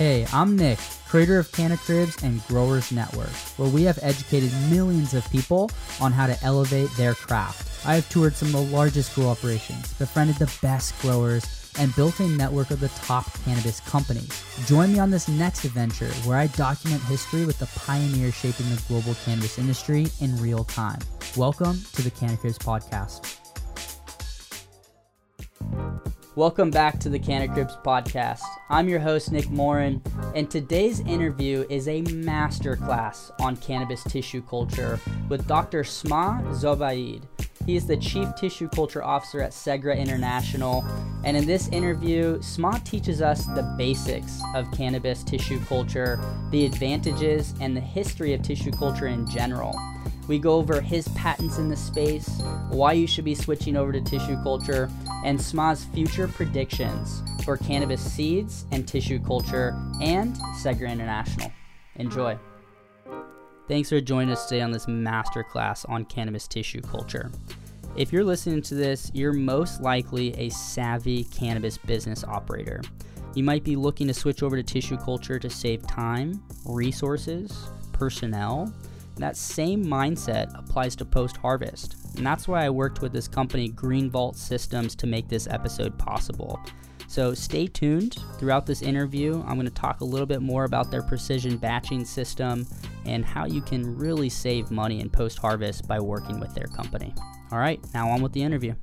Hey, 0.00 0.26
I'm 0.32 0.56
Nick, 0.56 0.78
creator 1.08 1.38
of 1.38 1.52
Canna 1.52 1.76
Cribs 1.76 2.22
and 2.22 2.42
Growers 2.46 2.90
Network, 2.90 3.28
where 3.58 3.68
we 3.68 3.82
have 3.82 3.98
educated 4.00 4.50
millions 4.70 5.12
of 5.12 5.30
people 5.30 5.70
on 6.00 6.10
how 6.10 6.26
to 6.26 6.42
elevate 6.42 6.88
their 6.96 7.12
craft. 7.12 7.86
I 7.86 7.96
have 7.96 8.08
toured 8.08 8.34
some 8.34 8.48
of 8.48 8.54
the 8.54 8.74
largest 8.74 9.14
grow 9.14 9.28
operations, 9.28 9.92
befriended 9.98 10.36
the 10.36 10.50
best 10.62 10.98
growers, 11.02 11.70
and 11.78 11.94
built 11.96 12.18
a 12.18 12.28
network 12.28 12.70
of 12.70 12.80
the 12.80 12.88
top 13.04 13.26
cannabis 13.44 13.80
companies. 13.80 14.42
Join 14.66 14.94
me 14.94 15.00
on 15.00 15.10
this 15.10 15.28
next 15.28 15.66
adventure 15.66 16.08
where 16.24 16.38
I 16.38 16.46
document 16.46 17.02
history 17.02 17.44
with 17.44 17.58
the 17.58 17.68
pioneers 17.78 18.34
shaping 18.34 18.70
the 18.70 18.82
global 18.88 19.14
cannabis 19.26 19.58
industry 19.58 20.06
in 20.22 20.34
real 20.40 20.64
time. 20.64 21.00
Welcome 21.36 21.78
to 21.92 22.00
the 22.00 22.10
Canna 22.10 22.38
Cribs 22.38 22.58
podcast. 22.58 23.36
Welcome 26.40 26.70
back 26.70 26.98
to 27.00 27.10
the 27.10 27.18
Canna 27.18 27.52
Cribs 27.52 27.76
podcast. 27.84 28.40
I'm 28.70 28.88
your 28.88 28.98
host, 28.98 29.30
Nick 29.30 29.50
Morin, 29.50 30.00
and 30.34 30.50
today's 30.50 31.00
interview 31.00 31.66
is 31.68 31.86
a 31.86 32.00
masterclass 32.00 33.30
on 33.42 33.58
cannabis 33.58 34.02
tissue 34.04 34.40
culture 34.40 34.98
with 35.28 35.46
Dr. 35.46 35.84
Sma 35.84 36.40
Zobayed. 36.52 37.24
He 37.66 37.76
is 37.76 37.86
the 37.86 37.98
Chief 37.98 38.26
Tissue 38.36 38.70
Culture 38.70 39.04
Officer 39.04 39.42
at 39.42 39.50
Segra 39.50 39.98
International, 39.98 40.82
and 41.24 41.36
in 41.36 41.44
this 41.44 41.68
interview, 41.68 42.40
Sma 42.40 42.80
teaches 42.86 43.20
us 43.20 43.44
the 43.44 43.74
basics 43.76 44.40
of 44.54 44.72
cannabis 44.72 45.22
tissue 45.22 45.60
culture, 45.66 46.18
the 46.52 46.64
advantages, 46.64 47.52
and 47.60 47.76
the 47.76 47.82
history 47.82 48.32
of 48.32 48.40
tissue 48.40 48.72
culture 48.72 49.08
in 49.08 49.28
general. 49.28 49.74
We 50.30 50.38
go 50.38 50.52
over 50.52 50.80
his 50.80 51.08
patents 51.08 51.58
in 51.58 51.68
the 51.68 51.76
space, 51.76 52.40
why 52.68 52.92
you 52.92 53.08
should 53.08 53.24
be 53.24 53.34
switching 53.34 53.76
over 53.76 53.90
to 53.90 54.00
tissue 54.00 54.40
culture, 54.44 54.88
and 55.24 55.42
Sma's 55.42 55.86
future 55.86 56.28
predictions 56.28 57.24
for 57.44 57.56
cannabis 57.56 58.00
seeds 58.00 58.64
and 58.70 58.86
tissue 58.86 59.18
culture 59.18 59.76
and 60.00 60.36
Segra 60.62 60.88
International. 60.88 61.50
Enjoy. 61.96 62.38
Thanks 63.66 63.88
for 63.88 64.00
joining 64.00 64.30
us 64.30 64.46
today 64.46 64.60
on 64.60 64.70
this 64.70 64.86
masterclass 64.86 65.84
on 65.90 66.04
cannabis 66.04 66.46
tissue 66.46 66.80
culture. 66.80 67.32
If 67.96 68.12
you're 68.12 68.22
listening 68.22 68.62
to 68.62 68.76
this, 68.76 69.10
you're 69.12 69.32
most 69.32 69.80
likely 69.80 70.32
a 70.38 70.48
savvy 70.50 71.24
cannabis 71.24 71.76
business 71.76 72.22
operator. 72.22 72.82
You 73.34 73.42
might 73.42 73.64
be 73.64 73.74
looking 73.74 74.06
to 74.06 74.14
switch 74.14 74.44
over 74.44 74.54
to 74.54 74.62
tissue 74.62 74.96
culture 74.96 75.40
to 75.40 75.50
save 75.50 75.84
time, 75.88 76.40
resources, 76.64 77.66
personnel, 77.90 78.72
that 79.22 79.36
same 79.36 79.84
mindset 79.84 80.56
applies 80.58 80.96
to 80.96 81.04
post 81.04 81.36
harvest. 81.36 81.96
And 82.16 82.26
that's 82.26 82.48
why 82.48 82.64
I 82.64 82.70
worked 82.70 83.02
with 83.02 83.12
this 83.12 83.28
company, 83.28 83.68
Green 83.68 84.10
Vault 84.10 84.36
Systems, 84.36 84.94
to 84.96 85.06
make 85.06 85.28
this 85.28 85.46
episode 85.46 85.98
possible. 85.98 86.60
So 87.10 87.34
stay 87.34 87.66
tuned. 87.66 88.18
Throughout 88.38 88.66
this 88.66 88.82
interview, 88.82 89.42
I'm 89.46 89.56
going 89.56 89.66
to 89.66 89.70
talk 89.70 90.00
a 90.00 90.04
little 90.04 90.26
bit 90.26 90.42
more 90.42 90.62
about 90.62 90.92
their 90.92 91.02
precision 91.02 91.56
batching 91.56 92.04
system 92.04 92.66
and 93.04 93.24
how 93.24 93.46
you 93.46 93.62
can 93.62 93.96
really 93.96 94.28
save 94.28 94.70
money 94.70 95.00
in 95.00 95.10
post 95.10 95.38
harvest 95.38 95.88
by 95.88 95.98
working 95.98 96.38
with 96.38 96.54
their 96.54 96.68
company. 96.68 97.12
All 97.50 97.58
right, 97.58 97.80
now 97.92 98.08
on 98.10 98.22
with 98.22 98.32
the 98.32 98.42
interview. 98.42 98.74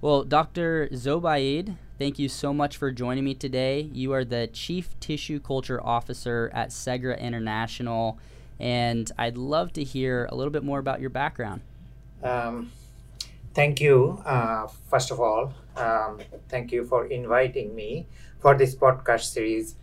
Well, 0.00 0.24
Dr. 0.24 0.88
Zobayed, 0.92 1.76
thank 1.98 2.18
you 2.18 2.28
so 2.28 2.54
much 2.54 2.78
for 2.78 2.90
joining 2.90 3.24
me 3.24 3.34
today. 3.34 3.90
You 3.92 4.12
are 4.12 4.24
the 4.24 4.46
Chief 4.46 4.98
Tissue 4.98 5.40
Culture 5.40 5.84
Officer 5.84 6.50
at 6.54 6.70
Segra 6.70 7.20
International 7.20 8.18
and 8.58 9.10
I'd 9.18 9.36
love 9.36 9.72
to 9.74 9.84
hear 9.84 10.28
a 10.30 10.34
little 10.34 10.50
bit 10.52 10.64
more 10.64 10.78
about 10.78 11.00
your 11.00 11.10
background. 11.10 11.62
Um, 12.22 12.72
thank 13.54 13.80
you, 13.80 14.22
uh, 14.24 14.66
first 14.88 15.10
of 15.10 15.20
all. 15.20 15.54
Um, 15.76 16.20
thank 16.48 16.72
you 16.72 16.84
for 16.84 17.06
inviting 17.06 17.74
me 17.74 18.06
for 18.40 18.56
this 18.56 18.74
podcast 18.74 19.32
series. 19.32 19.76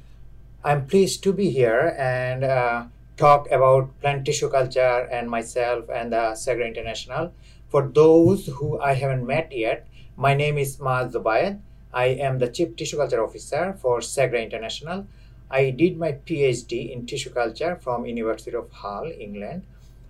I'm 0.64 0.88
pleased 0.88 1.24
to 1.24 1.32
be 1.34 1.50
here 1.52 1.96
and 1.98 2.44
uh, 2.44 2.86
talk 3.18 3.50
about 3.52 3.98
plant 4.02 4.26
tissue 4.26 4.50
culture 4.50 5.08
and 5.12 5.30
myself 5.30 5.86
and 5.90 6.12
the 6.12 6.34
Segra 6.36 6.68
International. 6.68 7.34
For 7.70 7.88
those 7.88 8.48
who 8.48 8.80
I 8.80 8.94
haven't 8.94 9.26
met 9.26 9.52
yet, 9.52 9.88
my 10.18 10.34
name 10.34 10.58
is 10.58 10.78
Maaz 10.78 11.14
Zobayed. 11.14 11.60
I 11.94 12.08
am 12.08 12.40
the 12.40 12.48
Chief 12.50 12.76
Tissue 12.76 12.98
Culture 12.98 13.24
Officer 13.24 13.78
for 13.82 14.00
Segra 14.00 14.44
International. 14.44 15.08
I 15.50 15.70
did 15.70 15.98
my 15.98 16.14
PhD 16.14 16.92
in 16.92 17.06
tissue 17.06 17.30
culture 17.30 17.78
from 17.82 18.06
University 18.06 18.56
of 18.56 18.72
Hull, 18.72 19.12
England. 19.20 19.64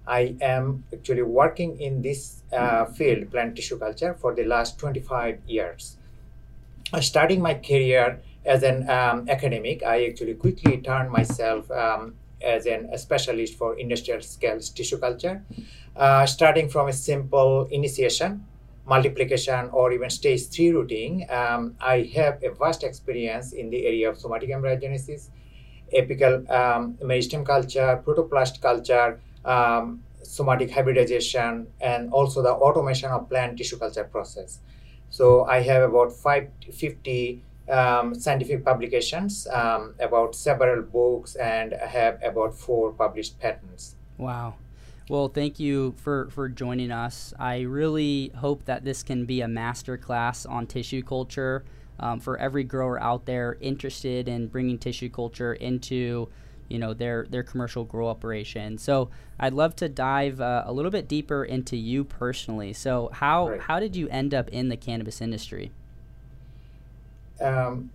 I 0.08 0.36
am 0.42 0.84
actually 0.94 1.24
working 1.24 1.80
in 1.82 2.02
this 2.02 2.44
uh, 2.54 2.86
field, 2.86 3.32
plant 3.32 3.56
tissue 3.56 3.78
culture, 3.78 4.14
for 4.14 4.36
the 4.36 4.44
last 4.44 4.78
25 4.80 5.40
years. 5.48 5.98
Starting 7.02 7.42
my 7.42 7.56
career 7.56 8.22
as 8.46 8.64
an 8.64 8.88
um, 8.90 9.28
academic, 9.28 9.84
I 9.84 10.06
actually 10.06 10.36
quickly 10.36 10.78
turned 10.78 11.12
myself 11.12 11.70
um, 11.72 12.16
as 12.42 12.68
an, 12.68 12.90
a 12.92 12.98
specialist 12.98 13.58
for 13.58 13.78
industrial 13.78 14.22
scale 14.22 14.60
tissue 14.60 15.00
culture, 15.00 15.44
uh, 15.96 16.26
starting 16.28 16.70
from 16.70 16.88
a 16.88 16.94
simple 16.94 17.68
initiation 17.72 18.46
multiplication 18.86 19.70
or 19.72 19.92
even 19.92 20.10
stage 20.10 20.48
3 20.48 20.72
rooting, 20.72 21.26
um, 21.30 21.76
I 21.82 22.10
have 22.16 22.44
a 22.44 22.52
vast 22.52 22.84
experience 22.84 23.54
in 23.54 23.70
the 23.70 23.86
area 23.86 24.10
of 24.10 24.20
somatic 24.20 24.50
embryogenesis, 24.50 25.30
apical 25.94 26.50
um, 26.50 26.94
meristem 27.04 27.46
culture, 27.46 28.02
protoplast 28.06 28.62
culture, 28.62 29.20
um, 29.44 30.04
somatic 30.24 30.72
hybridization, 30.72 31.68
and 31.82 32.12
also 32.12 32.42
the 32.42 32.52
automation 32.52 33.12
of 33.12 33.30
plant 33.30 33.58
tissue 33.58 33.78
culture 33.78 34.04
process. 34.04 34.60
So 35.10 35.46
I 35.46 35.62
have 35.62 35.84
about 35.84 36.12
550 36.12 37.42
um, 37.70 38.14
scientific 38.14 38.64
publications, 38.64 39.48
um, 39.48 39.96
about 40.00 40.36
several 40.36 40.84
books, 40.84 41.36
and 41.36 41.74
I 41.74 41.88
have 41.88 42.20
about 42.24 42.58
four 42.58 42.92
published 42.92 43.40
patents. 43.40 43.96
Wow. 44.18 44.56
Well, 45.08 45.28
thank 45.28 45.60
you 45.60 45.94
for, 45.98 46.30
for 46.32 46.50
joining 46.50 46.92
us. 46.92 47.32
I 47.38 47.62
really 47.62 48.32
hope 48.36 48.66
that 48.66 48.84
this 48.84 49.04
can 49.04 49.26
be 49.26 49.42
a 49.42 49.48
master 49.48 49.98
class 49.98 50.48
on 50.48 50.66
tissue 50.66 51.04
culture 51.04 51.64
um, 52.00 52.20
for 52.20 52.38
every 52.38 52.64
grower 52.64 53.00
out 53.00 53.26
there 53.26 53.58
interested 53.62 54.28
in 54.28 54.48
bringing 54.48 54.80
tissue 54.80 55.10
culture 55.10 55.54
into 55.54 56.28
you 56.68 56.80
know 56.80 56.96
their 56.96 57.28
their 57.30 57.44
commercial 57.44 57.84
grow 57.84 58.08
operation. 58.08 58.78
So 58.80 59.10
I'd 59.40 59.54
love 59.54 59.76
to 59.78 59.88
dive 59.88 60.42
uh, 60.42 60.64
a 60.66 60.74
little 60.74 60.90
bit 60.92 61.08
deeper 61.08 61.46
into 61.46 61.78
you 61.78 62.04
personally. 62.04 62.74
So 62.74 63.10
how 63.14 63.50
right. 63.50 63.62
how 63.62 63.80
did 63.80 63.96
you 63.96 64.10
end 64.10 64.34
up 64.34 64.50
in 64.50 64.70
the 64.70 64.78
cannabis 64.78 65.22
industry? 65.22 65.72
Um, 67.40 67.92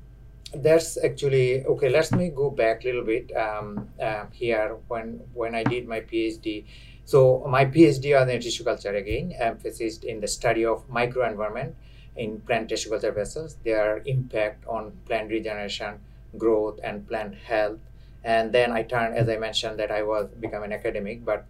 that's 0.55 1.03
actually 1.03 1.65
okay. 1.65 1.89
Let 1.89 2.13
me 2.13 2.29
go 2.29 2.51
back 2.51 2.85
a 2.85 2.89
little 2.89 3.05
bit 3.05 3.37
um, 3.37 3.89
uh, 4.01 4.27
here 4.33 4.77
when 4.89 5.21
when 5.35 5.55
I 5.55 5.65
did 5.65 5.89
my 5.89 6.01
PhD. 6.01 6.65
So 7.11 7.45
my 7.49 7.65
PhD 7.65 8.15
on 8.15 8.29
the 8.29 8.39
tissue 8.39 8.63
culture 8.63 8.95
again 8.95 9.33
emphasized 9.37 10.05
in 10.05 10.21
the 10.21 10.29
study 10.29 10.65
of 10.65 10.89
microenvironment 10.89 11.73
in 12.15 12.41
plant 12.43 12.69
tissue 12.69 12.91
culture 12.91 13.11
vessels, 13.11 13.57
their 13.65 14.01
impact 14.07 14.65
on 14.69 14.93
plant 15.07 15.29
regeneration, 15.29 15.99
growth, 16.39 16.79
and 16.85 17.09
plant 17.09 17.35
health. 17.35 17.81
And 18.23 18.53
then 18.53 18.71
I 18.71 18.85
turned, 18.85 19.17
as 19.17 19.29
I 19.29 19.39
mentioned, 19.39 19.81
that 19.81 19.91
I 19.91 20.05
was 20.05 20.29
become 20.39 20.63
an 20.63 20.73
academic, 20.73 21.25
but 21.25 21.47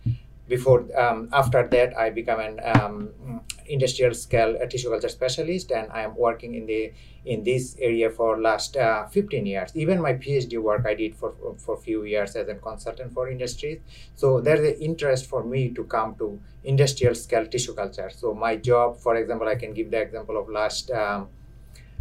before 0.50 0.81
um, 1.03 1.28
after 1.33 1.66
that 1.75 1.97
i 1.97 2.11
become 2.11 2.41
an 2.41 2.61
um, 2.72 3.41
industrial 3.66 4.15
scale 4.15 4.56
tissue 4.69 4.91
culture 4.91 5.09
specialist 5.09 5.71
and 5.71 5.91
i 5.93 6.03
am 6.03 6.15
working 6.16 6.55
in 6.55 6.66
the 6.66 6.93
in 7.25 7.44
this 7.44 7.77
area 7.81 8.11
for 8.11 8.41
last 8.41 8.77
uh, 8.77 9.06
15 9.06 9.47
years. 9.47 9.71
Even 9.75 10.00
my 10.00 10.15
phd 10.15 10.59
work 10.59 10.87
i 10.87 10.94
did 10.94 11.15
for 11.15 11.33
for 11.59 11.77
few 11.77 12.05
years 12.05 12.37
as 12.37 12.49
a 12.49 12.55
consultant 12.55 13.12
for 13.12 13.28
industries. 13.31 13.78
So 14.15 14.41
there's 14.41 14.61
an 14.61 14.81
interest 14.81 15.27
for 15.27 15.44
me 15.44 15.69
to 15.71 15.84
come 15.84 16.15
to 16.16 16.41
industrial 16.65 17.15
scale 17.15 17.47
tissue 17.47 17.75
culture. 17.75 18.11
So 18.11 18.34
my 18.34 18.56
job 18.56 18.97
for 18.99 19.17
example 19.17 19.49
i 19.49 19.55
can 19.55 19.75
give 19.75 19.91
the 19.91 20.00
example 20.00 20.38
of 20.38 20.49
last 20.49 20.91
um, 20.91 21.28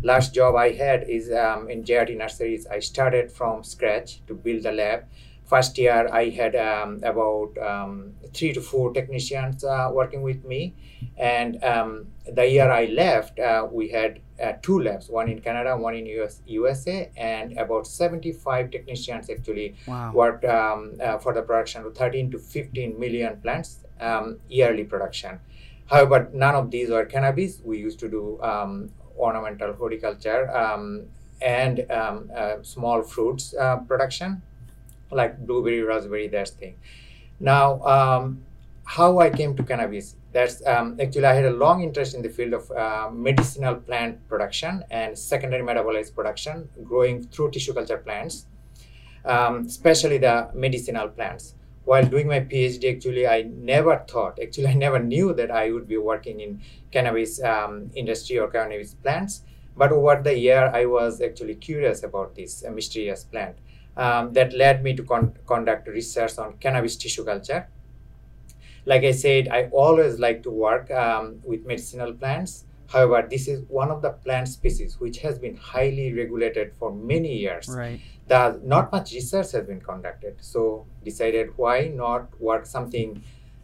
last 0.02 0.34
job 0.34 0.56
i 0.56 0.70
had 0.72 1.04
is 1.10 1.32
um, 1.32 1.70
in 1.70 1.84
jrt 1.84 2.18
nurseries. 2.18 2.66
I 2.68 2.80
started 2.80 3.32
from 3.32 3.64
scratch 3.64 4.22
to 4.28 4.34
build 4.34 4.64
the 4.64 4.72
lab 4.72 5.04
first 5.50 5.78
year 5.78 6.08
i 6.14 6.30
had 6.30 6.56
um, 6.56 7.00
about 7.04 7.58
um, 7.58 8.14
three 8.34 8.54
to 8.54 8.62
four 8.62 8.94
technicians 8.94 9.64
uh, 9.64 9.90
working 9.92 10.22
with 10.22 10.44
me. 10.46 10.76
And 11.18 11.64
um, 11.64 12.08
the 12.26 12.48
year 12.48 12.70
i 12.72 12.86
left 12.86 13.40
uh, 13.40 13.68
we 13.72 13.90
had 13.90 14.20
uh, 14.42 14.54
two 14.62 14.80
labs 14.80 15.10
one 15.10 15.30
in 15.30 15.40
canada 15.42 15.76
one 15.76 15.96
in 15.96 16.06
US, 16.06 16.42
usa 16.46 17.12
and 17.18 17.58
about 17.58 17.88
75 17.88 18.72
technicians 18.72 19.30
actually 19.30 19.76
wow. 19.88 20.12
worked 20.14 20.46
um, 20.46 20.94
uh, 21.02 21.18
for 21.18 21.34
the 21.34 21.42
production 21.42 21.86
of 21.86 21.96
13 21.96 22.32
to 22.32 22.40
15 22.40 23.00
million 23.00 23.38
plants 23.42 23.80
um, 24.00 24.40
yearly 24.48 24.84
production. 24.84 25.40
However 25.88 26.30
none 26.34 26.56
of 26.56 26.72
these 26.72 26.90
were 26.90 27.06
cannabis. 27.06 27.62
We 27.64 27.80
used 27.80 28.00
to 28.00 28.10
do 28.10 28.40
um, 28.42 28.92
ornamental 29.18 29.74
horticulture 29.74 30.50
and 31.42 31.80
uh, 31.90 32.62
small 32.64 33.02
fruits 33.02 33.54
uh, 33.56 33.78
production 33.78 34.42
like 35.12 35.46
blueberry, 35.46 35.82
raspberry, 35.82 36.28
that 36.30 36.50
thing. 36.50 36.76
Now, 37.40 37.82
um, 37.84 38.44
how 38.90 39.20
I 39.20 39.30
came 39.30 39.56
to 39.56 39.64
cannabis. 39.64 40.16
That's 40.32 40.66
um, 40.66 40.98
actually 41.00 41.26
I 41.26 41.34
had 41.34 41.46
a 41.46 41.52
long 41.52 41.84
interest 41.84 42.16
in 42.16 42.22
the 42.24 42.30
field 42.30 42.54
of 42.54 42.72
uh, 42.72 43.10
medicinal 43.12 43.76
plant 43.76 44.28
production 44.28 44.84
and 44.90 45.18
secondary 45.18 45.64
metabolites 45.64 46.14
production, 46.14 46.70
growing 46.84 47.24
through 47.24 47.52
tissue 47.52 47.74
culture 47.74 47.98
plants, 47.98 48.48
um, 49.26 49.66
especially 49.66 50.18
the 50.18 50.50
medicinal 50.54 51.08
plants. 51.08 51.54
While 51.86 52.06
doing 52.06 52.28
my 52.28 52.40
PhD, 52.42 52.96
actually, 52.96 53.28
I 53.28 53.44
never 53.44 54.04
thought, 54.08 54.40
actually, 54.42 54.68
I 54.68 54.74
never 54.74 55.00
knew 55.00 55.34
that 55.34 55.50
I 55.50 55.72
would 55.72 55.88
be 55.88 55.98
working 55.98 56.40
in 56.40 56.62
cannabis 56.92 57.42
um, 57.42 57.90
industry 57.96 58.38
or 58.38 58.48
cannabis 58.50 58.94
plants. 58.96 59.44
But 59.78 59.92
over 59.92 60.22
the 60.22 60.38
year, 60.38 60.70
I 60.74 60.86
was 60.86 61.22
actually 61.22 61.56
curious 61.56 62.04
about 62.04 62.36
this 62.36 62.64
uh, 62.68 62.72
mysterious 62.72 63.24
plant. 63.24 63.56
Um, 64.00 64.32
that 64.34 64.54
led 64.54 64.82
me 64.82 64.96
to 64.96 65.04
con- 65.04 65.34
conduct 65.46 65.88
research 65.90 66.38
on 66.38 66.54
cannabis 66.58 66.96
tissue 66.96 67.26
culture 67.26 67.68
like 68.86 69.04
I 69.04 69.12
said, 69.12 69.50
I 69.50 69.66
always 69.72 70.20
like 70.20 70.44
to 70.44 70.52
work 70.52 70.90
um, 70.92 71.40
with 71.44 71.66
medicinal 71.66 72.14
plants. 72.14 72.66
However, 72.88 73.28
this 73.30 73.48
is 73.48 73.62
one 73.68 73.92
of 73.92 74.02
the 74.02 74.12
plant 74.12 74.48
species 74.48 75.00
which 75.00 75.20
has 75.20 75.38
been 75.38 75.56
highly 75.56 76.12
regulated 76.14 76.74
for 76.74 76.92
many 76.92 77.38
years. 77.38 77.70
Right. 77.70 78.00
The, 78.28 78.60
not 78.64 78.92
much 78.92 79.14
research 79.14 79.52
has 79.52 79.66
been 79.68 79.82
conducted. 79.82 80.38
So 80.42 80.88
decided 81.04 81.56
why 81.56 81.92
not 81.94 82.40
work 82.42 82.66
something 82.66 83.22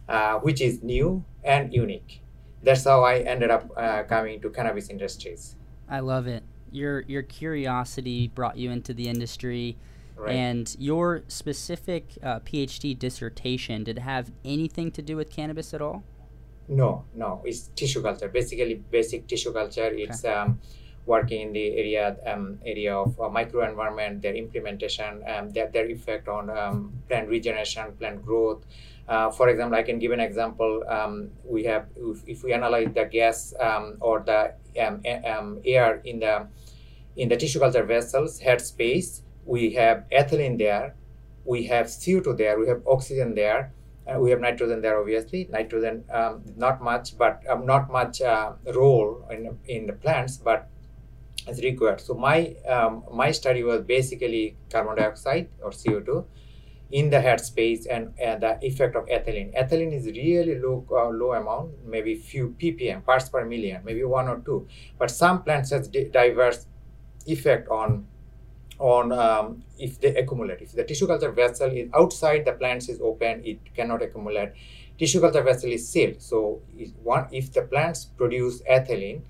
uh, 0.08 0.34
which 0.34 0.60
is 0.60 0.82
new 0.82 1.24
and 1.42 1.74
unique. 1.74 2.22
That's 2.62 2.84
how 2.84 3.02
I 3.02 3.18
ended 3.18 3.50
up 3.50 3.68
uh, 3.76 4.04
coming 4.04 4.40
to 4.42 4.50
cannabis 4.50 4.88
industries. 4.90 5.56
I 5.88 6.00
love 6.00 6.26
it. 6.26 6.44
Your 6.70 7.02
your 7.02 7.22
curiosity 7.22 8.28
brought 8.28 8.56
you 8.56 8.70
into 8.70 8.92
the 8.92 9.08
industry 9.08 9.76
Right. 10.16 10.34
And 10.34 10.74
your 10.78 11.24
specific 11.28 12.16
uh, 12.22 12.40
PhD 12.40 12.98
dissertation 12.98 13.84
did 13.84 13.98
it 13.98 14.00
have 14.00 14.32
anything 14.44 14.90
to 14.92 15.02
do 15.02 15.16
with 15.16 15.30
cannabis 15.30 15.74
at 15.74 15.82
all? 15.82 16.04
No, 16.68 17.04
no. 17.14 17.42
It's 17.44 17.68
tissue 17.76 18.02
culture. 18.02 18.28
Basically, 18.28 18.74
basic 18.74 19.26
tissue 19.26 19.52
culture. 19.52 19.90
It's 19.92 20.24
um, 20.24 20.58
working 21.06 21.40
in 21.40 21.52
the 21.52 21.76
area 21.76 22.16
um, 22.26 22.58
area 22.66 22.94
of 22.96 23.18
uh, 23.20 23.24
microenvironment, 23.24 24.22
their 24.22 24.34
implementation, 24.34 25.22
um, 25.26 25.50
their, 25.50 25.68
their 25.70 25.88
effect 25.88 26.28
on 26.28 26.50
um, 26.50 26.92
plant 27.08 27.28
regeneration, 27.28 27.92
plant 27.92 28.24
growth. 28.24 28.64
Uh, 29.08 29.30
for 29.30 29.48
example, 29.48 29.78
I 29.78 29.82
can 29.82 29.98
give 29.98 30.10
an 30.10 30.20
example. 30.20 30.82
Um, 30.88 31.30
we 31.44 31.62
have 31.64 31.86
if, 31.94 32.22
if, 32.26 32.42
we 32.42 32.52
analyze 32.52 32.88
the 32.92 33.04
gas 33.04 33.54
um, 33.60 33.98
or 34.00 34.20
the 34.20 34.54
um, 34.84 35.00
um, 35.24 35.60
air 35.64 36.02
in 36.04 36.18
the 36.18 36.48
in 37.16 37.28
the 37.28 37.36
tissue 37.36 37.60
culture 37.60 37.84
vessels 37.84 38.40
head 38.40 38.60
space, 38.60 39.22
we 39.46 39.70
have 39.74 40.04
ethylene 40.10 40.58
there, 40.58 40.94
we 41.44 41.64
have 41.64 41.86
CO2 41.86 42.36
there, 42.36 42.58
we 42.58 42.68
have 42.68 42.82
oxygen 42.86 43.34
there, 43.34 43.72
uh, 44.06 44.18
we 44.18 44.30
have 44.30 44.40
nitrogen 44.40 44.80
there 44.80 45.00
obviously. 45.00 45.48
Nitrogen 45.50 46.04
um, 46.10 46.42
not 46.56 46.82
much, 46.82 47.16
but 47.16 47.42
um, 47.48 47.66
not 47.66 47.90
much 47.90 48.20
uh, 48.20 48.52
role 48.74 49.26
in, 49.30 49.58
in 49.66 49.86
the 49.86 49.92
plants, 49.92 50.36
but 50.36 50.68
it's 51.46 51.60
required. 51.60 52.00
So 52.00 52.14
my 52.14 52.54
um, 52.68 53.04
my 53.12 53.30
study 53.30 53.62
was 53.62 53.82
basically 53.82 54.56
carbon 54.70 54.96
dioxide 54.96 55.48
or 55.62 55.70
CO2 55.70 56.24
in 56.92 57.10
the 57.10 57.20
head 57.20 57.40
space 57.40 57.86
and, 57.86 58.14
and 58.18 58.42
the 58.42 58.58
effect 58.62 58.94
of 58.94 59.06
ethylene. 59.06 59.52
Ethylene 59.60 59.92
is 59.92 60.06
really 60.06 60.58
low 60.58 60.86
uh, 60.90 61.08
low 61.08 61.32
amount, 61.32 61.72
maybe 61.84 62.14
few 62.14 62.54
ppm 62.60 63.04
parts 63.04 63.28
per 63.28 63.44
million, 63.44 63.82
maybe 63.84 64.04
one 64.04 64.28
or 64.28 64.40
two. 64.44 64.68
But 64.98 65.10
some 65.10 65.42
plants 65.42 65.70
has 65.70 65.88
diverse 65.88 66.66
effect 67.26 67.68
on 67.68 68.06
on 68.78 69.12
um, 69.12 69.62
if 69.78 70.00
they 70.00 70.14
accumulate. 70.14 70.60
If 70.60 70.72
the 70.72 70.84
tissue 70.84 71.06
culture 71.06 71.30
vessel 71.30 71.70
is 71.70 71.88
outside 71.94 72.44
the 72.44 72.52
plants 72.52 72.88
is 72.88 73.00
open, 73.00 73.42
it 73.44 73.58
cannot 73.74 74.02
accumulate. 74.02 74.52
Tissue 74.98 75.20
culture 75.20 75.42
vessel 75.42 75.70
is 75.70 75.88
sealed. 75.88 76.22
So 76.22 76.60
if, 76.76 76.90
one, 77.02 77.26
if 77.30 77.52
the 77.52 77.62
plants 77.62 78.04
produce 78.04 78.62
ethylene, 78.62 79.22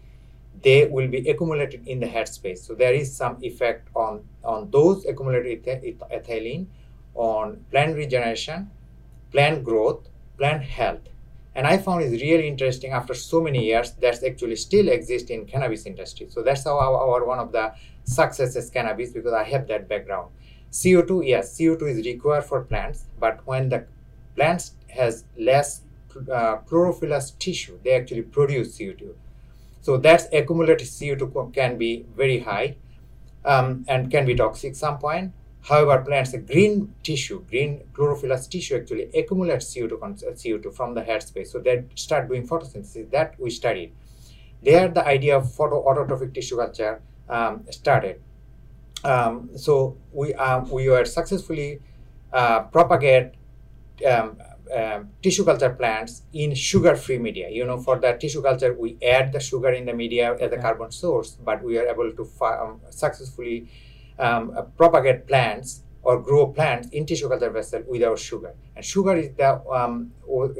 they 0.62 0.86
will 0.86 1.08
be 1.08 1.28
accumulated 1.28 1.86
in 1.86 2.00
the 2.00 2.06
head 2.06 2.28
space. 2.28 2.62
So 2.62 2.74
there 2.74 2.94
is 2.94 3.14
some 3.14 3.38
effect 3.42 3.88
on, 3.94 4.24
on 4.42 4.70
those 4.70 5.04
accumulated 5.04 5.64
ethylene 5.64 6.66
on 7.14 7.64
plant 7.70 7.96
regeneration, 7.96 8.70
plant 9.32 9.64
growth, 9.64 10.08
plant 10.38 10.62
health. 10.62 11.00
And 11.54 11.66
I 11.66 11.78
found 11.78 12.02
it 12.04 12.10
really 12.20 12.46
interesting 12.46 12.92
after 12.92 13.14
so 13.14 13.40
many 13.40 13.64
years 13.64 13.92
that 13.92 14.22
actually 14.22 14.56
still 14.56 14.88
exists 14.88 15.30
in 15.30 15.46
cannabis 15.46 15.86
industry. 15.86 16.26
So 16.28 16.42
that's 16.42 16.64
how 16.64 16.78
our, 16.78 16.96
our 16.96 17.24
one 17.24 17.38
of 17.38 17.50
the 17.52 17.72
successes 18.06 18.70
cannabis 18.70 19.10
because 19.12 19.32
I 19.32 19.44
have 19.44 19.66
that 19.68 19.88
background. 19.88 20.30
CO2, 20.72 21.26
yes, 21.26 21.58
CO2 21.58 21.90
is 21.90 22.06
required 22.06 22.44
for 22.44 22.62
plants, 22.62 23.06
but 23.18 23.40
when 23.46 23.68
the 23.68 23.84
plants 24.34 24.72
has 24.88 25.24
less 25.36 25.82
uh, 26.16 26.58
chlorophyllous 26.68 27.38
tissue, 27.38 27.78
they 27.84 27.92
actually 27.92 28.22
produce 28.22 28.78
CO2. 28.78 29.14
So 29.82 29.96
that's 29.96 30.26
accumulated 30.32 30.86
CO2 30.86 31.52
can 31.52 31.78
be 31.78 32.06
very 32.16 32.40
high 32.40 32.76
um, 33.44 33.84
and 33.88 34.10
can 34.10 34.26
be 34.26 34.34
toxic 34.34 34.74
some 34.74 34.98
point. 34.98 35.32
However, 35.62 36.02
plants, 36.04 36.34
green 36.46 36.94
tissue, 37.02 37.44
green 37.48 37.82
chlorophyllous 37.92 38.48
tissue 38.48 38.76
actually 38.76 39.10
accumulates 39.14 39.74
CO2, 39.74 39.98
CO2 39.98 40.74
from 40.74 40.94
the 40.94 41.02
head 41.02 41.22
space. 41.22 41.50
So 41.50 41.58
they 41.58 41.84
start 41.96 42.28
doing 42.28 42.46
photosynthesis. 42.46 43.10
That 43.10 43.38
we 43.38 43.50
studied. 43.50 43.92
There, 44.62 44.88
the 44.88 45.06
idea 45.06 45.36
of 45.36 45.44
photoautotrophic 45.44 46.34
tissue 46.34 46.56
culture 46.56 47.00
um, 47.28 47.64
started. 47.70 48.20
Um, 49.04 49.50
so 49.56 49.96
we 50.12 50.34
um, 50.34 50.70
we 50.70 50.88
were 50.88 51.04
successfully 51.04 51.80
uh, 52.32 52.60
propagate 52.64 53.34
um, 54.06 54.38
um, 54.74 55.10
tissue 55.22 55.44
culture 55.44 55.70
plants 55.70 56.22
in 56.32 56.54
sugar-free 56.54 57.18
media. 57.18 57.48
You 57.48 57.64
know, 57.64 57.78
for 57.78 57.98
the 57.98 58.12
tissue 58.14 58.42
culture, 58.42 58.74
we 58.74 58.96
add 59.02 59.32
the 59.32 59.40
sugar 59.40 59.70
in 59.70 59.86
the 59.86 59.94
media 59.94 60.36
as 60.40 60.52
a 60.52 60.58
carbon 60.58 60.90
source, 60.90 61.36
but 61.44 61.62
we 61.62 61.78
are 61.78 61.86
able 61.86 62.12
to 62.12 62.28
successfully 62.90 63.68
um, 64.18 64.52
uh, 64.56 64.62
propagate 64.62 65.26
plants 65.26 65.82
or 66.06 66.20
grow 66.22 66.46
plants 66.46 66.88
in 66.90 67.04
tissue 67.04 67.28
culture 67.28 67.50
vessel 67.50 67.82
without 67.88 68.16
sugar. 68.16 68.54
And 68.76 68.84
sugar 68.84 69.16
is 69.16 69.30
the 69.36 69.50
um, 69.78 70.12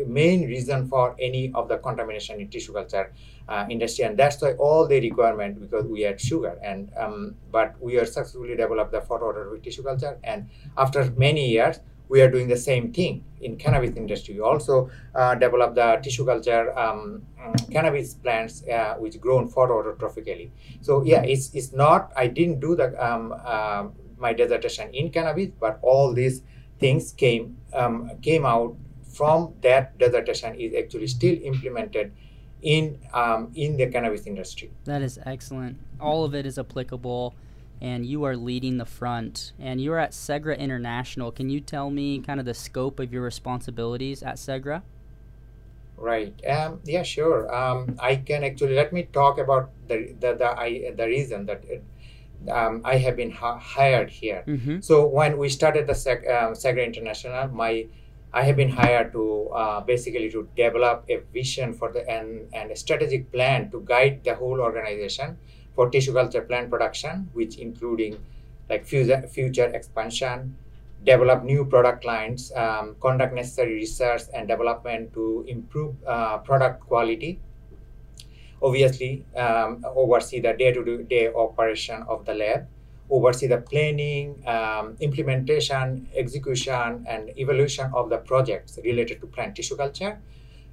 main 0.06 0.40
reason 0.48 0.88
for 0.88 1.14
any 1.20 1.52
of 1.54 1.68
the 1.68 1.76
contamination 1.78 2.40
in 2.40 2.48
tissue 2.48 2.72
culture 2.72 3.12
uh, 3.48 3.64
industry, 3.70 4.04
and 4.04 4.18
that's 4.18 4.42
why 4.42 4.52
all 4.54 4.88
the 4.88 5.00
requirement 5.00 5.60
because 5.60 5.84
we 5.84 6.04
add 6.04 6.20
sugar. 6.20 6.58
And 6.62 6.90
um, 6.96 7.36
but 7.52 7.80
we 7.80 7.96
are 7.96 8.06
successfully 8.06 8.56
developed 8.56 8.90
the 8.90 9.02
photoautotrophic 9.08 9.62
tissue 9.62 9.84
culture, 9.84 10.18
and 10.24 10.48
after 10.76 11.00
many 11.16 11.48
years, 11.48 11.78
we 12.08 12.20
are 12.22 12.30
doing 12.30 12.48
the 12.48 12.56
same 12.56 12.92
thing 12.92 13.24
in 13.40 13.56
cannabis 13.56 13.96
industry. 13.96 14.34
We 14.34 14.40
also 14.40 14.90
uh, 15.14 15.34
develop 15.36 15.74
the 15.76 16.00
tissue 16.02 16.24
culture 16.24 16.76
um, 16.78 17.22
mm, 17.38 17.70
cannabis 17.70 18.14
plants 18.14 18.64
uh, 18.66 18.94
which 18.98 19.20
grown 19.20 19.50
photoautotrophically. 19.50 20.50
So 20.80 21.04
yeah, 21.04 21.22
it's, 21.22 21.54
it's 21.54 21.72
not, 21.72 22.12
I 22.16 22.28
didn't 22.28 22.60
do 22.60 22.76
the, 22.76 22.88
um, 23.04 23.34
uh, 23.44 23.86
my 24.18 24.32
dissertation 24.32 24.92
in 24.92 25.10
cannabis, 25.10 25.50
but 25.58 25.78
all 25.82 26.12
these 26.12 26.42
things 26.78 27.12
came, 27.12 27.56
um, 27.72 28.10
came 28.22 28.44
out 28.44 28.76
from 29.02 29.54
that 29.62 29.96
dissertation 29.98 30.54
is 30.54 30.74
actually 30.74 31.06
still 31.06 31.36
implemented 31.42 32.12
in, 32.62 32.98
um, 33.12 33.50
in 33.54 33.76
the 33.76 33.86
cannabis 33.86 34.26
industry. 34.26 34.70
That 34.84 35.02
is 35.02 35.18
excellent. 35.24 35.78
All 36.00 36.24
of 36.24 36.34
it 36.34 36.46
is 36.46 36.58
applicable 36.58 37.34
and 37.80 38.06
you 38.06 38.24
are 38.24 38.36
leading 38.36 38.78
the 38.78 38.86
front. 38.86 39.52
And 39.58 39.80
you're 39.80 39.98
at 39.98 40.12
Segra 40.12 40.58
International. 40.58 41.30
Can 41.30 41.50
you 41.50 41.60
tell 41.60 41.90
me 41.90 42.20
kind 42.20 42.40
of 42.40 42.46
the 42.46 42.54
scope 42.54 43.00
of 43.00 43.12
your 43.12 43.22
responsibilities 43.22 44.22
at 44.22 44.36
Segra? 44.36 44.82
Right. 45.96 46.34
Um, 46.46 46.80
yeah, 46.84 47.02
sure. 47.02 47.52
Um, 47.54 47.96
I 47.98 48.16
can 48.16 48.44
actually 48.44 48.74
let 48.74 48.92
me 48.92 49.04
talk 49.04 49.38
about 49.38 49.70
the 49.88 50.14
the 50.20 50.34
the, 50.34 50.58
I, 50.58 50.92
the 50.94 51.06
reason 51.06 51.46
that 51.46 51.64
it, 51.64 51.82
um, 52.50 52.82
I 52.84 52.96
have 52.96 53.16
been 53.16 53.30
ha- 53.30 53.58
hired 53.58 54.10
here. 54.10 54.44
Mm-hmm. 54.46 54.80
So 54.80 55.06
when 55.06 55.38
we 55.38 55.48
started 55.48 55.86
the 55.86 55.92
Seg- 55.92 56.28
um, 56.30 56.54
Segra 56.54 56.84
International, 56.84 57.48
my 57.48 57.86
I 58.32 58.42
have 58.42 58.56
been 58.56 58.68
hired 58.68 59.12
to 59.12 59.48
uh, 59.48 59.80
basically 59.80 60.30
to 60.30 60.48
develop 60.56 61.04
a 61.08 61.18
vision 61.32 61.72
for 61.72 61.90
the 61.92 62.08
and, 62.08 62.48
and 62.52 62.70
a 62.70 62.76
strategic 62.76 63.32
plan 63.32 63.70
to 63.70 63.80
guide 63.80 64.24
the 64.24 64.34
whole 64.34 64.60
organization 64.60 65.38
for 65.74 65.88
tissue 65.88 66.12
culture 66.12 66.42
plant 66.42 66.70
production, 66.70 67.30
which 67.32 67.56
including 67.56 68.18
like 68.68 68.84
future, 68.84 69.22
future 69.28 69.66
expansion, 69.66 70.56
develop 71.04 71.44
new 71.44 71.64
product 71.64 72.04
lines, 72.04 72.52
um, 72.56 72.96
conduct 73.00 73.34
necessary 73.34 73.74
research 73.74 74.22
and 74.34 74.48
development 74.48 75.14
to 75.14 75.44
improve 75.46 75.94
uh, 76.06 76.38
product 76.38 76.80
quality. 76.80 77.38
Obviously, 78.62 79.24
um, 79.36 79.84
oversee 79.94 80.40
the 80.40 80.52
day-to-day 80.52 81.32
operation 81.34 82.02
of 82.08 82.24
the 82.24 82.34
lab, 82.34 82.66
oversee 83.10 83.46
the 83.46 83.58
planning, 83.58 84.42
um, 84.46 84.96
implementation, 85.00 86.08
execution, 86.14 87.04
and 87.08 87.30
evaluation 87.36 87.90
of 87.94 88.10
the 88.10 88.18
projects 88.18 88.78
related 88.84 89.20
to 89.20 89.26
plant 89.26 89.54
tissue 89.54 89.76
culture. 89.76 90.18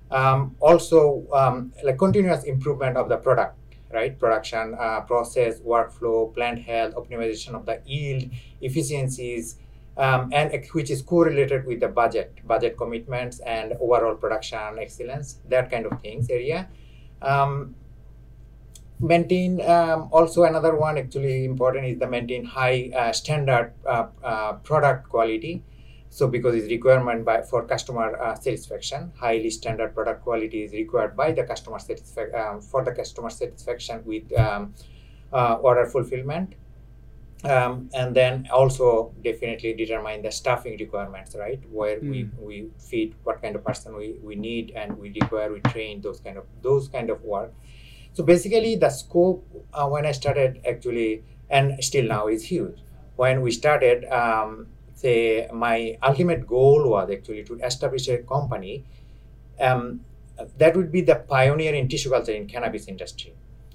Um, 0.09 0.55
also, 0.59 1.25
um, 1.33 1.73
like 1.83 1.97
continuous 1.97 2.43
improvement 2.43 2.97
of 2.97 3.09
the 3.09 3.17
product 3.17 3.57
right? 3.93 4.17
Production, 4.19 4.75
uh, 4.79 5.01
process, 5.01 5.59
workflow, 5.59 6.33
plant 6.33 6.59
health, 6.59 6.95
optimization 6.95 7.53
of 7.53 7.65
the 7.65 7.79
yield, 7.85 8.29
efficiencies, 8.61 9.57
um, 9.97 10.29
and 10.33 10.51
which 10.73 10.89
is 10.89 11.01
correlated 11.01 11.65
with 11.65 11.79
the 11.79 11.87
budget, 11.87 12.33
budget 12.45 12.77
commitments, 12.77 13.39
and 13.41 13.73
overall 13.79 14.15
production 14.15 14.79
excellence, 14.79 15.39
that 15.47 15.69
kind 15.69 15.85
of 15.85 16.01
things 16.01 16.29
area. 16.29 16.67
Um, 17.23 17.75
maintain 18.99 19.59
um, 19.61 20.09
also 20.11 20.43
another 20.43 20.75
one 20.75 20.97
actually 20.97 21.45
important 21.45 21.85
is 21.85 21.99
the 21.99 22.07
maintain 22.07 22.45
high 22.45 22.91
uh, 22.95 23.11
standard 23.11 23.73
uh, 23.85 24.07
uh, 24.23 24.53
product 24.53 25.09
quality. 25.09 25.63
So 26.09 26.27
because 26.27 26.53
it's 26.55 26.69
requirement 26.69 27.25
by 27.25 27.41
for 27.41 27.65
customer 27.65 28.15
uh, 28.21 28.35
satisfaction 28.35 29.11
highly 29.17 29.49
standard 29.49 29.95
product 29.95 30.23
quality 30.23 30.63
is 30.63 30.71
required 30.71 31.17
by 31.17 31.31
the 31.31 31.43
customer 31.43 31.79
satisfaction 31.79 32.39
um, 32.39 32.61
for 32.61 32.83
the 32.83 32.91
customer 32.91 33.31
satisfaction 33.31 34.03
with 34.05 34.31
um, 34.37 34.75
uh, 35.33 35.55
order 35.55 35.87
fulfillment 35.87 36.53
um, 37.43 37.89
and 37.93 38.15
then 38.15 38.47
also 38.51 39.13
definitely 39.23 39.73
determine 39.73 40.21
the 40.21 40.31
staffing 40.31 40.77
requirements 40.79 41.35
right 41.35 41.59
where 41.69 41.99
mm. 41.99 42.09
we, 42.09 42.21
hmm. 42.23 42.45
we 42.45 42.67
feed 42.79 43.15
what 43.23 43.41
kind 43.41 43.55
of 43.55 43.63
person 43.63 43.95
we, 43.95 44.15
we 44.23 44.35
need 44.35 44.71
and 44.75 44.97
we 44.97 45.11
require 45.21 45.51
we 45.51 45.59
train 45.71 46.01
those 46.01 46.19
kind 46.19 46.37
of 46.37 46.45
those 46.61 46.87
kind 46.87 47.09
of 47.09 47.21
work 47.23 47.53
so 48.13 48.23
basically 48.23 48.75
the 48.75 48.89
scope 48.89 49.45
uh, 49.73 49.87
when 49.87 50.05
i 50.05 50.11
started 50.11 50.61
actually 50.67 51.23
and 51.49 51.83
still 51.83 52.05
now 52.05 52.27
is 52.27 52.43
huge 52.43 52.79
when 53.15 53.41
we 53.41 53.51
started 53.51 54.05
um, 54.05 54.67
say 54.95 55.47
my 55.53 55.97
ultimate 56.01 56.47
goal 56.47 56.89
was 56.89 57.09
actually 57.11 57.43
to 57.43 57.55
establish 57.59 58.07
a 58.07 58.19
company 58.19 58.85
um, 59.59 59.99
that 60.57 60.75
would 60.75 60.91
be 60.91 61.01
the 61.01 61.15
pioneer 61.15 61.73
in 61.73 61.87
tissue 61.89 62.09
culture 62.09 62.31
in 62.31 62.47
cannabis 62.47 62.87
industry 62.87 63.33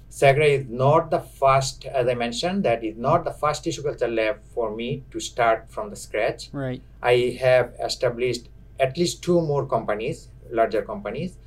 Segra 0.09 0.47
is 0.47 0.67
not 0.67 1.11
the 1.11 1.19
first, 1.19 1.85
as 1.85 2.07
I 2.07 2.15
mentioned, 2.15 2.63
that 2.65 2.83
is 2.83 2.97
not 2.97 3.23
the 3.23 3.31
first 3.31 3.63
tissue 3.63 3.83
culture 3.83 4.07
lab 4.07 4.39
for 4.55 4.75
me 4.75 5.03
to 5.11 5.19
start 5.19 5.69
from 5.69 5.91
the 5.91 5.95
scratch. 5.95 6.49
Right. 6.51 6.81
I 7.01 7.37
have 7.39 7.73
established 7.83 8.49
at 8.79 8.97
least 8.97 9.21
two 9.23 9.39
more 9.39 9.67
companies, 9.67 10.29
larger 10.49 10.81
companies, 10.81 11.37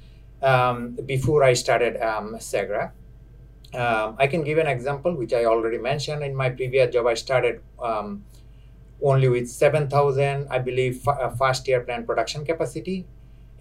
um, 0.42 0.96
before 1.06 1.42
I 1.42 1.54
started 1.54 2.00
um, 2.00 2.36
Segra. 2.36 2.92
Um, 3.74 4.16
I 4.18 4.26
can 4.26 4.44
give 4.44 4.58
an 4.58 4.66
example, 4.66 5.14
which 5.16 5.32
I 5.32 5.44
already 5.46 5.78
mentioned 5.78 6.22
in 6.22 6.34
my 6.34 6.50
previous 6.50 6.92
job. 6.92 7.06
I 7.06 7.14
started 7.14 7.62
um, 7.82 8.24
only 9.02 9.28
with 9.28 9.48
7,000, 9.48 10.46
I 10.50 10.58
believe, 10.58 11.06
f- 11.06 11.18
uh, 11.18 11.30
first 11.30 11.66
year 11.66 11.80
plant 11.80 12.06
production 12.06 12.44
capacity 12.44 13.06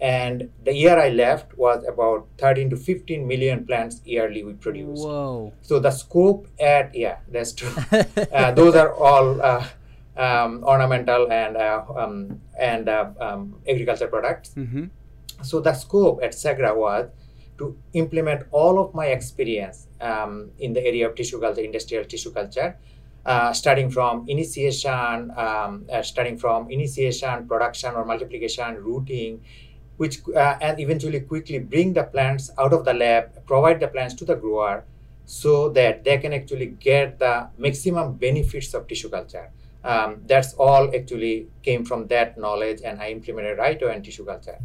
and 0.02 0.50
the 0.64 0.74
year 0.74 0.98
I 0.98 1.10
left 1.10 1.56
was 1.56 1.84
about 1.86 2.26
13 2.38 2.70
to 2.70 2.76
15 2.76 3.24
million 3.24 3.64
plants 3.64 4.00
yearly 4.04 4.42
we 4.42 4.54
produced. 4.54 5.04
Whoa! 5.04 5.52
So 5.62 5.78
the 5.78 5.92
scope 5.92 6.48
at 6.58 6.92
yeah, 6.92 7.18
that's 7.28 7.52
true. 7.52 7.72
uh, 8.32 8.50
those 8.50 8.74
are 8.74 8.92
all 8.92 9.40
uh, 9.40 9.64
um, 10.16 10.64
ornamental 10.64 11.30
and 11.30 11.56
uh, 11.56 11.84
um, 11.96 12.40
and 12.58 12.88
uh, 12.88 13.10
um, 13.20 13.54
agriculture 13.68 14.08
products. 14.08 14.50
Mm-hmm. 14.56 14.86
So 15.44 15.60
the 15.60 15.72
scope 15.72 16.18
at 16.20 16.32
Segra 16.32 16.74
was 16.76 17.08
to 17.58 17.76
implement 17.92 18.42
all 18.50 18.80
of 18.82 18.94
my 18.94 19.06
experience 19.06 19.86
um, 20.00 20.50
in 20.58 20.72
the 20.72 20.84
area 20.84 21.08
of 21.08 21.14
tissue 21.14 21.38
culture, 21.38 21.60
industrial 21.60 22.04
tissue 22.06 22.32
culture. 22.32 22.76
Uh, 23.24 23.52
starting 23.52 23.88
from 23.88 24.28
initiation, 24.28 25.30
um, 25.36 25.86
uh, 25.92 26.02
starting 26.02 26.36
from 26.36 26.68
initiation, 26.72 27.46
production 27.46 27.94
or 27.94 28.04
multiplication, 28.04 28.74
rooting, 28.82 29.40
which 29.96 30.20
uh, 30.34 30.56
and 30.60 30.80
eventually 30.80 31.20
quickly 31.20 31.58
bring 31.58 31.92
the 31.92 32.04
plants 32.04 32.50
out 32.58 32.72
of 32.72 32.84
the 32.84 32.94
lab, 32.94 33.46
provide 33.46 33.80
the 33.80 33.88
plants 33.88 34.14
to 34.14 34.24
the 34.24 34.34
grower, 34.34 34.84
so 35.24 35.68
that 35.70 36.04
they 36.04 36.18
can 36.18 36.32
actually 36.32 36.66
get 36.66 37.18
the 37.18 37.48
maximum 37.58 38.14
benefits 38.14 38.74
of 38.74 38.86
tissue 38.86 39.08
culture. 39.08 39.50
Um, 39.84 40.22
that's 40.26 40.54
all 40.54 40.94
actually 40.94 41.48
came 41.62 41.84
from 41.84 42.06
that 42.08 42.38
knowledge, 42.38 42.80
and 42.84 43.00
I 43.00 43.10
implemented 43.10 43.58
right 43.58 43.80
away 43.82 44.00
tissue 44.00 44.24
culture. 44.24 44.58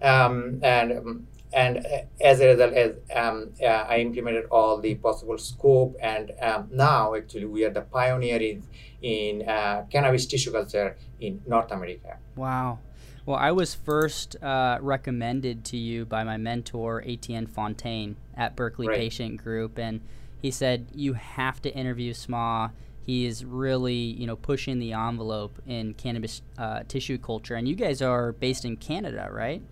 Um, 0.00 0.60
and 0.62 1.26
and 1.52 1.86
as 2.20 2.40
a 2.40 2.48
result, 2.48 2.72
as 2.72 2.92
um, 3.14 3.50
uh, 3.62 3.66
I 3.66 3.98
implemented 3.98 4.46
all 4.50 4.80
the 4.80 4.94
possible 4.94 5.36
scope, 5.36 5.96
and 6.00 6.32
um, 6.40 6.68
now 6.72 7.14
actually 7.14 7.44
we 7.44 7.64
are 7.64 7.70
the 7.70 7.82
pioneer 7.82 8.40
in, 8.40 8.62
in 9.02 9.48
uh, 9.48 9.84
cannabis 9.90 10.26
tissue 10.26 10.52
culture 10.52 10.96
in 11.20 11.42
North 11.46 11.70
America. 11.70 12.16
Wow, 12.36 12.78
well, 13.24 13.36
I 13.36 13.52
was 13.52 13.74
first 13.74 14.42
uh, 14.42 14.78
recommended 14.80 15.64
to 15.66 15.76
you 15.76 16.04
by 16.04 16.24
my 16.24 16.36
mentor, 16.36 17.02
Etienne 17.06 17.46
Fontan, 17.46 18.16
at 18.36 18.56
Berkeley 18.56 18.88
right. 18.88 18.98
Patient 18.98 19.42
Group, 19.42 19.78
and 19.78 20.00
he 20.40 20.50
said 20.50 20.88
you 20.94 21.12
have 21.12 21.62
to 21.62 21.72
interview 21.72 22.12
SMA. 22.14 22.72
He 23.04 23.26
is 23.26 23.44
really, 23.44 23.94
you 23.94 24.26
know, 24.26 24.36
pushing 24.36 24.78
the 24.78 24.92
envelope 24.92 25.60
in 25.66 25.94
cannabis 25.94 26.42
uh, 26.58 26.82
tissue 26.88 27.18
culture, 27.18 27.54
and 27.54 27.68
you 27.68 27.76
guys 27.76 28.02
are 28.02 28.32
based 28.32 28.64
in 28.64 28.76
Canada, 28.76 29.28
right? 29.30 29.62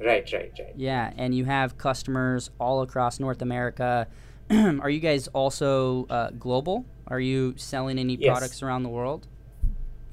Right, 0.00 0.32
right, 0.32 0.52
right. 0.58 0.72
Yeah, 0.76 1.12
and 1.16 1.34
you 1.34 1.44
have 1.44 1.76
customers 1.76 2.50
all 2.58 2.82
across 2.82 3.20
North 3.20 3.42
America. 3.42 4.06
are 4.50 4.90
you 4.90 5.00
guys 5.00 5.28
also 5.28 6.06
uh, 6.06 6.30
global? 6.30 6.84
Are 7.08 7.20
you 7.20 7.54
selling 7.56 7.98
any 7.98 8.14
yes. 8.14 8.30
products 8.30 8.62
around 8.62 8.84
the 8.84 8.88
world? 8.88 9.26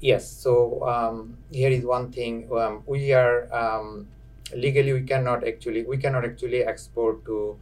Yes. 0.00 0.28
So 0.28 0.86
um, 0.86 1.36
here 1.50 1.70
is 1.70 1.84
one 1.84 2.12
thing. 2.12 2.48
Um, 2.56 2.82
we 2.86 3.12
are 3.12 3.52
um, 3.52 4.06
legally 4.54 4.92
we 4.92 5.02
cannot 5.02 5.46
actually 5.46 5.84
we 5.84 5.98
cannot 5.98 6.24
actually 6.24 6.64
export 6.64 7.24
to 7.26 7.58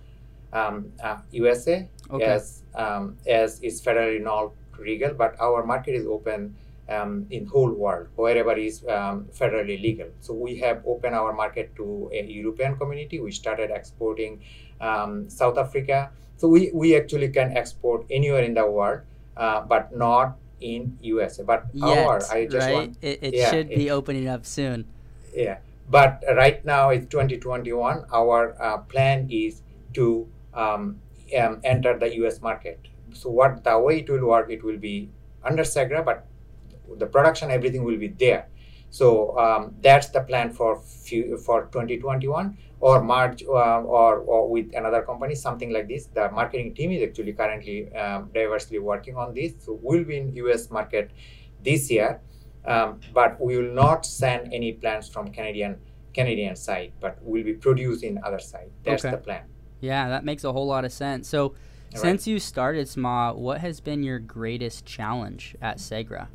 um, 0.53 0.93
uh, 1.03 1.17
USA 1.33 1.89
okay. 2.11 2.25
as 2.25 2.63
um, 2.75 3.17
as 3.27 3.61
is 3.63 3.81
federally 3.81 4.23
not 4.23 4.53
legal, 4.79 5.15
but 5.15 5.41
our 5.41 5.65
market 5.65 5.95
is 5.95 6.07
open 6.07 6.55
um, 6.89 7.27
in 7.31 7.47
whole 7.47 7.73
world 7.73 8.09
wherever 8.17 8.53
is 8.53 8.83
federally 8.83 9.81
legal. 9.81 10.09
So 10.21 10.35
we 10.35 10.57
have 10.59 10.83
opened 10.87 11.15
our 11.15 11.33
market 11.33 11.75
to 11.77 12.11
a 12.13 12.23
European 12.23 12.77
community. 12.77 13.19
We 13.19 13.33
started 13.33 13.71
exporting 13.71 14.43
South 15.29 15.57
Africa. 15.57 16.11
So 16.37 16.49
we, 16.49 16.71
we 16.75 16.95
actually 16.95 17.31
can 17.31 17.57
export 17.57 18.05
anywhere 18.11 18.43
in 18.43 18.53
the 18.53 18.67
world, 18.67 19.01
uh, 19.39 19.63
but 19.63 19.97
not 19.97 20.37
in 20.61 20.99
USA. 21.01 21.43
But 21.43 21.67
Yet, 21.73 22.07
our, 22.07 22.23
I 22.31 22.47
just 22.47 22.67
right? 22.67 22.75
want, 22.75 22.99
it, 23.03 23.19
it 23.23 23.35
yeah, 23.35 23.51
should 23.51 23.69
be 23.69 23.89
it, 23.89 23.91
opening 23.91 24.29
up 24.29 24.47
soon. 24.47 24.87
Yeah, 25.35 25.59
but 25.91 26.23
right 26.37 26.65
now 26.65 26.91
it's 26.91 27.07
2021. 27.07 28.05
Our 28.13 28.57
uh, 28.61 28.79
plan 28.79 29.29
is 29.31 29.63
to 29.95 30.29
um, 30.55 31.01
um, 31.39 31.61
enter 31.65 31.99
the 31.99 32.15
US 32.25 32.41
market. 32.41 32.81
So 33.13 33.31
what 33.31 33.65
the 33.65 33.79
way 33.79 34.01
it 34.01 34.11
will 34.11 34.27
work, 34.27 34.51
it 34.51 34.63
will 34.63 34.79
be 34.79 35.11
under 35.45 35.63
Segra, 35.63 36.05
but 36.05 36.27
the 36.99 37.07
production, 37.07 37.51
everything 37.51 37.85
will 37.85 37.99
be 37.99 38.09
there. 38.09 38.49
So 38.91 39.39
um, 39.39 39.75
that's 39.81 40.09
the 40.09 40.21
plan 40.21 40.53
for 40.53 40.81
few, 40.81 41.37
for 41.39 41.67
2021 41.73 42.57
or 42.81 43.03
merge 43.03 43.43
uh, 43.43 43.81
or, 43.81 44.19
or 44.19 44.49
with 44.49 44.75
another 44.75 45.03
company, 45.03 45.35
something 45.35 45.73
like 45.73 45.89
this. 45.89 46.07
The 46.07 46.31
marketing 46.31 46.75
team 46.75 46.93
is 46.93 47.03
actually 47.03 47.33
currently 47.33 47.93
um, 47.95 48.31
diversely 48.35 48.79
working 48.79 49.17
on 49.17 49.35
this. 49.35 49.55
So 49.59 49.79
we'll 49.83 50.05
be 50.05 50.19
in 50.19 50.35
US 50.37 50.71
market 50.71 51.11
this 51.63 51.91
year, 51.91 52.21
um, 52.65 53.01
but 53.15 53.41
we 53.41 53.57
will 53.57 53.73
not 53.73 54.05
send 54.05 54.53
any 54.53 54.73
plants 54.73 55.09
from 55.09 55.29
Canadian 55.33 55.79
Canadian 56.13 56.57
side, 56.57 56.93
but 57.01 57.19
we'll 57.21 57.45
be 57.45 57.53
producing 57.53 58.19
other 58.25 58.39
side. 58.39 58.71
That's 58.85 59.05
okay. 59.05 59.15
the 59.15 59.19
plan. 59.19 59.43
Yeah, 59.81 60.09
that 60.09 60.25
makes 60.25 60.45
a 60.45 60.53
whole 60.53 60.67
lot 60.67 60.85
of 60.87 60.93
sense. 60.93 61.29
So, 61.29 61.55
right. 61.93 62.01
since 62.01 62.27
you 62.27 62.39
started 62.39 62.89
SMA, 62.89 63.35
what 63.35 63.61
has 63.61 63.81
been 63.81 64.03
your 64.03 64.19
greatest 64.19 64.87
challenge 64.87 65.55
at 65.61 65.77
Segra? 65.77 66.29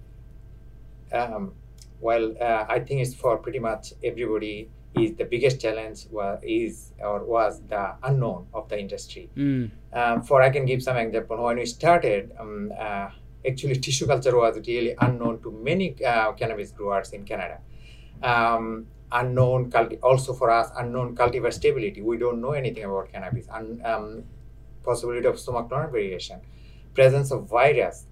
Um, 1.12 1.53
well, 2.00 2.36
uh, 2.39 2.65
I 2.69 2.79
think 2.79 3.01
it's 3.01 3.15
for 3.15 3.38
pretty 3.38 3.57
much 3.60 3.93
everybody 4.03 4.69
is 5.00 5.15
the 5.15 5.25
biggest 5.25 5.62
challenge 5.62 6.05
was, 6.12 6.39
is 6.43 6.91
or 7.00 7.24
was 7.24 7.62
the 7.67 7.95
unknown 8.03 8.48
of 8.53 8.67
the 8.69 8.79
industry. 8.79 9.29
Mm. 9.36 9.71
Um, 9.93 10.21
for 10.21 10.41
I 10.41 10.50
can 10.50 10.65
give 10.65 10.83
some 10.83 10.98
example. 10.98 11.43
When 11.43 11.57
we 11.57 11.65
started, 11.65 12.31
um, 12.39 12.71
uh, 12.77 13.10
actually 13.48 13.75
tissue 13.75 14.07
culture 14.07 14.36
was 14.36 14.60
really 14.67 14.95
unknown 15.00 15.41
to 15.43 15.51
many 15.51 15.95
uh, 16.03 16.33
cannabis 16.33 16.71
growers 16.71 17.12
in 17.12 17.24
Canada. 17.25 17.60
Um, 18.21 18.88
unknown 19.12 19.69
culti- 19.71 20.00
also 20.03 20.33
for 20.33 20.50
us 20.51 20.69
unknown 20.77 21.15
cultivar 21.15 21.53
stability. 21.53 22.01
We 22.01 22.17
don't 22.17 22.41
know 22.41 22.51
anything 22.51 22.83
about 22.83 23.12
cannabis. 23.12 23.48
Un- 23.50 23.81
um, 23.83 24.24
possibility 24.83 25.27
of 25.27 25.36
somaclonal 25.36 25.91
variation, 25.91 26.41
presence 26.93 27.31
of 27.31 27.48
virus 27.48 28.05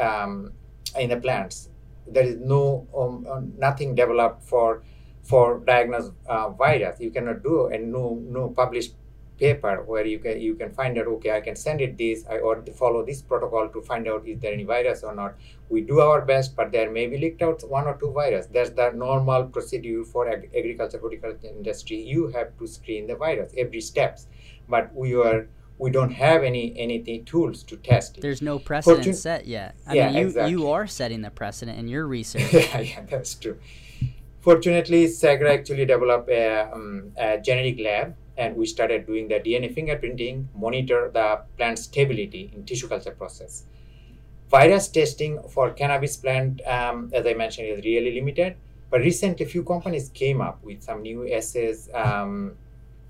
um, 0.00 0.52
in 0.98 1.10
the 1.10 1.16
plants. 1.16 1.68
There 2.06 2.24
is 2.24 2.36
no 2.36 2.86
um, 2.96 3.52
nothing 3.58 3.94
developed 3.94 4.42
for 4.42 4.82
for 5.24 5.60
diagnose 5.66 6.10
uh, 6.26 6.50
virus. 6.50 7.00
You 7.00 7.10
cannot 7.10 7.42
do 7.42 7.66
a 7.66 7.78
no 7.78 8.20
no 8.22 8.48
published 8.50 8.94
paper 9.36 9.82
where 9.84 10.06
you 10.06 10.18
can 10.20 10.40
you 10.40 10.54
can 10.54 10.70
find 10.70 10.96
out 10.96 11.08
okay 11.08 11.32
I 11.36 11.40
can 11.40 11.56
send 11.56 11.80
it 11.80 11.98
this 11.98 12.24
I, 12.30 12.38
or 12.38 12.62
follow 12.80 13.04
this 13.04 13.20
protocol 13.20 13.68
to 13.68 13.82
find 13.82 14.06
out 14.06 14.24
is 14.28 14.38
there 14.38 14.52
any 14.52 14.62
virus 14.64 15.02
or 15.02 15.14
not. 15.14 15.34
We 15.68 15.80
do 15.80 15.98
our 16.00 16.20
best, 16.22 16.54
but 16.54 16.70
there 16.70 16.90
may 16.90 17.06
be 17.08 17.18
leaked 17.18 17.42
out 17.42 17.68
one 17.68 17.86
or 17.86 17.96
two 17.96 18.12
virus. 18.12 18.46
That's 18.46 18.70
the 18.70 18.92
normal 18.92 19.44
procedure 19.46 20.04
for 20.04 20.28
ag- 20.28 20.50
agriculture 20.56 20.98
horticulture 20.98 21.48
industry. 21.48 21.96
You 22.02 22.28
have 22.28 22.56
to 22.58 22.66
screen 22.68 23.06
the 23.08 23.16
virus 23.16 23.52
every 23.56 23.80
steps, 23.80 24.28
but 24.68 24.94
we 24.94 25.14
are 25.14 25.48
we 25.78 25.90
don't 25.90 26.12
have 26.12 26.44
any 26.44 26.72
anything 26.78 27.24
tools 27.24 27.64
to 27.64 27.76
test 27.78 28.18
it. 28.18 28.20
There's 28.20 28.42
no 28.42 28.58
precedent 28.60 28.98
Fortune- 28.98 29.14
set 29.14 29.46
yet. 29.48 29.74
I 29.88 29.94
Yeah, 29.94 30.06
mean, 30.10 30.16
you, 30.18 30.26
exactly. 30.26 30.50
you 30.52 30.68
are 30.70 30.86
setting 30.86 31.22
the 31.22 31.30
precedent 31.30 31.76
in 31.78 31.88
your 31.88 32.06
research. 32.06 32.52
yeah, 32.52 32.78
yeah, 32.80 33.00
that's 33.10 33.34
true. 33.34 33.58
Fortunately, 34.44 35.06
Segra 35.06 35.54
actually 35.54 35.86
developed 35.86 36.28
a, 36.28 36.70
um, 36.70 37.12
a 37.16 37.38
genetic 37.40 37.80
lab, 37.80 38.14
and 38.36 38.54
we 38.56 38.66
started 38.66 39.06
doing 39.06 39.26
the 39.28 39.40
DNA 39.40 39.74
fingerprinting, 39.74 40.46
monitor 40.54 41.10
the 41.14 41.40
plant 41.56 41.78
stability 41.78 42.50
in 42.54 42.64
tissue 42.64 42.88
culture 42.88 43.12
process. 43.12 43.64
Virus 44.50 44.88
testing 44.88 45.40
for 45.48 45.70
cannabis 45.70 46.18
plant, 46.18 46.60
um, 46.66 47.10
as 47.14 47.26
I 47.26 47.32
mentioned, 47.32 47.68
is 47.68 47.84
really 47.84 48.12
limited. 48.14 48.56
But 48.90 49.00
recently, 49.00 49.46
a 49.46 49.48
few 49.48 49.64
companies 49.64 50.10
came 50.10 50.42
up 50.42 50.62
with 50.62 50.82
some 50.82 51.00
new 51.00 51.26
assays 51.32 51.88
um, 51.94 52.56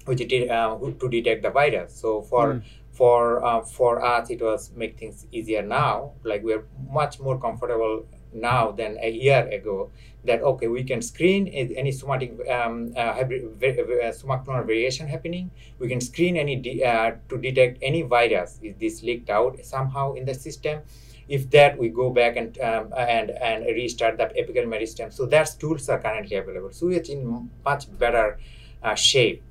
which 0.05 0.27
did, 0.29 0.49
uh, 0.51 0.79
to 1.01 1.09
detect 1.09 1.43
the 1.43 1.51
virus. 1.51 1.95
So 1.95 2.23
for 2.23 2.55
Mm. 2.55 2.63
for 2.93 3.45
uh, 3.45 3.61
for 3.63 4.05
us, 4.05 4.31
it 4.31 4.41
was 4.41 4.71
make 4.77 4.97
things 4.99 5.27
easier 5.33 5.63
now. 5.63 6.13
Like 6.23 6.45
we're 6.45 6.65
much 6.93 7.19
more 7.19 7.39
comfortable 7.41 8.07
now 8.35 8.71
than 8.73 8.99
a 9.01 9.11
year 9.11 9.49
ago. 9.49 9.91
That 10.25 10.43
okay, 10.43 10.69
we 10.69 10.85
can 10.85 11.03
screen 11.03 11.49
any 11.49 11.93
somatic 11.93 12.33
um, 12.49 12.95
uh, 12.97 13.21
uh, 13.21 14.13
somatic 14.13 14.47
variation 14.47 15.07
happening. 15.07 15.51
We 15.79 15.89
can 15.89 16.01
screen 16.01 16.39
any 16.39 16.57
de- 16.57 16.83
uh, 16.83 17.17
to 17.29 17.37
detect 17.37 17.79
any 17.83 18.03
virus. 18.03 18.59
Is 18.63 18.75
this 18.81 19.03
leaked 19.03 19.29
out 19.29 19.59
somehow 19.63 20.15
in 20.15 20.25
the 20.25 20.33
system? 20.33 20.81
If 21.29 21.51
that, 21.51 21.77
we 21.79 21.89
go 21.91 22.09
back 22.09 22.37
and 22.37 22.59
um, 22.61 22.93
and 22.97 23.31
and 23.31 23.67
restart 23.67 24.17
that 24.17 24.35
apical 24.37 24.65
meristem. 24.65 25.13
So 25.13 25.27
that 25.27 25.57
tools 25.59 25.89
are 25.91 25.99
currently 25.99 26.37
available. 26.37 26.73
So 26.73 26.89
it's 26.89 27.11
in 27.11 27.51
much 27.65 27.87
better 27.99 28.39
uh, 28.83 28.95
shape. 28.95 29.43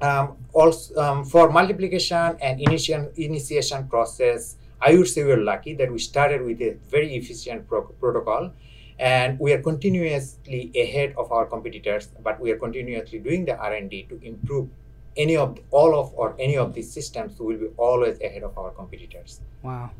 Um, 0.00 0.36
also, 0.52 0.94
um, 1.02 1.24
for 1.24 1.50
multiplication 1.50 2.38
and 2.40 2.60
initiation 2.60 3.10
initiation 3.16 3.88
process, 3.88 4.56
I 4.80 4.94
would 4.94 5.08
say 5.08 5.24
we're 5.24 5.42
lucky 5.42 5.74
that 5.74 5.90
we 5.90 5.98
started 5.98 6.42
with 6.42 6.60
a 6.62 6.76
very 6.88 7.16
efficient 7.16 7.68
pro- 7.68 7.82
protocol, 7.82 8.52
and 8.98 9.38
we 9.38 9.52
are 9.52 9.62
continuously 9.62 10.70
ahead 10.74 11.14
of 11.16 11.32
our 11.32 11.46
competitors. 11.46 12.08
But 12.22 12.40
we 12.40 12.50
are 12.52 12.58
continuously 12.58 13.18
doing 13.18 13.44
the 13.44 13.56
R 13.56 13.74
and 13.74 13.90
D 13.90 14.06
to 14.08 14.20
improve 14.22 14.68
any 15.16 15.36
of 15.36 15.58
all 15.70 15.98
of 15.98 16.12
or 16.14 16.36
any 16.38 16.56
of 16.56 16.74
these 16.74 16.90
systems. 16.92 17.38
will 17.38 17.58
be 17.58 17.68
always 17.76 18.20
ahead 18.20 18.42
of 18.42 18.56
our 18.56 18.70
competitors. 18.70 19.40
Wow. 19.62 19.90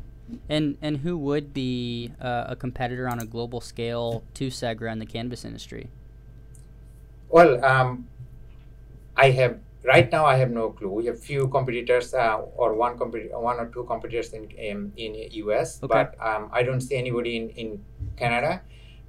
And 0.47 0.77
and 0.81 0.97
who 0.97 1.17
would 1.17 1.53
be 1.53 2.11
uh, 2.21 2.45
a 2.47 2.55
competitor 2.55 3.09
on 3.09 3.19
a 3.19 3.25
global 3.25 3.61
scale 3.61 4.23
to 4.35 4.47
Segra 4.47 4.91
in 4.91 4.99
the 4.99 5.05
cannabis 5.05 5.43
industry? 5.43 5.89
Well, 7.29 7.63
um, 7.63 8.07
I 9.17 9.31
have 9.31 9.59
right 9.83 10.11
now. 10.11 10.25
I 10.25 10.35
have 10.37 10.51
no 10.51 10.69
clue. 10.71 10.89
We 10.89 11.05
have 11.07 11.19
few 11.19 11.47
competitors, 11.47 12.13
uh, 12.13 12.37
or 12.55 12.73
one 12.75 12.97
compet- 12.97 13.31
one 13.39 13.59
or 13.59 13.67
two 13.67 13.83
competitors 13.85 14.33
in 14.33 14.49
in, 14.51 14.91
in 14.97 15.15
US, 15.45 15.81
Okay. 15.83 15.91
but 15.93 16.15
um, 16.25 16.49
I 16.51 16.63
don't 16.63 16.81
see 16.81 16.95
anybody 16.95 17.37
in 17.37 17.49
in 17.49 17.85
Canada. 18.17 18.61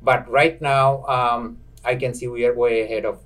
But 0.03 0.29
right 0.31 0.61
now, 0.63 1.05
um, 1.07 1.59
I 1.85 1.95
can 1.97 2.15
see 2.15 2.27
we 2.29 2.47
are 2.47 2.55
way 2.55 2.83
ahead 2.83 3.05
of 3.05 3.21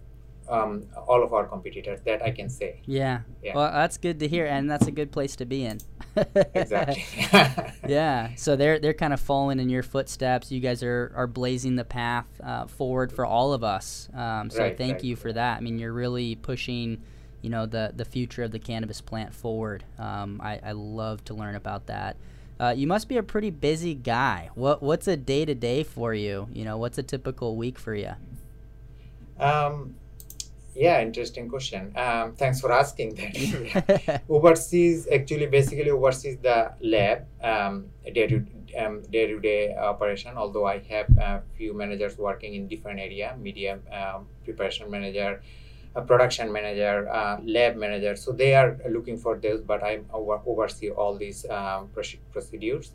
um, 0.48 0.84
all 1.08 1.22
of 1.22 1.32
our 1.32 1.46
competitors. 1.46 2.00
That 2.04 2.22
I 2.22 2.30
can 2.30 2.48
say 2.48 2.80
Yeah. 2.84 3.20
Yeah. 3.42 3.54
Well, 3.54 3.70
that's 3.72 3.96
good 3.96 4.18
to 4.20 4.28
hear, 4.28 4.46
and 4.46 4.70
that's 4.70 4.86
a 4.86 4.90
good 4.92 5.12
place 5.12 5.36
to 5.36 5.46
be 5.46 5.64
in. 5.64 5.78
exactly. 6.54 7.04
yeah. 7.88 8.34
So 8.36 8.56
they're 8.56 8.78
they're 8.78 8.94
kind 8.94 9.12
of 9.12 9.20
following 9.20 9.58
in 9.60 9.68
your 9.68 9.82
footsteps. 9.82 10.50
You 10.52 10.60
guys 10.60 10.82
are 10.82 11.12
are 11.14 11.26
blazing 11.26 11.76
the 11.76 11.84
path 11.84 12.26
uh, 12.42 12.66
forward 12.66 13.12
for 13.12 13.24
all 13.26 13.52
of 13.52 13.64
us. 13.64 14.08
Um, 14.14 14.50
so 14.50 14.60
Right, 14.60 14.76
thank 14.76 14.94
right. 14.94 15.04
you 15.04 15.16
for 15.16 15.32
that. 15.32 15.58
I 15.58 15.60
mean, 15.60 15.78
you're 15.78 15.92
really 15.92 16.34
pushing, 16.36 17.02
you 17.44 17.50
know, 17.50 17.66
the 17.66 17.92
the 17.94 18.06
future 18.06 18.42
of 18.42 18.52
the 18.52 18.58
cannabis 18.58 19.02
plant 19.02 19.34
forward. 19.34 19.84
Um, 19.98 20.40
I 20.42 20.58
I 20.64 20.72
love 20.72 21.22
to 21.26 21.34
learn 21.34 21.56
about 21.56 21.86
that. 21.86 22.16
Uh, 22.58 22.72
you 22.74 22.86
must 22.86 23.06
be 23.06 23.18
a 23.18 23.22
pretty 23.22 23.50
busy 23.50 23.94
guy. 23.94 24.48
What 24.54 24.82
what's 24.82 25.06
a 25.06 25.16
day 25.16 25.44
to 25.44 25.54
day 25.54 25.82
for 25.82 26.14
you? 26.14 26.48
You 26.54 26.64
know, 26.64 26.78
what's 26.78 26.96
a 26.96 27.02
typical 27.02 27.54
week 27.54 27.78
for 27.78 27.94
you? 27.94 28.12
um, 29.38 29.94
yeah, 30.74 31.02
interesting 31.02 31.48
question. 31.50 31.92
Um, 31.96 32.32
thanks 32.32 32.60
for 32.60 32.72
asking 32.72 33.14
that. 33.16 34.22
oversees 34.30 35.06
actually 35.12 35.46
basically 35.46 35.90
oversees 35.90 36.38
the 36.38 36.72
lab 36.80 37.26
um, 37.42 37.90
day 38.14 38.26
to 38.26 38.46
um, 38.78 39.02
day 39.02 39.26
to 39.26 39.38
day 39.38 39.74
operation. 39.76 40.32
Although 40.36 40.66
I 40.66 40.78
have 40.88 41.08
a 41.18 41.42
few 41.56 41.74
managers 41.74 42.16
working 42.16 42.54
in 42.54 42.68
different 42.68 43.00
area, 43.00 43.36
media 43.38 43.80
um, 43.92 44.26
preparation 44.44 44.90
manager, 44.90 45.42
a 45.96 46.02
production 46.02 46.52
manager, 46.52 47.08
uh, 47.08 47.38
lab 47.44 47.76
manager. 47.76 48.16
So 48.16 48.32
they 48.32 48.54
are 48.54 48.78
looking 48.88 49.16
for 49.16 49.36
this, 49.38 49.60
but 49.60 49.82
I 49.82 50.00
over- 50.12 50.40
oversee 50.46 50.90
all 50.90 51.16
these 51.16 51.44
proce- 51.94 52.18
procedures. 52.32 52.92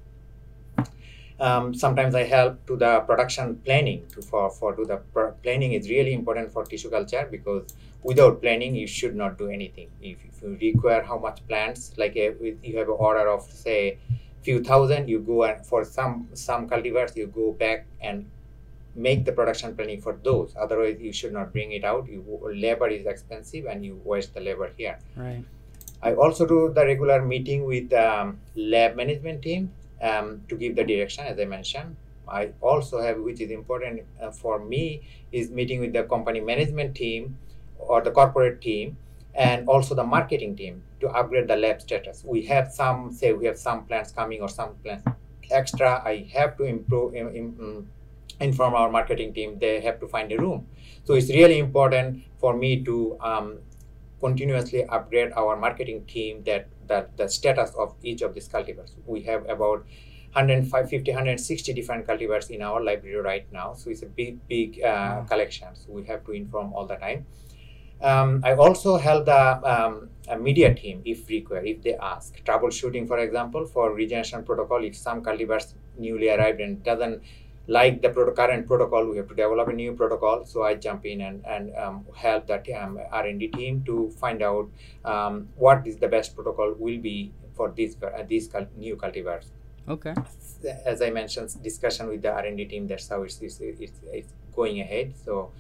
Um, 1.40 1.74
sometimes 1.74 2.16
I 2.16 2.24
help 2.24 2.66
to 2.68 2.76
the 2.76 3.00
production 3.02 3.56
planning 3.64 4.06
to, 4.14 4.22
for 4.22 4.50
for 4.52 4.76
to 4.76 4.84
the 4.84 4.98
planning 5.42 5.72
is 5.72 5.90
really 5.90 6.14
important 6.14 6.52
for 6.52 6.66
tissue 6.66 6.90
culture 6.90 7.26
because 7.32 7.74
without 8.04 8.42
planning 8.42 8.76
you 8.76 8.88
should 8.88 9.16
not 9.16 9.38
do 9.38 9.48
anything 9.48 9.88
if, 10.02 10.18
if 10.26 10.42
you 10.42 10.58
require 10.74 11.02
how 11.02 11.18
much 11.18 11.40
plants 11.48 11.94
like 11.96 12.18
a, 12.18 12.32
with- 12.32 12.62
you 12.62 12.78
have 12.78 12.90
an 12.90 12.96
order 13.00 13.30
of 13.30 13.44
say 13.44 13.98
few 14.42 14.62
thousand 14.62 15.08
you 15.08 15.20
go 15.20 15.44
and 15.46 15.66
for 15.66 15.86
some 15.86 16.28
some 16.34 16.68
cultivars 16.68 17.16
you 17.16 17.28
go 17.28 17.54
back 17.54 17.86
and 18.02 18.30
make 19.06 19.24
the 19.28 19.34
production 19.40 19.76
planning 19.76 20.02
for 20.06 20.14
those 20.28 20.54
otherwise 20.66 20.98
you 21.08 21.14
should 21.20 21.34
not 21.40 21.52
bring 21.56 21.72
it 21.78 21.84
out 21.92 22.08
you 22.14 22.20
labor 22.68 22.88
is 22.98 23.06
expensive 23.14 23.66
and 23.72 23.86
you 23.88 23.96
waste 24.12 24.34
the 24.34 24.44
labor 24.50 24.70
here 24.78 24.98
right. 25.16 25.44
I 26.02 26.14
also 26.24 26.46
do 26.46 26.58
the 26.74 26.84
regular 26.86 27.22
meeting 27.32 27.66
with 27.66 27.92
um, 27.94 28.40
lab 28.56 28.96
management 28.96 29.42
team 29.42 29.72
um, 30.02 30.42
to 30.48 30.56
give 30.56 30.78
the 30.78 30.84
direction, 30.86 31.26
as 31.26 31.38
I 31.38 31.44
mentioned. 31.44 31.98
I 32.26 32.52
also 32.62 33.02
have, 33.02 33.18
which 33.20 33.42
is 33.42 33.52
important 33.52 34.04
uh, 34.22 34.32
for 34.32 34.60
me, 34.74 34.84
is 35.34 35.50
meeting 35.52 35.82
with 35.82 35.92
the 35.92 36.04
company 36.04 36.40
management 36.40 36.96
team 36.96 37.38
or 37.78 38.00
the 38.02 38.12
corporate 38.12 38.62
team 38.62 38.96
and 39.36 39.68
also 39.68 39.94
the 39.94 40.06
marketing 40.16 40.56
team 40.56 40.82
to 41.02 41.10
upgrade 41.10 41.50
the 41.50 41.58
lab 41.58 41.82
status. 41.82 42.24
We 42.26 42.44
have 42.44 42.72
some, 42.72 43.12
say, 43.12 43.34
we 43.34 43.46
have 43.48 43.58
some 43.58 43.84
plants 43.86 44.14
coming 44.14 44.40
or 44.42 44.48
some 44.48 44.76
plants 44.84 45.06
extra. 45.52 46.02
I 46.06 46.28
have 46.34 46.56
to 46.60 46.64
improve, 46.64 47.14
im- 47.14 47.36
im- 47.36 47.90
inform 48.40 48.74
our 48.74 48.90
marketing 48.90 49.34
team. 49.34 49.60
They 49.60 49.82
have 49.82 50.00
to 50.00 50.08
find 50.08 50.32
a 50.32 50.38
room. 50.38 50.68
So 51.04 51.14
it's 51.14 51.30
really 51.30 51.60
important 51.60 52.24
for 52.40 52.56
me 52.56 52.84
to 52.84 53.18
um, 53.22 53.60
continuously 54.20 54.86
upgrade 54.86 55.32
our 55.34 55.56
marketing 55.56 56.06
team 56.06 56.44
that, 56.44 56.68
that 56.88 57.18
the 57.18 57.28
status 57.28 57.72
of 57.78 57.96
each 58.04 58.22
of 58.22 58.34
these 58.34 58.48
cultivars. 58.48 58.92
We 59.06 59.22
have 59.24 59.48
about 59.50 59.86
150, 60.34 61.12
160 61.12 61.74
different 61.74 62.06
cultivars 62.06 62.50
in 62.50 62.62
our 62.62 62.82
library 62.82 63.18
right 63.18 63.52
now. 63.52 63.74
So 63.74 63.90
it's 63.90 64.04
a 64.04 64.06
big, 64.06 64.48
big 64.48 64.82
uh, 64.84 65.24
collection. 65.24 65.70
So 65.74 65.92
we 65.92 66.06
have 66.06 66.26
to 66.26 66.32
inform 66.32 66.74
all 66.74 66.86
the 66.86 66.96
time. 66.96 67.26
Um, 68.02 68.42
I 68.46 68.54
also 68.54 68.98
help 68.98 69.26
the 69.26 69.70
um, 69.70 70.10
a 70.30 70.38
media 70.38 70.74
team 70.74 71.02
if 71.04 71.28
required, 71.28 71.68
if 71.68 71.82
they 71.82 71.96
ask. 71.96 72.42
Troubleshooting, 72.46 73.08
for 73.08 73.18
example, 73.20 73.66
for 73.66 73.94
regeneration 73.94 74.44
protocol, 74.44 74.84
if 74.84 74.96
some 74.96 75.22
cultivars 75.22 75.74
newly 75.98 76.30
arrived 76.30 76.62
and 76.62 76.82
doesn't 76.84 77.22
like 77.70 78.02
the 78.02 78.10
proto- 78.10 78.34
current 78.34 78.66
protocol, 78.66 79.06
we 79.06 79.18
have 79.18 79.28
to 79.28 79.36
develop 79.36 79.68
a 79.68 79.74
new 79.74 79.94
protocol. 79.94 80.44
So 80.46 80.64
I 80.64 80.74
jump 80.74 81.06
in 81.06 81.22
and, 81.22 81.46
and 81.46 81.76
um, 81.76 82.06
help 82.16 82.48
that 82.48 82.68
um, 82.72 83.00
R&D 83.12 83.50
team 83.50 83.84
to 83.86 84.10
find 84.20 84.42
out 84.42 84.70
um, 85.06 85.50
what 85.56 85.86
is 85.86 85.98
the 85.98 86.08
best 86.08 86.36
protocol 86.36 86.74
will 86.78 86.98
be 86.98 87.32
for 87.54 87.72
these 87.72 87.96
uh, 88.02 88.24
these 88.28 88.48
cul- 88.48 88.74
new 88.76 88.96
cultivars. 88.96 89.52
Okay. 89.88 90.16
As 90.86 91.02
I 91.02 91.12
mentioned, 91.12 91.62
discussion 91.64 92.08
with 92.08 92.24
the 92.24 92.32
R&D 92.32 92.66
team. 92.66 92.88
That's 92.88 93.08
how 93.08 93.22
it's, 93.24 93.40
it's, 93.42 93.60
it's, 93.60 94.00
it's 94.12 94.34
going 94.56 94.82
ahead. 94.82 95.14
So 95.24 95.52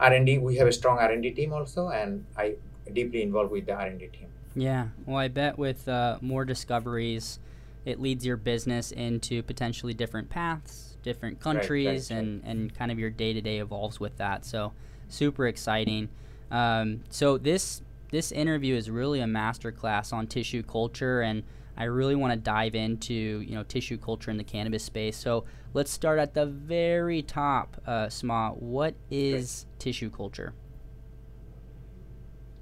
R&D, 0.00 0.38
we 0.38 0.56
have 0.56 0.68
a 0.68 0.72
strong 0.72 0.98
R&D 0.98 1.32
team 1.32 1.52
also, 1.52 1.88
and 1.88 2.24
I 2.36 2.56
deeply 2.92 3.22
involved 3.22 3.52
with 3.52 3.66
the 3.66 3.74
R&D 3.74 4.08
team. 4.08 4.28
Yeah. 4.54 4.88
Well, 5.06 5.18
I 5.18 5.28
bet 5.28 5.58
with 5.58 5.86
uh, 5.86 6.18
more 6.20 6.44
discoveries, 6.44 7.38
it 7.84 8.00
leads 8.00 8.24
your 8.24 8.36
business 8.36 8.90
into 8.90 9.42
potentially 9.42 9.94
different 9.94 10.30
paths, 10.30 10.87
different 11.08 11.36
right, 11.36 11.42
countries, 11.42 12.10
right. 12.10 12.18
and 12.18 12.42
and 12.44 12.74
kind 12.74 12.90
of 12.92 12.98
your 12.98 13.10
day 13.10 13.32
to 13.32 13.40
day 13.40 13.58
evolves 13.58 13.98
with 13.98 14.16
that. 14.18 14.44
So, 14.44 14.72
super 15.08 15.46
exciting. 15.46 16.08
Um, 16.50 17.02
so 17.10 17.38
this 17.38 17.82
this 18.10 18.32
interview 18.32 18.74
is 18.74 18.90
really 18.90 19.20
a 19.20 19.26
masterclass 19.26 20.12
on 20.12 20.26
tissue 20.26 20.62
culture, 20.62 21.20
and 21.22 21.42
I 21.76 21.84
really 21.84 22.14
want 22.14 22.32
to 22.32 22.38
dive 22.38 22.74
into 22.74 23.14
you 23.14 23.54
know 23.54 23.62
tissue 23.62 23.98
culture 23.98 24.30
in 24.30 24.36
the 24.36 24.44
cannabis 24.44 24.84
space. 24.84 25.16
So 25.16 25.44
let's 25.74 25.90
start 25.90 26.18
at 26.18 26.34
the 26.34 26.46
very 26.46 27.22
top. 27.22 27.80
Uh, 27.86 28.08
Sma, 28.08 28.50
what 28.50 28.94
is 29.10 29.66
tissue 29.78 30.10
culture? 30.10 30.52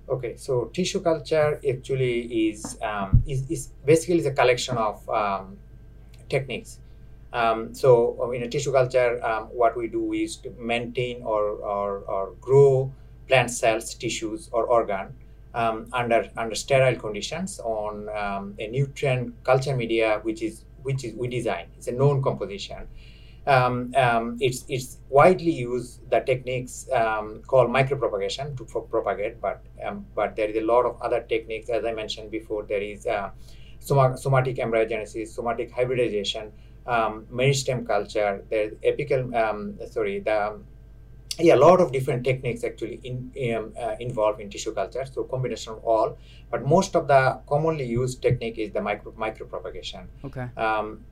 Okay, 0.09 0.37
so 0.37 0.67
tissue 0.67 1.01
culture 1.01 1.61
actually 1.69 2.49
is 2.49 2.79
um, 2.83 3.23
is, 3.27 3.51
is 3.51 3.73
basically 3.85 4.25
a 4.25 4.33
collection 4.33 4.77
of 4.77 5.09
um, 5.09 5.57
techniques. 6.29 6.79
Um, 7.37 7.75
so 7.75 8.17
uh, 8.19 8.31
in 8.31 8.43
a 8.45 8.49
tissue 8.49 8.73
culture, 8.73 9.23
um, 9.23 9.45
what 9.53 9.77
we 9.77 9.89
do 9.89 10.15
is 10.15 10.37
to 10.37 10.51
maintain 10.59 11.23
or, 11.23 11.43
or, 11.75 11.99
or 12.15 12.33
grow 12.41 12.91
plant 13.29 13.51
cells, 13.51 13.93
tissues, 13.93 14.49
or 14.53 14.65
organ 14.65 15.15
um, 15.53 15.87
under 15.93 16.31
under 16.39 16.55
sterile 16.55 16.97
conditions 16.97 17.61
on 17.61 18.09
um, 18.09 18.55
a 18.59 18.69
nutrient 18.69 19.35
culture 19.45 19.77
media, 19.77 20.21
which 20.23 20.43
is 20.43 20.65
which 20.83 21.05
is 21.05 21.15
we 21.15 21.29
design. 21.29 21.67
It's 21.77 21.89
a 21.89 21.93
known 21.93 22.23
composition. 22.23 22.89
Um, 23.47 23.93
um, 23.97 24.39
it's 24.41 24.65
it's 24.69 24.99
widely 25.11 25.53
used 25.53 26.09
the 26.11 26.21
techniques 26.21 26.89
called 27.47 27.71
micropropagation 27.71 28.57
to 28.57 28.65
propagate, 28.65 29.43
but 29.43 29.63
but 30.15 30.37
there 30.37 30.49
is 30.49 30.57
a 30.57 30.67
lot 30.73 30.87
of 30.87 31.01
other 31.03 31.21
techniques 31.21 31.69
as 31.69 31.85
I 31.85 31.93
mentioned 31.93 32.31
before. 32.31 32.63
There 32.63 32.83
is 32.83 33.07
uh, 33.07 33.31
somatic 33.81 34.57
embryogenesis, 34.57 35.29
somatic 35.29 35.71
hybridization, 35.71 36.53
um, 36.87 37.27
meristem 37.33 37.87
culture. 37.87 38.45
There's 38.51 38.73
apical 38.85 39.35
um, 39.35 39.79
sorry 39.91 40.21
the 40.21 40.59
yeah, 41.39 41.55
a 41.55 41.57
lot 41.57 41.81
of 41.81 41.93
different 41.93 42.25
techniques 42.25 42.65
actually 42.65 43.01
in, 43.05 43.55
um, 43.55 43.73
uh, 43.79 43.97
involved 44.01 44.41
in 44.41 44.49
tissue 44.49 44.73
culture. 44.73 45.05
So 45.05 45.25
combination 45.25 45.75
of 45.75 45.85
all, 45.85 46.17
but 46.51 46.65
most 46.65 46.97
of 46.97 47.09
the 47.09 47.41
commonly 47.49 47.85
used 47.85 48.23
technique 48.23 48.59
is 48.59 48.73
the 48.73 48.81
micro 48.81 49.13
micropropagation. 49.13 50.07
Okay. 50.25 50.49
Um, 50.57 51.05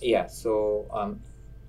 yeah. 0.00 0.26
So 0.26 0.86
um, 0.92 1.20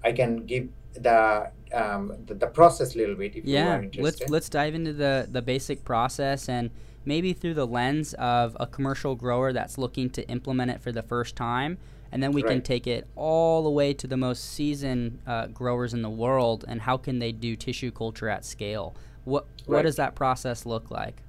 I 0.03 0.11
can 0.11 0.45
give 0.45 0.69
the, 0.93 1.51
um, 1.71 2.13
the, 2.25 2.33
the 2.33 2.47
process 2.47 2.95
a 2.95 2.97
little 2.97 3.15
bit 3.15 3.35
if 3.35 3.45
yeah, 3.45 3.63
you 3.63 3.69
are 3.69 3.83
interested. 3.83 4.03
let's 4.03 4.29
let's 4.31 4.49
dive 4.49 4.73
into 4.73 4.93
the 4.93 5.27
the 5.31 5.41
basic 5.41 5.83
process 5.85 6.49
and 6.49 6.71
maybe 7.05 7.33
through 7.33 7.53
the 7.53 7.67
lens 7.67 8.13
of 8.15 8.57
a 8.59 8.65
commercial 8.65 9.15
grower 9.15 9.53
that's 9.53 9.77
looking 9.77 10.09
to 10.09 10.27
implement 10.29 10.71
it 10.71 10.81
for 10.81 10.91
the 10.91 11.03
first 11.03 11.35
time 11.35 11.77
and 12.11 12.21
then 12.21 12.31
we 12.31 12.43
right. 12.43 12.53
can 12.53 12.61
take 12.61 12.87
it 12.87 13.07
all 13.15 13.63
the 13.63 13.69
way 13.69 13.93
to 13.93 14.07
the 14.07 14.17
most 14.17 14.53
seasoned 14.53 15.19
uh, 15.27 15.47
growers 15.47 15.93
in 15.93 16.01
the 16.01 16.09
world 16.09 16.65
and 16.67 16.81
how 16.81 16.97
can 16.97 17.19
they 17.19 17.31
do 17.31 17.55
tissue 17.55 17.91
culture 17.91 18.29
at 18.29 18.45
scale? 18.45 18.95
What 19.25 19.45
right. 19.67 19.77
what 19.77 19.81
does 19.83 19.95
that 19.97 20.15
process 20.15 20.65
look 20.65 20.89
like? 20.89 21.21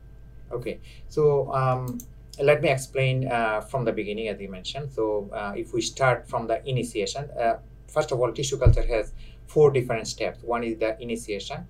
Okay. 0.52 0.78
So 1.08 1.52
um, 1.52 1.98
let 2.40 2.62
me 2.62 2.70
explain 2.70 3.30
uh, 3.30 3.60
from 3.60 3.84
the 3.84 3.92
beginning 3.92 4.28
as 4.28 4.40
you 4.40 4.48
mentioned. 4.48 4.90
So 4.92 5.30
uh, 5.32 5.52
if 5.56 5.72
we 5.72 5.80
start 5.80 6.28
from 6.28 6.46
the 6.46 6.66
initiation 6.68 7.28
uh, 7.38 7.58
first 7.88 8.12
of 8.12 8.20
all 8.20 8.32
tissue 8.32 8.58
culture 8.58 8.86
has 8.86 9.12
four 9.46 9.70
different 9.70 10.06
steps. 10.06 10.42
One 10.42 10.64
is 10.64 10.78
the 10.78 11.00
initiation 11.02 11.66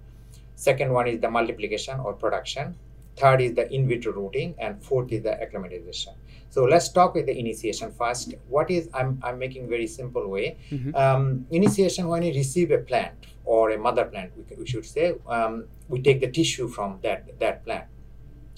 second 0.60 0.92
one 0.92 1.08
is 1.08 1.18
the 1.20 1.30
multiplication 1.30 1.98
or 2.00 2.12
production 2.12 2.74
third 3.16 3.40
is 3.40 3.54
the 3.54 3.66
in 3.74 3.88
vitro 3.88 4.12
rooting 4.12 4.54
and 4.58 4.82
fourth 4.82 5.10
is 5.10 5.22
the 5.22 5.34
acclimatization 5.42 6.12
so 6.50 6.64
let's 6.64 6.88
talk 6.88 7.14
with 7.14 7.26
the 7.26 7.38
initiation 7.38 7.92
first. 7.92 8.34
What 8.48 8.70
is 8.70 8.88
I'm 8.92 9.20
I'm 9.22 9.38
making 9.38 9.68
very 9.68 9.86
simple 9.86 10.28
way. 10.28 10.58
Mm-hmm. 10.70 10.94
Um, 10.94 11.46
initiation 11.50 12.08
when 12.08 12.22
you 12.22 12.34
receive 12.34 12.72
a 12.72 12.78
plant 12.78 13.14
or 13.44 13.70
a 13.70 13.78
mother 13.78 14.04
plant, 14.04 14.32
we, 14.36 14.56
we 14.56 14.66
should 14.66 14.84
say, 14.84 15.14
um, 15.28 15.66
we 15.88 16.02
take 16.02 16.20
the 16.20 16.30
tissue 16.30 16.68
from 16.68 16.98
that 17.02 17.38
that 17.38 17.64
plant. 17.64 17.84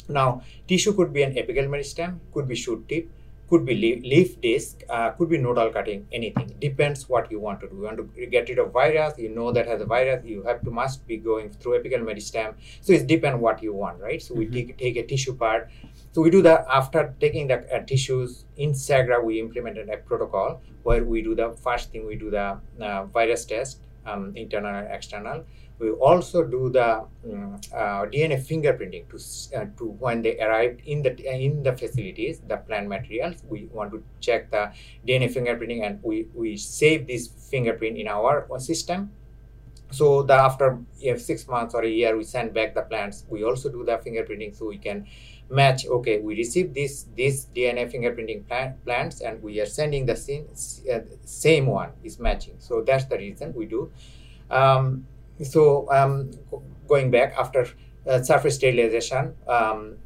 Now, 0.08 0.42
tissue 0.66 0.94
could 0.94 1.12
be 1.12 1.22
an 1.22 1.34
apical 1.34 1.68
meristem, 1.68 2.18
could 2.32 2.48
be 2.48 2.56
shoot 2.56 2.88
tip, 2.88 3.08
could 3.52 3.66
be 3.66 3.74
leaf, 3.74 4.02
leaf 4.02 4.40
disc, 4.40 4.82
uh, 4.88 5.10
could 5.10 5.28
be 5.28 5.36
nodal 5.36 5.70
cutting, 5.70 6.06
anything. 6.10 6.54
Depends 6.58 7.06
what 7.08 7.30
you 7.30 7.38
want 7.38 7.60
to 7.60 7.68
do. 7.68 7.76
You 7.76 7.82
want 7.82 7.98
to 7.98 8.26
get 8.26 8.48
rid 8.48 8.58
of 8.58 8.72
virus, 8.72 9.18
you 9.18 9.28
know 9.28 9.52
that 9.52 9.66
has 9.66 9.82
a 9.82 9.84
virus, 9.84 10.24
you 10.24 10.42
have 10.44 10.62
to 10.62 10.70
must 10.70 11.06
be 11.06 11.18
going 11.18 11.50
through 11.50 11.78
apical 11.78 12.00
meristem. 12.00 12.54
So 12.80 12.94
it 12.94 13.06
depends 13.06 13.42
what 13.42 13.62
you 13.62 13.74
want, 13.74 14.00
right? 14.00 14.22
So 14.22 14.32
mm-hmm. 14.32 14.54
we 14.54 14.64
take, 14.64 14.78
take 14.78 14.96
a 14.96 15.06
tissue 15.06 15.36
part, 15.36 15.70
so 16.12 16.20
we 16.20 16.30
do 16.30 16.42
that 16.42 16.66
after 16.68 17.14
taking 17.20 17.46
the 17.48 17.58
uh, 17.74 17.80
tissues 17.86 18.44
in 18.58 18.72
Segra, 18.72 19.24
we 19.24 19.40
implemented 19.40 19.88
a 19.88 19.96
protocol 19.96 20.60
where 20.82 21.04
we 21.04 21.22
do 21.22 21.34
the 21.34 21.56
first 21.62 21.90
thing 21.90 22.06
we 22.06 22.16
do 22.16 22.30
the 22.30 22.58
uh, 22.80 23.04
virus 23.06 23.46
test, 23.46 23.80
um, 24.04 24.32
internal 24.36 24.74
and 24.74 24.88
external. 24.92 25.44
We 25.78 25.90
also 25.90 26.44
do 26.44 26.68
the 26.68 27.06
um, 27.24 27.58
uh, 27.74 28.04
DNA 28.12 28.38
fingerprinting 28.46 29.08
to 29.08 29.58
uh, 29.58 29.66
to 29.78 29.84
when 29.98 30.20
they 30.20 30.38
arrived 30.38 30.82
in 30.84 31.02
the 31.02 31.16
in 31.34 31.62
the 31.62 31.72
facilities, 31.72 32.40
the 32.46 32.58
plant 32.58 32.88
materials. 32.88 33.42
We 33.48 33.68
want 33.72 33.90
to 33.92 34.04
check 34.20 34.50
the 34.50 34.70
DNA 35.08 35.32
fingerprinting, 35.34 35.82
and 35.82 35.98
we 36.02 36.28
we 36.34 36.58
save 36.58 37.06
this 37.06 37.26
fingerprint 37.26 37.96
in 37.96 38.06
our 38.06 38.46
system 38.58 39.12
so 39.92 40.22
the 40.22 40.32
after 40.32 40.78
six 41.18 41.46
months 41.46 41.74
or 41.74 41.82
a 41.82 41.88
year 41.88 42.16
we 42.16 42.24
send 42.24 42.54
back 42.54 42.74
the 42.74 42.82
plants 42.82 43.24
we 43.28 43.44
also 43.44 43.68
do 43.68 43.84
the 43.84 43.98
fingerprinting 43.98 44.56
so 44.56 44.66
we 44.66 44.78
can 44.78 45.06
match. 45.52 45.86
Okay 45.86 46.20
we 46.20 46.36
receive 46.36 46.74
this 46.74 47.06
this 47.16 47.46
dna 47.54 47.84
fingerprinting 47.92 48.46
plan, 48.48 48.74
plants 48.84 49.20
and 49.20 49.42
we 49.42 49.60
are 49.60 49.66
sending 49.66 50.06
the 50.06 50.16
same, 50.16 50.46
uh, 50.92 51.00
same 51.24 51.66
one 51.66 51.90
is 52.02 52.18
matching. 52.18 52.56
So 52.58 52.82
that's 52.82 53.04
the 53.04 53.18
reason 53.18 53.54
we 53.54 53.66
do. 53.66 53.90
Um, 54.50 55.06
so 55.42 55.90
um, 55.90 56.30
going 56.88 57.10
back 57.10 57.34
after 57.38 57.68
uh, 58.06 58.22
surface 58.22 58.56
sterilization 58.56 59.34
um, 59.46 59.98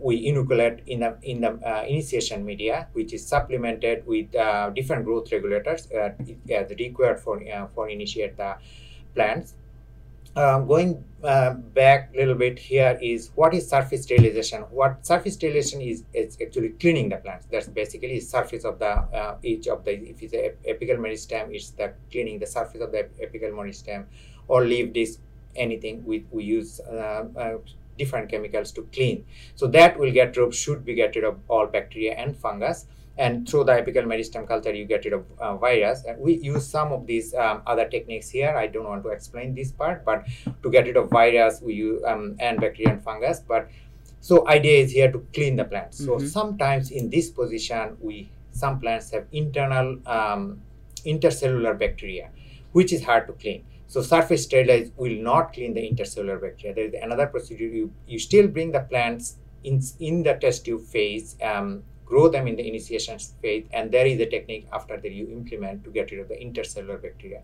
we 0.00 0.26
inoculate 0.26 0.80
in 0.86 1.00
the 1.00 1.16
in 1.22 1.42
the 1.42 1.52
uh, 1.60 1.84
initiation 1.86 2.44
media, 2.44 2.88
which 2.94 3.12
is 3.12 3.26
supplemented 3.26 4.06
with 4.06 4.34
uh, 4.34 4.70
different 4.70 5.04
growth 5.04 5.30
regulators 5.30 5.90
uh, 5.92 6.10
as 6.50 6.70
required 6.78 7.20
for 7.20 7.42
uh, 7.46 7.66
for 7.74 7.88
initiate 7.88 8.36
the 8.36 8.56
plants. 9.14 9.54
Um, 10.36 10.68
going 10.68 11.04
uh, 11.24 11.54
back 11.54 12.12
a 12.14 12.18
little 12.18 12.36
bit 12.36 12.56
here 12.56 12.96
is 13.02 13.32
what 13.34 13.52
is 13.52 13.68
surface 13.68 14.04
sterilization? 14.04 14.62
What 14.70 15.04
surface 15.04 15.34
sterilization 15.34 15.80
is, 15.80 16.04
is 16.14 16.38
actually 16.40 16.70
cleaning 16.70 17.08
the 17.08 17.16
plants. 17.16 17.46
That's 17.50 17.66
basically 17.66 18.20
surface 18.20 18.64
of 18.64 18.78
the 18.78 18.90
uh, 18.90 19.38
each 19.42 19.66
of 19.66 19.84
the 19.84 19.92
if 19.92 20.22
it's 20.22 20.32
a 20.32 20.52
apical 20.68 20.98
meristem, 20.98 21.52
it's 21.52 21.70
the 21.70 21.94
cleaning 22.12 22.38
the 22.38 22.46
surface 22.46 22.80
of 22.80 22.92
the 22.92 23.08
apical 23.20 23.50
meristem, 23.50 24.06
or 24.46 24.64
leaf 24.64 24.92
disc, 24.92 25.18
anything. 25.56 26.04
We 26.04 26.24
we 26.30 26.44
use 26.44 26.78
uh, 26.78 27.24
uh, 27.36 27.58
different 27.98 28.30
chemicals 28.30 28.70
to 28.72 28.82
clean. 28.92 29.24
So 29.56 29.66
that 29.68 29.98
will 29.98 30.12
get 30.12 30.36
rid 30.36 30.46
of 30.46 30.54
should 30.54 30.84
be 30.84 30.94
get 30.94 31.16
rid 31.16 31.24
of 31.24 31.40
all 31.48 31.66
bacteria 31.66 32.14
and 32.14 32.36
fungus 32.36 32.86
and 33.20 33.48
through 33.48 33.64
the 33.64 33.72
apical 33.72 34.06
meristem 34.12 34.46
culture 34.48 34.72
you 34.74 34.86
get 34.86 35.04
rid 35.04 35.12
of 35.12 35.24
uh, 35.38 35.56
virus. 35.56 36.04
And 36.06 36.18
we 36.18 36.38
use 36.38 36.66
some 36.66 36.92
of 36.92 37.06
these 37.06 37.34
um, 37.34 37.62
other 37.66 37.86
techniques 37.88 38.30
here. 38.30 38.54
I 38.56 38.66
don't 38.66 38.88
want 38.92 39.02
to 39.04 39.10
explain 39.10 39.54
this 39.54 39.70
part 39.70 40.04
but 40.04 40.24
to 40.62 40.70
get 40.70 40.86
rid 40.86 40.96
of 40.96 41.10
virus 41.10 41.60
we 41.60 41.74
use 41.74 42.02
um, 42.06 42.36
and 42.40 42.60
bacteria 42.60 42.92
and 42.94 43.02
fungus. 43.02 43.40
But 43.40 43.68
so 44.20 44.48
idea 44.48 44.82
is 44.84 44.92
here 44.92 45.10
to 45.12 45.26
clean 45.34 45.56
the 45.56 45.64
plants. 45.64 46.00
Mm-hmm. 46.00 46.20
so 46.20 46.26
sometimes 46.26 46.90
in 46.90 47.10
this 47.10 47.30
position 47.30 47.96
we 48.00 48.30
some 48.52 48.80
plants 48.80 49.10
have 49.12 49.26
internal 49.32 49.98
um, 50.06 50.60
intercellular 51.04 51.78
bacteria 51.78 52.30
which 52.72 52.92
is 52.92 53.04
hard 53.04 53.26
to 53.26 53.34
clean. 53.34 53.64
So 53.86 54.02
surface 54.02 54.44
sterilize 54.44 54.90
will 54.96 55.16
not 55.20 55.52
clean 55.52 55.74
the 55.74 55.80
intercellular 55.80 56.40
bacteria. 56.40 56.74
There 56.74 56.84
is 56.84 56.94
another 57.02 57.26
procedure. 57.26 57.64
You, 57.64 57.92
you 58.06 58.20
still 58.20 58.46
bring 58.46 58.70
the 58.70 58.80
plants 58.80 59.36
in, 59.64 59.82
in 59.98 60.22
the 60.22 60.34
test 60.34 60.64
tube 60.64 60.84
phase 60.84 61.36
um, 61.42 61.82
grow 62.10 62.28
them 62.28 62.46
in 62.50 62.56
the 62.56 62.66
initiation 62.66 63.18
phase, 63.40 63.66
and 63.72 63.92
there 63.92 64.06
is 64.12 64.18
a 64.20 64.28
technique 64.34 64.66
after 64.72 64.96
that 65.00 65.12
you 65.12 65.26
implement 65.38 65.84
to 65.84 65.90
get 65.90 66.10
rid 66.10 66.20
of 66.20 66.28
the 66.28 66.38
intercellular 66.46 67.00
bacteria. 67.00 67.42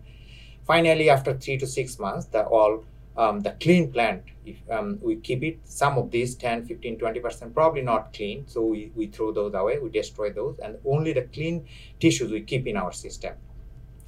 Finally, 0.65 1.09
after 1.09 1.33
three 1.33 1.57
to 1.57 1.65
six 1.65 1.97
months, 1.97 2.25
the 2.35 2.43
all 2.43 2.83
um, 3.17 3.39
the 3.39 3.51
clean 3.63 3.91
plant, 3.91 4.23
if 4.45 4.57
um, 4.69 4.99
we 5.01 5.15
keep 5.15 5.43
it, 5.43 5.59
some 5.63 5.97
of 5.97 6.11
these 6.11 6.35
10, 6.35 6.65
15, 6.65 6.97
20% 6.99 7.53
probably 7.53 7.81
not 7.81 8.13
clean, 8.13 8.43
so 8.47 8.63
we, 8.63 8.91
we 8.95 9.07
throw 9.07 9.31
those 9.31 9.53
away, 9.55 9.79
we 9.79 9.89
destroy 9.89 10.31
those, 10.31 10.59
and 10.59 10.77
only 10.85 11.13
the 11.13 11.23
clean 11.23 11.65
tissues 11.99 12.31
we 12.31 12.41
keep 12.41 12.67
in 12.67 12.77
our 12.77 12.91
system. 12.91 13.33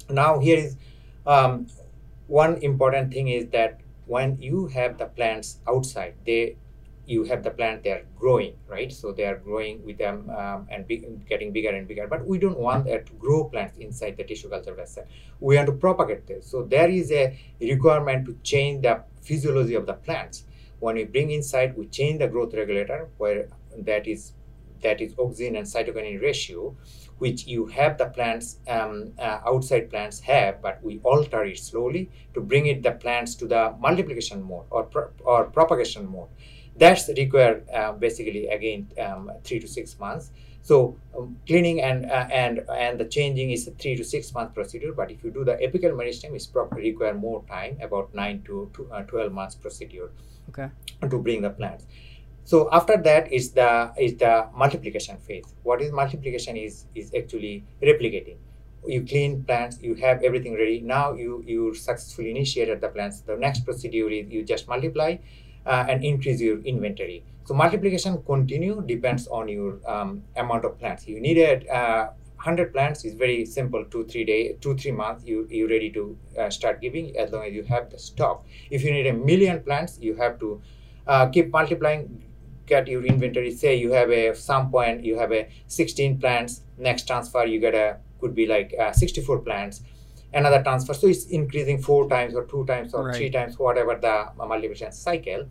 Now, 0.08 0.38
here 0.38 0.58
is 0.58 0.76
um, 1.26 1.66
one 2.28 2.58
important 2.58 3.12
thing 3.12 3.28
is 3.28 3.48
that 3.48 3.80
when 4.06 4.40
you 4.40 4.66
have 4.68 4.98
the 4.98 5.06
plants 5.06 5.58
outside, 5.66 6.14
they 6.24 6.56
you 7.10 7.24
have 7.24 7.42
the 7.42 7.50
plant 7.50 7.82
they 7.82 7.90
are 7.90 8.04
growing 8.18 8.54
right? 8.68 8.92
So 8.92 9.12
they 9.12 9.24
are 9.24 9.36
growing 9.36 9.84
with 9.84 9.98
them 9.98 10.30
um, 10.30 10.66
and 10.70 10.86
getting 11.28 11.52
bigger 11.52 11.70
and 11.70 11.86
bigger. 11.88 12.06
But 12.06 12.26
we 12.26 12.38
don't 12.38 12.58
want 12.58 12.86
that 12.86 13.06
to 13.06 13.12
grow 13.14 13.44
plants 13.44 13.78
inside 13.78 14.16
the 14.16 14.24
tissue 14.24 14.48
culture 14.48 14.74
vessel 14.74 15.04
we 15.40 15.56
want 15.56 15.66
to 15.66 15.72
propagate 15.72 16.26
this. 16.26 16.46
So 16.46 16.62
there 16.62 16.88
is 16.88 17.10
a 17.12 17.38
requirement 17.60 18.26
to 18.26 18.36
change 18.42 18.82
the 18.82 19.02
physiology 19.22 19.74
of 19.74 19.86
the 19.86 19.94
plants. 19.94 20.44
When 20.78 20.96
we 20.96 21.04
bring 21.04 21.30
inside 21.30 21.76
we 21.76 21.86
change 21.86 22.20
the 22.20 22.28
growth 22.28 22.54
regulator 22.54 23.08
where 23.18 23.48
that 23.76 24.06
is 24.06 24.32
that 24.82 25.00
is 25.00 25.14
auxin 25.14 25.56
and 25.58 25.66
cytokinin 25.66 26.22
ratio 26.22 26.74
which 27.18 27.46
you 27.46 27.66
have 27.66 27.98
the 27.98 28.06
plants 28.06 28.58
um, 28.66 29.12
uh, 29.18 29.40
outside 29.46 29.90
plants 29.90 30.20
have 30.20 30.62
but 30.62 30.82
we 30.82 30.98
alter 31.02 31.44
it 31.44 31.58
slowly 31.58 32.08
to 32.34 32.40
bring 32.40 32.66
it 32.66 32.82
the 32.82 32.92
plants 32.92 33.34
to 33.34 33.46
the 33.46 33.74
multiplication 33.78 34.42
mode 34.42 34.64
or, 34.70 34.84
pro- 34.84 35.10
or 35.24 35.44
propagation 35.44 36.10
mode 36.10 36.28
that's 36.80 37.08
required 37.22 37.68
uh, 37.78 37.92
basically 37.92 38.48
again 38.48 38.88
um, 39.06 39.30
three 39.44 39.60
to 39.60 39.68
six 39.68 39.98
months. 40.04 40.32
So 40.62 40.76
um, 41.16 41.36
cleaning 41.46 41.80
and 41.88 42.10
uh, 42.10 42.26
and 42.42 42.54
and 42.86 42.98
the 43.00 43.06
changing 43.16 43.50
is 43.56 43.68
a 43.68 43.72
three 43.82 43.96
to 43.96 44.04
six 44.04 44.34
month 44.34 44.54
procedure. 44.54 44.92
But 44.92 45.10
if 45.10 45.24
you 45.24 45.30
do 45.30 45.44
the 45.44 45.56
apical 45.66 45.92
meristem, 46.00 46.34
it's 46.34 46.46
probably 46.46 46.90
require 46.90 47.14
more 47.14 47.44
time, 47.48 47.78
about 47.88 48.14
nine 48.14 48.42
to, 48.46 48.70
to 48.74 48.92
uh, 48.92 49.02
twelve 49.02 49.32
months 49.32 49.54
procedure. 49.54 50.10
Okay. 50.50 50.68
To 51.08 51.18
bring 51.18 51.42
the 51.42 51.50
plants. 51.50 51.86
So 52.44 52.68
after 52.72 52.96
that 53.08 53.32
is 53.32 53.52
the 53.52 53.92
is 53.98 54.16
the 54.16 54.48
multiplication 54.54 55.18
phase. 55.18 55.54
What 55.62 55.82
is 55.82 55.92
multiplication 55.92 56.56
is 56.56 56.86
is 56.94 57.12
actually 57.16 57.64
replicating. 57.82 58.38
You 58.86 59.02
clean 59.04 59.44
plants, 59.44 59.78
you 59.82 59.94
have 59.96 60.22
everything 60.22 60.54
ready. 60.54 60.80
Now 60.80 61.12
you 61.12 61.44
you 61.46 61.74
successfully 61.74 62.30
initiated 62.30 62.80
the 62.80 62.88
plants. 62.88 63.20
The 63.20 63.36
next 63.36 63.60
procedure 63.68 64.08
is 64.10 64.30
you 64.30 64.42
just 64.44 64.68
multiply 64.68 65.16
uh, 65.70 65.84
and 65.88 66.04
increase 66.04 66.40
your 66.40 66.58
inventory. 66.72 67.24
So 67.46 67.54
multiplication 67.54 68.22
continue 68.26 68.82
depends 68.86 69.26
on 69.28 69.48
your 69.48 69.78
um, 69.88 70.22
amount 70.36 70.64
of 70.64 70.78
plants. 70.78 71.06
You 71.08 71.20
need 71.20 71.38
a 71.38 71.52
uh, 71.80 72.10
100 72.42 72.72
plants 72.72 73.04
is 73.04 73.14
very 73.22 73.44
simple 73.44 73.84
two 73.94 74.02
three 74.10 74.24
day 74.24 74.56
two 74.62 74.74
three 74.82 74.92
months 75.00 75.26
you 75.30 75.46
you 75.50 75.68
ready 75.72 75.90
to 75.96 76.04
uh, 76.38 76.48
start 76.48 76.80
giving 76.84 77.14
as 77.24 77.32
long 77.32 77.44
as 77.48 77.52
you 77.52 77.62
have 77.72 77.90
the 77.90 77.98
stock 77.98 78.46
if 78.70 78.82
you 78.82 78.92
need 78.94 79.06
a 79.10 79.12
million 79.12 79.60
plants 79.66 79.98
you 80.00 80.14
have 80.20 80.38
to 80.38 80.48
uh, 81.06 81.26
keep 81.34 81.50
multiplying 81.58 82.06
get 82.72 82.88
your 82.94 83.04
inventory 83.12 83.50
say 83.50 83.74
you 83.82 83.92
have 83.92 84.10
a 84.20 84.22
some 84.34 84.70
point 84.70 85.04
you 85.10 85.18
have 85.18 85.32
a 85.40 85.42
16 85.66 86.18
plants 86.24 86.62
next 86.78 87.06
transfer 87.06 87.44
you 87.44 87.60
get 87.60 87.74
a 87.74 87.98
could 88.22 88.34
be 88.34 88.46
like 88.46 88.74
uh, 88.80 88.90
64 88.90 89.40
plants 89.40 89.82
another 90.32 90.62
transfer 90.62 90.94
so 90.94 91.08
it's 91.08 91.26
increasing 91.26 91.82
four 91.90 92.08
times 92.08 92.34
or 92.34 92.44
two 92.44 92.64
times 92.64 92.94
or 92.94 93.04
Right. 93.06 93.16
three 93.16 93.30
times 93.30 93.58
whatever 93.58 93.96
the 94.08 94.16
multiplication 94.52 94.92
cycle 94.92 95.44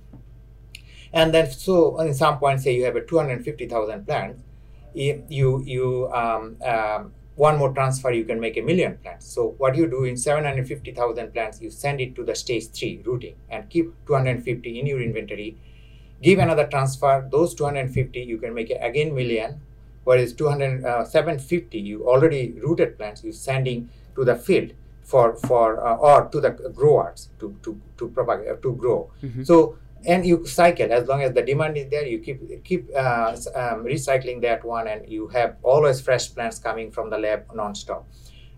and 1.14 1.34
then 1.34 1.50
so 1.52 2.00
in 2.00 2.14
some 2.14 2.38
point 2.40 2.62
say 2.62 2.76
you 2.76 2.84
have 2.86 2.96
a 2.96 3.02
250000 3.02 4.06
plants 4.06 4.42
you 4.94 5.64
you, 5.66 6.10
um, 6.14 6.58
um, 6.66 7.12
one 7.36 7.58
more 7.58 7.72
transfer 7.74 8.12
you 8.12 8.26
can 8.26 8.40
make 8.40 8.58
a 8.58 8.62
million 8.62 8.98
plants 8.98 9.26
so 9.28 9.56
what 9.58 9.76
you 9.76 9.88
do 9.88 10.04
in 10.04 10.18
750000 10.18 11.34
plants 11.34 11.62
you 11.62 11.70
send 11.70 12.02
it 12.02 12.16
to 12.16 12.24
the 12.24 12.36
stage 12.36 12.68
3 12.72 13.02
rooting 13.06 13.36
and 13.50 13.70
keep 13.70 13.94
250 14.08 14.80
in 14.80 14.86
your 14.86 15.02
inventory. 15.02 15.56
Give 16.22 16.40
another 16.40 16.68
transfer 16.68 17.26
those 17.32 17.56
250 17.56 18.20
you 18.20 18.38
can 18.40 18.54
make 18.54 18.72
again 18.72 19.16
million. 19.16 19.62
Whereas 20.04 20.34
200 20.34 20.84
uh, 20.84 21.06
750 21.06 21.80
you 21.80 22.06
already 22.08 22.52
rooted 22.62 22.98
plants 22.98 23.24
you 23.24 23.32
sending 23.32 23.90
to 24.16 24.26
the 24.26 24.36
field 24.36 24.72
for 25.04 25.36
for 25.38 25.80
uh, 25.86 25.96
or 25.96 26.28
to 26.30 26.42
the 26.42 26.50
growers 26.50 27.30
to 27.40 27.56
to 27.64 27.80
to 27.98 28.10
propagate 28.10 28.50
uh, 28.50 28.56
to 28.56 28.74
grow. 28.74 29.10
Mhm. 29.24 29.46
so 29.46 29.78
and 30.06 30.26
you 30.26 30.46
cycle. 30.46 30.92
As 30.92 31.08
long 31.08 31.22
as 31.22 31.34
the 31.34 31.42
demand 31.42 31.78
is 31.78 31.90
there 31.90 32.06
you 32.06 32.20
keep 32.20 32.64
keep 32.64 32.90
uh, 32.96 33.36
um, 33.56 33.84
recycling 33.86 34.42
that 34.42 34.64
one 34.64 34.88
and 34.88 35.08
you 35.10 35.28
have 35.30 35.58
always 35.64 36.02
fresh 36.02 36.34
plants 36.34 36.60
coming 36.60 36.92
from 36.92 37.10
the 37.10 37.18
lab 37.18 37.46
non-stop. 37.54 38.08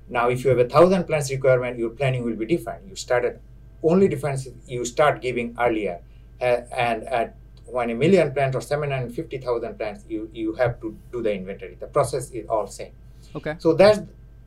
Now 0.09 0.29
if 0.29 0.43
you 0.43 0.49
have 0.49 0.59
a 0.59 0.69
thousand 0.69 1.05
plants 1.05 1.31
requirement 1.31 1.77
your 1.77 1.89
planning 1.89 2.23
will 2.23 2.35
be 2.35 2.45
different. 2.45 2.87
You 2.87 2.95
started 2.95 3.39
only 3.83 4.07
difference 4.07 4.47
you 4.67 4.85
start 4.85 5.21
giving 5.21 5.55
earlier. 5.59 6.01
Uh, 6.39 6.61
and 6.75 7.03
at 7.03 7.35
when 7.65 7.89
a 7.89 7.95
million 7.95 8.33
plants 8.33 8.55
or 8.55 8.61
750,000 8.61 9.77
plants 9.77 10.05
you 10.07 10.29
you 10.33 10.53
have 10.53 10.79
to 10.81 10.97
do 11.11 11.21
the 11.21 11.33
inventory. 11.33 11.75
The 11.79 11.87
process 11.87 12.31
is 12.31 12.47
all 12.47 12.67
same. 12.67 12.93
Okay. 13.35 13.55
so 13.59 13.73
that's 13.73 13.99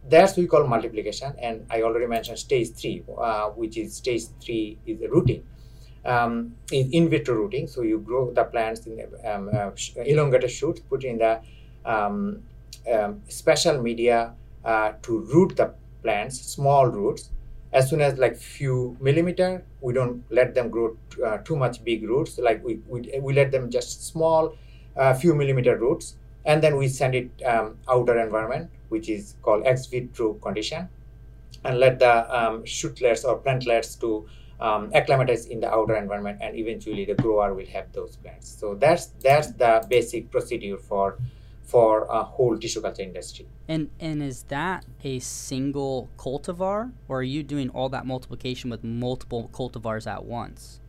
that's 0.06 0.36
we 0.36 0.46
call 0.46 0.66
multiplication. 0.66 1.34
And 1.40 1.66
i 1.70 1.82
already 1.82 2.06
mentioned 2.06 2.38
stage 2.38 2.70
three 2.70 3.02
uh, 3.18 3.48
which 3.50 3.76
is 3.78 3.96
stage 3.96 4.24
three 4.40 4.78
is 4.86 5.00
the 5.00 5.08
rooting 5.08 5.42
um, 6.04 6.54
in, 6.72 6.90
in 6.92 7.08
vitro 7.08 7.34
rooting. 7.34 7.66
so 7.66 7.82
you 7.82 7.98
grow 7.98 8.32
the 8.32 8.44
plants 8.44 8.86
in 8.86 9.00
um, 9.24 9.50
uh, 9.52 9.70
elongated 10.04 10.50
shoots 10.50 10.80
put 10.80 11.04
in 11.04 11.18
the 11.18 11.40
um, 11.84 12.42
um, 12.92 13.22
special 13.28 13.80
media 13.82 14.34
uh, 14.64 14.92
to 15.02 15.20
root 15.20 15.56
the 15.56 15.72
plants 16.02 16.40
small 16.40 16.86
roots 16.86 17.30
as 17.72 17.88
soon 17.90 18.00
as 18.00 18.18
like 18.18 18.36
few 18.36 18.96
millimeter 19.00 19.64
we 19.80 19.92
don't 19.92 20.22
let 20.30 20.54
them 20.54 20.68
grow 20.70 20.96
t- 21.10 21.22
uh, 21.22 21.38
too 21.38 21.56
much 21.56 21.82
big 21.84 22.08
roots 22.08 22.38
like 22.38 22.62
we, 22.64 22.80
we, 22.86 23.18
we 23.20 23.32
let 23.32 23.50
them 23.50 23.70
just 23.70 24.06
small 24.06 24.54
uh, 24.96 25.14
few 25.14 25.34
millimeter 25.34 25.76
roots 25.76 26.16
and 26.44 26.62
then 26.62 26.76
we 26.76 26.88
send 26.88 27.14
it 27.14 27.30
um, 27.44 27.76
outer 27.88 28.18
environment 28.20 28.70
which 28.88 29.08
is 29.08 29.34
called 29.42 29.62
ex 29.66 29.86
vitro 29.86 30.34
condition 30.34 30.88
and 31.64 31.78
let 31.78 31.98
the 31.98 32.36
um, 32.36 32.64
shootlets 32.64 33.24
or 33.24 33.38
plantlets 33.40 33.98
to 34.00 34.26
um, 34.66 34.90
acclimatize 34.94 35.46
in 35.46 35.60
the 35.60 35.70
outer 35.78 35.96
environment 35.96 36.38
and 36.40 36.56
eventually 36.56 37.04
the 37.04 37.14
grower 37.14 37.54
will 37.54 37.66
have 37.76 37.86
those 37.92 38.16
plants 38.16 38.48
so 38.60 38.74
that's 38.74 39.06
that's 39.26 39.48
the 39.62 39.72
basic 39.88 40.30
procedure 40.30 40.78
for 40.78 41.18
for 41.62 42.04
a 42.10 42.22
whole 42.22 42.56
tissue 42.58 42.80
culture 42.86 43.02
industry 43.10 43.46
And 43.68 43.90
and 43.98 44.22
is 44.22 44.38
that 44.56 44.84
a 45.02 45.18
single 45.20 46.08
cultivar, 46.24 46.92
or 47.08 47.20
are 47.20 47.30
you 47.36 47.42
doing 47.42 47.68
all 47.70 47.88
that 47.96 48.04
multiplication 48.06 48.70
with 48.70 48.82
multiple 48.84 49.42
cultivars 49.58 50.06
at 50.06 50.22
once? 50.24 50.80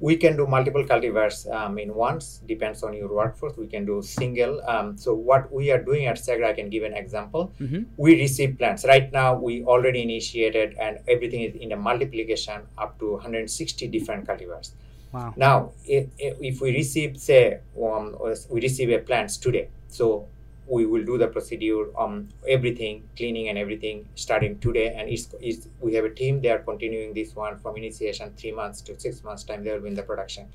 We 0.00 0.16
can 0.16 0.36
do 0.36 0.46
multiple 0.46 0.84
cultivars 0.84 1.36
um, 1.54 1.78
in 1.78 1.94
once 1.94 2.40
depends 2.48 2.82
on 2.82 2.92
your 2.94 3.08
workforce 3.08 3.56
we 3.56 3.66
can 3.66 3.84
do 3.86 4.02
single 4.02 4.60
um, 4.66 4.96
so 4.98 5.14
what 5.14 5.50
we 5.52 5.70
are 5.70 5.80
doing 5.82 6.06
at 6.06 6.16
segra 6.16 6.48
i 6.48 6.52
can 6.52 6.68
give 6.68 6.82
an 6.82 6.94
example 6.94 7.52
Mm-hmm. 7.60 7.82
we 7.96 8.16
receive 8.20 8.58
plants 8.58 8.84
right 8.84 9.12
now 9.12 9.34
we 9.36 9.62
already 9.64 10.02
initiated 10.02 10.74
and 10.80 10.98
everything 11.08 11.42
is 11.42 11.54
in 11.54 11.72
a 11.72 11.76
multiplication 11.76 12.62
up 12.76 12.98
to 12.98 13.12
160 13.12 13.88
different 13.88 14.26
cultivars 14.26 14.72
Wow. 15.12 15.32
now 15.36 15.70
if, 15.86 16.08
if 16.18 16.60
we 16.60 16.72
receive 16.74 17.16
say 17.16 17.60
um, 17.80 18.16
we 18.50 18.60
receive 18.60 18.90
a 18.90 18.98
plants 18.98 19.36
today 19.36 19.68
so 19.88 20.26
we 20.66 20.86
will 20.86 21.04
do 21.04 21.18
the 21.18 21.28
procedure 21.28 21.86
on 21.96 22.32
everything 22.48 23.02
cleaning 23.16 23.48
and 23.48 23.58
everything 23.58 24.08
starting 24.14 24.58
today. 24.60 24.94
And 24.94 25.08
it's, 25.08 25.34
it's, 25.40 25.68
we 25.80 25.94
have 25.94 26.04
a 26.04 26.10
team 26.10 26.40
they 26.40 26.50
are 26.50 26.60
continuing 26.60 27.12
this 27.14 27.34
one 27.34 27.58
from 27.58 27.76
initiation 27.76 28.32
three 28.36 28.52
months 28.52 28.80
to 28.82 28.98
six 28.98 29.22
months 29.22 29.44
time 29.44 29.64
they 29.64 29.72
will 29.72 29.80
be 29.80 29.88
in 29.88 29.94
the 29.94 30.02
production. 30.02 30.48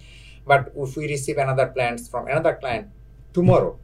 But 0.47 0.71
if 0.75 0.95
we 0.95 1.07
receive 1.07 1.37
another 1.37 1.67
plants 1.67 2.07
from 2.07 2.27
another 2.27 2.55
client 2.55 2.89
tomorrow 3.33 3.77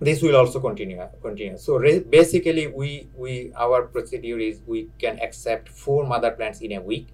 this 0.00 0.22
will 0.22 0.36
also 0.36 0.60
continue 0.60 1.02
continue. 1.22 1.58
So 1.58 1.80
basically 2.08 2.68
we 2.68 3.08
we 3.16 3.52
our 3.56 3.82
procedure 3.82 4.38
is 4.38 4.60
we 4.66 4.88
can 4.98 5.18
accept 5.20 5.68
four 5.68 6.06
mother 6.06 6.30
plants 6.30 6.60
in 6.60 6.72
a 6.72 6.80
week 6.80 7.08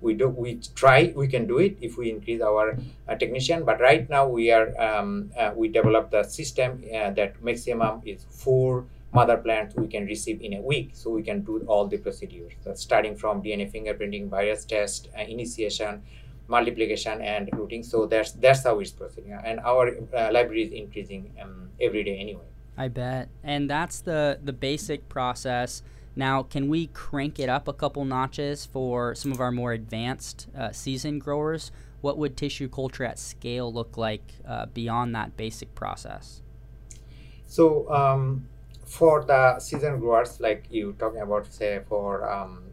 we 0.00 0.14
do 0.14 0.28
we 0.28 0.60
try 0.74 1.12
we 1.16 1.28
can 1.28 1.46
do 1.46 1.58
it 1.58 1.76
if 1.80 1.96
we 1.96 2.10
increase 2.10 2.40
our 2.40 2.76
uh, 3.08 3.14
technician 3.16 3.64
but 3.64 3.80
right 3.80 4.08
now 4.08 4.26
we 4.26 4.50
are 4.50 4.68
um, 4.80 5.30
uh, 5.36 5.52
we 5.54 5.68
developed 5.68 6.10
the 6.10 6.22
system 6.22 6.82
uh, 6.94 7.10
that 7.10 7.42
maximum 7.42 8.00
is 8.04 8.24
four 8.30 8.84
mother 9.12 9.36
plants 9.36 9.74
we 9.74 9.88
can 9.88 10.04
receive 10.06 10.40
in 10.42 10.54
a 10.54 10.60
week 10.60 10.90
so 10.92 11.10
we 11.10 11.22
can 11.22 11.42
do 11.42 11.64
all 11.66 11.86
the 11.86 11.96
procedures 11.98 12.52
so 12.62 12.74
starting 12.74 13.16
from 13.16 13.42
dna 13.42 13.70
fingerprinting 13.72 14.28
virus 14.28 14.64
test 14.64 15.08
uh, 15.18 15.22
initiation 15.22 16.02
multiplication 16.46 17.20
and 17.22 17.48
rooting 17.52 17.82
so 17.82 18.06
that's 18.06 18.32
that's 18.32 18.64
how 18.64 18.78
it's 18.78 18.90
proceeding 18.90 19.32
and 19.44 19.60
our 19.60 19.88
uh, 20.14 20.30
library 20.32 20.62
is 20.62 20.72
increasing 20.72 21.30
um, 21.42 21.68
every 21.80 22.04
day 22.04 22.16
anyway 22.18 22.44
I 22.78 22.86
bet. 22.86 23.28
And 23.42 23.68
that's 23.68 24.00
the 24.00 24.38
the 24.42 24.52
basic 24.52 25.08
process. 25.08 25.82
Now, 26.18 26.42
can 26.42 26.68
we 26.68 26.88
crank 26.88 27.38
it 27.38 27.48
up 27.48 27.68
a 27.68 27.72
couple 27.72 28.04
notches 28.04 28.66
for 28.66 29.14
some 29.14 29.30
of 29.30 29.40
our 29.40 29.52
more 29.52 29.70
advanced 29.70 30.48
uh, 30.58 30.72
seasoned 30.72 31.20
growers? 31.20 31.70
What 32.00 32.18
would 32.18 32.36
tissue 32.36 32.68
culture 32.68 33.04
at 33.04 33.20
scale 33.20 33.72
look 33.72 33.96
like 33.96 34.34
uh, 34.44 34.66
beyond 34.66 35.14
that 35.14 35.36
basic 35.36 35.76
process? 35.76 36.42
So 37.46 37.88
um, 37.88 38.48
for 38.84 39.24
the 39.24 39.60
season 39.60 40.00
growers, 40.00 40.40
like 40.40 40.66
you 40.70 40.96
talking 40.98 41.20
about, 41.20 41.46
say 41.52 41.82
for 41.88 42.28
um, 42.28 42.64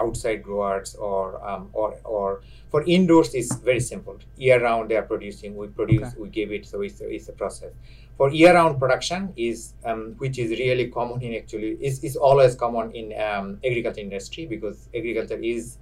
outside 0.00 0.42
growers 0.42 0.96
or 0.96 1.40
um, 1.48 1.70
or 1.72 1.96
or 2.02 2.40
for 2.68 2.82
indoors, 2.82 3.32
is 3.32 3.52
very 3.64 3.80
simple. 3.80 4.18
Year 4.36 4.60
round, 4.60 4.90
they 4.90 4.96
are 4.96 5.02
producing. 5.02 5.56
We 5.56 5.68
produce, 5.68 6.16
we 6.16 6.30
give 6.30 6.50
it. 6.50 6.66
So 6.66 6.80
it's, 6.80 7.00
it's 7.00 7.28
a 7.28 7.32
process. 7.32 7.70
For 8.18 8.30
year 8.32 8.52
round 8.54 8.78
production 8.80 9.32
is 9.36 9.74
um, 9.84 10.14
which 10.18 10.38
is 10.38 10.50
really 10.50 10.88
common 10.88 11.22
in 11.22 11.34
actually 11.40 11.78
is 11.80 12.02
is 12.04 12.16
always 12.16 12.56
common 12.56 12.90
in 12.92 13.06
um, 13.20 13.60
agriculture 13.64 14.00
industry 14.00 14.44
because 14.46 14.88
agriculture 14.94 15.38
is 15.40 15.78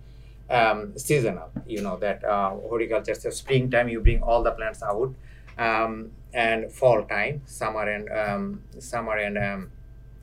um, 0.51 0.97
seasonal. 0.99 1.51
You 1.67 1.81
know 1.83 1.97
that 1.97 2.23
uh, 2.25 2.51
horticulture. 2.51 3.15
So 3.15 3.31
springtime, 3.31 3.89
you 3.89 4.01
bring 4.01 4.23
all 4.23 4.43
the 4.43 4.53
plants 4.53 4.83
out 4.83 5.15
um, 5.59 6.11
and 6.35 6.71
fall 6.71 7.05
time, 7.05 7.41
summer 7.47 7.89
and 7.89 8.09
um, 8.11 8.63
summer 8.81 9.17
and 9.17 9.39
um, 9.39 9.71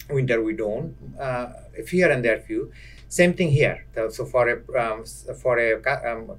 winter 0.10 0.42
we 0.44 0.54
don't. 0.54 0.96
Uh, 1.20 1.48
here 1.90 2.12
and 2.12 2.24
there 2.24 2.40
few. 2.40 2.72
Same 3.10 3.34
thing 3.34 3.50
here. 3.50 3.86
So- 4.10 4.26
for 4.26 4.48
a 4.50 4.58
for 5.36 5.58
a 5.60 5.80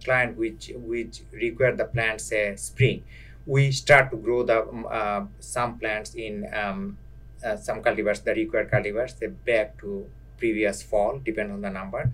client 0.04 0.36
which 0.38 0.70
which 0.76 1.22
require 1.32 1.74
the 1.74 1.84
plants 1.84 2.24
say 2.24 2.54
spring, 2.56 3.02
we 3.46 3.70
start 3.72 4.10
to 4.10 4.16
grow 4.16 4.42
the 4.42 4.66
um, 4.68 4.86
uh, 4.90 5.22
some 5.40 5.78
plants 5.78 6.14
in 6.14 6.46
um, 6.54 6.98
uh, 7.44 7.56
some 7.56 7.82
cultivars, 7.82 8.24
the 8.24 8.34
required 8.34 8.70
cultivars, 8.70 9.18
they 9.18 9.26
back 9.26 9.78
to 9.80 10.06
previous 10.38 10.82
fall, 10.82 11.20
depend 11.24 11.52
on 11.52 11.60
the 11.60 11.70
number. 11.70 12.12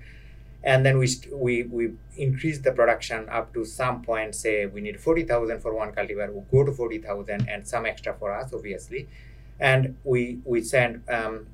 And 0.62 0.84
then 0.84 0.98
we 0.98 1.08
we 1.32 1.62
we 1.62 1.92
increase 2.16 2.58
the 2.58 2.72
production 2.72 3.28
up 3.30 3.54
to 3.54 3.64
some 3.64 4.02
point 4.02 4.34
say 4.34 4.66
we 4.66 4.82
need 4.82 5.00
40000 5.00 5.60
for 5.60 5.74
one 5.74 5.92
cultivar 5.92 6.30
we 6.34 6.42
go 6.52 6.64
to 6.64 6.72
40000 6.72 7.48
and 7.48 7.66
some 7.66 7.86
extra 7.86 8.12
for 8.12 8.30
us 8.32 8.52
obviously. 8.52 9.08
And 9.58 9.96
we 10.04 10.40
we 10.44 10.60
send 10.62 11.02
um, 11.08 11.46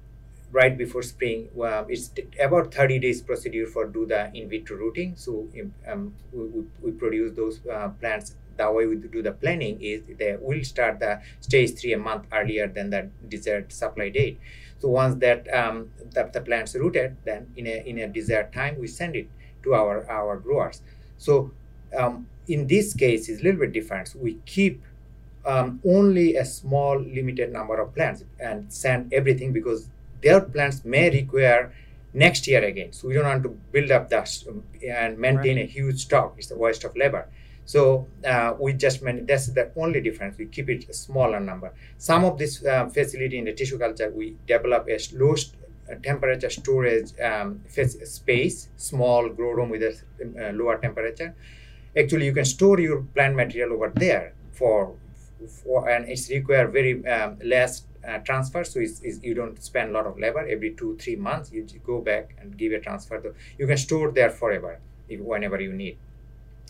right 0.50 0.76
before 0.76 1.02
spring 1.02 1.48
uh, 1.62 1.84
it's 1.88 2.10
about 2.40 2.74
30 2.74 2.98
days 2.98 3.20
procedure 3.22 3.66
for 3.66 3.86
do 3.86 4.06
the 4.06 4.28
in 4.34 4.48
vitro 4.48 4.76
rooting. 4.76 5.14
So 5.14 5.46
um, 5.86 6.12
we, 6.32 6.44
we, 6.46 6.64
we 6.82 6.90
produce 6.90 7.36
those 7.36 7.60
uh, 7.68 7.90
plants 8.00 8.34
the 8.56 8.70
way 8.70 8.86
we 8.86 8.96
do 8.96 9.22
the 9.22 9.32
planning 9.32 9.80
is 9.80 10.02
they 10.18 10.36
will 10.40 10.62
start 10.64 10.98
the 11.00 11.20
stage 11.40 11.74
three 11.78 11.92
a 11.92 11.98
month 11.98 12.24
earlier 12.32 12.66
than 12.66 12.90
the 12.90 13.08
desired 13.28 13.72
supply 13.72 14.08
date 14.08 14.38
so 14.78 14.88
once 14.88 15.14
that 15.16 15.52
um, 15.54 15.90
the, 16.12 16.30
the 16.32 16.40
plant's 16.40 16.74
rooted, 16.74 17.16
then 17.24 17.46
in 17.56 17.66
a 17.66 17.82
in 17.86 17.98
a 17.98 18.08
desired 18.08 18.52
time 18.52 18.78
we 18.78 18.86
send 18.86 19.16
it 19.16 19.28
to 19.62 19.74
our 19.74 20.08
our 20.10 20.36
growers. 20.38 20.82
So 21.18 21.52
Um, 21.96 22.26
in 22.48 22.66
this 22.66 22.94
case, 22.94 23.28
it's 23.28 23.40
a 23.40 23.44
little 23.44 23.60
bit 23.60 23.72
different. 23.72 24.08
So 24.08 24.18
We 24.18 24.34
keep 24.44 24.82
um, 25.44 25.80
only 25.84 26.36
a 26.36 26.44
small 26.44 26.98
limited 27.00 27.52
number 27.52 27.76
of 27.80 27.94
plants 27.94 28.24
and 28.38 28.72
send 28.72 29.12
everything 29.12 29.52
because 29.52 29.88
their 30.22 30.40
plants 30.40 30.84
may 30.84 31.10
require 31.10 31.72
next 32.12 32.46
year 32.48 32.62
again. 32.64 32.92
So 32.92 33.08
we 33.08 33.14
don't 33.14 33.24
want 33.24 33.42
to 33.44 33.50
build 33.72 33.90
up 33.90 34.08
that 34.10 34.28
and 34.86 35.18
maintain 35.18 35.56
right. 35.56 35.64
a 35.68 35.72
huge 35.78 35.98
stock. 36.02 36.34
It's 36.38 36.50
a 36.50 36.58
waste 36.58 36.84
of 36.84 36.96
labor. 36.96 37.28
So 37.66 38.06
uh, 38.24 38.54
we 38.58 38.72
just 38.74 39.02
man- 39.02 39.26
that's 39.26 39.48
the 39.48 39.70
only 39.76 40.00
difference. 40.00 40.38
We 40.38 40.46
keep 40.46 40.70
it 40.70 40.88
a 40.88 40.94
smaller 40.94 41.40
number. 41.40 41.72
Some 41.98 42.24
of 42.24 42.38
this 42.38 42.64
uh, 42.64 42.88
facility 42.88 43.38
in 43.38 43.44
the 43.44 43.52
tissue 43.52 43.78
culture, 43.78 44.10
we 44.10 44.36
develop 44.46 44.88
a 44.88 44.98
low 45.14 45.34
st- 45.34 45.56
uh, 45.90 45.96
temperature 46.02 46.50
storage 46.50 47.10
um, 47.20 47.60
space, 47.68 48.68
small 48.76 49.28
grow 49.28 49.50
room 49.52 49.70
with 49.70 49.82
a 49.82 49.92
uh, 50.48 50.52
lower 50.52 50.78
temperature. 50.78 51.34
Actually, 51.98 52.26
you 52.26 52.32
can 52.32 52.44
store 52.44 52.78
your 52.80 53.02
plant 53.14 53.34
material 53.36 53.72
over 53.72 53.92
there 53.94 54.34
for, 54.52 54.94
for 55.62 55.88
and 55.88 56.08
it's 56.08 56.30
require 56.30 56.68
very 56.68 57.04
um, 57.06 57.38
less 57.42 57.84
uh, 58.06 58.18
transfer 58.18 58.62
so 58.62 58.78
it's, 58.78 59.00
it's, 59.02 59.22
you 59.22 59.34
don't 59.34 59.62
spend 59.62 59.90
a 59.90 59.92
lot 59.92 60.06
of 60.06 60.18
labor 60.18 60.46
every 60.48 60.72
two 60.74 60.96
three 60.98 61.16
months 61.16 61.50
you 61.50 61.66
go 61.84 62.00
back 62.00 62.36
and 62.40 62.56
give 62.56 62.72
a 62.72 62.78
transfer 62.78 63.18
to, 63.20 63.34
you 63.58 63.66
can 63.66 63.76
store 63.76 64.12
there 64.12 64.30
forever 64.30 64.78
if, 65.08 65.20
whenever 65.20 65.60
you 65.60 65.72
need 65.72 65.98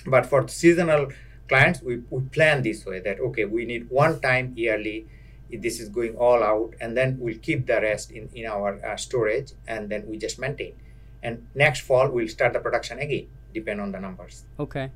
but 0.07 0.27
for 0.27 0.42
the 0.42 0.53
seasonal 0.53 1.09
clients 1.49 1.83
we, 1.83 1.99
we 2.11 2.21
plan 2.23 2.62
this 2.62 2.85
way 2.85 3.01
that 3.01 3.21
okay 3.21 3.45
we 3.45 3.64
need 3.64 3.88
one 3.90 4.21
time 4.21 4.53
yearly 4.57 5.07
this 5.53 5.81
is 5.81 5.88
going 5.88 6.16
all 6.16 6.42
out 6.42 6.75
and 6.81 6.97
then 6.97 7.16
we'll 7.21 7.38
keep 7.38 7.66
the 7.66 7.81
rest 7.81 8.11
in, 8.11 8.29
in 8.35 8.47
our 8.47 8.85
uh, 8.85 8.97
storage 8.97 9.53
and 9.66 9.88
then 9.88 10.07
we 10.07 10.19
just 10.19 10.38
maintain. 10.38 10.75
And 11.23 11.47
next 11.55 11.81
fall 11.81 12.11
we'll 12.11 12.29
start 12.29 12.53
the 12.53 12.61
production 12.61 12.99
again 12.99 13.29
depend 13.55 13.81
on 13.81 13.90
the 13.90 14.01
numbers. 14.01 14.45
Okay. 14.61 14.90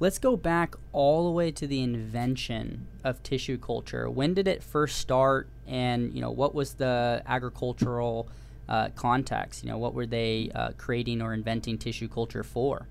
Let's 0.00 0.18
go 0.18 0.36
back 0.36 0.74
all 0.92 1.24
the 1.24 1.30
way 1.30 1.50
to 1.52 1.66
the 1.66 1.80
invention 1.80 2.88
of 3.02 3.22
tissue 3.22 3.56
culture. 3.56 4.10
When 4.10 4.34
did 4.34 4.46
it 4.48 4.62
first 4.62 4.98
start? 4.98 5.48
And 5.66 6.12
you 6.12 6.20
know 6.20 6.30
what 6.30 6.54
was 6.54 6.74
the 6.74 7.22
agricultural 7.26 8.28
uh, 8.68 8.88
context? 8.96 9.62
You 9.62 9.70
know 9.70 9.78
what 9.78 9.94
were 9.94 10.04
they 10.04 10.50
uh, 10.54 10.72
creating 10.76 11.22
or 11.22 11.32
inventing 11.32 11.78
tissue 11.78 12.08
culture 12.08 12.42
for 12.42 12.88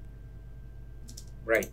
right. 1.45 1.69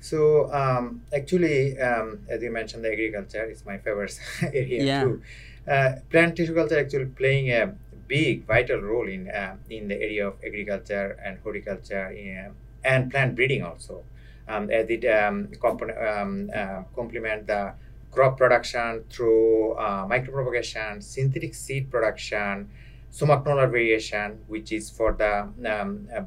So 0.00 0.52
um, 0.52 1.02
actually 1.12 1.78
um, 1.78 2.20
as 2.28 2.42
you 2.42 2.50
mentioned 2.50 2.84
the 2.84 2.92
agriculture 2.92 3.44
is 3.44 3.64
my 3.64 3.78
favorite 3.78 4.18
area 4.42 4.84
yeah. 4.84 5.02
too. 5.02 5.22
Uh, 5.66 5.96
plant 6.10 6.36
tissue 6.36 6.54
culture 6.54 6.78
actually 6.78 7.06
playing 7.06 7.50
a 7.50 7.74
big 8.06 8.44
vital 8.46 8.80
role 8.80 9.08
in 9.08 9.28
uh, 9.28 9.56
in 9.68 9.88
the 9.88 9.96
area 9.96 10.28
of 10.28 10.34
agriculture 10.44 11.18
and 11.24 11.38
horticulture 11.42 12.08
in, 12.10 12.54
and 12.84 13.10
plant 13.10 13.34
breeding 13.34 13.62
also. 13.62 14.04
Um, 14.48 14.70
as 14.70 14.88
it 14.90 15.04
um, 15.06 15.50
um, 15.64 16.50
uh, 16.54 16.82
complement 16.94 17.48
the 17.48 17.74
crop 18.12 18.38
production 18.38 19.02
through 19.10 19.72
uh, 19.72 20.06
micropropagation, 20.06 21.02
synthetic 21.02 21.52
seed 21.52 21.90
production, 21.90 22.70
somaclonal 23.12 23.68
variation, 23.68 24.38
which 24.46 24.70
is 24.70 24.88
for 24.88 25.12
the 25.12 25.48
um, 25.68 26.08
uh, 26.16 26.22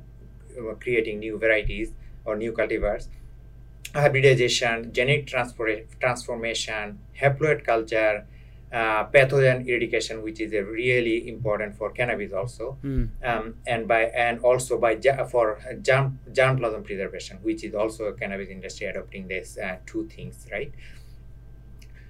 creating 0.81 1.19
new 1.19 1.37
varieties 1.37 1.93
or 2.25 2.35
new 2.35 2.51
cultivars, 2.51 3.07
hybridization, 3.93 4.91
genetic 4.93 5.27
transfer- 5.27 5.83
transformation, 5.99 6.99
haploid 7.19 7.63
culture, 7.63 8.25
uh, 8.71 9.05
pathogen 9.05 9.67
eradication, 9.67 10.21
which 10.21 10.39
is 10.39 10.51
really 10.51 11.27
important 11.27 11.75
for 11.75 11.89
cannabis 11.89 12.31
also, 12.31 12.77
mm. 12.83 13.09
um, 13.23 13.55
and 13.65 13.87
by 13.87 14.03
and 14.03 14.39
also 14.41 14.77
by 14.77 14.95
for 15.31 15.59
germ 15.81 16.19
germplasm 16.31 16.83
preservation, 16.83 17.37
which 17.41 17.63
is 17.63 17.73
also 17.73 18.05
a 18.05 18.13
cannabis 18.13 18.49
industry 18.49 18.87
adopting 18.87 19.27
these 19.27 19.57
uh, 19.57 19.77
two 19.87 20.07
things, 20.07 20.45
right? 20.51 20.71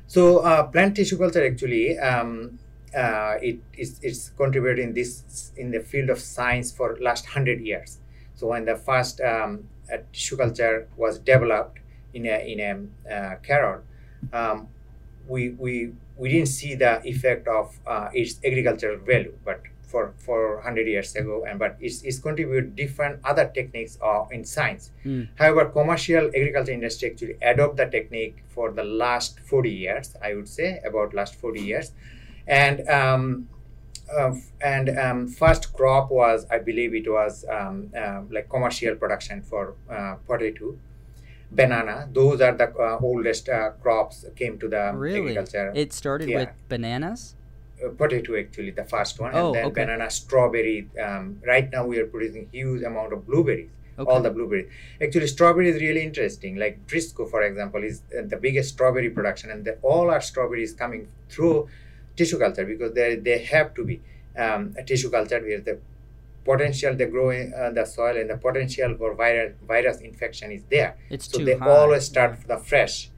So 0.07 0.39
uh, 0.39 0.63
plant 0.63 0.95
tissue 0.95 1.17
culture 1.17 1.45
actually 1.45 1.97
um, 1.99 2.59
uh, 2.95 3.35
it 3.41 3.59
is 3.77 3.99
it's 4.01 4.31
contributing 4.31 4.93
this 4.93 5.51
in 5.55 5.71
the 5.71 5.79
field 5.79 6.09
of 6.09 6.19
science 6.19 6.71
for 6.71 6.97
last 6.99 7.25
hundred 7.27 7.61
years. 7.61 7.99
So 8.35 8.47
when 8.47 8.65
the 8.65 8.75
first 8.75 9.21
um, 9.21 9.69
tissue 10.13 10.37
culture 10.37 10.87
was 10.95 11.19
developed 11.19 11.79
in 12.13 12.25
a 12.25 12.37
in 12.51 12.59
a 12.59 13.13
uh, 13.13 13.35
carrot, 13.43 13.83
um, 14.33 14.67
we 15.27 15.49
we 15.49 15.91
we 16.17 16.29
didn't 16.29 16.49
see 16.49 16.75
the 16.75 17.01
effect 17.07 17.47
of 17.47 17.79
uh, 17.87 18.09
its 18.13 18.39
agricultural 18.43 18.97
value, 18.97 19.33
but 19.43 19.61
for 19.89 20.13
for 20.17 20.57
100 20.57 20.87
years 20.87 21.15
ago 21.15 21.45
and 21.49 21.57
but 21.57 21.75
it's, 21.79 22.03
it's 22.03 22.19
contribute 22.19 22.75
different 22.75 23.19
other 23.23 23.49
techniques 23.53 23.97
uh, 24.03 24.25
in 24.31 24.45
science 24.45 24.91
mm. 25.03 25.27
however 25.35 25.65
commercial 25.65 26.27
agriculture 26.27 26.71
industry 26.71 27.09
actually 27.09 27.35
adopt 27.41 27.75
the 27.77 27.85
technique 27.85 28.43
for 28.47 28.71
the 28.71 28.83
last 28.83 29.39
40 29.39 29.71
years 29.71 30.15
i 30.21 30.35
would 30.35 30.47
say 30.47 30.79
about 30.85 31.13
last 31.15 31.33
40 31.33 31.59
years 31.59 31.91
and 32.47 32.87
um, 32.87 33.49
uh, 34.17 34.33
and 34.61 34.97
um, 34.97 35.27
first 35.27 35.73
crop 35.73 36.09
was 36.11 36.45
i 36.51 36.57
believe 36.57 36.93
it 36.93 37.09
was 37.09 37.45
um, 37.49 37.91
uh, 37.97 38.21
like 38.29 38.49
commercial 38.49 38.95
production 38.95 39.41
for 39.41 39.75
uh, 39.89 40.15
potato 40.27 40.75
banana. 41.51 42.07
Those 42.11 42.41
are 42.41 42.53
the 42.53 42.69
uh, 42.75 42.99
oldest 43.01 43.49
uh, 43.49 43.71
crops 43.81 44.25
came 44.35 44.57
to 44.59 44.67
the 44.67 44.91
really? 44.95 45.19
agriculture. 45.19 45.71
It 45.75 45.93
started 45.93 46.29
yeah. 46.29 46.39
with 46.39 46.49
bananas. 46.67 47.35
Uh, 47.83 47.89
potato 47.89 48.37
actually 48.37 48.71
the 48.71 48.83
first 48.83 49.19
one, 49.19 49.31
oh, 49.33 49.47
and 49.47 49.55
then 49.55 49.65
okay. 49.65 49.85
banana, 49.85 50.09
strawberry. 50.09 50.89
Um, 51.01 51.41
right 51.45 51.69
now 51.71 51.85
we 51.85 51.97
are 51.99 52.07
producing 52.07 52.49
huge 52.51 52.83
amount 52.83 53.13
of 53.13 53.25
blueberries. 53.25 53.69
Okay. 53.97 54.09
All 54.09 54.21
the 54.21 54.29
blueberries. 54.29 54.71
Actually, 55.01 55.27
strawberry 55.27 55.69
is 55.69 55.81
really 55.81 56.01
interesting. 56.01 56.55
Like 56.55 56.87
Driscoll, 56.87 57.25
for 57.25 57.41
example, 57.41 57.83
is 57.83 58.01
the 58.09 58.37
biggest 58.37 58.69
strawberry 58.69 59.09
production, 59.09 59.51
and 59.51 59.65
the, 59.65 59.77
all 59.81 60.09
our 60.09 60.21
strawberries 60.21 60.73
coming 60.73 61.09
through 61.29 61.67
tissue 62.19 62.39
culture 62.45 62.65
because 62.73 62.91
they 62.99 63.09
they 63.27 63.37
have 63.53 63.69
to 63.77 63.83
be 63.91 63.95
um, 64.43 64.61
a 64.81 64.83
tissue 64.89 65.11
culture 65.17 65.41
where 65.47 65.61
the 65.69 65.75
potential 66.49 66.95
they 66.99 67.07
grow 67.15 67.29
in 67.39 67.53
uh, 67.53 67.69
the 67.77 67.85
soil 67.85 68.15
and 68.21 68.29
the 68.33 68.37
potential 68.47 68.95
for 68.99 69.09
viral 69.15 69.49
virus 69.71 69.97
infection 70.09 70.51
is 70.57 70.63
there. 70.75 70.91
It's 71.09 71.31
so 71.31 71.43
they 71.49 71.57
high. 71.57 71.69
always 71.77 72.05
start 72.05 72.37
the 72.53 72.57
fresh 72.71 73.09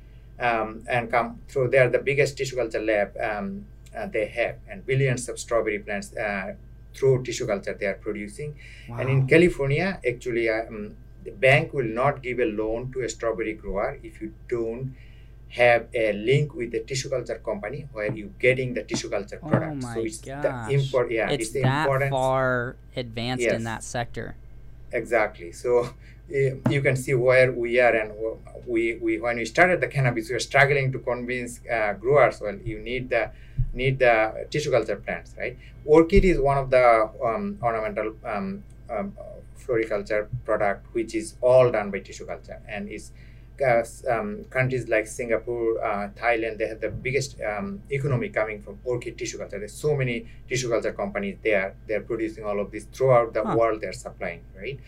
um, 0.47 0.83
and 0.95 1.11
come 1.15 1.27
through. 1.47 1.69
They 1.69 1.81
are 1.83 1.91
the 1.97 2.03
biggest 2.09 2.37
tissue 2.37 2.57
culture 2.61 2.83
lab 2.91 3.17
um, 3.29 3.65
uh, 3.97 4.07
they 4.15 4.27
have, 4.39 4.55
and 4.69 4.85
billions 4.85 5.29
of 5.29 5.39
strawberry 5.45 5.79
plants 5.79 6.15
uh, 6.15 6.55
through 6.95 7.23
tissue 7.23 7.47
culture 7.53 7.75
they 7.79 7.89
are 7.93 7.99
producing. 8.07 8.55
Wow. 8.89 8.99
And 8.99 9.09
in 9.09 9.27
California, 9.27 9.99
actually, 10.11 10.49
um, 10.49 10.95
the 11.23 11.31
bank 11.31 11.73
will 11.73 11.91
not 12.01 12.23
give 12.27 12.39
a 12.39 12.49
loan 12.61 12.91
to 12.93 13.01
a 13.01 13.09
strawberry 13.09 13.53
grower 13.53 13.99
if 14.03 14.21
you 14.21 14.33
don't 14.49 14.95
have 15.51 15.87
a 15.93 16.13
link 16.13 16.53
with 16.55 16.71
the 16.71 16.79
tissue 16.79 17.09
culture 17.09 17.39
company 17.43 17.87
where 17.91 18.11
you're 18.11 18.29
getting 18.39 18.73
the 18.73 18.83
tissue 18.83 19.09
culture 19.09 19.39
oh 19.43 19.49
product. 19.49 19.71
Oh 19.71 19.87
my 19.87 19.93
so 19.95 19.99
it's 20.01 20.17
gosh. 20.19 20.43
the 20.43 20.73
import 20.73 21.11
yeah, 21.11 21.29
it's, 21.29 21.43
it's 21.43 21.51
the 21.51 21.61
that 21.63 21.81
importance. 21.85 22.11
far 22.11 22.75
advanced 22.95 23.43
Yes. 23.43 23.53
in 23.55 23.63
that 23.65 23.83
sector. 23.83 24.35
Exactly. 24.93 25.51
So 25.51 25.89
eh, 26.33 26.55
you 26.69 26.81
can 26.81 26.95
see 26.95 27.13
where 27.13 27.51
we 27.51 27.79
are 27.79 27.93
and 27.93 28.11
we, 28.65 28.95
we 28.95 29.19
when 29.19 29.37
we 29.37 29.45
started 29.45 29.81
the 29.81 29.87
cannabis, 29.87 30.29
we 30.29 30.35
were 30.35 30.39
struggling 30.39 30.91
to 30.91 30.99
convince 30.99 31.59
uh, 31.69 31.93
growers. 31.93 32.39
Well, 32.41 32.55
you 32.63 32.79
need 32.79 33.09
the 33.09 33.31
need 33.73 33.99
the 33.99 34.47
tissue 34.49 34.71
culture 34.71 34.97
plants, 34.97 35.35
right? 35.37 35.57
Orchid 35.85 36.23
is 36.25 36.39
one 36.39 36.57
of 36.57 36.69
the 36.69 37.09
um, 37.25 37.57
ornamental 37.61 38.13
um, 38.25 38.63
um, 38.89 39.13
floriculture 39.55 40.27
product 40.45 40.85
which 40.93 41.13
is 41.15 41.35
all 41.41 41.71
done 41.71 41.91
by 41.91 41.99
tissue 41.99 42.25
culture 42.25 42.59
and 42.67 42.89
is 42.89 43.11
um, 44.09 44.45
countries 44.49 44.87
like 44.87 45.07
Singapore, 45.07 45.83
uh, 45.83 46.09
Thailand, 46.09 46.57
they 46.57 46.67
have 46.67 46.81
the 46.81 46.89
biggest 46.89 47.37
um, 47.41 47.81
economy 47.89 48.29
coming 48.29 48.61
from 48.61 48.79
orchid 48.83 49.17
tissue 49.17 49.37
culture. 49.37 49.59
There's 49.59 49.73
so 49.73 49.95
many 49.95 50.25
tissue 50.49 50.69
culture 50.69 50.93
companies 50.93 51.37
there. 51.43 51.75
They're 51.87 52.01
producing 52.01 52.43
all 52.43 52.59
of 52.59 52.71
this 52.71 52.85
throughout 52.85 53.33
the 53.33 53.43
Huh. 53.43 53.55
world. 53.57 53.81
They're 53.81 53.93
supplying, 53.93 54.41
right? 54.57 54.79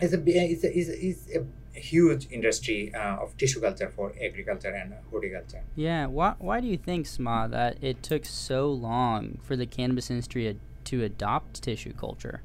It's 0.00 0.12
a, 0.12 0.22
it's 0.26 0.64
a, 0.64 0.78
it's 0.78 0.88
a, 0.90 1.06
it's 1.06 1.28
a 1.36 1.80
huge 1.80 2.28
industry 2.30 2.92
uh, 2.94 3.16
of 3.22 3.36
tissue 3.36 3.60
culture 3.60 3.90
for 3.94 4.12
agriculture 4.20 4.70
and 4.70 4.94
horticulture. 5.10 5.62
Yeah. 5.74 6.06
Why, 6.06 6.34
why 6.38 6.60
do 6.60 6.66
you 6.66 6.76
think, 6.78 7.06
Sma, 7.06 7.48
that 7.48 7.78
it 7.82 8.02
took 8.02 8.24
so 8.24 8.70
long 8.70 9.38
for 9.42 9.56
the 9.56 9.66
cannabis 9.66 10.10
industry 10.10 10.58
to 10.84 11.04
adopt 11.04 11.62
tissue 11.62 11.92
culture? 11.92 12.40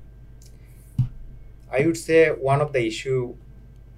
I 1.72 1.86
would 1.86 1.98
say 1.98 2.30
one 2.30 2.62
of 2.62 2.74
the 2.74 2.86
issue 2.86 3.36
uh, 3.36 3.51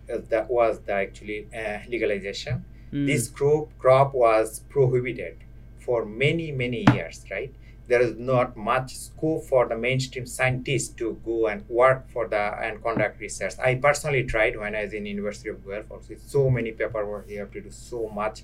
that 0.07 0.49
was 0.49 0.79
the 0.81 0.93
actually 0.93 1.47
uh, 1.55 1.79
legalization. 1.87 2.65
Mm. 2.91 3.07
This 3.07 3.27
crop 3.29 3.69
crop 3.79 4.13
was 4.13 4.61
prohibited 4.69 5.37
for 5.79 6.05
many 6.05 6.51
many 6.51 6.85
years, 6.93 7.23
right? 7.31 7.53
There 7.87 8.01
is 8.01 8.15
not 8.17 8.55
much 8.55 8.95
scope 8.95 9.43
for 9.43 9.67
the 9.67 9.77
mainstream 9.77 10.25
scientists 10.25 10.89
to 10.99 11.19
go 11.25 11.47
and 11.47 11.67
work 11.69 12.09
for 12.09 12.27
the 12.27 12.43
and 12.63 12.81
conduct 12.81 13.19
research. 13.19 13.53
I 13.59 13.75
personally 13.75 14.23
tried 14.23 14.57
when 14.57 14.73
I 14.73 14.83
was 14.83 14.93
in 14.93 15.05
University 15.05 15.49
of 15.49 15.65
Guelph. 15.65 15.91
Also, 15.91 16.15
so 16.25 16.49
many 16.49 16.71
paperwork 16.71 17.29
you 17.29 17.39
have 17.39 17.51
to 17.51 17.61
do 17.61 17.71
so 17.71 18.07
much 18.07 18.43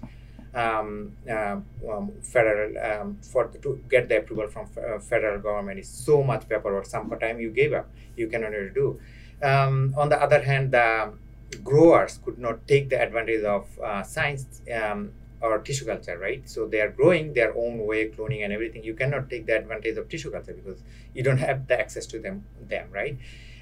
um, 0.54 1.14
um, 1.30 1.66
um, 1.90 2.12
federal 2.22 2.78
um, 2.78 3.18
for 3.22 3.48
to 3.48 3.80
get 3.90 4.10
the 4.10 4.18
approval 4.18 4.48
from 4.48 4.68
uh, 4.78 5.00
federal 5.00 5.40
government 5.40 5.80
is 5.80 5.88
so 5.88 6.24
much 6.24 6.48
paperwork. 6.50 6.86
Sometimes 6.86 7.40
you 7.40 7.52
gave 7.52 7.74
up, 7.74 7.88
you 8.16 8.28
cannot 8.28 8.52
do. 8.74 9.00
Um, 9.42 9.94
on 9.96 10.10
the 10.10 10.22
other 10.22 10.42
hand, 10.42 10.72
the 10.72 11.14
growers 11.64 12.20
could 12.24 12.38
not 12.38 12.68
take 12.68 12.90
the 12.90 13.02
advantage 13.02 13.44
of 13.44 13.68
uh, 13.80 14.04
science 14.04 14.62
um, 14.74 15.12
or 15.42 15.60
tissue 15.60 15.86
culture, 15.86 16.18
right? 16.18 16.48
So 16.50 16.68
they 16.68 16.82
are 16.82 16.90
growing 16.90 17.34
their 17.34 17.56
own 17.56 17.86
way, 17.86 18.10
cloning 18.10 18.44
and 18.44 18.52
everything. 18.52 18.84
You 18.84 18.94
cannot 18.94 19.30
take 19.30 19.46
the 19.46 19.58
advantage 19.58 19.98
of 19.98 20.10
tissue 20.10 20.32
culture 20.32 20.54
because 20.54 20.84
you 21.14 21.24
don't 21.24 21.38
have 21.38 21.68
the 21.68 21.80
access 21.80 22.06
to 22.08 22.20
them, 22.20 22.46
them 22.68 22.90
right? 22.92 23.18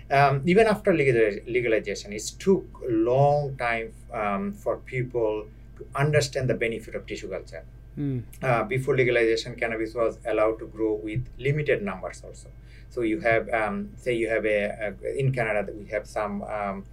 Um, 0.10 0.42
even 0.46 0.68
after 0.68 0.94
legalization, 0.94 2.14
it 2.14 2.24
took 2.40 2.66
a 2.88 2.92
long 2.92 3.58
time 3.58 3.94
um, 4.14 4.54
for 4.54 4.78
people 4.78 5.48
to 5.78 5.86
understand 5.96 6.50
the 6.50 6.54
benefit 6.54 6.96
of 6.96 7.06
tissue 7.06 7.30
culture. 7.30 7.66
Mm. 7.98 8.24
Uh, 8.42 8.64
before 8.64 8.96
legalization, 8.96 9.56
cannabis 9.56 9.94
was 9.94 10.20
allowed 10.26 10.60
to 10.60 10.68
grow 10.68 10.94
with 10.94 11.28
limited 11.38 11.82
numbers 11.82 12.22
also. 12.24 12.50
So 12.90 13.02
you 13.02 13.20
have, 13.20 13.50
um, 13.50 13.90
say, 13.98 14.16
you 14.16 14.30
have 14.30 14.46
a, 14.46 14.94
a, 15.04 15.20
in 15.20 15.34
Canada 15.34 15.72
we 15.74 15.88
have 15.88 16.08
some 16.08 16.44
um, 16.44 16.86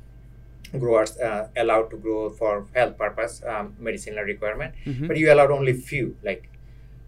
growers 0.79 1.16
uh, 1.18 1.49
allowed 1.57 1.91
to 1.91 1.97
grow 1.97 2.31
for 2.31 2.66
health 2.75 2.97
purpose, 2.99 3.43
um, 3.47 3.75
medicinal 3.79 4.25
requirement, 4.25 4.75
mm-hmm. 4.85 5.07
but 5.07 5.16
you 5.16 5.33
allowed 5.33 5.51
only 5.51 5.72
few, 5.72 6.16
like 6.22 6.49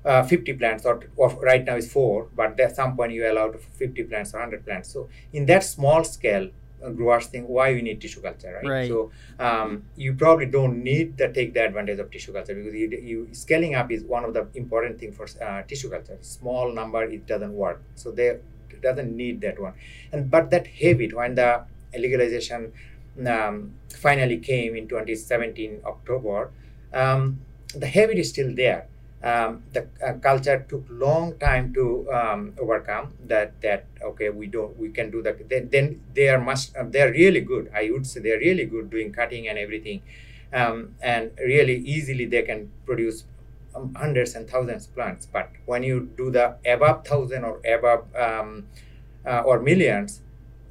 uh, 0.05 0.23
50 0.23 0.53
plants, 0.55 0.85
or, 0.85 1.01
or, 1.17 1.31
right 1.43 1.65
now 1.65 1.77
is 1.77 1.91
four, 1.91 2.29
but 2.35 2.59
at 2.61 2.77
some 2.77 2.97
point 2.97 3.13
you 3.13 3.31
allowed 3.31 3.59
50 3.61 4.05
plants 4.05 4.35
or 4.35 4.39
100 4.39 4.65
plants. 4.65 4.93
So 4.93 5.09
in 5.33 5.47
that 5.47 5.65
small 5.65 6.05
scale, 6.05 6.51
uh, 6.85 6.91
growers 6.91 7.27
think 7.27 7.47
why 7.47 7.73
we 7.73 7.83
need 7.83 8.01
tissue 8.01 8.21
culture, 8.21 8.61
right? 8.63 8.71
right. 8.71 8.89
So 8.89 9.11
um, 9.39 9.85
you 9.97 10.15
probably 10.15 10.47
don't 10.47 10.83
need 10.85 11.17
to 11.19 11.33
take 11.33 11.55
the 11.55 11.65
advantage 11.65 11.99
of 11.99 12.11
tissue 12.11 12.33
culture 12.33 12.55
because 12.55 12.75
you, 12.75 12.89
you 12.91 13.29
scaling 13.33 13.75
up 13.75 13.91
is 13.91 14.05
one 14.05 14.25
of 14.25 14.35
the 14.35 14.47
important 14.55 15.01
thing 15.01 15.13
for 15.13 15.27
uh, 15.43 15.63
tissue 15.63 15.91
culture. 15.91 16.19
Small 16.21 16.73
number 16.73 17.03
it 17.03 17.27
doesn't 17.27 17.53
work, 17.53 17.83
so 17.95 18.11
they 18.11 18.39
doesn't 18.83 19.17
need 19.17 19.41
that 19.41 19.59
one. 19.59 19.75
And 20.13 20.31
but 20.31 20.51
that 20.51 20.67
habit 20.67 21.15
when 21.15 21.35
the 21.35 21.65
legalization 21.97 22.73
um, 23.27 23.75
finally 23.91 24.39
came 24.39 24.77
in 24.77 24.89
2017 24.89 25.81
October, 25.85 26.51
um, 26.93 27.41
the 27.75 27.87
habit 27.87 28.19
is 28.19 28.31
still 28.31 28.55
there. 28.55 28.89
Um, 29.23 29.63
the 29.73 29.89
uh, 30.07 30.13
culture 30.15 30.65
took 30.69 30.85
long 30.91 31.39
time 31.39 31.73
to 31.75 32.07
um, 32.13 32.53
overcome 32.61 33.15
that 33.27 33.61
that 33.63 33.87
okay 34.05 34.29
we 34.29 34.47
don't 34.47 34.79
we 34.79 34.91
can 34.91 35.11
do 35.11 35.23
that. 35.23 35.49
Then, 35.49 35.69
then 35.71 36.01
they 36.15 36.29
are 36.29 36.39
must 36.39 36.77
uh, 36.77 36.85
they're 36.85 37.11
really 37.11 37.41
good. 37.41 37.71
I 37.75 37.91
would 37.91 38.07
say 38.07 38.21
they're 38.21 38.39
really 38.39 38.67
good 38.67 38.91
doing 38.91 39.13
cutting 39.13 39.49
and 39.49 39.59
everything. 39.59 40.03
Um, 40.53 40.95
and 41.03 41.33
really 41.39 41.79
easily 41.79 42.27
they 42.27 42.43
can 42.43 42.71
produce 42.85 43.25
um, 43.75 43.95
hundreds 43.95 44.35
and 44.35 44.49
thousands 44.49 44.87
plants. 44.87 45.27
But 45.27 45.51
when 45.65 45.83
you 45.83 46.09
do 46.17 46.31
the 46.31 46.57
above 46.65 47.05
thousand 47.07 47.45
or 47.45 47.61
above 47.67 48.05
uh, 49.27 49.41
or 49.45 49.61
millions 49.61 50.21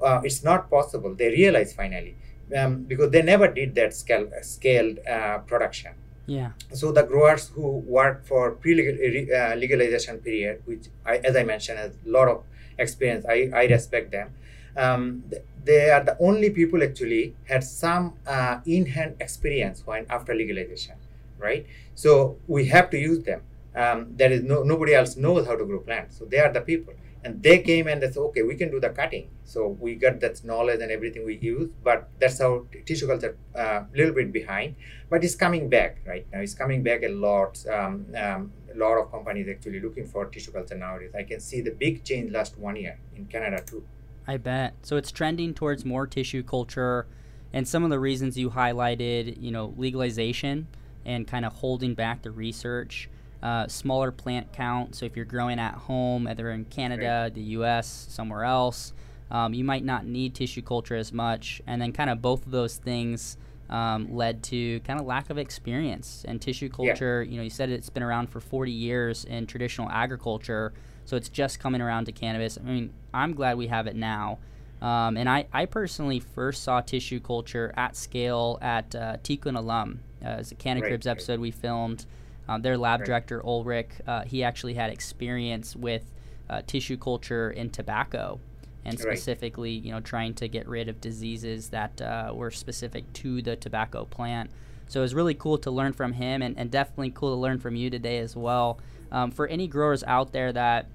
uh, 0.01 0.21
it's 0.23 0.43
not 0.43 0.69
possible. 0.69 1.15
They 1.15 1.29
realize 1.29 1.73
finally 1.73 2.15
um, 2.55 2.83
because 2.83 3.11
they 3.11 3.21
never 3.21 3.47
did 3.47 3.75
that 3.75 3.93
scale, 3.93 4.29
scaled 4.41 4.99
uh, 5.07 5.39
production. 5.39 5.93
Yeah. 6.27 6.51
So 6.73 6.91
the 6.91 7.03
growers 7.03 7.49
who 7.49 7.77
work 7.79 8.25
for 8.25 8.51
pre-legalization 8.51 10.15
uh, 10.15 10.23
period, 10.23 10.61
which 10.65 10.87
I, 11.05 11.17
as 11.17 11.35
I 11.35 11.43
mentioned, 11.43 11.77
has 11.79 11.91
a 12.05 12.09
lot 12.09 12.27
of 12.27 12.43
experience. 12.77 13.25
I, 13.29 13.49
I 13.53 13.65
respect 13.65 14.11
them. 14.11 14.33
Um, 14.75 15.23
they 15.63 15.89
are 15.89 16.03
the 16.03 16.17
only 16.19 16.49
people 16.49 16.83
actually 16.83 17.35
had 17.45 17.63
some 17.63 18.13
uh, 18.27 18.59
in-hand 18.65 19.15
experience 19.19 19.83
when 19.85 20.05
after 20.09 20.33
legalization, 20.33 20.95
right? 21.37 21.65
So 21.95 22.37
we 22.47 22.65
have 22.67 22.89
to 22.89 22.97
use 22.97 23.23
them. 23.23 23.41
Um, 23.75 24.13
there 24.15 24.31
is 24.31 24.41
no 24.43 24.63
nobody 24.63 24.93
else 24.93 25.17
knows 25.17 25.47
how 25.47 25.55
to 25.55 25.65
grow 25.65 25.79
plants, 25.79 26.17
so 26.17 26.25
they 26.25 26.39
are 26.39 26.51
the 26.51 26.61
people 26.61 26.93
and 27.25 27.41
they 27.41 27.57
came 27.59 27.87
and 27.87 28.01
they 28.01 28.11
said 28.11 28.19
okay 28.19 28.43
we 28.43 28.55
can 28.55 28.69
do 28.69 28.79
the 28.79 28.89
cutting. 28.89 29.29
So 29.43 29.67
we 29.79 29.95
got 29.95 30.19
that 30.19 30.43
knowledge 30.45 30.79
and 30.81 30.91
everything 30.91 31.25
we 31.25 31.37
use 31.37 31.69
but 31.83 32.07
that's 32.19 32.39
how 32.39 32.67
tissue 32.85 33.07
culture 33.07 33.35
a 33.55 33.59
uh, 33.59 33.85
little 33.93 34.13
bit 34.13 34.31
behind. 34.31 34.75
But 35.09 35.23
it's 35.23 35.35
coming 35.35 35.67
back 35.67 35.97
right? 36.05 36.25
Now 36.31 36.39
it's 36.39 36.53
coming 36.53 36.83
back 36.83 37.03
a 37.03 37.09
lot 37.09 37.65
um, 37.67 38.05
um, 38.15 38.53
a 38.73 38.77
lot 38.77 38.97
of 38.99 39.11
companies 39.11 39.47
actually 39.49 39.79
looking 39.79 40.05
for 40.05 40.25
tissue 40.25 40.51
culture 40.51 40.77
nowadays. 40.77 41.13
I 41.15 41.23
can 41.23 41.39
see 41.39 41.61
the 41.61 41.71
big 41.71 42.03
change 42.03 42.31
last 42.31 42.57
one 42.57 42.75
year 42.75 42.99
in 43.15 43.25
canada 43.25 43.63
too. 43.65 43.83
I 44.27 44.37
bet. 44.37 44.75
So 44.83 44.95
it's 44.95 45.11
trending 45.11 45.53
towards 45.53 45.83
more 45.83 46.05
tissue 46.05 46.43
culture 46.43 47.07
and 47.51 47.67
some 47.67 47.83
of 47.83 47.89
the 47.89 47.99
reasons 47.99 48.37
you 48.37 48.51
highlighted 48.51 49.41
you 49.41 49.51
know 49.51 49.73
legalization 49.77 50.67
and 51.05 51.27
kind 51.27 51.45
of 51.45 51.53
holding 51.53 51.95
back 51.95 52.21
the 52.21 52.31
research 52.31 53.09
uh, 53.45 53.67
smaller 53.67 54.11
plant 54.11 54.51
count. 54.51 54.95
So 54.95 55.05
if 55.05 55.15
you're 55.15 55.23
growing 55.23 55.59
at 55.59 55.75
home, 55.75 56.25
either 56.25 56.49
in 56.49 56.65
Canada, 56.65 57.29
the 57.31 57.41
U.S., 57.41 58.07
somewhere 58.09 58.43
else, 58.43 58.91
um, 59.29 59.53
you 59.53 59.63
might 59.63 59.85
not 59.85 60.03
need 60.03 60.33
tissue 60.33 60.63
culture 60.63 60.95
as 60.95 61.13
much. 61.13 61.61
And 61.67 61.79
then 61.79 61.91
kind 61.91 62.09
of 62.09 62.23
both 62.23 62.43
of 62.47 62.51
those 62.51 62.77
things 62.77 63.37
um, 63.69 64.15
led 64.15 64.41
to 64.45 64.79
kind 64.79 64.99
of 64.99 65.05
lack 65.05 65.29
of 65.29 65.37
experience. 65.37 66.25
And 66.27 66.41
tissue 66.41 66.69
culture, 66.69 67.21
yeah. 67.21 67.31
you 67.31 67.37
know, 67.37 67.43
you 67.43 67.51
said 67.51 67.69
it's 67.69 67.91
been 67.91 68.01
around 68.01 68.31
for 68.31 68.39
40 68.39 68.71
years 68.71 69.25
in 69.25 69.45
traditional 69.45 69.91
agriculture, 69.91 70.73
so 71.05 71.15
it's 71.15 71.29
just 71.29 71.59
coming 71.59 71.81
around 71.81 72.05
to 72.05 72.11
cannabis. 72.11 72.57
I 72.57 72.67
mean, 72.67 72.93
I'm 73.13 73.35
glad 73.35 73.57
we 73.57 73.67
have 73.67 73.85
it 73.85 73.95
now. 73.95 74.39
Um, 74.81 75.17
and 75.17 75.29
I, 75.29 75.45
I 75.53 75.67
personally 75.67 76.19
first 76.19 76.63
saw 76.63 76.81
tissue 76.81 77.19
culture 77.19 77.71
at 77.77 77.95
scale 77.95 78.57
at 78.59 78.95
uh, 78.95 79.17
Tikun 79.23 79.55
Olam. 79.55 79.99
Uh, 80.23 80.39
as 80.39 80.51
a 80.51 80.55
Canna 80.55 80.81
Cribs 80.81 81.05
right. 81.05 81.11
episode 81.11 81.39
we 81.39 81.51
filmed 81.51 82.07
um, 82.47 82.61
their 82.61 82.77
lab 82.77 83.01
right. 83.01 83.07
director 83.07 83.45
Ulrich, 83.45 83.89
uh, 84.07 84.23
he 84.23 84.43
actually 84.43 84.75
had 84.75 84.89
experience 84.89 85.75
with 85.75 86.11
uh, 86.49 86.61
tissue 86.67 86.97
culture 86.97 87.49
in 87.49 87.69
tobacco, 87.69 88.39
and 88.83 88.99
specifically, 88.99 89.71
you 89.71 89.91
know, 89.91 89.99
trying 89.99 90.33
to 90.35 90.47
get 90.47 90.67
rid 90.67 90.87
of 90.87 91.01
diseases 91.01 91.69
that 91.69 91.99
uh, 92.01 92.31
were 92.33 92.51
specific 92.51 93.11
to 93.13 93.41
the 93.41 93.55
tobacco 93.55 94.05
plant. 94.05 94.51
So 94.87 94.99
it 94.99 95.03
was 95.03 95.15
really 95.15 95.33
cool 95.33 95.57
to 95.59 95.71
learn 95.71 95.93
from 95.93 96.13
him, 96.13 96.41
and, 96.41 96.57
and 96.57 96.69
definitely 96.69 97.11
cool 97.11 97.31
to 97.31 97.39
learn 97.39 97.59
from 97.59 97.75
you 97.75 97.89
today 97.89 98.19
as 98.19 98.35
well. 98.35 98.79
Um, 99.11 99.31
for 99.31 99.47
any 99.47 99.67
growers 99.67 100.03
out 100.03 100.31
there 100.31 100.51
that 100.53 100.87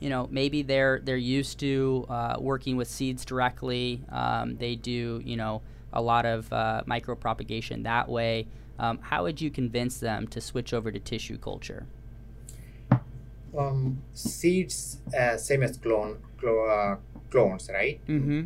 you 0.00 0.10
know 0.10 0.28
maybe 0.30 0.62
they're 0.62 1.00
they're 1.02 1.16
used 1.16 1.60
to 1.60 2.04
uh, 2.08 2.36
working 2.38 2.76
with 2.76 2.88
seeds 2.88 3.24
directly, 3.24 4.02
um, 4.10 4.56
they 4.56 4.74
do 4.74 5.22
you 5.24 5.36
know 5.36 5.62
a 5.92 6.02
lot 6.02 6.26
of 6.26 6.52
uh, 6.52 6.82
micro 6.86 7.14
propagation 7.14 7.84
that 7.84 8.08
way. 8.08 8.46
Um, 8.78 8.98
how 9.02 9.22
would 9.24 9.40
you 9.40 9.50
convince 9.50 9.98
them 10.00 10.26
to 10.28 10.40
switch 10.40 10.74
over 10.74 10.90
to 10.90 10.98
tissue 10.98 11.38
culture? 11.38 11.86
Um, 13.56 14.02
seeds, 14.12 14.98
uh, 15.16 15.36
same 15.36 15.62
as 15.62 15.76
clone, 15.76 16.18
clo- 16.38 16.66
uh, 16.66 16.96
clones, 17.30 17.70
right? 17.72 18.00
Mm-hmm. 18.08 18.42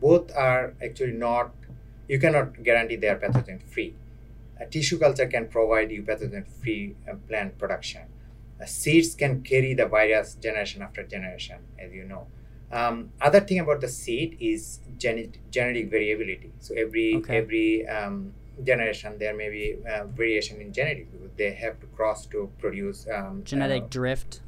Both 0.00 0.34
are 0.36 0.74
actually 0.82 1.12
not. 1.12 1.52
You 2.08 2.18
cannot 2.18 2.62
guarantee 2.62 2.96
they 2.96 3.08
are 3.08 3.18
pathogen 3.18 3.62
free. 3.62 3.94
A 4.58 4.66
tissue 4.66 4.98
culture 4.98 5.26
can 5.26 5.46
provide 5.46 5.90
you 5.92 6.02
pathogen 6.02 6.46
free 6.46 6.96
uh, 7.08 7.14
plant 7.28 7.58
production. 7.58 8.02
Uh, 8.60 8.66
seeds 8.66 9.14
can 9.14 9.42
carry 9.42 9.72
the 9.74 9.86
virus 9.86 10.34
generation 10.34 10.82
after 10.82 11.04
generation, 11.04 11.58
as 11.78 11.92
you 11.92 12.04
know. 12.04 12.26
Um, 12.72 13.10
other 13.20 13.40
thing 13.40 13.58
about 13.58 13.80
the 13.80 13.88
seed 13.88 14.36
is 14.40 14.80
genetic 14.98 15.40
genetic 15.50 15.90
variability. 15.90 16.52
So 16.60 16.74
every 16.74 17.16
okay. 17.16 17.38
every 17.38 17.88
um, 17.88 18.32
generation 18.64 19.16
there 19.18 19.34
may 19.36 19.50
be 19.50 19.76
uh, 19.88 20.04
variation 20.06 20.60
in 20.60 20.72
genetics 20.72 21.10
they 21.36 21.52
have 21.52 21.80
to 21.80 21.86
cross 21.88 22.26
to 22.26 22.50
produce 22.58 23.06
um, 23.14 23.42
genetic 23.44 23.84
uh, 23.84 23.86
drift? 23.88 24.40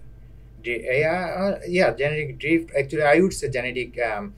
Yeah 0.65 1.35
uh, 1.41 1.59
yeah 1.67 1.91
genetic 1.93 2.39
drift. 2.39 2.71
Actually 2.79 3.03
i 3.03 3.21
would 3.21 3.33
say 3.33 3.49
genetic 3.49 3.99
um, 4.01 4.35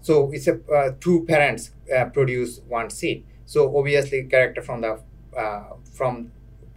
so 0.00 0.30
it's 0.32 0.46
a 0.46 0.54
uh, 0.72 0.92
two 1.00 1.24
parents 1.24 1.72
uh, 1.94 2.04
produce 2.06 2.60
one 2.68 2.90
seed. 2.90 3.24
So 3.44 3.76
obviously 3.76 4.22
character 4.24 4.62
from 4.62 4.80
the 4.80 5.00
uh, 5.36 5.64
from 5.92 6.30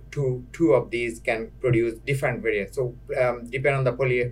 two 0.09 0.45
two 0.51 0.73
of 0.73 0.89
these 0.89 1.19
can 1.19 1.51
produce 1.61 1.99
different 2.07 2.41
variants. 2.41 2.75
So 2.75 2.95
um, 3.21 3.45
depend 3.49 3.75
on 3.75 3.83
the 3.83 3.93
poly, 3.93 4.31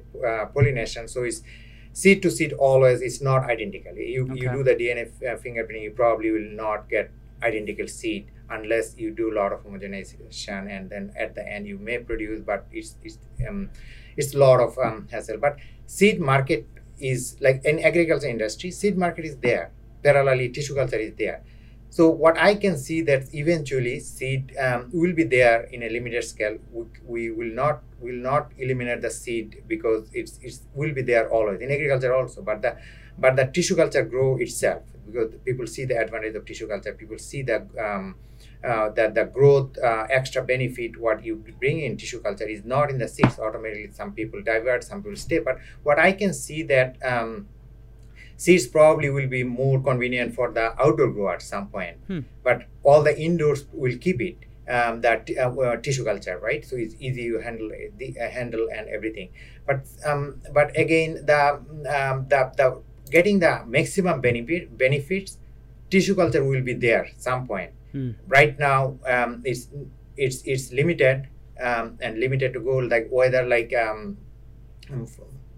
pollination. 0.54 1.08
So 1.08 1.24
it's 1.24 1.44
seed 1.94 2.24
to 2.24 2.32
seed 2.32 2.54
always 2.54 3.02
it's 3.02 3.22
not 3.22 3.44
identical. 3.44 3.96
You, 3.96 4.24
okay. 4.32 4.42
you 4.42 4.52
do 4.52 4.64
the 4.64 4.76
dna 4.76 5.04
fingerprinting 5.44 5.84
you 5.84 5.92
probably 5.92 6.32
will 6.32 6.52
not 6.64 6.90
get 6.90 7.12
identical 7.44 7.88
seed 7.88 8.32
unless 8.50 8.98
you 8.98 9.12
do 9.12 9.32
a 9.32 9.36
lot 9.36 9.52
of 9.52 9.64
homogenization 9.66 10.70
and 10.70 10.90
then 10.90 11.12
at 11.18 11.36
the 11.36 11.48
end 11.48 11.68
you 11.68 11.78
may 11.78 11.98
produce 11.98 12.40
but 12.42 12.66
it's 12.72 12.96
it's 13.04 13.18
um, 13.48 13.70
it's 14.16 14.34
a 14.34 14.38
lot 14.38 14.60
of 14.60 14.78
um, 14.78 15.08
hassle. 15.12 15.38
But 15.38 15.58
seed 15.86 16.20
market 16.20 16.68
is 17.00 17.38
like 17.40 17.64
in 17.66 17.80
agriculture 17.80 18.28
industry 18.28 18.72
seed 18.72 18.98
market 18.98 19.26
is 19.26 19.38
there. 19.38 19.72
Parallelly 20.04 20.54
tissue 20.54 20.76
culture 20.76 20.98
is 20.98 21.14
there. 21.18 21.44
So 21.90 22.10
what 22.10 22.38
i 22.38 22.54
can 22.56 22.78
see 22.78 23.02
that 23.04 23.34
eventually 23.34 24.00
seed 24.00 24.54
um, 24.60 24.90
will 24.94 25.14
be 25.14 25.24
there 25.24 25.64
in 25.64 25.84
a 25.84 25.90
limited 25.90 26.24
scale. 26.24 26.58
We, 26.72 26.86
we 27.06 27.32
will 27.32 27.54
not 27.54 27.84
will 28.00 28.22
not 28.30 28.52
eliminate 28.58 29.02
the 29.02 29.10
seed 29.10 29.64
because 29.68 30.10
it's 30.14 30.40
it 30.42 30.60
will 30.74 30.94
be 30.94 31.02
there 31.02 31.30
always. 31.30 31.62
In 31.62 31.72
agriculture 31.72 32.14
also 32.14 32.42
but 32.42 32.62
the 32.62 32.78
but 33.18 33.36
the 33.36 33.46
tissue 33.46 33.76
culture 33.76 34.04
grow 34.04 34.38
itself 34.38 34.84
because 35.12 35.34
people 35.46 35.68
see 35.68 35.86
the 35.86 35.98
advantage 35.98 36.36
of 36.36 36.46
tissue 36.46 36.68
culture 36.68 36.94
people 36.94 37.18
see 37.18 37.42
the 37.42 37.58
um, 37.80 38.16
uh, 38.64 38.90
that 38.90 39.14
the 39.16 39.26
growth 39.26 39.78
uh, 39.78 40.06
extra 40.10 40.44
benefit 40.44 41.00
what 41.00 41.24
you 41.24 41.44
bring 41.60 41.80
in 41.82 41.98
tissue 41.98 42.22
culture 42.22 42.48
is 42.48 42.64
not 42.66 42.90
in 42.90 42.98
the 42.98 43.08
six 43.08 43.40
automatically. 43.40 43.90
Some 43.92 44.14
people 44.14 44.42
divert 44.44 44.84
some 44.84 45.04
people 45.04 45.16
stay. 45.16 45.40
But 45.40 45.60
what 45.84 46.00
i 46.00 46.12
can 46.12 46.34
see 46.34 46.64
that 46.64 46.98
um, 47.04 47.48
seeds 48.36 48.68
probably 48.68 49.10
will 49.10 49.28
be 49.28 49.44
more 49.44 49.82
convenient 49.82 50.34
for 50.36 50.52
the 50.52 50.80
outdoor 50.82 51.12
grower 51.12 51.34
at 51.36 51.42
some 51.42 51.68
point. 51.68 51.98
Hmm. 52.08 52.20
but 52.44 52.66
all 52.84 53.04
the 53.04 53.20
indoors 53.20 53.66
will 53.74 53.98
keep 53.98 54.22
it 54.22 54.38
um, 54.70 55.02
that 55.02 55.30
uh, 55.38 55.50
uh, 55.50 55.78
tissue 55.78 56.04
culture 56.04 56.38
right? 56.40 56.66
So 56.66 56.76
it's 56.76 56.96
easy 57.00 57.30
to 57.30 57.40
handle 57.40 57.70
the 57.98 58.18
uh, 58.20 58.30
handle 58.30 58.68
and 58.74 58.88
everything. 58.90 59.30
But 59.66 59.88
um, 60.06 60.42
but 60.54 60.78
again 60.78 61.26
the 61.26 61.54
um, 61.56 62.28
the, 62.28 62.52
the 62.58 62.82
getting 63.10 63.40
the 63.40 63.64
maximum 63.66 64.22
benefit 64.22 64.78
benefits 64.78 65.38
tissue 65.90 66.16
culture 66.16 66.44
will 66.44 66.62
be 66.62 66.74
there 66.74 67.08
some 67.18 67.48
point. 67.48 67.72
Hmm. 67.94 68.12
right 68.28 68.60
now 68.60 69.00
um, 69.08 69.42
it's 69.46 69.70
it's 70.18 70.42
it's 70.44 70.74
limited 70.74 71.28
um, 71.62 71.98
and 72.02 72.20
limited 72.20 72.52
to 72.54 72.60
go 72.60 72.78
like 72.78 73.08
weather 73.10 73.44
like 73.44 73.74
um, 73.74 74.18
um, 74.92 75.08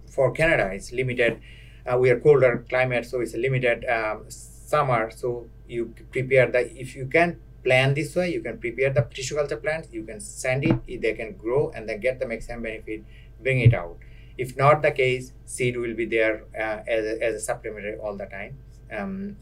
for 0.07 0.31
Canada 0.31 0.69
it's 0.71 0.91
limited. 0.91 1.41
Uh, 1.85 1.97
we 1.97 2.09
are 2.11 2.19
colder 2.19 2.65
climate 2.69 3.05
so 3.05 3.21
it's 3.21 3.33
a 3.33 3.37
limited 3.37 3.85
um, 3.85 4.25
summer. 4.29 5.09
So 5.09 5.47
you 5.67 5.93
prepare 6.11 6.51
the 6.51 6.61
if 6.79 6.95
you 6.95 7.07
can 7.07 7.39
plan 7.63 7.93
this 7.93 8.15
way 8.15 8.31
you 8.33 8.41
can 8.41 8.57
prepare 8.57 8.89
the 8.91 9.01
tissue 9.13 9.35
culture 9.35 9.57
plants 9.57 9.89
you 9.91 10.03
can 10.03 10.19
send 10.19 10.63
it 10.63 11.01
they 11.01 11.13
can 11.13 11.33
grow 11.33 11.71
and 11.75 11.89
then 11.89 11.99
get 11.99 12.19
the 12.19 12.25
maximum 12.25 12.63
benefit 12.63 13.03
bring 13.41 13.59
it 13.59 13.73
out 13.73 13.97
if 14.45 14.55
not 14.57 14.81
the 14.81 14.91
case 14.91 15.31
seed 15.45 15.77
will 15.77 15.93
be 15.93 16.05
there 16.05 16.43
uh, 16.55 16.79
as, 16.87 17.05
a, 17.05 17.23
as 17.23 17.35
a 17.35 17.39
supplementary 17.39 17.97
all 17.97 18.15
the 18.15 18.25
time 18.25 18.57
um, 18.97 19.35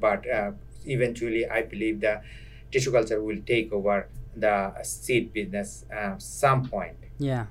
but 0.00 0.28
uh, 0.28 0.50
eventually 0.86 1.46
i 1.48 1.62
believe 1.62 2.00
the 2.00 2.20
tissue 2.70 2.92
culture 2.92 3.22
will 3.22 3.40
take 3.46 3.72
over 3.72 4.08
the 4.36 4.56
seed 4.82 5.32
business 5.32 5.84
uh, 5.96 6.14
some 6.18 6.68
point 6.68 6.96
Yeah. 7.18 7.46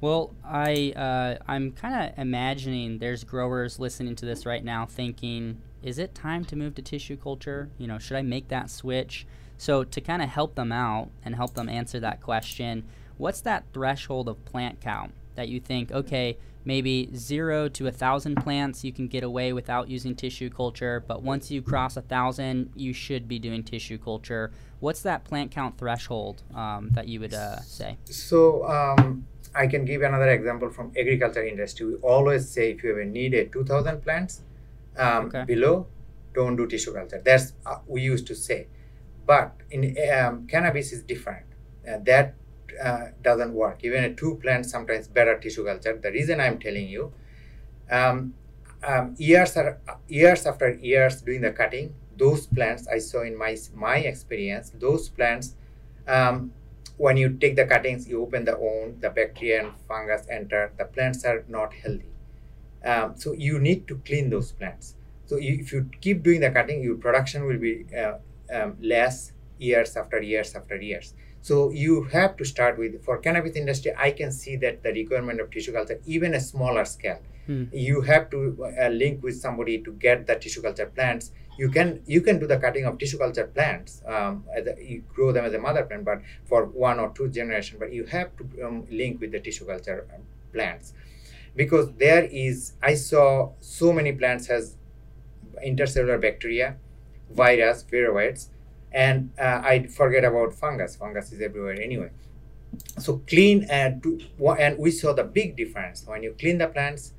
Well, 0.00 0.34
I 0.44 0.92
uh, 0.96 1.42
I'm 1.48 1.72
kind 1.72 1.94
of 2.10 2.18
imagining 2.18 2.98
there's 2.98 3.24
growers 3.24 3.78
listening 3.78 4.14
to 4.16 4.26
this 4.26 4.44
right 4.44 4.64
now 4.64 4.84
thinking, 4.84 5.62
is 5.82 5.98
it 5.98 6.14
time 6.14 6.44
to 6.46 6.56
move 6.56 6.74
to 6.74 6.82
tissue 6.82 7.16
culture? 7.16 7.70
You 7.78 7.86
know, 7.86 7.98
should 7.98 8.16
I 8.16 8.22
make 8.22 8.48
that 8.48 8.70
switch? 8.70 9.26
So 9.56 9.84
to 9.84 10.00
kind 10.00 10.20
of 10.20 10.28
help 10.28 10.54
them 10.54 10.72
out 10.72 11.10
and 11.24 11.34
help 11.34 11.54
them 11.54 11.68
answer 11.68 11.98
that 12.00 12.20
question, 12.20 12.84
what's 13.16 13.40
that 13.42 13.64
threshold 13.72 14.28
of 14.28 14.44
plant 14.44 14.80
count 14.80 15.12
that 15.36 15.48
you 15.48 15.60
think, 15.60 15.92
okay, 15.92 16.36
maybe 16.64 17.08
zero 17.14 17.68
to 17.68 17.86
a 17.86 17.92
thousand 17.92 18.34
plants 18.36 18.82
you 18.82 18.92
can 18.92 19.06
get 19.06 19.22
away 19.22 19.52
without 19.52 19.88
using 19.88 20.14
tissue 20.14 20.50
culture, 20.50 21.04
but 21.06 21.22
once 21.22 21.50
you 21.50 21.62
cross 21.62 21.96
a 21.96 22.02
thousand, 22.02 22.70
you 22.74 22.92
should 22.92 23.28
be 23.28 23.38
doing 23.38 23.62
tissue 23.62 23.96
culture. 23.96 24.50
What's 24.80 25.02
that 25.02 25.24
plant 25.24 25.52
count 25.52 25.78
threshold 25.78 26.42
um, 26.54 26.90
that 26.92 27.06
you 27.06 27.20
would 27.20 27.32
uh, 27.32 27.60
say? 27.60 27.96
So 28.06 28.66
um, 28.68 29.26
I 29.54 29.66
can 29.68 29.84
give 29.84 30.02
another 30.02 30.30
example 30.30 30.70
from 30.70 30.92
agriculture 30.98 31.44
industry. 31.44 31.86
We 31.86 31.94
always 31.96 32.48
say 32.48 32.72
if 32.72 32.82
you 32.82 32.90
ever 32.90 33.04
need 33.04 33.32
a 33.34 33.46
2,000 33.46 34.02
plants 34.02 34.42
um, 34.98 35.26
Okay. 35.26 35.44
below, 35.44 35.86
don't 36.34 36.56
do 36.56 36.66
tissue 36.66 36.92
culture. 36.92 37.22
That's 37.24 37.54
uh, 37.64 37.76
we 37.86 38.02
used 38.02 38.26
to 38.26 38.34
say, 38.34 38.66
but 39.26 39.54
in 39.70 39.96
um, 40.12 40.46
cannabis 40.46 40.92
is 40.92 41.02
different. 41.02 41.46
Uh, 41.88 41.98
that 42.04 42.34
uh, 42.82 43.08
doesn't 43.22 43.52
work. 43.52 43.84
Even 43.84 44.04
a 44.04 44.14
two 44.14 44.36
plant, 44.36 44.66
sometimes 44.66 45.08
better 45.08 45.38
tissue 45.38 45.64
culture. 45.64 45.98
The 46.00 46.10
reason 46.10 46.40
I'm 46.40 46.58
telling 46.58 46.88
you, 46.88 47.12
um, 47.90 48.34
um, 48.86 49.14
years 49.18 49.56
are 49.56 49.78
years 50.08 50.46
after 50.46 50.70
years 50.70 51.22
doing 51.22 51.40
the 51.40 51.50
cutting, 51.50 51.94
those 52.16 52.46
plants 52.46 52.86
I 52.88 52.98
saw 52.98 53.22
in 53.22 53.36
my 53.36 53.56
my 53.74 53.96
experience, 53.98 54.72
those 54.78 55.08
plants. 55.08 55.54
Um, 56.06 56.52
when 56.98 57.16
you 57.16 57.36
take 57.36 57.56
the 57.56 57.66
cuttings, 57.66 58.08
you 58.08 58.22
open 58.22 58.44
the 58.44 58.56
wound, 58.58 59.02
the 59.02 59.10
bacteria 59.10 59.64
and 59.64 59.72
fungus 59.86 60.26
enter. 60.30 60.72
The 60.78 60.86
plants 60.86 61.24
are 61.24 61.44
not 61.46 61.74
healthy. 61.74 62.08
Um, 62.84 63.14
so 63.16 63.32
you 63.32 63.58
need 63.58 63.86
to 63.88 63.96
clean 64.06 64.30
those 64.30 64.52
plants. 64.52 64.94
So 65.26 65.36
you, 65.36 65.58
if 65.60 65.72
you 65.72 65.90
keep 66.00 66.22
doing 66.22 66.40
the 66.40 66.50
cutting, 66.50 66.82
your 66.82 66.96
production 66.96 67.44
will 67.44 67.58
be 67.58 67.84
uh, 67.94 68.14
um, 68.54 68.76
less 68.80 69.32
years 69.58 69.96
after 69.96 70.22
years 70.22 70.54
after 70.54 70.76
years. 70.76 71.14
So 71.46 71.70
you 71.70 72.02
have 72.12 72.36
to 72.38 72.44
start 72.44 72.76
with 72.76 73.04
for 73.04 73.18
cannabis 73.18 73.56
industry. 73.56 73.92
I 73.96 74.10
can 74.10 74.32
see 74.32 74.56
that 74.56 74.82
the 74.82 74.92
requirement 74.92 75.40
of 75.40 75.50
tissue 75.50 75.72
culture, 75.72 76.00
even 76.04 76.34
a 76.34 76.40
smaller 76.40 76.84
scale, 76.84 77.20
Hmm. 77.46 77.64
you 77.88 78.00
have 78.06 78.24
to 78.30 78.38
uh, 78.84 78.88
link 78.88 79.22
with 79.22 79.36
somebody 79.40 79.74
to 79.88 79.92
get 80.04 80.26
the 80.30 80.34
tissue 80.44 80.62
culture 80.62 80.86
plants. 80.86 81.30
You 81.58 81.68
can 81.76 81.92
you 82.14 82.20
can 82.28 82.40
do 82.40 82.48
the 82.52 82.56
cutting 82.64 82.86
of 82.88 82.98
tissue 83.02 83.18
culture 83.18 83.44
plants. 83.58 84.02
Um, 84.14 84.40
as 84.56 84.66
a, 84.72 84.74
you 84.92 85.04
grow 85.18 85.28
them 85.36 85.44
as 85.50 85.54
a 85.58 85.60
mother 85.66 85.84
plant, 85.84 86.04
but 86.08 86.22
for 86.52 86.64
one 86.86 86.98
or 87.04 87.10
two 87.20 87.28
generation. 87.38 87.78
But 87.84 87.92
you 87.98 88.06
have 88.16 88.32
to 88.38 88.66
um, 88.66 88.80
link 89.02 89.20
with 89.20 89.30
the 89.36 89.40
tissue 89.46 89.66
culture 89.66 90.00
um, 90.16 90.22
plants 90.56 90.92
because 91.62 91.92
there 92.06 92.24
is 92.24 92.72
I 92.82 92.94
saw 92.94 93.52
so 93.60 93.92
many 93.92 94.12
plants 94.24 94.48
has 94.56 94.74
intercellular 95.64 96.20
bacteria, 96.20 96.76
virus, 97.30 97.84
viroids, 97.90 98.48
and 98.92 99.30
uh, 99.38 99.62
I 99.64 99.86
forget 99.86 100.24
about 100.24 100.54
fungus. 100.54 100.96
Fungus 100.96 101.32
is 101.32 101.40
everywhere 101.40 101.80
anyway. 101.80 102.10
So 102.98 103.22
clean 103.26 103.66
and 103.70 104.02
to, 104.02 104.20
and 104.58 104.78
we 104.78 104.90
saw 104.90 105.12
the 105.12 105.24
big 105.24 105.56
difference 105.56 106.04
when 106.06 106.22
you 106.22 106.34
clean 106.38 106.58
the 106.58 106.68
plants. 106.68 107.12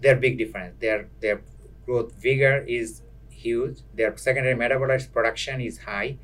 They're 0.00 0.16
big 0.16 0.38
difference. 0.38 0.74
Their 0.80 1.08
their 1.20 1.42
growth 1.86 2.12
vigor 2.14 2.64
is 2.66 3.02
huge. 3.30 3.78
Their 3.94 4.16
secondary 4.16 4.54
metabolites 4.54 5.10
production 5.12 5.60
is 5.60 5.78
high. 5.78 6.18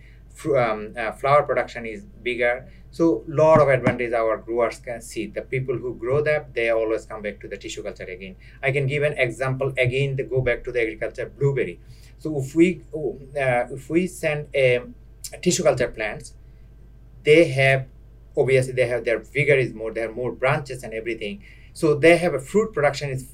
Um, 0.57 0.95
uh, 0.97 1.13
flower 1.13 1.43
production 1.43 1.85
is 1.85 2.05
bigger. 2.23 2.67
So 2.91 3.25
lot 3.29 3.61
of 3.61 3.69
advantage 3.69 4.13
our 4.13 4.37
growers 4.39 4.79
can 4.79 5.01
see. 5.01 5.27
The 5.27 5.43
people 5.43 5.77
who 5.77 5.95
grow 5.95 6.23
that 6.23 6.55
they 6.55 6.71
always 6.71 7.05
come 7.05 7.23
back 7.23 7.41
to 7.41 7.49
the 7.49 7.57
tissue 7.57 7.83
culture 7.83 8.05
again. 8.05 8.37
I 8.63 8.73
can 8.73 8.87
give 8.87 9.03
an 9.03 9.15
example 9.19 9.73
again. 9.79 10.17
They 10.17 10.25
go 10.25 10.41
back 10.41 10.65
to 10.65 10.73
the 10.73 10.81
agriculture 10.81 11.31
blueberry. 11.39 11.79
So 12.21 12.39
if 12.41 12.55
we 12.55 12.83
uh, 12.95 13.67
if 13.77 13.91
we 13.91 14.07
send 14.07 14.49
a, 14.55 14.83
tissue 15.43 15.65
culture 15.65 15.89
plants, 15.89 16.35
they 17.25 17.45
have 17.49 17.87
obviously 18.37 18.73
they 18.73 18.87
have 18.87 19.05
their 19.05 19.19
vigor 19.19 19.55
is 19.55 19.75
more. 19.75 19.93
They 19.93 20.03
have 20.03 20.15
more 20.15 20.33
branches 20.33 20.83
and 20.83 20.95
everything. 20.95 21.43
So 21.73 21.95
they 21.95 22.17
have 22.19 22.35
a 22.35 22.41
fruit 22.41 22.73
production 22.73 23.11
is 23.11 23.29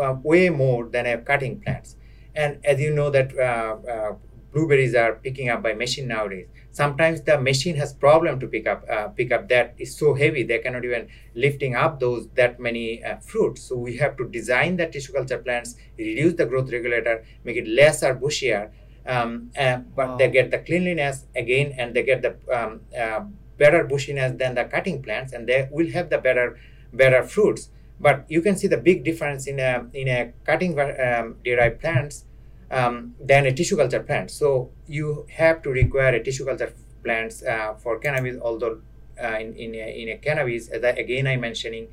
uh, 0.00 0.16
way 0.22 0.48
more 0.50 0.86
than 0.88 1.06
a 1.06 1.18
cutting 1.18 1.60
plants. 1.60 1.96
And 2.34 2.58
as 2.64 2.80
you 2.80 2.94
know 2.94 3.10
that 3.10 3.36
uh, 3.38 3.76
uh, 3.90 4.14
blueberries 4.52 4.94
are 4.94 5.14
picking 5.14 5.48
up 5.48 5.62
by 5.62 5.74
machine 5.74 6.08
nowadays. 6.08 6.46
Sometimes 6.72 7.20
the 7.20 7.38
machine 7.38 7.76
has 7.76 7.92
problem 7.92 8.40
to 8.40 8.46
pick 8.46 8.66
up 8.66 8.84
uh, 8.90 9.08
pick 9.08 9.30
up 9.30 9.48
that 9.50 9.74
is 9.78 9.94
so 9.94 10.14
heavy 10.14 10.42
they 10.42 10.58
cannot 10.58 10.84
even 10.84 11.06
lifting 11.34 11.76
up 11.76 12.00
those 12.00 12.28
that 12.34 12.58
many 12.58 13.04
uh, 13.04 13.16
fruits. 13.18 13.62
So 13.62 13.76
we 13.76 13.98
have 13.98 14.16
to 14.16 14.26
design 14.26 14.78
the 14.78 14.86
tissue 14.86 15.12
culture 15.12 15.38
plants, 15.38 15.76
reduce 15.98 16.34
the 16.34 16.46
growth 16.46 16.72
regulator, 16.72 17.24
make 17.44 17.56
it 17.56 17.68
less 17.68 18.02
or 18.02 18.14
bushier, 18.14 18.70
um, 19.06 19.50
uh, 19.58 19.78
but 19.94 20.16
they 20.16 20.30
get 20.30 20.50
the 20.50 20.58
cleanliness 20.58 21.26
again 21.36 21.74
and 21.76 21.94
they 21.94 22.02
get 22.02 22.22
the 22.22 22.36
um, 22.50 22.80
uh, 22.98 23.20
better 23.58 23.84
bushiness 23.84 24.38
than 24.38 24.54
the 24.54 24.64
cutting 24.64 25.02
plants 25.02 25.34
and 25.34 25.46
they 25.46 25.68
will 25.70 25.90
have 25.90 26.08
the 26.08 26.18
better 26.18 26.58
better 26.92 27.22
fruits. 27.22 27.68
But 28.00 28.24
you 28.28 28.40
can 28.40 28.56
see 28.56 28.66
the 28.66 28.78
big 28.78 29.04
difference 29.04 29.46
in 29.46 29.60
a 29.60 29.86
in 29.92 30.08
a 30.08 30.32
cutting 30.44 30.78
um, 30.80 31.36
derived 31.44 31.80
plants 31.80 32.24
um, 32.72 33.14
than 33.20 33.46
a 33.46 33.52
tissue 33.52 33.76
culture 33.76 34.00
plant. 34.02 34.30
So 34.30 34.70
you 34.86 35.26
have 35.36 35.62
to 35.62 35.70
require 35.70 36.14
a 36.14 36.22
tissue 36.22 36.44
culture 36.44 36.72
plants 37.04 37.42
uh, 37.42 37.74
for 37.74 37.98
cannabis. 37.98 38.36
Although 38.40 38.80
uh, 39.22 39.38
in 39.38 39.54
in 39.56 39.74
a, 39.74 40.02
in 40.02 40.08
a 40.08 40.16
cannabis, 40.18 40.68
as 40.68 40.82
I, 40.82 40.90
again 40.90 41.26
I 41.26 41.36
mentioning, 41.36 41.88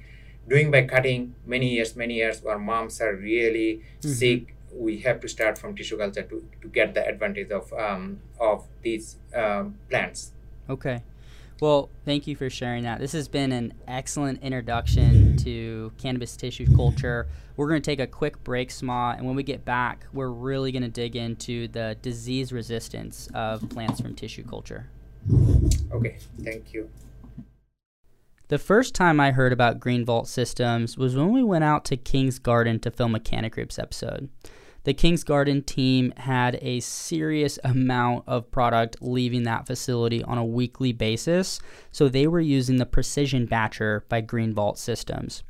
doing 0.47 0.71
by 0.71 0.83
cutting 0.83 1.35
many 1.45 1.69
years, 1.75 1.95
many 1.95 2.15
years, 2.15 2.41
where 2.41 2.57
moms 2.57 3.01
are 3.01 3.15
really 3.15 3.81
Mhm. 4.01 4.15
sick. 4.19 4.55
We 4.71 4.99
have 4.99 5.19
to 5.21 5.27
start 5.27 5.57
from 5.57 5.75
tissue 5.75 5.97
culture 5.97 6.21
to, 6.23 6.37
to 6.61 6.67
get 6.67 6.93
the 6.93 7.03
advantage 7.05 7.49
of 7.51 7.73
um, 7.73 8.19
of 8.39 8.67
these 8.83 9.17
um, 9.35 9.75
plants. 9.89 10.31
Okay. 10.69 11.01
Well, 11.61 11.89
thank 12.05 12.25
you 12.25 12.37
for 12.37 12.49
sharing 12.49 12.83
that. 12.83 12.99
This 12.99 13.11
has 13.11 13.27
been 13.27 13.51
an 13.51 13.73
excellent 13.87 14.41
introduction 14.41 15.35
to 15.37 15.91
cannabis 15.97 16.37
tissue 16.37 16.73
culture. 16.73 17.27
We're 17.57 17.67
going 17.67 17.81
to 17.81 17.85
take 17.85 17.99
a 17.99 18.07
quick 18.07 18.41
break, 18.45 18.71
Sma, 18.71 19.15
and 19.17 19.27
when 19.27 19.35
we 19.35 19.43
get 19.43 19.65
back, 19.65 20.05
we're 20.13 20.29
really 20.29 20.71
going 20.71 20.83
to 20.83 20.89
dig 20.89 21.17
into 21.17 21.67
the 21.67 21.97
disease 22.01 22.53
resistance 22.53 23.27
of 23.33 23.67
plants 23.69 23.99
from 23.99 24.15
tissue 24.15 24.43
culture. 24.43 24.89
Okay, 25.91 26.17
thank 26.41 26.73
you. 26.73 26.89
The 28.47 28.57
first 28.57 28.95
time 28.95 29.19
I 29.19 29.31
heard 29.31 29.51
about 29.51 29.79
Green 29.79 30.05
Vault 30.05 30.27
Systems 30.27 30.97
was 30.97 31.15
when 31.15 31.33
we 31.33 31.43
went 31.43 31.65
out 31.65 31.83
to 31.85 31.97
King's 31.97 32.39
Garden 32.39 32.79
to 32.79 32.89
film 32.89 33.13
a 33.13 33.19
Canna 33.19 33.49
Cribs 33.49 33.77
episode. 33.77 34.29
The 34.83 34.93
King's 34.93 35.23
Garden 35.23 35.61
team 35.61 36.13
had 36.17 36.57
a 36.61 36.79
serious 36.79 37.59
amount 37.63 38.23
of 38.27 38.49
product 38.49 38.97
leaving 39.01 39.43
that 39.43 39.67
facility 39.67 40.23
on 40.23 40.37
a 40.37 40.45
weekly 40.45 40.93
basis, 40.93 41.59
so 41.91 42.07
they 42.07 42.27
were 42.27 42.39
using 42.39 42.77
the 42.77 42.85
Precision 42.85 43.45
Batcher 43.47 44.01
by 44.07 44.21
Green 44.21 44.53
Vault 44.53 44.77
Systems. 44.77 45.43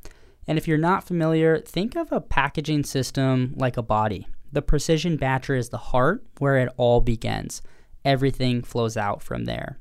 And 0.48 0.58
if 0.58 0.68
you're 0.68 0.78
not 0.78 1.04
familiar, 1.04 1.60
think 1.60 1.96
of 1.96 2.12
a 2.12 2.22
packaging 2.22 2.84
system 2.84 3.54
like 3.56 3.78
a 3.78 3.84
body. 3.84 4.28
The 4.52 4.64
Precision 4.64 5.18
Batcher 5.18 5.58
is 5.58 5.70
the 5.70 5.78
heart 5.78 6.26
where 6.40 6.58
it 6.58 6.74
all 6.76 7.02
begins. 7.02 7.62
Everything 8.04 8.64
flows 8.64 8.98
out 8.98 9.22
from 9.22 9.46
there. 9.46 9.78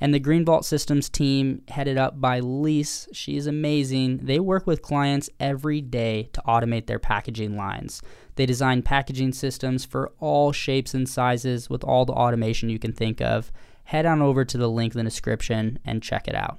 And 0.00 0.14
the 0.14 0.18
Green 0.18 0.46
Vault 0.46 0.64
Systems 0.64 1.10
team, 1.10 1.62
headed 1.68 1.98
up 1.98 2.20
by 2.20 2.40
Lise, 2.40 3.06
she's 3.12 3.46
amazing. 3.46 4.20
They 4.22 4.40
work 4.40 4.66
with 4.66 4.80
clients 4.80 5.28
every 5.38 5.82
day 5.82 6.30
to 6.32 6.42
automate 6.46 6.86
their 6.86 6.98
packaging 6.98 7.54
lines. 7.54 8.00
They 8.36 8.46
design 8.46 8.80
packaging 8.82 9.34
systems 9.34 9.84
for 9.84 10.12
all 10.18 10.52
shapes 10.52 10.94
and 10.94 11.06
sizes 11.06 11.68
with 11.68 11.84
all 11.84 12.06
the 12.06 12.14
automation 12.14 12.70
you 12.70 12.78
can 12.78 12.94
think 12.94 13.20
of. 13.20 13.52
Head 13.84 14.06
on 14.06 14.22
over 14.22 14.44
to 14.46 14.56
the 14.56 14.70
link 14.70 14.94
in 14.94 14.98
the 14.98 15.04
description 15.04 15.78
and 15.84 16.02
check 16.02 16.26
it 16.26 16.34
out. 16.34 16.58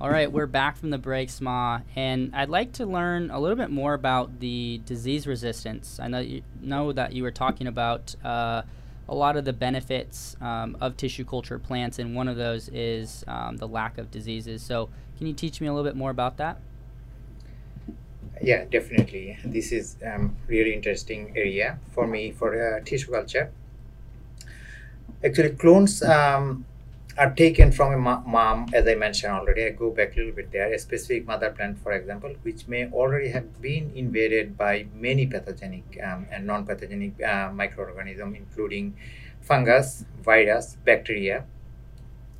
All 0.00 0.08
right, 0.08 0.30
we're 0.30 0.46
back 0.46 0.76
from 0.76 0.90
the 0.90 0.98
break, 0.98 1.28
Sma, 1.28 1.82
and 1.96 2.34
I'd 2.34 2.48
like 2.48 2.72
to 2.74 2.86
learn 2.86 3.30
a 3.30 3.40
little 3.40 3.56
bit 3.56 3.70
more 3.70 3.94
about 3.94 4.38
the 4.38 4.80
disease 4.86 5.26
resistance. 5.26 5.98
I 6.00 6.06
know 6.06 6.20
you 6.20 6.42
know 6.62 6.92
that 6.92 7.12
you 7.12 7.24
were 7.24 7.32
talking 7.32 7.66
about 7.66 8.14
uh, 8.24 8.62
a 9.08 9.14
lot 9.14 9.36
of 9.36 9.44
the 9.44 9.52
benefits 9.52 10.36
um, 10.40 10.76
of 10.80 10.96
tissue 10.96 11.24
culture 11.24 11.58
plants, 11.58 11.98
and 11.98 12.14
one 12.14 12.28
of 12.28 12.36
those 12.36 12.68
is 12.68 13.24
um, 13.26 13.56
the 13.56 13.66
lack 13.66 13.98
of 13.98 14.10
diseases. 14.10 14.62
So, 14.62 14.88
can 15.16 15.26
you 15.26 15.32
teach 15.32 15.60
me 15.60 15.66
a 15.66 15.72
little 15.72 15.88
bit 15.88 15.96
more 15.96 16.10
about 16.10 16.36
that? 16.36 16.60
Yeah, 18.40 18.64
definitely. 18.64 19.38
This 19.44 19.72
is 19.72 19.96
um, 20.04 20.36
really 20.46 20.72
interesting 20.74 21.32
area 21.36 21.78
for 21.92 22.06
me 22.06 22.30
for 22.30 22.76
uh, 22.76 22.84
tissue 22.84 23.10
culture. 23.10 23.50
Actually, 25.24 25.50
clones 25.50 26.02
um, 26.02 26.64
are 27.18 27.34
taken 27.34 27.72
from 27.72 27.92
a 27.92 27.98
mom, 27.98 28.68
as 28.72 28.86
I 28.86 28.94
mentioned 28.94 29.32
already. 29.32 29.64
I 29.64 29.70
go 29.70 29.90
back 29.90 30.14
a 30.14 30.20
little 30.20 30.32
bit 30.32 30.52
there. 30.52 30.72
A 30.72 30.78
specific 30.78 31.26
mother 31.26 31.50
plant, 31.50 31.78
for 31.82 31.92
example, 31.92 32.32
which 32.42 32.68
may 32.68 32.88
already 32.90 33.28
have 33.30 33.60
been 33.60 33.90
invaded 33.94 34.56
by 34.56 34.86
many 34.94 35.26
pathogenic 35.26 35.98
um, 36.02 36.26
and 36.30 36.46
non-pathogenic 36.46 37.20
uh, 37.22 37.50
microorganisms, 37.52 38.36
including 38.36 38.94
fungus, 39.40 40.04
virus, 40.22 40.76
bacteria. 40.84 41.44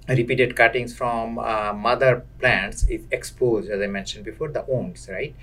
Repeated 0.08 0.54
cuttings 0.54 0.96
from 0.96 1.38
uh, 1.38 1.72
mother 1.72 2.24
plants 2.38 2.84
is 2.88 3.02
exposed, 3.10 3.68
as 3.68 3.80
I 3.80 3.88
mentioned 3.88 4.24
before, 4.24 4.48
the 4.48 4.64
wounds, 4.66 5.08
right? 5.10 5.34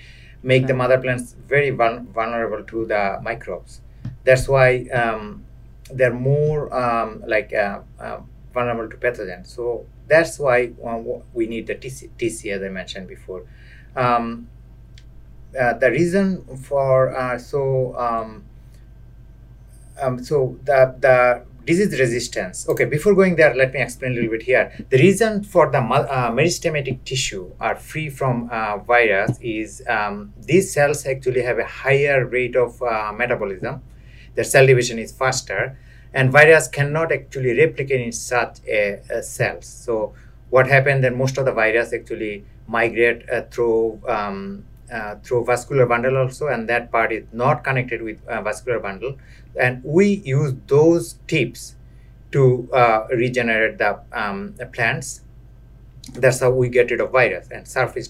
Make 0.44 0.64
okay. 0.64 0.68
the 0.68 0.74
mother 0.76 0.98
plants 0.98 1.36
very 1.48 1.72
vulnerable 1.72 2.64
to 2.64 2.86
the 2.86 3.20
microbes. 3.22 3.82
That's 4.24 4.48
why 4.48 4.88
um, 4.94 5.44
they're 5.92 6.14
more 6.14 6.74
um, 6.74 7.22
like 7.28 7.54
uh, 7.54 7.82
uh 8.00 8.22
vulnerable 8.56 8.90
to 8.90 8.98
pathogens. 8.98 9.48
So 9.48 9.86
that's 10.08 10.40
why 10.40 10.72
uh, 10.84 10.98
we 11.34 11.46
need 11.46 11.68
the 11.68 11.76
TC, 11.76 12.10
TC 12.18 12.52
as 12.56 12.64
I 12.64 12.70
mentioned 12.70 13.08
before. 13.08 13.44
Um, 13.96 14.48
uh, 15.60 15.74
the 15.74 15.92
reason 15.92 16.44
for 16.58 17.16
uh, 17.16 17.38
so 17.38 17.62
um, 17.98 18.44
um, 20.02 20.24
so 20.24 20.58
the 20.64 20.96
the 21.00 21.46
disease 21.66 22.00
resistance. 22.00 22.68
Okay, 22.70 22.86
before 22.86 23.16
going 23.16 23.36
there, 23.36 23.56
let 23.56 23.74
me 23.74 23.82
explain 23.82 24.12
a 24.12 24.16
little 24.16 24.32
bit 24.32 24.44
here. 24.44 24.72
The 24.90 24.98
reason 24.98 25.44
for 25.44 25.72
the 25.72 25.80
uh, 25.80 26.32
meristematic 26.32 27.04
tissue 27.04 27.52
are 27.60 27.76
free 27.76 28.10
from 28.10 28.50
uh, 28.52 28.78
virus 28.78 29.40
is 29.42 29.82
um, 29.88 30.34
these 30.42 30.72
cells 30.72 31.06
actually 31.06 31.42
have 31.42 31.58
a 31.58 31.66
higher 31.66 32.26
rate 32.26 32.56
of 32.56 32.82
uh, 32.82 33.12
metabolism. 33.16 33.82
Their 34.36 34.44
cell 34.44 34.68
division 34.68 35.00
is 35.00 35.12
faster, 35.12 35.78
and 36.16 36.32
virus 36.32 36.68
cannot 36.70 37.12
actually 37.12 37.58
replicate 37.60 38.02
in 38.02 38.12
such 38.12 38.60
a, 38.68 39.02
a 39.10 39.22
cells. 39.22 39.68
So 39.68 40.14
what 40.50 40.68
happened 40.68 41.04
then 41.04 41.18
most 41.18 41.38
of 41.38 41.46
the 41.46 41.52
virus 41.52 41.94
actually 41.94 42.46
migrate 42.68 43.30
uh, 43.30 43.42
through 43.52 44.02
um, 44.08 44.66
uh, 44.92 45.16
through 45.24 45.44
vascular 45.46 45.86
bundle 45.86 46.16
also 46.18 46.48
and 46.48 46.70
that 46.70 46.92
part 46.92 47.12
is 47.12 47.26
not 47.34 47.64
connected 47.64 48.02
with 48.02 48.26
uh, 48.28 48.42
vascular 48.42 48.80
bundle. 48.80 49.18
And 49.60 49.84
we 49.84 50.08
use 50.24 50.54
those 50.68 51.16
tips 51.28 51.76
to 52.32 52.70
uh, 52.72 53.08
regenerate 53.10 53.78
the, 53.78 54.00
um, 54.12 54.56
the 54.58 54.68
plants. 54.68 55.22
That's 56.14 56.40
how 56.40 56.52
we 56.52 56.70
get 56.70 56.92
rid 56.92 57.02
of 57.02 57.12
virus. 57.12 57.48
And 57.52 57.68
surface 57.68 58.08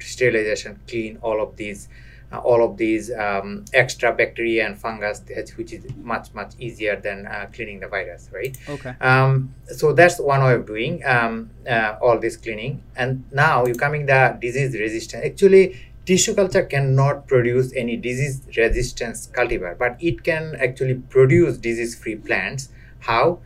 sterilization 0.00 0.78
clean 0.86 1.18
all 1.22 1.40
of 1.40 1.56
these 1.56 1.88
uh, 2.32 2.38
all 2.38 2.64
of 2.64 2.76
these 2.76 3.10
um, 3.12 3.64
extra 3.72 4.12
bacteria 4.12 4.66
and 4.66 4.78
fungus, 4.78 5.22
which 5.56 5.72
is 5.72 5.84
much 5.96 6.32
much 6.34 6.52
easier 6.58 6.96
than 6.96 7.26
uh, 7.26 7.46
cleaning 7.52 7.80
the 7.80 7.88
virus, 7.88 8.30
right? 8.32 8.56
Okay. 8.68 8.94
Um, 9.00 9.54
so 9.66 9.92
that's 9.92 10.18
one 10.20 10.42
way 10.42 10.54
of 10.54 10.66
doing 10.66 11.04
um, 11.04 11.50
uh, 11.68 11.96
all 12.00 12.18
this 12.18 12.36
cleaning. 12.36 12.82
And 12.96 13.24
now 13.32 13.66
you 13.66 13.74
coming 13.74 14.06
the 14.06 14.38
disease 14.40 14.78
resistance. 14.78 15.24
Actually, 15.24 15.80
tissue 16.06 16.34
culture 16.34 16.64
cannot 16.64 17.26
produce 17.26 17.72
any 17.74 17.96
disease 17.96 18.42
resistance 18.56 19.28
cultivar, 19.32 19.78
but 19.78 19.96
it 20.00 20.22
can 20.24 20.56
actually 20.60 20.94
produce 20.94 21.56
disease-free 21.58 22.16
plants. 22.16 22.68
How? 23.00 23.40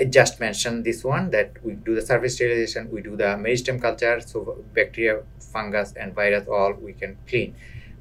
I 0.00 0.04
just 0.04 0.40
mentioned 0.40 0.84
this 0.84 1.04
one 1.04 1.30
that 1.30 1.62
we 1.62 1.74
do 1.74 1.94
the 1.94 2.02
surface 2.02 2.36
sterilization, 2.36 2.90
we 2.90 3.02
do 3.02 3.16
the 3.16 3.36
meristem 3.44 3.80
culture, 3.80 4.20
so 4.20 4.64
bacteria, 4.74 5.22
fungus, 5.52 5.92
and 5.92 6.14
virus 6.14 6.48
all 6.48 6.72
we 6.72 6.94
can 6.94 7.18
clean. 7.28 7.54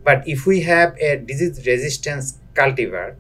But 0.04 0.28
if 0.28 0.46
we 0.46 0.62
have 0.62 0.96
a 0.98 1.18
disease 1.18 1.66
resistance 1.68 2.40
cultivar, 2.54 3.16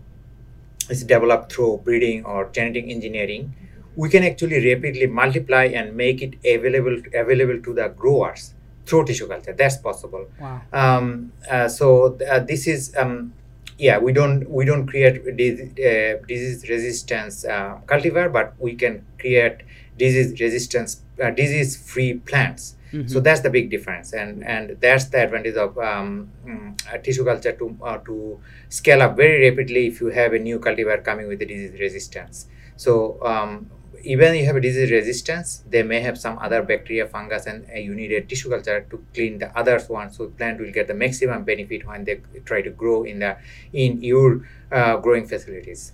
it's 0.89 1.03
developed 1.03 1.51
through 1.51 1.81
breeding 1.83 2.25
or 2.25 2.49
genetic 2.51 2.85
engineering, 2.87 3.53
we 3.95 4.09
can 4.09 4.23
actually 4.23 4.65
rapidly 4.73 5.07
multiply 5.07 5.65
and 5.65 5.95
make 5.95 6.21
it 6.21 6.35
available 6.45 7.01
available 7.13 7.61
to 7.61 7.73
the 7.73 7.89
growers 7.89 8.53
through 8.85 9.05
tissue 9.05 9.27
culture. 9.27 9.53
That's 9.53 9.77
possible. 9.77 10.27
Wow. 10.39 10.61
Um, 10.71 11.33
uh, 11.49 11.67
so 11.67 12.17
uh, 12.31 12.39
this 12.39 12.65
is 12.65 12.95
um, 12.95 13.33
yeah 13.79 13.97
we 13.97 14.11
don't 14.11 14.49
we 14.49 14.65
don't 14.65 14.85
create 14.87 15.15
disease, 15.37 15.71
uh, 15.79 16.21
disease 16.27 16.69
resistance 16.69 17.45
uh, 17.45 17.77
cultivar 17.85 18.31
but 18.31 18.53
we 18.59 18.75
can 18.75 19.05
create 19.17 19.61
disease 19.97 20.39
resistance 20.39 21.01
uh, 21.23 21.29
disease 21.29 21.77
free 21.91 22.13
plants 22.13 22.75
mm-hmm. 22.91 23.07
so 23.07 23.19
that's 23.19 23.41
the 23.41 23.49
big 23.49 23.69
difference. 23.69 24.13
And 24.13 24.43
and 24.43 24.77
that's 24.79 25.05
the 25.05 25.23
advantage 25.23 25.55
of 25.55 25.77
um, 25.77 26.29
um, 26.45 26.75
tissue 27.03 27.25
culture 27.25 27.53
to 27.53 27.77
uh, 27.83 27.97
to 27.99 28.39
scale 28.69 29.01
up 29.01 29.15
very 29.17 29.49
rapidly 29.49 29.87
if 29.87 30.01
you 30.01 30.07
have 30.07 30.33
a 30.33 30.39
new 30.39 30.59
cultivar 30.59 31.03
coming 31.03 31.27
with 31.27 31.39
the 31.39 31.45
disease 31.45 31.79
resistance. 31.79 32.47
So 32.75 33.21
um, 33.23 33.69
even 34.03 34.35
you 34.35 34.45
have 34.45 34.55
a 34.55 34.61
disease 34.61 34.91
resistance, 34.91 35.63
they 35.69 35.83
may 35.83 36.01
have 36.01 36.17
some 36.17 36.37
other 36.39 36.61
bacteria, 36.61 37.07
fungus, 37.07 37.45
and 37.45 37.65
uh, 37.69 37.77
you 37.77 37.93
need 37.93 38.11
a 38.11 38.21
tissue 38.21 38.49
culture 38.49 38.85
to 38.89 39.03
clean 39.13 39.39
the 39.39 39.57
other 39.57 39.79
ones. 39.89 40.17
So 40.17 40.27
plant 40.27 40.59
will 40.59 40.71
get 40.71 40.87
the 40.87 40.93
maximum 40.93 41.43
benefit 41.43 41.87
when 41.87 42.03
they 42.03 42.21
try 42.45 42.61
to 42.61 42.69
grow 42.69 43.03
in 43.03 43.19
the 43.19 43.37
in 43.73 44.01
your 44.01 44.45
uh, 44.71 44.97
growing 44.97 45.27
facilities. 45.27 45.93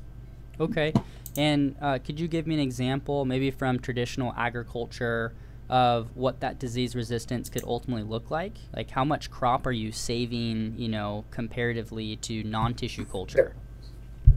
Okay, 0.60 0.94
and 1.38 1.76
uh, 1.82 2.00
could 2.00 2.20
you 2.20 2.28
give 2.28 2.48
me 2.48 2.56
an 2.56 2.62
example, 2.62 3.26
maybe 3.26 3.52
from 3.52 3.80
traditional 3.80 4.34
agriculture? 4.38 5.34
of 5.68 6.16
what 6.16 6.42
that 6.42 6.60
disease 6.60 6.96
resistance 6.96 7.50
could 7.50 7.64
ultimately 7.64 8.04
look 8.04 8.30
like 8.30 8.56
like 8.76 8.92
how 8.92 9.04
much 9.04 9.32
crop 9.32 9.66
are 9.66 9.72
you 9.72 9.92
saving 9.92 10.76
you 10.78 10.88
know 10.88 11.26
comparatively 11.32 12.16
to 12.18 12.44
non-tissue 12.44 13.04
culture 13.06 13.56
the 13.56 13.65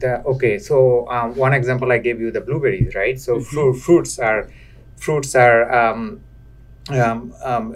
okay 0.03 0.57
so 0.59 1.07
um, 1.09 1.35
one 1.35 1.53
example 1.53 1.91
i 1.91 1.97
gave 1.97 2.19
you 2.19 2.31
the 2.31 2.41
blueberries 2.41 2.95
right? 2.95 3.19
So 3.19 3.35
mm-hmm. 3.35 3.43
fru- 3.43 3.73
fruits 3.73 4.19
are 4.19 4.49
fruits 4.97 5.35
are 5.35 5.71
um, 5.71 6.21
um, 6.89 7.33
um, 7.43 7.75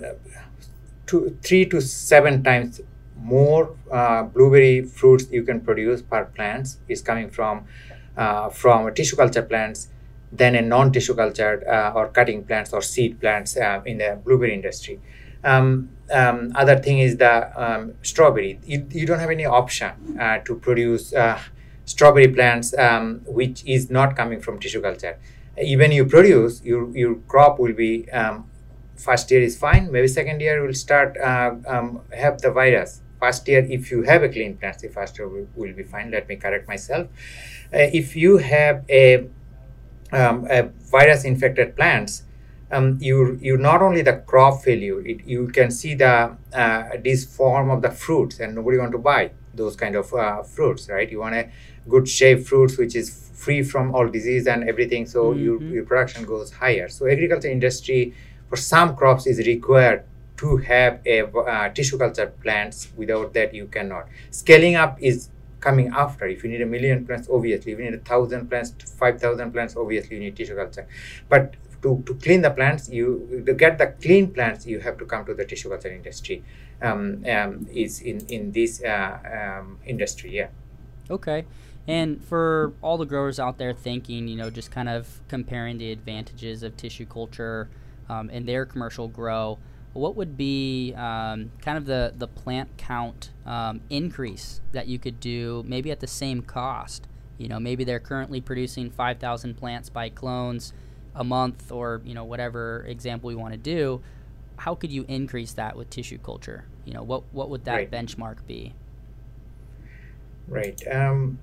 two, 1.06 1.38
three 1.42 1.66
to 1.68 1.82
seven 1.82 2.44
times 2.44 2.82
more 3.18 3.76
uh, 3.92 4.24
blueberry 4.24 4.84
fruits 4.84 5.26
you 5.32 5.44
can 5.44 5.62
produce 5.62 6.02
per 6.02 6.26
plants 6.26 6.78
is 6.88 7.02
coming 7.02 7.30
from 7.30 7.66
uh, 8.18 8.50
from 8.50 8.94
tissue 8.94 9.16
culture 9.16 9.42
plants 9.42 9.88
than 10.32 10.56
a 10.56 10.62
non-tissue 10.62 11.16
cultured 11.16 11.64
uh, 11.66 11.94
or 11.96 12.08
cutting 12.08 12.44
plants 12.44 12.74
or 12.74 12.82
seed 12.82 13.20
plants 13.20 13.56
uh, 13.56 13.82
in 13.86 14.00
the 14.00 14.20
blueberry 14.24 14.54
industry. 14.54 15.00
Um, 15.44 15.90
um, 16.12 16.52
other 16.56 16.78
thing 16.80 17.00
is 17.00 17.18
the 17.18 17.34
um, 17.62 17.94
strawberry. 18.02 18.60
You, 18.66 18.88
you 18.92 19.06
don't 19.06 19.20
have 19.20 19.30
any 19.30 19.46
option 19.46 20.18
uh, 20.20 20.40
to 20.40 20.56
produce 20.56 21.14
uh, 21.14 21.40
strawberry 21.86 22.28
plants 22.28 22.78
um, 22.78 23.22
which 23.26 23.64
is 23.66 23.90
not 23.90 24.16
coming 24.16 24.40
from 24.40 24.60
tissue 24.60 24.82
culture. 24.82 25.20
Even 25.62 25.92
you 25.92 26.06
produce 26.06 26.64
your, 26.64 26.90
your 26.96 27.16
crop 27.28 27.60
will 27.60 27.74
be 27.74 28.10
um, 28.12 28.50
first 28.96 29.30
year 29.32 29.42
is 29.42 29.58
fine. 29.58 29.92
Maybe 29.92 30.08
second 30.08 30.42
year 30.42 30.66
will 30.66 30.74
start 30.74 31.18
uh, 31.18 31.56
um, 31.68 32.02
have 32.16 32.42
the 32.42 32.52
virus. 32.52 33.02
First 33.20 33.48
year 33.48 33.66
if 33.70 33.92
you 33.92 34.04
have 34.04 34.24
a 34.24 34.30
clean 34.30 34.58
plant 34.58 34.80
the 34.80 34.90
first 34.90 35.18
year 35.18 35.28
will, 35.28 35.48
will 35.56 35.74
be 35.74 35.84
fine. 35.84 36.12
Let 36.12 36.28
me 36.28 36.36
correct 36.36 36.68
myself. 36.68 37.08
Uh, 37.74 37.90
if 37.94 38.16
you 38.16 38.38
have 38.38 38.84
a, 38.90 39.28
um, 40.12 40.48
a 40.50 40.64
virus 40.92 41.24
infected 41.24 41.76
plants 41.76 42.24
um, 42.74 42.98
you 43.00 43.38
you 43.42 43.58
not 43.58 43.82
only 43.82 44.02
the 44.02 44.14
crop 44.14 44.64
failure 44.64 45.06
it, 45.06 45.26
you 45.26 45.48
can 45.48 45.70
see 45.72 45.94
the 45.94 46.36
uh, 46.54 46.84
this 47.04 47.24
form 47.24 47.70
of 47.70 47.82
the 47.82 47.92
fruits 47.92 48.40
and 48.40 48.56
nobody 48.56 48.78
want 48.78 48.92
to 48.92 48.98
buy 48.98 49.32
those 49.54 49.76
kind 49.76 49.96
of 49.96 50.14
uh, 50.14 50.42
fruits 50.44 50.90
right? 50.90 51.10
You 51.12 51.20
want 51.20 51.36
a 51.36 51.50
good 51.90 52.08
shape 52.08 52.46
fruits 52.46 52.78
which 52.78 52.96
is 52.96 53.32
free 53.34 53.62
from 53.62 53.94
all 53.94 54.08
disease 54.08 54.48
and 54.48 54.68
everything 54.70 55.06
so 55.06 55.32
mm-hmm. 55.32 55.44
your, 55.44 55.62
your 55.62 55.86
production 55.86 56.26
goes 56.26 56.52
higher 56.52 56.88
so 56.88 57.08
agriculture 57.08 57.50
industry 57.50 58.14
for 58.50 58.56
some 58.56 58.96
crops 58.96 59.28
is 59.28 59.40
required 59.46 60.04
to 60.38 60.58
have 60.58 61.00
a 61.06 61.22
uh, 61.26 61.70
tissue 61.70 61.98
culture 61.98 62.28
plants 62.42 62.90
without 62.96 63.34
that 63.34 63.54
you 63.54 63.66
cannot 63.68 64.08
scaling 64.32 64.76
up 64.76 64.98
is 65.02 65.30
coming 65.64 65.88
after. 66.04 66.28
If 66.28 66.44
you 66.44 66.50
need 66.50 66.62
a 66.62 66.66
million 66.66 67.06
plants, 67.08 67.28
obviously, 67.32 67.72
if 67.72 67.80
you 67.80 67.86
need 67.86 67.94
a 67.94 68.06
thousand 68.12 68.50
plants, 68.50 68.74
five 69.02 69.20
thousand 69.20 69.54
plants, 69.54 69.76
obviously 69.78 70.18
you 70.18 70.22
need 70.24 70.36
tissue 70.36 70.56
culture. 70.56 70.86
But 71.30 71.56
to, 71.82 72.04
to 72.06 72.14
clean 72.16 72.42
the 72.42 72.52
plants, 72.52 72.90
you 72.90 73.44
to 73.46 73.54
get 73.54 73.78
the 73.78 73.88
clean 74.04 74.32
plants, 74.32 74.68
you 74.68 74.80
have 74.82 74.98
to 74.98 75.06
come 75.06 75.26
to 75.26 75.34
the 75.34 75.46
tissue 75.46 75.70
culture 75.70 75.94
industry. 76.02 76.44
Um, 76.82 77.24
um, 77.36 77.68
is 77.74 78.02
in 78.02 78.18
in 78.28 78.52
this 78.52 78.84
uh, 78.84 79.14
um, 79.40 79.78
industry, 79.86 80.36
yeah. 80.36 80.50
Okay. 81.10 81.46
And 81.88 82.24
for 82.24 82.74
all 82.82 82.98
the 82.98 83.06
growers 83.06 83.40
out 83.40 83.58
there 83.58 83.74
thinking, 83.74 84.28
you 84.28 84.38
know, 84.38 84.50
just 84.50 84.72
kind 84.72 84.88
of 84.88 85.20
comparing 85.28 85.78
the 85.78 85.92
advantages 85.92 86.64
of 86.64 86.78
tissue 86.78 87.06
culture 87.06 87.70
um, 88.10 88.30
in 88.30 88.46
their 88.46 88.66
commercial 88.66 89.08
grow, 89.08 89.60
what 89.92 90.16
would 90.16 90.38
be 90.38 90.94
um, 90.96 91.52
kind 91.62 91.78
of 91.78 91.86
the, 91.86 92.14
the 92.16 92.28
plant 92.28 92.78
count 92.78 93.32
um, 93.46 93.82
increase 93.90 94.62
that 94.72 94.88
you 94.88 94.98
could 94.98 95.20
do 95.20 95.64
maybe 95.68 95.92
at 95.92 96.00
the 96.00 96.08
same 96.08 96.42
cost? 96.42 97.08
You 97.38 97.48
know, 97.48 97.60
maybe 97.60 97.84
they're 97.84 98.00
currently 98.00 98.40
producing 98.40 98.90
5,000 98.90 99.56
plants 99.56 99.90
by 99.90 100.10
clones 100.10 100.74
a 101.14 101.24
month 101.24 101.72
or, 101.72 102.02
you 102.06 102.14
know, 102.14 102.24
whatever 102.24 102.86
example 102.88 103.28
we 103.28 103.36
want 103.36 103.54
to 103.54 103.60
do. 103.60 104.02
How 104.58 104.74
could 104.74 104.92
you 104.92 105.06
increase 105.08 105.54
that 105.54 105.76
with 105.76 105.90
tissue 105.90 106.18
culture? 106.18 106.66
You 106.86 106.94
know, 106.94 107.04
what, 107.04 107.24
what 107.32 107.50
would 107.50 107.66
that 107.66 107.76
right. 107.76 107.92
benchmark 107.92 108.46
be? 108.48 108.74
Right. 110.48 110.82
Um, 110.90 111.40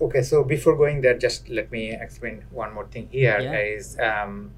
okay, 0.00 0.22
so 0.22 0.44
before 0.44 0.76
going 0.76 1.00
there, 1.00 1.16
just 1.16 1.48
let 1.48 1.70
me 1.70 1.92
explain 1.92 2.44
one 2.50 2.72
more 2.74 2.86
thing 2.86 3.08
here. 3.10 3.38
Yeah. 3.40 3.58
Is 3.58 3.98
um, 3.98 4.52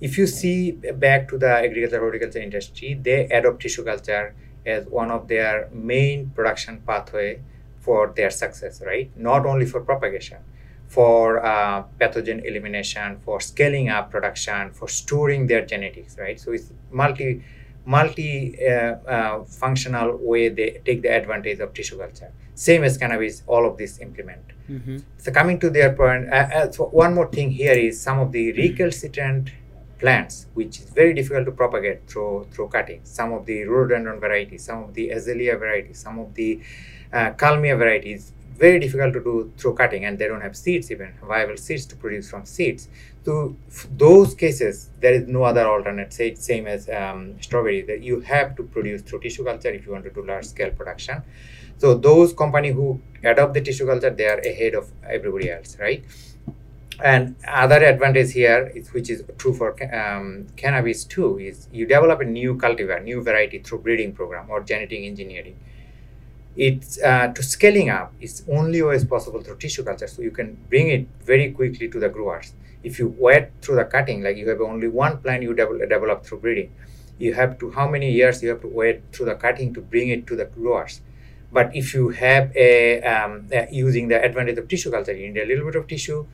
if 0.00 0.18
you 0.18 0.26
see 0.26 0.72
back 0.72 1.28
to 1.28 1.38
the 1.38 1.48
agriculture 1.48 2.00
horticulture 2.00 2.40
industry, 2.40 2.94
they 2.94 3.26
adopt 3.26 3.62
tissue 3.62 3.84
culture 3.84 4.34
as 4.66 4.86
one 4.86 5.10
of 5.10 5.28
their 5.28 5.68
main 5.72 6.30
production 6.30 6.82
pathway 6.86 7.40
for 7.80 8.12
their 8.16 8.30
success, 8.30 8.82
right? 8.84 9.10
Not 9.16 9.44
only 9.44 9.66
for 9.66 9.80
propagation, 9.80 10.38
for 10.86 11.44
uh, 11.44 11.84
pathogen 12.00 12.44
elimination, 12.44 13.18
for 13.24 13.40
scaling 13.40 13.88
up 13.88 14.10
production, 14.10 14.70
for 14.72 14.88
storing 14.88 15.46
their 15.46 15.64
genetics, 15.64 16.16
right? 16.18 16.38
So 16.38 16.52
it's 16.52 16.72
multi 16.90 17.42
multi 17.84 18.56
uh, 18.64 18.94
uh, 19.16 19.44
functional 19.44 20.16
way 20.16 20.48
they 20.48 20.80
take 20.84 21.02
the 21.02 21.08
advantage 21.08 21.58
of 21.58 21.74
tissue 21.74 21.98
culture. 21.98 22.32
Same 22.54 22.84
as 22.84 22.98
cannabis, 22.98 23.42
all 23.46 23.66
of 23.66 23.78
this 23.78 23.98
implement. 24.00 24.42
Mm-hmm. 24.70 24.98
So 25.18 25.32
coming 25.32 25.58
to 25.60 25.70
their 25.70 25.92
point, 25.94 26.32
uh, 26.32 26.48
uh 26.54 26.70
so 26.70 26.86
one 26.86 27.14
more 27.14 27.28
thing 27.28 27.50
here 27.50 27.72
is 27.72 28.00
some 28.00 28.18
of 28.18 28.32
the 28.32 28.52
recalcitrant 28.52 29.50
plants, 29.98 30.46
which 30.54 30.80
is 30.80 30.90
very 30.90 31.14
difficult 31.14 31.46
to 31.46 31.52
propagate 31.52 32.06
through 32.08 32.46
through 32.52 32.68
cutting. 32.68 33.00
Some 33.04 33.32
of 33.32 33.46
the 33.46 33.64
rhododendron 33.64 34.20
varieties, 34.20 34.64
some 34.64 34.82
of 34.84 34.94
the 34.94 35.10
azalea 35.10 35.56
varieties, 35.56 35.98
some 35.98 36.18
of 36.18 36.34
the 36.34 36.60
uh, 37.12 37.30
kalmia 37.42 37.76
varieties, 37.78 38.32
very 38.56 38.78
difficult 38.78 39.12
to 39.14 39.22
do 39.28 39.52
through 39.58 39.74
cutting, 39.74 40.04
and 40.04 40.18
they 40.18 40.28
don't 40.28 40.40
have 40.40 40.56
seeds 40.56 40.90
even 40.90 41.14
viable 41.22 41.56
seeds 41.56 41.86
to 41.86 41.96
produce 41.96 42.30
from 42.30 42.44
seeds. 42.44 42.88
So 43.24 43.56
those 43.96 44.34
cases, 44.34 44.90
there 45.00 45.14
is 45.14 45.28
no 45.28 45.44
other 45.44 45.66
alternate. 45.68 46.12
Say 46.12 46.34
same 46.34 46.66
as 46.66 46.88
um, 46.88 47.40
strawberry 47.40 47.82
that 47.82 48.02
you 48.02 48.20
have 48.20 48.56
to 48.56 48.64
produce 48.64 49.02
through 49.02 49.20
tissue 49.20 49.44
culture 49.44 49.70
if 49.70 49.86
you 49.86 49.92
want 49.92 50.04
to 50.04 50.10
do 50.10 50.24
large 50.26 50.46
scale 50.46 50.70
production. 50.70 51.22
So 51.78 51.94
those 51.94 52.32
company 52.32 52.70
who 52.70 53.00
adopt 53.22 53.54
the 53.54 53.60
tissue 53.60 53.86
culture, 53.86 54.10
they 54.10 54.26
are 54.26 54.38
ahead 54.38 54.74
of 54.74 54.90
everybody 55.08 55.50
else, 55.50 55.76
right? 55.78 56.04
and 57.02 57.34
other 57.48 57.82
advantage 57.84 58.32
here 58.32 58.70
is, 58.74 58.92
which 58.92 59.10
is 59.10 59.24
true 59.38 59.52
for 59.52 59.70
um, 59.94 60.46
cannabis 60.56 61.04
too 61.04 61.38
is 61.38 61.68
you 61.72 61.86
develop 61.86 62.20
a 62.20 62.24
new 62.24 62.54
cultivar 62.54 63.02
new 63.02 63.22
variety 63.22 63.58
through 63.58 63.78
breeding 63.78 64.12
program 64.12 64.48
or 64.50 64.60
genetic 64.62 65.00
engineering 65.00 65.56
it's 66.54 67.00
uh, 67.02 67.28
to 67.28 67.42
scaling 67.42 67.88
up 67.88 68.12
is 68.20 68.44
only 68.48 68.82
always 68.82 69.04
possible 69.04 69.40
through 69.40 69.56
tissue 69.56 69.82
culture 69.82 70.06
so 70.06 70.22
you 70.22 70.30
can 70.30 70.56
bring 70.68 70.88
it 70.88 71.06
very 71.24 71.50
quickly 71.50 71.88
to 71.88 71.98
the 71.98 72.08
growers 72.08 72.52
if 72.82 72.98
you 72.98 73.14
wait 73.18 73.48
through 73.60 73.76
the 73.76 73.84
cutting 73.84 74.22
like 74.22 74.36
you 74.36 74.48
have 74.48 74.60
only 74.60 74.88
one 74.88 75.18
plant 75.18 75.42
you 75.42 75.54
develop, 75.54 75.88
develop 75.88 76.24
through 76.24 76.40
breeding 76.40 76.70
you 77.18 77.34
have 77.34 77.58
to 77.58 77.70
how 77.70 77.88
many 77.88 78.10
years 78.10 78.42
you 78.42 78.48
have 78.48 78.60
to 78.60 78.68
wait 78.68 79.02
through 79.12 79.26
the 79.26 79.34
cutting 79.34 79.72
to 79.74 79.80
bring 79.80 80.08
it 80.08 80.26
to 80.26 80.36
the 80.36 80.46
growers? 80.46 81.00
But 81.52 81.76
if 81.76 81.92
you 81.94 82.08
have 82.08 82.50
a 82.56 83.02
um, 83.02 83.48
uh, 83.54 83.66
using 83.70 84.08
the 84.08 84.24
advantage 84.24 84.58
of 84.58 84.68
tissue 84.68 84.90
culture 84.90 85.12
you 85.12 85.30
need 85.30 85.40
a 85.40 85.46
little 85.46 85.66
bit 85.66 85.76
of 85.76 85.86
tissue 85.86 86.26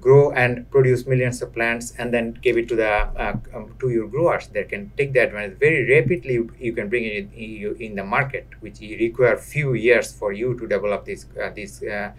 grow 0.00 0.30
and 0.32 0.70
produce 0.70 1.06
millions 1.06 1.40
of 1.42 1.52
plants 1.52 1.94
and 1.98 2.12
then 2.12 2.38
give 2.42 2.56
it 2.56 2.68
to 2.68 2.76
the 2.76 2.92
uh, 3.24 3.36
um, 3.54 3.74
to 3.80 3.88
your 3.88 4.06
growers 4.06 4.46
that 4.48 4.68
can 4.68 4.92
take 4.96 5.12
the 5.14 5.20
advantage. 5.20 5.58
Very 5.58 5.82
rapidly 5.90 6.38
you 6.60 6.72
can 6.72 6.88
bring 6.88 7.04
it 7.04 7.28
in, 7.34 7.76
in 7.80 7.94
the 7.96 8.04
market 8.04 8.46
which 8.60 8.78
require 8.80 9.36
few 9.36 9.72
years 9.74 10.12
for 10.12 10.32
you 10.32 10.58
to 10.58 10.68
develop 10.68 11.06
this 11.06 11.26
uh, 11.42 11.50
this 11.50 11.82
uh, 11.82 12.12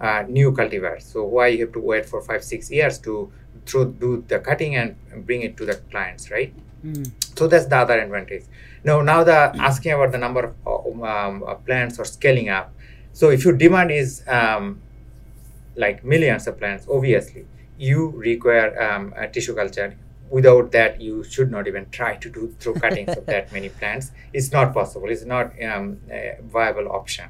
uh, 0.00 0.24
new 0.28 0.52
cultivars 0.52 1.02
so 1.02 1.24
why 1.24 1.48
you 1.48 1.64
have 1.64 1.72
to 1.72 1.80
wait 1.80 2.06
for 2.06 2.20
five 2.20 2.42
six 2.42 2.70
years 2.70 2.98
to 2.98 3.30
through 3.66 3.92
do 3.98 4.24
the 4.28 4.38
cutting 4.38 4.76
and 4.76 4.96
bring 5.26 5.42
it 5.42 5.56
to 5.56 5.66
the 5.66 5.74
clients 5.90 6.30
right 6.30 6.52
mm. 6.84 7.10
so 7.36 7.46
that's 7.46 7.66
the 7.66 7.76
other 7.76 7.98
advantage 8.00 8.44
now 8.84 9.00
now 9.00 9.22
the 9.22 9.52
asking 9.58 9.92
about 9.92 10.12
the 10.12 10.18
number 10.18 10.54
of 10.66 11.02
um, 11.02 11.44
plants 11.66 11.98
or 11.98 12.04
scaling 12.04 12.48
up 12.48 12.72
so 13.12 13.30
if 13.30 13.44
your 13.44 13.54
demand 13.54 13.90
is 13.90 14.22
um, 14.28 14.80
like 15.76 16.04
millions 16.04 16.46
of 16.46 16.58
plants, 16.58 16.86
obviously, 16.90 17.46
you 17.78 18.10
require 18.10 18.80
um, 18.80 19.12
a 19.16 19.28
tissue 19.28 19.54
culture. 19.54 19.96
Without 20.30 20.72
that, 20.72 21.00
you 21.00 21.24
should 21.24 21.50
not 21.50 21.66
even 21.66 21.90
try 21.90 22.16
to 22.16 22.30
do 22.30 22.54
through 22.60 22.74
cuttings 22.74 23.16
of 23.16 23.26
that 23.26 23.52
many 23.52 23.68
plants. 23.68 24.12
It's 24.32 24.52
not 24.52 24.72
possible. 24.72 25.10
It's 25.10 25.24
not 25.24 25.52
um, 25.62 25.98
a 26.10 26.38
viable 26.42 26.90
option. 26.92 27.26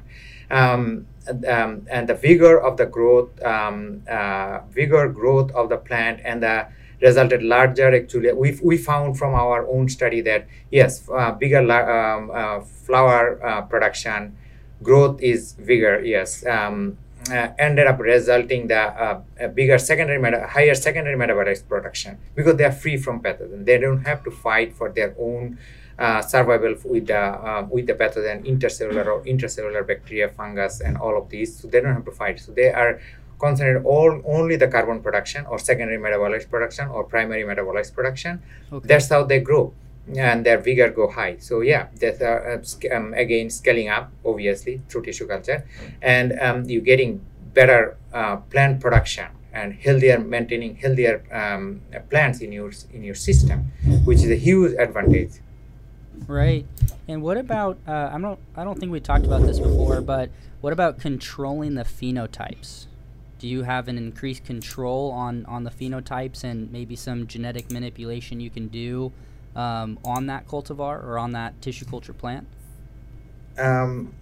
Um, 0.51 1.07
um, 1.47 1.87
and 1.89 2.07
the 2.07 2.13
vigor 2.13 2.61
of 2.61 2.77
the 2.77 2.85
growth, 2.85 3.41
um, 3.43 4.03
uh, 4.09 4.59
vigor 4.69 5.07
growth 5.09 5.51
of 5.51 5.69
the 5.69 5.77
plant, 5.77 6.21
and 6.23 6.43
the 6.43 6.67
resulted 7.01 7.41
larger. 7.41 7.93
Actually, 7.93 8.33
we 8.33 8.59
we 8.61 8.77
found 8.77 9.17
from 9.17 9.33
our 9.33 9.67
own 9.67 9.89
study 9.89 10.21
that 10.21 10.47
yes, 10.71 11.09
uh, 11.09 11.31
bigger 11.31 11.59
um, 11.71 12.31
uh, 12.33 12.59
flower 12.61 13.43
uh, 13.45 13.61
production 13.61 14.37
growth 14.83 15.21
is 15.21 15.53
vigor 15.53 16.01
Yes. 16.03 16.45
Uh, 17.29 17.49
ended 17.59 17.85
up 17.85 17.99
resulting 17.99 18.67
the 18.67 18.79
uh, 18.79 19.21
a 19.39 19.47
bigger 19.47 19.77
secondary 19.77 20.19
meta- 20.19 20.47
higher 20.47 20.73
secondary 20.73 21.15
metabolites 21.15 21.65
production 21.65 22.17
because 22.33 22.55
they 22.55 22.63
are 22.63 22.71
free 22.71 22.97
from 22.97 23.21
pathogen. 23.21 23.63
They 23.63 23.77
don't 23.77 24.03
have 24.05 24.23
to 24.23 24.31
fight 24.31 24.73
for 24.73 24.91
their 24.91 25.13
own 25.19 25.59
uh, 25.99 26.21
survival 26.23 26.75
with 26.83 27.07
the 27.07 27.19
uh, 27.19 27.67
with 27.69 27.85
the 27.85 27.93
pathogen 27.93 28.43
intercellular 28.45 29.05
or 29.05 29.23
intracellular 29.23 29.85
bacteria, 29.85 30.29
fungus, 30.29 30.81
and 30.81 30.97
all 30.97 31.15
of 31.15 31.29
these. 31.29 31.55
So 31.55 31.67
they 31.67 31.79
don't 31.79 31.93
have 31.93 32.05
to 32.05 32.11
fight. 32.11 32.39
So 32.39 32.53
they 32.53 32.73
are 32.73 32.99
concentrated 33.37 33.85
all 33.85 34.21
only 34.25 34.55
the 34.55 34.67
carbon 34.67 35.01
production 35.01 35.45
or 35.45 35.59
secondary 35.59 35.99
metabolites 35.99 36.49
production 36.49 36.87
or 36.87 37.03
primary 37.03 37.43
metabolites 37.43 37.93
production. 37.93 38.41
Okay. 38.73 38.87
That's 38.87 39.09
how 39.09 39.23
they 39.25 39.41
grow 39.41 39.73
and 40.15 40.45
their 40.45 40.57
vigor 40.57 40.89
go 40.89 41.09
high. 41.09 41.37
So 41.37 41.61
yeah, 41.61 41.87
that's 41.99 42.21
uh, 42.21 42.61
um, 42.93 43.13
again 43.13 43.49
scaling 43.49 43.89
up 43.89 44.11
obviously 44.25 44.81
through 44.89 45.03
tissue 45.03 45.27
culture, 45.27 45.65
and 46.01 46.37
um, 46.39 46.65
you're 46.65 46.81
getting 46.81 47.21
better 47.53 47.97
uh, 48.13 48.37
plant 48.37 48.79
production 48.79 49.27
and 49.53 49.73
healthier 49.73 50.19
maintaining 50.19 50.75
healthier 50.75 51.23
um, 51.31 51.81
plants 52.09 52.41
in 52.41 52.51
your 52.51 52.71
in 52.93 53.03
your 53.03 53.15
system, 53.15 53.71
which 54.05 54.19
is 54.19 54.31
a 54.31 54.35
huge 54.35 54.73
advantage. 54.77 55.33
Right. 56.27 56.65
And 57.07 57.21
what 57.21 57.37
about 57.37 57.77
uh, 57.87 58.11
I 58.13 58.19
don't 58.19 58.39
I 58.55 58.63
don't 58.63 58.79
think 58.79 58.91
we 58.91 58.99
talked 58.99 59.25
about 59.25 59.41
this 59.41 59.59
before, 59.59 60.01
but 60.01 60.29
what 60.61 60.73
about 60.73 60.99
controlling 60.99 61.75
the 61.75 61.83
phenotypes? 61.83 62.85
Do 63.39 63.47
you 63.47 63.63
have 63.63 63.87
an 63.87 63.97
increased 63.97 64.45
control 64.45 65.11
on 65.11 65.45
on 65.47 65.63
the 65.63 65.71
phenotypes 65.71 66.43
and 66.43 66.71
maybe 66.71 66.95
some 66.95 67.27
genetic 67.27 67.71
manipulation 67.71 68.39
you 68.39 68.49
can 68.49 68.67
do? 68.67 69.11
Um, 69.55 69.99
on 70.03 70.27
that 70.27 70.47
cultivar 70.47 71.03
or 71.03 71.17
on 71.19 71.31
that 71.31 71.61
tissue 71.61 71.85
culture 71.85 72.13
plant? 72.13 72.47
Um, 73.57 74.13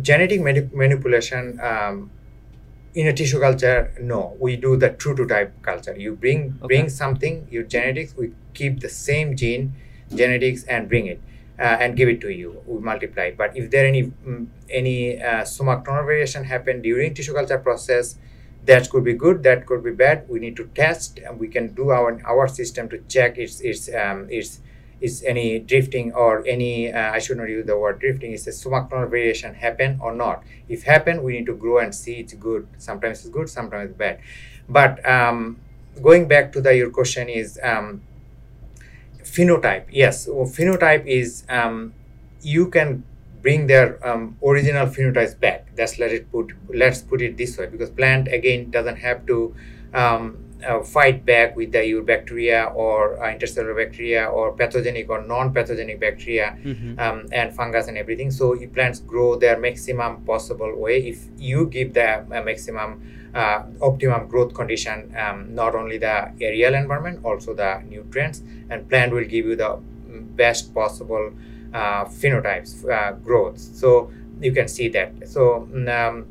genetic 0.00 0.40
manip- 0.40 0.72
manipulation 0.72 1.58
um, 1.60 2.10
in 2.94 3.06
a 3.06 3.12
tissue 3.12 3.40
culture, 3.40 3.92
no. 4.00 4.36
We 4.40 4.56
do 4.56 4.76
the 4.76 4.90
true 4.90 5.14
to 5.16 5.26
type 5.26 5.62
culture. 5.62 5.94
You 5.96 6.14
bring 6.14 6.58
okay. 6.58 6.66
bring 6.66 6.88
something, 6.88 7.46
your 7.50 7.62
genetics, 7.62 8.16
we 8.16 8.32
keep 8.54 8.80
the 8.80 8.88
same 8.88 9.36
gene 9.36 9.74
genetics 10.14 10.64
and 10.64 10.88
bring 10.88 11.06
it. 11.06 11.20
Uh, 11.58 11.76
and 11.78 11.94
give 11.94 12.08
it 12.08 12.22
to 12.22 12.30
you. 12.30 12.62
We 12.66 12.80
multiply. 12.80 13.32
But 13.36 13.54
if 13.54 13.70
there 13.70 13.86
any 13.86 14.04
um, 14.26 14.50
any 14.70 15.20
uh, 15.20 15.44
variation 15.44 16.44
happen 16.44 16.80
during 16.80 17.12
tissue 17.12 17.34
culture 17.34 17.58
process, 17.58 18.16
that 18.66 18.90
could 18.90 19.04
be 19.04 19.14
good 19.14 19.42
that 19.42 19.66
could 19.66 19.82
be 19.82 19.90
bad. 19.92 20.28
We 20.28 20.38
need 20.38 20.56
to 20.56 20.66
test 20.74 21.18
and 21.18 21.38
we 21.38 21.48
can 21.48 21.74
do 21.74 21.90
our 21.90 22.20
our 22.26 22.48
system 22.48 22.88
to 22.90 22.98
check 23.08 23.38
its 23.38 23.60
its 23.60 23.88
um, 23.94 24.28
its 24.30 24.60
is 25.00 25.22
any 25.26 25.58
drifting 25.58 26.12
or 26.12 26.46
any 26.46 26.92
uh, 26.92 27.12
i 27.12 27.18
should 27.18 27.38
not 27.38 27.48
use 27.48 27.64
the 27.66 27.76
word 27.76 27.98
drifting 28.00 28.32
is 28.32 28.46
a 28.46 28.50
somaclonal 28.50 29.08
variation 29.08 29.54
happen 29.54 29.98
or 30.02 30.14
not. 30.14 30.42
If 30.68 30.82
happen 30.82 31.22
we 31.22 31.32
need 31.32 31.46
to 31.46 31.54
grow 31.54 31.78
and 31.78 31.94
see 31.94 32.16
it's 32.20 32.34
good. 32.34 32.68
Sometimes 32.78 33.20
it's 33.20 33.30
good 33.30 33.48
sometimes 33.48 33.90
it's 33.90 33.98
bad. 33.98 34.20
But 34.68 35.06
um, 35.08 35.58
going 36.02 36.28
back 36.28 36.52
to 36.52 36.60
the 36.60 36.76
your 36.76 36.90
question 36.90 37.28
is 37.28 37.58
um, 37.62 38.02
phenotype. 39.22 39.86
Yes 39.90 40.26
well, 40.28 40.46
phenotype 40.46 41.06
is 41.06 41.44
um, 41.48 41.94
you 42.42 42.68
can 42.68 43.04
bring 43.42 43.66
their 43.66 44.06
um, 44.06 44.36
original 44.44 44.86
phenotypes 44.86 45.38
back. 45.38 45.74
That's 45.76 45.98
let 45.98 46.12
it 46.12 46.30
put 46.30 46.52
let's 46.72 47.00
put 47.00 47.22
it 47.22 47.36
this 47.36 47.58
way 47.58 47.66
because 47.66 47.90
plant 47.90 48.28
again 48.28 48.70
doesn't 48.70 48.96
have 48.96 49.26
to 49.26 49.54
um, 49.92 50.38
uh, 50.66 50.82
fight 50.82 51.24
back 51.24 51.56
with 51.56 51.72
the 51.72 51.78
eubacteria 51.78 52.74
or 52.74 53.22
uh, 53.22 53.34
intercellular 53.34 53.76
bacteria 53.76 54.26
or 54.26 54.52
pathogenic 54.52 55.08
or 55.08 55.22
non-pathogenic 55.22 55.98
bacteria 55.98 56.56
mm-hmm. 56.62 56.98
um, 56.98 57.26
and 57.32 57.54
fungus 57.54 57.88
and 57.88 57.96
everything. 57.96 58.30
So 58.30 58.56
plants 58.68 59.00
grow 59.00 59.36
their 59.36 59.58
maximum 59.58 60.22
possible 60.24 60.76
way 60.76 60.98
if 61.06 61.26
you 61.38 61.66
give 61.66 61.94
the 61.94 62.18
uh, 62.20 62.42
maximum 62.42 63.02
uh, 63.34 63.62
optimum 63.80 64.26
growth 64.28 64.54
condition, 64.54 65.14
um, 65.16 65.54
not 65.54 65.74
only 65.74 65.98
the 65.98 66.32
aerial 66.40 66.74
environment, 66.74 67.24
also 67.24 67.54
the 67.54 67.82
nutrients, 67.88 68.42
and 68.68 68.88
plant 68.88 69.12
will 69.12 69.24
give 69.24 69.46
you 69.46 69.56
the 69.56 69.78
best 70.36 70.74
possible 70.74 71.32
uh, 71.72 72.04
phenotypes 72.04 72.88
uh, 72.88 73.12
growth. 73.12 73.58
So 73.58 74.10
you 74.40 74.52
can 74.52 74.68
see 74.68 74.88
that. 74.88 75.28
So 75.28 75.68
um, 75.88 76.26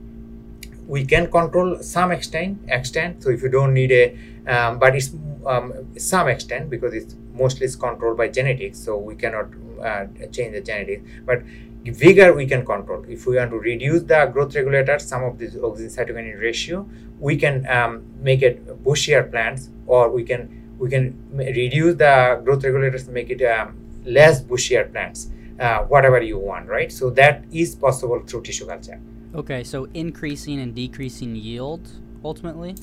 we 0.89 1.05
can 1.05 1.29
control 1.29 1.77
some 1.81 2.11
extent 2.11 2.59
extent 2.67 3.21
so 3.23 3.29
if 3.29 3.43
you 3.43 3.49
don't 3.49 3.73
need 3.73 3.91
a 3.91 4.05
um, 4.47 4.79
but 4.79 4.95
it's 4.95 5.11
um, 5.45 5.71
some 5.97 6.27
extent 6.27 6.69
because 6.69 6.93
it's 6.93 7.15
mostly 7.33 7.65
it's 7.67 7.75
controlled 7.75 8.17
by 8.17 8.27
genetics 8.27 8.79
so 8.79 8.97
we 8.97 9.15
cannot 9.15 9.47
uh, 9.83 10.05
change 10.31 10.53
the 10.53 10.61
genetics 10.61 11.03
but 11.25 11.43
vigor 11.85 12.33
we 12.33 12.45
can 12.45 12.65
control 12.65 13.05
if 13.07 13.27
we 13.27 13.37
want 13.37 13.51
to 13.51 13.59
reduce 13.59 14.01
the 14.03 14.25
growth 14.33 14.55
regulator 14.55 14.97
some 14.97 15.23
of 15.23 15.37
this 15.37 15.53
auxin 15.55 15.89
cytokinin 15.95 16.39
ratio 16.41 16.87
we 17.19 17.37
can 17.37 17.65
um, 17.67 18.03
make 18.19 18.41
it 18.41 18.83
bushier 18.83 19.29
plants 19.29 19.69
or 19.85 20.09
we 20.09 20.23
can 20.23 20.41
we 20.79 20.89
can 20.89 21.05
reduce 21.33 21.95
the 21.95 22.41
growth 22.43 22.63
regulators 22.63 23.05
to 23.05 23.11
make 23.11 23.29
it 23.29 23.41
um, 23.43 23.77
less 24.05 24.41
bushier 24.41 24.91
plants 24.91 25.29
uh, 25.59 25.79
whatever 25.79 26.21
you 26.21 26.37
want 26.37 26.67
right 26.67 26.91
so 26.91 27.09
that 27.09 27.43
is 27.51 27.75
possible 27.75 28.21
through 28.25 28.41
tissue 28.41 28.65
culture 28.65 28.99
Okay, 29.35 29.63
so 29.63 29.87
increasing 29.93 30.59
and 30.59 30.73
decreasing 30.73 31.35
yield 31.35 31.87
ultimately? 32.25 32.75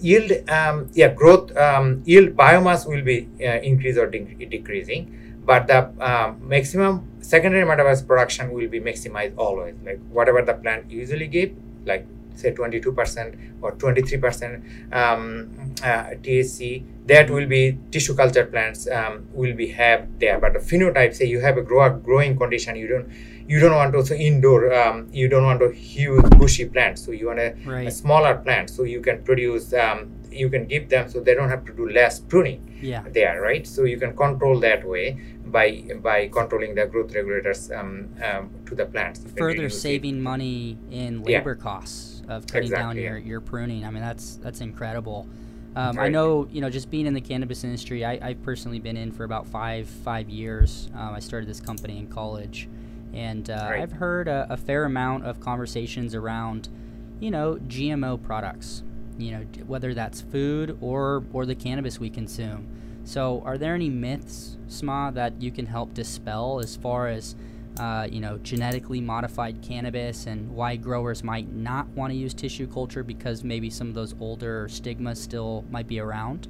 Yield, 0.00 0.32
um, 0.50 0.90
yeah, 0.92 1.08
growth, 1.08 1.56
um, 1.56 2.02
yield 2.04 2.36
biomass 2.36 2.86
will 2.86 3.02
be 3.02 3.28
uh, 3.40 3.60
increase 3.62 3.96
or 3.96 4.10
de- 4.10 4.46
decreasing, 4.46 5.40
but 5.44 5.68
the 5.68 5.88
uh, 6.00 6.34
maximum 6.40 7.06
secondary 7.20 7.64
metabolite 7.64 8.06
production 8.06 8.50
will 8.50 8.68
be 8.68 8.80
maximized 8.80 9.34
always. 9.38 9.76
Like 9.84 10.00
whatever 10.10 10.42
the 10.42 10.54
plant 10.54 10.90
usually 10.90 11.28
give, 11.28 11.52
like 11.86 12.06
say 12.38 12.52
22% 12.52 13.62
or 13.62 13.72
23% 13.72 14.92
um, 14.94 15.74
uh, 15.82 16.14
THC, 16.22 16.84
that 17.06 17.30
will 17.30 17.46
be 17.46 17.78
tissue 17.90 18.14
culture 18.14 18.46
plants 18.46 18.88
um, 18.88 19.26
will 19.32 19.54
be 19.54 19.68
have 19.68 20.18
there. 20.18 20.38
But 20.38 20.52
the 20.54 20.58
phenotype, 20.60 21.14
say 21.14 21.24
you 21.24 21.40
have 21.40 21.56
a 21.56 21.62
grow, 21.62 21.90
growing 21.90 22.36
condition, 22.36 22.76
you 22.76 22.86
don't 22.86 23.10
you 23.48 23.58
don't 23.58 23.74
want 23.74 23.94
also 23.94 24.14
indoor 24.14 24.72
um, 24.74 25.08
you 25.10 25.26
don't 25.26 25.44
want 25.44 25.62
a 25.62 25.72
huge 25.72 26.28
bushy 26.38 26.66
plant 26.66 26.98
so 26.98 27.10
you 27.10 27.28
want 27.28 27.38
a, 27.38 27.54
right. 27.64 27.88
a 27.88 27.90
smaller 27.90 28.36
plant 28.36 28.68
so 28.68 28.82
you 28.82 29.00
can 29.00 29.24
produce 29.24 29.72
um, 29.72 30.12
you 30.30 30.50
can 30.50 30.66
give 30.66 30.88
them 30.90 31.08
so 31.08 31.20
they 31.20 31.34
don't 31.34 31.48
have 31.48 31.64
to 31.64 31.72
do 31.72 31.88
less 31.88 32.20
pruning 32.20 32.78
yeah. 32.82 33.02
there 33.08 33.40
right 33.40 33.66
so 33.66 33.84
you 33.84 33.98
can 33.98 34.14
control 34.14 34.60
that 34.60 34.86
way 34.86 35.18
by 35.46 35.82
by 36.02 36.28
controlling 36.28 36.74
the 36.74 36.86
growth 36.86 37.14
regulators 37.14 37.70
um, 37.70 38.08
um 38.22 38.50
to 38.66 38.74
the 38.74 38.84
plants 38.84 39.24
further 39.36 39.70
saving 39.70 40.18
it. 40.18 40.20
money 40.20 40.78
in 40.90 41.22
labor 41.22 41.56
yeah. 41.58 41.62
costs 41.62 42.07
of 42.28 42.46
cutting 42.46 42.64
exactly, 42.64 42.76
down 42.76 42.96
your, 42.96 43.18
your 43.18 43.40
pruning 43.40 43.84
i 43.84 43.90
mean 43.90 44.02
that's 44.02 44.36
that's 44.36 44.60
incredible 44.60 45.28
um, 45.76 45.96
right. 45.96 46.06
I 46.06 46.08
know, 46.08 46.48
you 46.50 46.60
know, 46.60 46.70
just 46.70 46.90
being 46.90 47.06
in 47.06 47.14
the 47.14 47.20
cannabis 47.20 47.62
industry, 47.62 48.04
I, 48.04 48.30
have 48.30 48.42
personally 48.42 48.80
been 48.80 48.96
in 48.96 49.12
for 49.12 49.22
about 49.22 49.46
five 49.46 49.86
five 49.88 50.28
years. 50.28 50.88
Um, 50.92 51.14
I 51.14 51.20
started 51.20 51.48
this 51.48 51.60
company 51.60 51.98
in 51.98 52.08
college, 52.08 52.68
and 53.12 53.48
uh, 53.48 53.68
right. 53.70 53.82
I've 53.82 53.92
heard 53.92 54.26
a, 54.26 54.46
a, 54.50 54.56
fair 54.56 54.84
amount 54.84 55.24
of 55.24 55.38
conversations 55.38 56.16
around, 56.16 56.68
you 57.20 57.30
know, 57.30 57.60
GMO 57.68 58.20
products. 58.20 58.82
You 59.18 59.32
know, 59.32 59.40
whether 59.66 59.94
that's 59.94 60.20
food 60.20 60.76
or 60.80 61.22
or 61.32 61.46
the 61.46 61.54
cannabis 61.54 62.00
we 62.00 62.10
consume. 62.10 62.66
So, 63.04 63.42
are 63.44 63.56
there 63.56 63.74
any 63.74 63.88
myths, 63.88 64.56
Sma, 64.66 65.12
that 65.12 65.40
you 65.40 65.50
can 65.50 65.66
help 65.66 65.94
dispel 65.94 66.60
as 66.60 66.76
far 66.76 67.08
as, 67.08 67.36
uh, 67.78 68.06
you 68.10 68.20
know, 68.20 68.38
genetically 68.38 69.00
modified 69.00 69.62
cannabis 69.62 70.26
and 70.26 70.50
why 70.50 70.76
growers 70.76 71.22
might 71.22 71.52
not 71.52 71.88
want 71.88 72.12
to 72.12 72.16
use 72.16 72.34
tissue 72.34 72.66
culture 72.66 73.02
because 73.02 73.44
maybe 73.44 73.70
some 73.70 73.88
of 73.88 73.94
those 73.94 74.14
older 74.20 74.68
stigmas 74.68 75.20
still 75.20 75.64
might 75.70 75.86
be 75.86 76.00
around? 76.00 76.48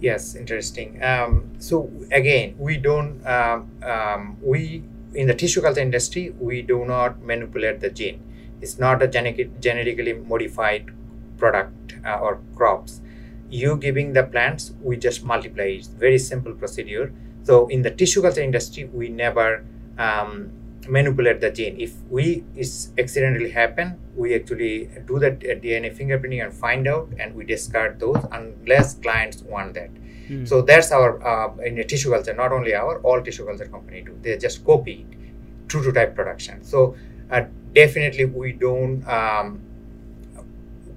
Yes, 0.00 0.34
interesting. 0.34 1.02
Um, 1.02 1.50
so 1.58 1.90
again, 2.12 2.54
we 2.58 2.76
don't 2.76 3.26
um, 3.26 3.70
um, 3.82 4.36
we 4.42 4.84
in 5.14 5.26
the 5.26 5.34
tissue 5.34 5.62
culture 5.62 5.80
industry 5.80 6.34
we 6.38 6.60
do 6.62 6.84
not 6.84 7.22
manipulate 7.22 7.80
the 7.80 7.90
gene. 7.90 8.22
It's 8.60 8.78
not 8.78 9.02
a 9.02 9.08
genetic, 9.08 9.60
genetically 9.60 10.12
modified 10.14 10.90
product 11.38 11.94
uh, 12.04 12.18
or 12.18 12.40
crops. 12.54 13.00
You 13.48 13.76
giving 13.76 14.12
the 14.12 14.24
plants, 14.24 14.72
we 14.82 14.96
just 14.96 15.24
multiply. 15.24 15.64
It's 15.64 15.86
very 15.86 16.18
simple 16.18 16.52
procedure. 16.52 17.12
So 17.46 17.68
in 17.68 17.82
the 17.82 17.92
tissue 17.92 18.22
culture 18.22 18.42
industry, 18.42 18.84
we 18.84 19.08
never 19.08 19.64
um, 19.98 20.50
manipulate 20.88 21.40
the 21.40 21.50
gene. 21.50 21.80
If 21.80 21.94
we 22.10 22.42
is 22.56 22.90
accidentally 22.98 23.50
happen, 23.50 24.00
we 24.16 24.34
actually 24.34 24.90
do 25.06 25.20
the 25.20 25.30
DNA 25.30 25.96
fingerprinting 25.96 26.42
and 26.42 26.52
find 26.52 26.88
out, 26.88 27.08
and 27.20 27.36
we 27.36 27.44
discard 27.44 28.00
those 28.00 28.18
unless 28.32 28.94
clients 28.94 29.42
want 29.42 29.74
that. 29.74 29.90
Mm. 30.28 30.48
So 30.48 30.60
that's 30.60 30.90
our 30.90 31.22
uh, 31.24 31.54
in 31.58 31.78
a 31.78 31.84
tissue 31.84 32.10
culture. 32.10 32.34
Not 32.34 32.50
only 32.50 32.74
our, 32.74 32.98
all 33.02 33.22
tissue 33.22 33.46
culture 33.46 33.66
company 33.66 34.02
do. 34.02 34.18
They 34.22 34.36
just 34.38 34.64
copy 34.64 35.06
it, 35.08 35.68
true 35.68 35.84
to 35.84 35.92
type 35.92 36.16
production. 36.16 36.64
So 36.64 36.96
uh, 37.30 37.44
definitely 37.72 38.24
we 38.24 38.52
don't 38.52 39.06
um, 39.06 39.60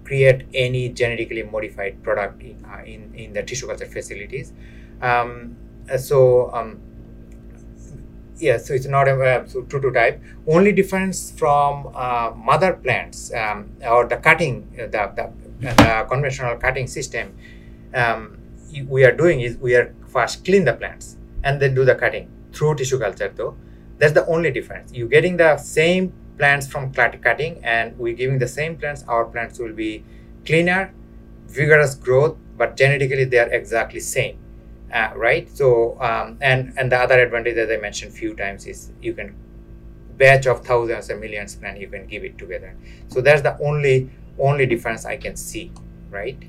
create 0.04 0.48
any 0.56 0.90
genetically 0.90 1.44
modified 1.44 2.02
product 2.02 2.42
in 2.42 2.66
uh, 2.66 2.84
in, 2.84 3.14
in 3.14 3.34
the 3.34 3.44
tissue 3.44 3.68
culture 3.68 3.86
facilities. 3.86 4.52
Um, 5.00 5.56
so 5.98 6.54
um, 6.54 6.80
yeah, 8.40 8.58
so 8.58 8.74
it's 8.74 8.86
not 8.86 9.08
a 9.08 9.14
uh, 9.14 9.46
true 9.48 9.82
to 9.82 9.92
type. 9.92 10.22
Only 10.48 10.72
difference 10.72 11.32
from 11.32 11.92
uh, 11.94 12.32
mother 12.36 12.74
plants 12.74 13.34
um, 13.34 13.72
or 13.86 14.06
the 14.08 14.18
cutting, 14.18 14.68
uh, 14.80 14.88
the, 14.88 15.12
the, 15.16 15.74
the, 15.74 16.06
conventional 16.10 16.56
cutting 16.58 16.88
system, 16.88 17.36
um, 17.94 18.38
we 18.88 19.04
are 19.04 19.12
doing 19.12 19.42
is 19.42 19.58
we 19.58 19.76
are 19.76 19.94
first 20.08 20.46
clean 20.46 20.64
the 20.66 20.74
plants 20.74 21.18
and 21.44 21.62
then 21.62 21.74
do 21.74 21.84
the 21.84 21.96
cutting 21.96 22.30
through 22.54 22.76
tissue 22.76 23.00
culture. 23.00 23.32
Though 23.36 23.56
that's 23.98 24.14
the 24.14 24.26
only 24.28 24.52
difference. 24.52 24.94
You're 24.94 25.08
getting 25.08 25.38
the 25.38 25.58
same 25.58 26.14
plants 26.38 26.68
from 26.68 26.94
cutting, 26.94 27.60
and 27.64 27.98
we're 27.98 28.16
giving 28.16 28.40
the 28.40 28.48
same 28.48 28.78
plants. 28.78 29.04
Our 29.08 29.26
plants 29.26 29.60
will 29.60 29.74
be 29.74 30.06
cleaner, 30.46 30.94
vigorous 31.48 31.96
growth, 31.96 32.38
but 32.58 32.78
genetically 32.78 33.26
they 33.26 33.40
are 33.40 33.50
exactly 33.50 34.00
same 34.00 34.38
uh, 34.94 35.12
right? 35.16 35.50
So 35.56 36.00
um, 36.02 36.38
and 36.42 36.74
and 36.78 36.92
the 36.92 36.98
other 36.98 37.20
advantage 37.20 37.56
that 37.56 37.72
I 37.72 37.78
mentioned 37.78 38.14
few 38.14 38.36
times 38.36 38.66
is 38.66 38.92
you 39.02 39.14
can 39.14 39.36
batch 40.18 40.48
of 40.48 40.66
thousands 40.66 41.10
and 41.10 41.22
millions 41.22 41.56
plan 41.56 41.78
you 41.78 41.88
can 41.88 42.06
give 42.08 42.24
it 42.24 42.38
together. 42.38 42.76
So 43.08 43.22
that's 43.22 43.42
the 43.42 43.58
only 43.60 44.10
only 44.38 44.66
difference 44.66 45.06
I 45.06 45.18
can 45.18 45.36
see, 45.36 45.72
right? 46.10 46.42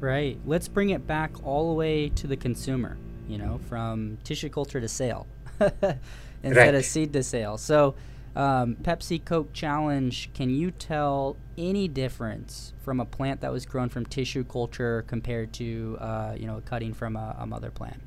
Right. 0.00 0.38
Let's 0.44 0.68
bring 0.68 0.90
it 0.90 1.06
back 1.06 1.44
all 1.44 1.68
the 1.68 1.74
way 1.74 2.08
to 2.10 2.26
the 2.26 2.36
consumer. 2.36 2.96
You 3.28 3.38
know, 3.38 3.58
from 3.68 4.18
tissue 4.22 4.48
culture 4.48 4.80
to 4.80 4.88
sale 4.88 5.26
instead 5.60 6.00
right. 6.42 6.74
of 6.74 6.84
seed 6.84 7.12
to 7.14 7.24
sale. 7.24 7.58
So 7.58 7.96
um, 8.36 8.76
Pepsi 8.82 9.24
Coke 9.24 9.52
Challenge, 9.52 10.30
can 10.34 10.50
you 10.50 10.70
tell 10.70 11.36
any 11.56 11.88
difference 11.88 12.74
from 12.82 13.00
a 13.00 13.04
plant 13.06 13.40
that 13.40 13.50
was 13.50 13.64
grown 13.64 13.88
from 13.88 14.04
tissue 14.04 14.44
culture 14.44 15.04
compared 15.06 15.54
to 15.54 15.96
uh, 16.00 16.34
you 16.38 16.46
know 16.46 16.60
cutting 16.64 16.92
from 16.92 17.16
a, 17.16 17.34
a, 17.38 17.46
mother 17.46 17.70
plant? 17.70 18.00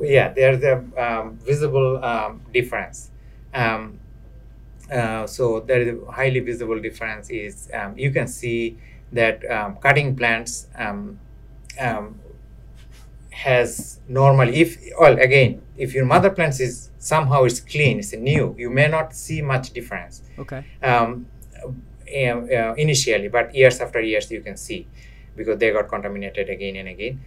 Yeah, 0.00 0.32
there's 0.32 0.62
a 0.62 0.84
um, 1.02 1.38
visible 1.38 2.04
um, 2.04 2.42
difference. 2.52 3.10
Um, 3.54 4.00
uh, 4.92 5.26
so 5.26 5.60
there 5.60 5.80
is 5.80 5.98
a 5.98 6.12
highly 6.12 6.40
visible 6.40 6.78
difference. 6.78 7.30
Is 7.30 7.70
um, 7.72 7.96
you 7.96 8.10
can 8.10 8.28
see 8.28 8.78
that 9.12 9.50
um, 9.50 9.76
cutting 9.76 10.14
plants 10.14 10.66
has 13.34 13.98
normally 14.08 14.54
if 14.60 14.78
well 14.98 15.18
again 15.18 15.60
if 15.76 15.92
your 15.92 16.04
mother 16.04 16.30
plants 16.30 16.60
is 16.60 16.90
somehow 16.98 17.42
it's 17.42 17.58
clean 17.58 17.98
it's 17.98 18.12
new 18.12 18.54
you 18.56 18.70
may 18.70 18.86
not 18.86 19.14
see 19.14 19.42
much 19.42 19.70
difference. 19.72 20.22
Okay. 20.38 20.64
Um, 20.82 21.26
uh, 22.06 22.74
initially 22.74 23.28
but 23.28 23.54
years 23.54 23.80
after 23.80 24.00
years 24.00 24.30
you 24.30 24.40
can 24.40 24.56
see 24.56 24.86
because 25.36 25.58
they 25.58 25.72
got 25.72 25.88
contaminated 25.88 26.48
again 26.48 26.76
and 26.76 26.88
again. 26.88 27.20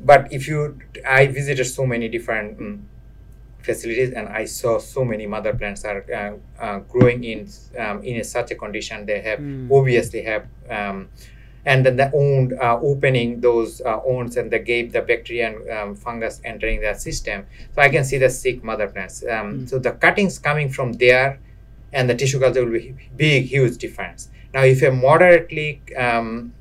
But 0.00 0.32
if 0.32 0.46
you 0.48 0.78
i 1.06 1.26
visited 1.26 1.64
so 1.64 1.86
many 1.86 2.08
different 2.08 2.58
um, 2.58 2.86
facilities 3.62 4.12
and 4.12 4.28
i 4.28 4.44
saw 4.44 4.78
so 4.78 5.04
many 5.04 5.26
mother 5.26 5.54
plants 5.54 5.84
are 5.84 6.04
uh, 6.12 6.62
uh, 6.64 6.78
growing 6.80 7.22
in 7.24 7.48
um, 7.78 8.02
in 8.02 8.16
a, 8.20 8.24
such 8.24 8.50
a 8.50 8.54
condition 8.54 9.04
they 9.04 9.20
have 9.20 9.38
mm. 9.38 9.70
obviously 9.70 10.22
have 10.22 10.46
um, 10.70 11.08
and 11.64 11.84
then 11.84 11.96
the 11.96 12.10
wound 12.12 12.54
uh, 12.54 12.78
opening 12.80 13.40
those 13.40 13.80
uh, 13.82 14.00
wounds 14.04 14.36
and 14.36 14.50
the 14.50 14.58
gave 14.58 14.92
the 14.92 15.02
bacteria 15.02 15.48
and 15.48 15.70
um, 15.70 15.94
fungus 15.94 16.40
entering 16.44 16.80
the 16.80 16.94
system. 16.94 17.46
So 17.74 17.82
I 17.82 17.88
can 17.88 18.04
see 18.04 18.18
the 18.18 18.30
sick 18.30 18.64
mother 18.64 18.88
plants. 18.88 19.22
Um, 19.22 19.60
mm. 19.60 19.68
So 19.68 19.78
the 19.78 19.92
cuttings 19.92 20.38
coming 20.38 20.70
from 20.70 20.94
there 20.94 21.38
and 21.92 22.08
the 22.08 22.14
tissue 22.14 22.40
culture 22.40 22.64
will 22.64 22.72
be 22.72 22.94
big, 23.16 23.44
huge 23.46 23.78
difference. 23.78 24.28
Now, 24.54 24.62
if 24.62 24.82
a 24.82 24.90
moderately 24.90 25.82
um, 25.96 26.52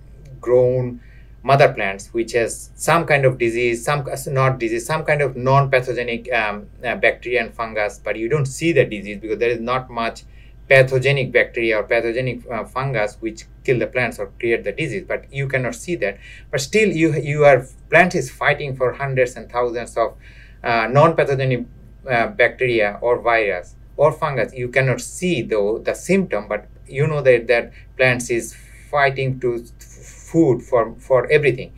grown 0.42 1.02
mother 1.44 1.72
plants, 1.72 2.10
which 2.14 2.34
has 2.34 2.70
some 2.76 3.06
kind 3.06 3.26
of 3.26 3.38
disease, 3.38 3.84
some 3.84 4.06
not 4.28 4.60
disease, 4.60 4.86
some 4.86 5.06
kind 5.06 5.22
of 5.22 5.36
non-pathogenic 5.36 6.32
um, 6.34 6.68
uh, 6.84 6.96
bacteria 6.96 7.42
and 7.42 7.54
fungus, 7.54 8.00
but 8.04 8.18
you 8.18 8.28
don't 8.28 8.46
see 8.46 8.74
the 8.74 8.86
disease 8.86 9.20
because 9.20 9.40
there 9.40 9.50
is 9.50 9.60
not 9.60 9.90
much 9.90 10.24
pathogenic 10.70 11.32
bacteria 11.32 11.80
or 11.80 11.84
pathogenic 11.84 12.50
uh, 12.50 12.64
fungus 12.64 13.18
which 13.20 13.46
kill 13.64 13.80
the 13.80 13.88
plants 13.88 14.20
or 14.20 14.28
create 14.40 14.64
the 14.64 14.72
disease 14.72 15.04
but 15.08 15.32
you 15.34 15.48
cannot 15.48 15.76
see 15.76 15.96
that. 15.96 16.18
But 16.52 16.62
still 16.62 16.90
you 16.90 17.16
your 17.16 17.66
plant 17.90 18.16
is 18.16 18.30
fighting 18.32 18.76
for 18.76 18.94
hundreds 18.94 19.36
and 19.36 19.52
thousands 19.52 19.98
of 19.98 20.16
uh, 20.64 20.88
non-pathogenic 20.88 21.66
uh, 22.10 22.28
bacteria 22.28 23.00
or 23.02 23.20
virus 23.22 23.76
or 23.98 24.12
fungus. 24.12 24.54
You 24.54 24.70
cannot 24.70 25.02
see 25.02 25.42
though 25.42 25.80
the 25.80 25.96
symptom 25.96 26.48
but 26.48 26.68
you 26.88 27.08
know 27.08 27.22
that 27.22 27.48
that 27.48 27.74
plants 27.98 28.30
is 28.30 28.56
fighting 28.92 29.40
to 29.40 29.66
food 29.80 30.62
for 30.62 30.96
for 31.00 31.30
everything. 31.32 31.74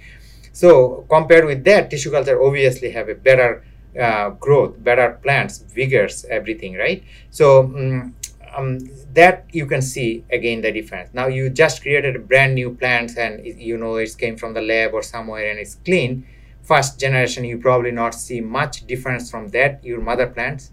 So 0.52 1.06
compared 1.10 1.46
with 1.46 1.64
that 1.64 1.90
tissue 1.90 2.12
culture 2.12 2.42
obviously 2.42 2.92
have 2.92 3.08
a 3.08 3.16
better 3.16 3.64
uh, 4.00 4.30
growth 4.32 4.82
better 4.84 5.20
plants 5.24 5.60
vigors 5.60 6.26
everything 6.30 6.76
right? 6.76 7.04
So 7.30 7.64
um, 7.64 8.16
um, 8.56 8.80
that 9.14 9.46
you 9.52 9.66
can 9.66 9.82
see 9.82 10.24
again 10.32 10.62
the 10.62 10.72
difference. 10.72 11.10
Now 11.14 11.28
you 11.28 11.50
just 11.50 11.82
created 11.82 12.28
brand 12.28 12.56
new 12.56 12.74
plants 12.76 13.18
and 13.18 13.46
you 13.46 13.78
know 13.78 13.96
it 13.96 14.16
came 14.18 14.38
from 14.38 14.54
the 14.54 14.62
lab 14.62 14.94
or 14.94 15.04
somewhere 15.04 15.50
and 15.50 15.60
it's 15.60 15.76
clean. 15.76 16.26
First 16.64 17.00
generation, 17.00 17.44
you 17.44 17.58
probably 17.58 17.92
not 17.92 18.14
see 18.14 18.40
much 18.42 18.86
difference 18.88 19.32
from 19.32 19.50
that 19.50 19.84
your 19.84 20.00
mother 20.00 20.28
plants 20.28 20.72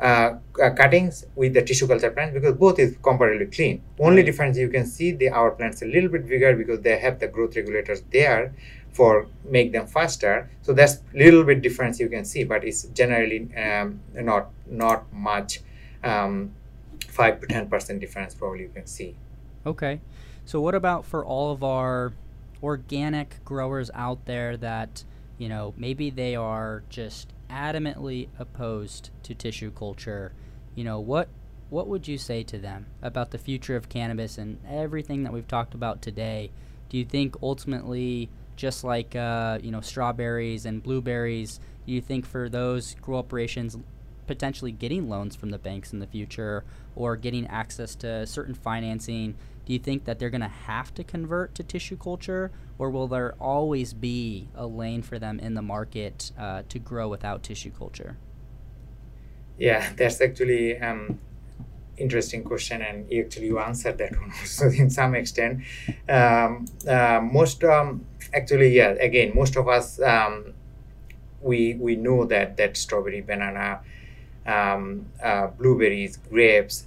uh, 0.00 0.36
uh, 0.62 0.70
cuttings 0.70 1.26
with 1.36 1.52
the 1.52 1.62
tissue 1.62 1.86
culture 1.86 2.10
plants 2.10 2.32
because 2.32 2.54
both 2.54 2.78
is 2.78 2.96
comparatively 3.02 3.46
clean. 3.54 3.82
Only 3.98 4.22
difference 4.22 4.56
you 4.56 4.68
can 4.68 4.86
see 4.86 5.12
the 5.12 5.28
our 5.28 5.50
plants 5.50 5.82
a 5.82 5.86
little 5.86 6.08
bit 6.08 6.26
bigger 6.26 6.56
because 6.56 6.80
they 6.80 6.98
have 6.98 7.18
the 7.18 7.28
growth 7.28 7.54
regulators 7.56 8.02
there 8.10 8.54
for 8.92 9.26
make 9.44 9.72
them 9.72 9.86
faster. 9.86 10.50
So 10.62 10.72
that's 10.72 10.98
little 11.14 11.44
bit 11.44 11.60
difference 11.62 12.00
you 12.00 12.08
can 12.08 12.24
see, 12.24 12.44
but 12.44 12.64
it's 12.64 12.84
generally 12.84 13.48
um, 13.56 14.00
not 14.14 14.50
not 14.66 15.12
much. 15.12 15.60
Um, 16.02 16.52
five 17.10 17.40
to 17.40 17.46
ten 17.46 17.68
percent 17.68 18.00
difference 18.00 18.34
probably 18.34 18.60
you 18.60 18.68
can 18.68 18.86
see. 18.86 19.16
Okay, 19.66 20.00
so 20.44 20.60
what 20.60 20.74
about 20.74 21.04
for 21.04 21.24
all 21.24 21.52
of 21.52 21.62
our 21.62 22.12
organic 22.62 23.44
growers 23.44 23.90
out 23.94 24.24
there 24.26 24.56
that 24.56 25.04
you 25.38 25.48
know 25.48 25.74
maybe 25.76 26.10
they 26.10 26.34
are 26.34 26.82
just 26.88 27.32
adamantly 27.50 28.28
opposed 28.38 29.10
to 29.24 29.34
tissue 29.34 29.70
culture? 29.70 30.32
You 30.74 30.84
know 30.84 31.00
what 31.00 31.28
what 31.70 31.86
would 31.86 32.08
you 32.08 32.18
say 32.18 32.42
to 32.42 32.58
them 32.58 32.86
about 33.00 33.30
the 33.30 33.38
future 33.38 33.76
of 33.76 33.88
cannabis 33.88 34.38
and 34.38 34.58
everything 34.68 35.22
that 35.22 35.32
we've 35.32 35.48
talked 35.48 35.72
about 35.72 36.02
today? 36.02 36.50
Do 36.88 36.98
you 36.98 37.04
think 37.04 37.36
ultimately, 37.42 38.28
just 38.56 38.82
like 38.82 39.14
uh, 39.14 39.58
you 39.62 39.70
know 39.70 39.80
strawberries 39.80 40.66
and 40.66 40.82
blueberries, 40.82 41.60
do 41.86 41.92
you 41.92 42.00
think 42.00 42.26
for 42.26 42.48
those 42.48 42.94
grow 43.00 43.18
operations 43.18 43.76
potentially 44.30 44.70
getting 44.70 45.08
loans 45.08 45.34
from 45.34 45.50
the 45.50 45.58
banks 45.58 45.92
in 45.92 45.98
the 45.98 46.06
future 46.06 46.62
or 46.94 47.16
getting 47.16 47.44
access 47.48 47.96
to 47.96 48.24
certain 48.24 48.54
financing, 48.54 49.34
do 49.66 49.72
you 49.72 49.78
think 49.80 50.04
that 50.04 50.20
they're 50.20 50.30
going 50.30 50.40
to 50.40 50.46
have 50.46 50.94
to 50.94 51.02
convert 51.02 51.52
to 51.56 51.64
tissue 51.64 51.96
culture, 51.96 52.52
or 52.78 52.90
will 52.90 53.08
there 53.08 53.34
always 53.40 53.92
be 53.92 54.46
a 54.54 54.68
lane 54.68 55.02
for 55.02 55.18
them 55.18 55.40
in 55.40 55.54
the 55.54 55.62
market 55.62 56.30
uh, 56.38 56.62
to 56.68 56.78
grow 56.78 57.08
without 57.08 57.42
tissue 57.42 57.72
culture? 57.76 58.18
Yeah, 59.58 59.92
that's 59.96 60.20
actually 60.20 60.78
um, 60.78 61.18
interesting 61.96 62.44
question, 62.44 62.82
and 62.82 63.12
actually 63.12 63.46
you 63.46 63.58
answered 63.58 63.98
that 63.98 64.12
one 64.12 64.30
also 64.40 64.70
in 64.70 64.90
some 64.90 65.16
extent. 65.16 65.64
Um, 66.08 66.66
uh, 66.86 67.20
most 67.20 67.64
um, 67.64 68.06
actually, 68.32 68.76
yeah, 68.76 68.90
again, 68.90 69.32
most 69.34 69.56
of 69.56 69.66
us 69.66 70.00
um, 70.00 70.54
we 71.42 71.74
we 71.74 71.96
know 71.96 72.24
that 72.26 72.56
that 72.58 72.76
strawberry, 72.76 73.22
banana, 73.22 73.80
um, 74.50 75.06
uh, 75.22 75.46
blueberries, 75.58 76.16
grapes, 76.16 76.86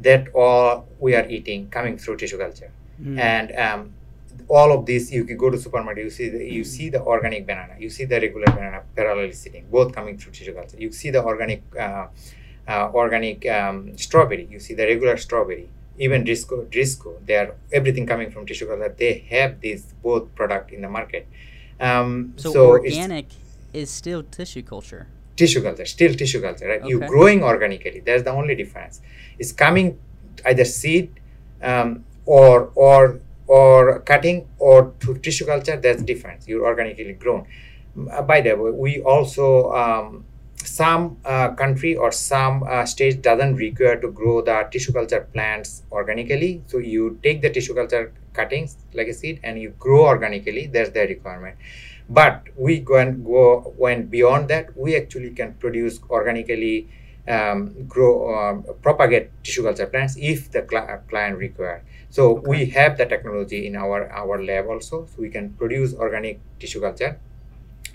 that 0.00 0.28
all 0.34 0.86
we 0.98 1.14
are 1.14 1.26
eating 1.28 1.68
coming 1.68 1.98
through 1.98 2.16
tissue 2.16 2.38
culture. 2.38 2.70
Mm. 3.00 3.18
And 3.18 3.46
um, 3.66 3.92
all 4.48 4.72
of 4.76 4.86
this, 4.86 5.12
you 5.12 5.24
can 5.24 5.36
go 5.36 5.50
to 5.50 5.58
supermarket, 5.58 6.04
you 6.04 6.10
see 6.10 6.28
the, 6.28 6.44
you 6.44 6.64
see 6.64 6.88
the 6.90 7.02
organic 7.02 7.46
banana, 7.46 7.74
you 7.78 7.90
see 7.90 8.04
the 8.04 8.20
regular 8.20 8.46
banana 8.46 8.82
parallelly 8.96 9.34
sitting, 9.34 9.66
both 9.70 9.92
coming 9.92 10.18
through 10.18 10.32
tissue 10.32 10.54
culture. 10.54 10.76
You 10.78 10.92
see 10.92 11.10
the 11.10 11.22
organic 11.22 11.62
uh, 11.78 12.06
uh, 12.66 12.90
organic 12.94 13.46
um, 13.46 13.96
strawberry, 13.98 14.48
you 14.50 14.58
see 14.58 14.74
the 14.74 14.84
regular 14.84 15.16
strawberry, 15.16 15.68
even 15.98 16.24
Driscoll, 16.24 16.66
Driscoll, 16.70 17.20
they 17.24 17.36
are 17.36 17.54
everything 17.72 18.06
coming 18.06 18.30
from 18.30 18.46
tissue 18.46 18.66
culture. 18.66 18.94
They 18.96 19.18
have 19.30 19.60
this 19.60 19.82
both 20.02 20.34
product 20.34 20.72
in 20.72 20.80
the 20.82 20.88
market. 20.88 21.28
Um, 21.78 22.32
so, 22.36 22.52
so 22.52 22.66
organic 22.68 23.26
is 23.72 23.90
still 23.90 24.22
tissue 24.22 24.62
culture 24.62 25.08
tissue 25.36 25.62
culture, 25.62 25.84
still 25.84 26.14
tissue 26.14 26.40
culture, 26.40 26.68
right? 26.68 26.80
Okay. 26.80 26.88
You're 26.88 27.08
growing 27.08 27.42
organically. 27.42 28.00
That's 28.00 28.22
the 28.22 28.30
only 28.30 28.54
difference. 28.54 29.00
It's 29.38 29.52
coming 29.52 29.98
either 30.44 30.64
seed 30.64 31.20
um, 31.62 32.04
or 32.26 32.70
or 32.74 33.20
or 33.46 34.00
cutting 34.00 34.48
or 34.58 34.92
to 35.00 35.14
tissue 35.18 35.46
culture. 35.46 35.76
That's 35.76 36.02
different. 36.02 36.46
You're 36.48 36.64
organically 36.66 37.12
grown. 37.14 37.46
Uh, 38.10 38.22
by 38.22 38.40
the 38.40 38.54
way, 38.54 38.70
we 38.70 39.02
also 39.02 39.72
um, 39.72 40.24
some 40.56 41.18
uh, 41.24 41.50
country 41.50 41.94
or 41.96 42.10
some 42.10 42.62
uh, 42.64 42.84
state 42.86 43.22
doesn't 43.22 43.56
require 43.56 44.00
to 44.00 44.10
grow 44.10 44.40
the 44.42 44.66
tissue 44.70 44.92
culture 44.92 45.28
plants 45.32 45.82
organically. 45.92 46.62
So 46.66 46.78
you 46.78 47.18
take 47.22 47.42
the 47.42 47.50
tissue 47.50 47.74
culture 47.74 48.12
cuttings 48.32 48.76
like 48.92 49.08
a 49.08 49.14
seed 49.14 49.40
and 49.44 49.60
you 49.60 49.70
grow 49.78 50.06
organically. 50.06 50.66
That's 50.66 50.90
the 50.90 51.00
requirement 51.00 51.56
but 52.08 52.48
we 52.56 52.80
go 52.80 52.96
and 52.96 53.24
go 53.24 53.74
went 53.76 54.10
beyond 54.10 54.48
that. 54.48 54.76
We 54.76 54.96
actually 54.96 55.30
can 55.30 55.54
produce 55.54 56.00
organically 56.10 56.88
um, 57.26 57.86
grow 57.88 58.34
um, 58.34 58.64
propagate 58.82 59.30
tissue 59.42 59.62
culture 59.62 59.86
plants 59.86 60.16
if 60.18 60.50
the 60.50 60.66
cl- 60.68 60.88
uh, 60.88 60.98
client 61.08 61.38
require. 61.38 61.82
So 62.10 62.38
okay. 62.38 62.48
we 62.48 62.66
have 62.66 62.98
the 62.98 63.06
technology 63.06 63.66
in 63.66 63.76
our 63.76 64.10
our 64.12 64.42
lab 64.42 64.66
also. 64.66 65.06
So 65.06 65.14
we 65.18 65.30
can 65.30 65.54
produce 65.54 65.94
organic 65.94 66.40
tissue 66.58 66.80
culture 66.80 67.18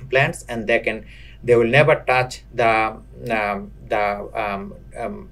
plants 0.10 0.46
and 0.50 0.66
they 0.66 0.80
can 0.80 1.06
they 1.44 1.56
will 1.56 1.68
never 1.68 2.04
touch 2.08 2.44
the 2.54 2.98
um, 3.32 3.72
the 3.88 4.30
um, 4.34 4.74
um, 4.98 5.30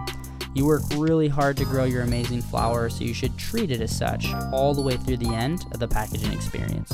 You 0.53 0.65
work 0.65 0.81
really 0.95 1.29
hard 1.29 1.55
to 1.57 1.65
grow 1.65 1.85
your 1.85 2.01
amazing 2.01 2.41
flower, 2.41 2.89
so 2.89 3.05
you 3.05 3.13
should 3.13 3.37
treat 3.37 3.71
it 3.71 3.79
as 3.79 3.95
such 3.95 4.33
all 4.51 4.73
the 4.73 4.81
way 4.81 4.97
through 4.97 5.17
the 5.17 5.33
end 5.33 5.65
of 5.71 5.79
the 5.79 5.87
packaging 5.87 6.33
experience. 6.33 6.91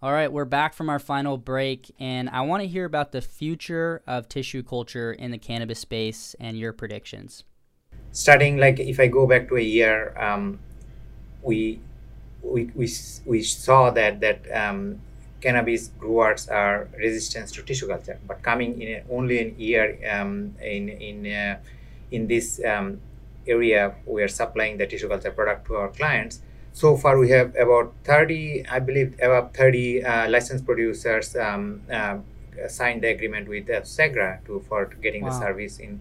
All 0.00 0.12
right, 0.12 0.32
we're 0.32 0.46
back 0.46 0.72
from 0.72 0.88
our 0.88 0.98
final 0.98 1.36
break, 1.36 1.94
and 1.98 2.30
I 2.30 2.40
want 2.40 2.62
to 2.62 2.66
hear 2.66 2.86
about 2.86 3.12
the 3.12 3.20
future 3.20 4.02
of 4.06 4.30
tissue 4.30 4.62
culture 4.62 5.12
in 5.12 5.30
the 5.30 5.36
cannabis 5.36 5.78
space 5.78 6.34
and 6.40 6.58
your 6.58 6.72
predictions. 6.72 7.44
Starting, 8.12 8.56
like 8.56 8.80
if 8.80 8.98
I 8.98 9.08
go 9.08 9.26
back 9.26 9.48
to 9.48 9.58
a 9.58 9.62
year, 9.62 10.16
um, 10.18 10.58
we, 11.42 11.80
we 12.42 12.70
we 12.74 12.90
we 13.26 13.42
saw 13.42 13.90
that 13.90 14.20
that 14.20 14.40
um, 14.50 15.00
cannabis 15.42 15.88
growers 15.98 16.48
are 16.48 16.88
resistant 16.96 17.48
to 17.48 17.62
tissue 17.62 17.88
culture, 17.88 18.18
but 18.26 18.40
coming 18.42 18.80
in 18.80 19.04
only 19.10 19.38
in 19.40 19.54
year 19.58 19.98
um, 20.10 20.54
in 20.62 20.88
in 20.88 21.26
uh, 21.26 21.58
in 22.14 22.26
this 22.26 22.60
um, 22.64 23.00
area 23.46 23.94
we 24.06 24.22
are 24.22 24.28
supplying 24.28 24.78
the 24.78 24.86
tissue 24.86 25.08
culture 25.08 25.30
product 25.30 25.66
to 25.66 25.76
our 25.76 25.88
clients. 25.88 26.40
So 26.72 26.96
far 26.96 27.18
we 27.18 27.30
have 27.30 27.54
about 27.56 27.94
30 28.04 28.66
i 28.68 28.78
believe 28.80 29.14
about 29.22 29.54
30 29.54 30.04
uh, 30.04 30.28
licensed 30.28 30.66
producers 30.66 31.36
um, 31.36 31.82
uh, 31.92 32.18
signed 32.68 33.02
the 33.02 33.08
agreement 33.08 33.48
with 33.48 33.70
uh, 33.70 33.82
segra 33.82 34.44
to 34.46 34.64
for 34.68 34.86
getting 35.06 35.22
wow. 35.22 35.30
the 35.30 35.38
service 35.38 35.78
in 35.78 36.00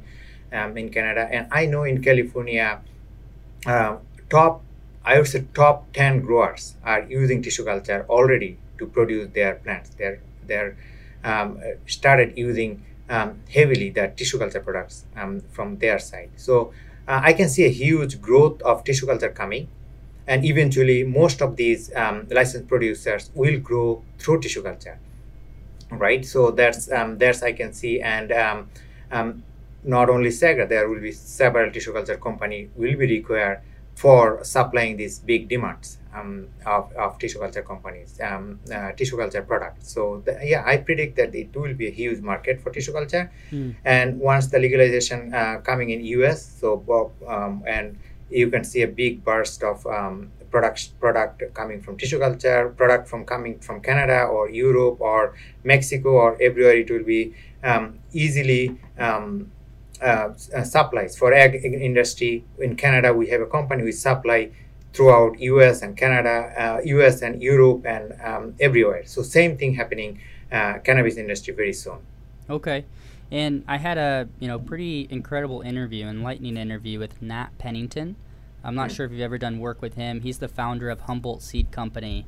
um, 0.51 0.77
in 0.77 0.89
canada. 0.89 1.29
And 1.31 1.47
i 1.51 1.65
know 1.65 1.83
in 1.83 2.01
california 2.01 2.81
uh, 3.67 3.97
top 4.29 4.63
i 5.05 5.17
would 5.17 5.27
say 5.27 5.45
top 5.53 5.91
10 5.93 6.21
growers 6.21 6.75
are 6.83 7.01
using 7.03 7.43
tissue 7.43 7.65
culture 7.65 8.05
already 8.09 8.57
to 8.79 8.87
produce 8.87 9.29
their 9.33 9.55
plants. 9.55 9.91
They're 9.97 10.19
they're 10.45 10.75
um, 11.23 11.59
started 11.85 12.37
using 12.37 12.83
um, 13.15 13.29
heavily 13.57 13.89
the 13.97 14.05
tissue 14.17 14.39
culture 14.39 14.59
products 14.67 15.05
um, 15.15 15.41
from 15.55 15.77
their 15.77 15.99
side. 15.99 16.31
So 16.35 16.73
uh, 17.07 17.21
I 17.23 17.33
can 17.33 17.49
see 17.49 17.65
a 17.65 17.69
huge 17.83 18.21
growth 18.21 18.61
of 18.63 18.83
tissue 18.83 19.05
culture 19.05 19.29
coming, 19.29 19.67
and 20.27 20.45
eventually 20.45 21.03
most 21.03 21.41
of 21.41 21.55
these 21.55 21.93
um, 21.95 22.27
licensed 22.31 22.67
producers 22.67 23.29
will 23.35 23.59
grow 23.59 24.03
through 24.19 24.41
tissue 24.41 24.63
culture, 24.63 24.97
right? 25.91 26.25
So 26.25 26.51
that's 26.51 26.91
um, 26.91 27.17
that's 27.17 27.43
I 27.43 27.53
can 27.53 27.73
see, 27.73 28.01
and 28.01 28.31
um, 28.31 28.69
um, 29.11 29.43
not 29.83 30.09
only 30.09 30.29
Segra, 30.29 30.67
there 30.67 30.89
will 30.89 31.01
be 31.01 31.11
several 31.11 31.71
tissue 31.71 31.93
culture 31.93 32.17
company 32.17 32.69
will 32.75 32.97
be 32.97 33.07
required 33.19 33.61
for 33.95 34.43
supplying 34.43 34.97
these 34.97 35.19
big 35.19 35.47
demands 35.47 35.99
um, 36.13 36.47
of, 36.65 36.91
of 36.93 37.17
tissue 37.19 37.39
culture 37.39 37.61
companies, 37.61 38.19
um, 38.21 38.59
uh, 38.73 38.91
tissue 38.93 39.17
culture 39.17 39.41
products. 39.41 39.91
So 39.91 40.21
the, 40.25 40.39
yeah, 40.43 40.63
I 40.65 40.77
predict 40.77 41.15
that 41.17 41.33
it 41.35 41.55
will 41.55 41.73
be 41.73 41.87
a 41.87 41.91
huge 41.91 42.21
market 42.21 42.61
for 42.61 42.69
tissue 42.71 42.93
culture. 42.93 43.31
Mm. 43.51 43.75
And 43.83 44.19
once 44.19 44.47
the 44.47 44.59
legalization 44.59 45.33
uh, 45.33 45.59
coming 45.63 45.89
in 45.89 46.03
US, 46.05 46.59
so 46.59 47.11
um, 47.27 47.63
and 47.67 47.97
you 48.29 48.49
can 48.49 48.63
see 48.63 48.81
a 48.81 48.87
big 48.87 49.23
burst 49.23 49.63
of 49.63 49.85
um, 49.87 50.31
product 50.51 50.99
product 50.99 51.41
coming 51.53 51.81
from 51.81 51.97
tissue 51.97 52.19
culture, 52.19 52.69
product 52.77 53.07
from 53.07 53.25
coming 53.25 53.59
from 53.59 53.81
Canada 53.81 54.23
or 54.23 54.49
Europe 54.49 54.97
or 54.99 55.35
Mexico 55.63 56.09
or 56.09 56.41
everywhere. 56.41 56.75
It 56.75 56.89
will 56.89 57.03
be 57.03 57.33
um, 57.63 57.99
easily 58.11 58.77
um, 58.97 59.51
uh, 60.01 60.33
uh, 60.53 60.63
supplies 60.63 61.17
for 61.17 61.33
ag 61.33 61.55
industry 61.63 62.43
in 62.59 62.75
Canada. 62.75 63.13
We 63.13 63.27
have 63.29 63.41
a 63.41 63.45
company 63.45 63.83
we 63.83 63.91
supply 63.91 64.51
throughout 64.93 65.39
US 65.39 65.81
and 65.81 65.97
Canada, 65.97 66.53
uh, 66.57 66.81
US 66.83 67.21
and 67.21 67.41
Europe 67.41 67.85
and 67.85 68.13
um, 68.21 68.55
everywhere. 68.59 69.03
So 69.05 69.21
same 69.23 69.57
thing 69.57 69.73
happening 69.73 70.19
uh, 70.51 70.79
cannabis 70.79 71.17
industry 71.17 71.53
very 71.53 71.73
soon. 71.73 71.97
Okay. 72.49 72.85
And 73.31 73.63
I 73.67 73.77
had 73.77 73.97
a 73.97 74.29
you 74.39 74.47
know 74.47 74.59
pretty 74.59 75.07
incredible 75.09 75.61
interview, 75.61 76.05
enlightening 76.05 76.57
interview 76.57 76.99
with 76.99 77.21
Nat 77.21 77.49
Pennington. 77.57 78.15
I'm 78.63 78.75
not 78.75 78.89
mm 78.89 78.95
sure 78.95 79.05
if 79.05 79.11
you've 79.11 79.21
ever 79.21 79.37
done 79.37 79.59
work 79.59 79.81
with 79.81 79.95
him. 79.95 80.21
He's 80.21 80.37
the 80.37 80.47
founder 80.47 80.89
of 80.89 81.01
Humboldt 81.01 81.41
Seed 81.41 81.71
Company, 81.71 82.25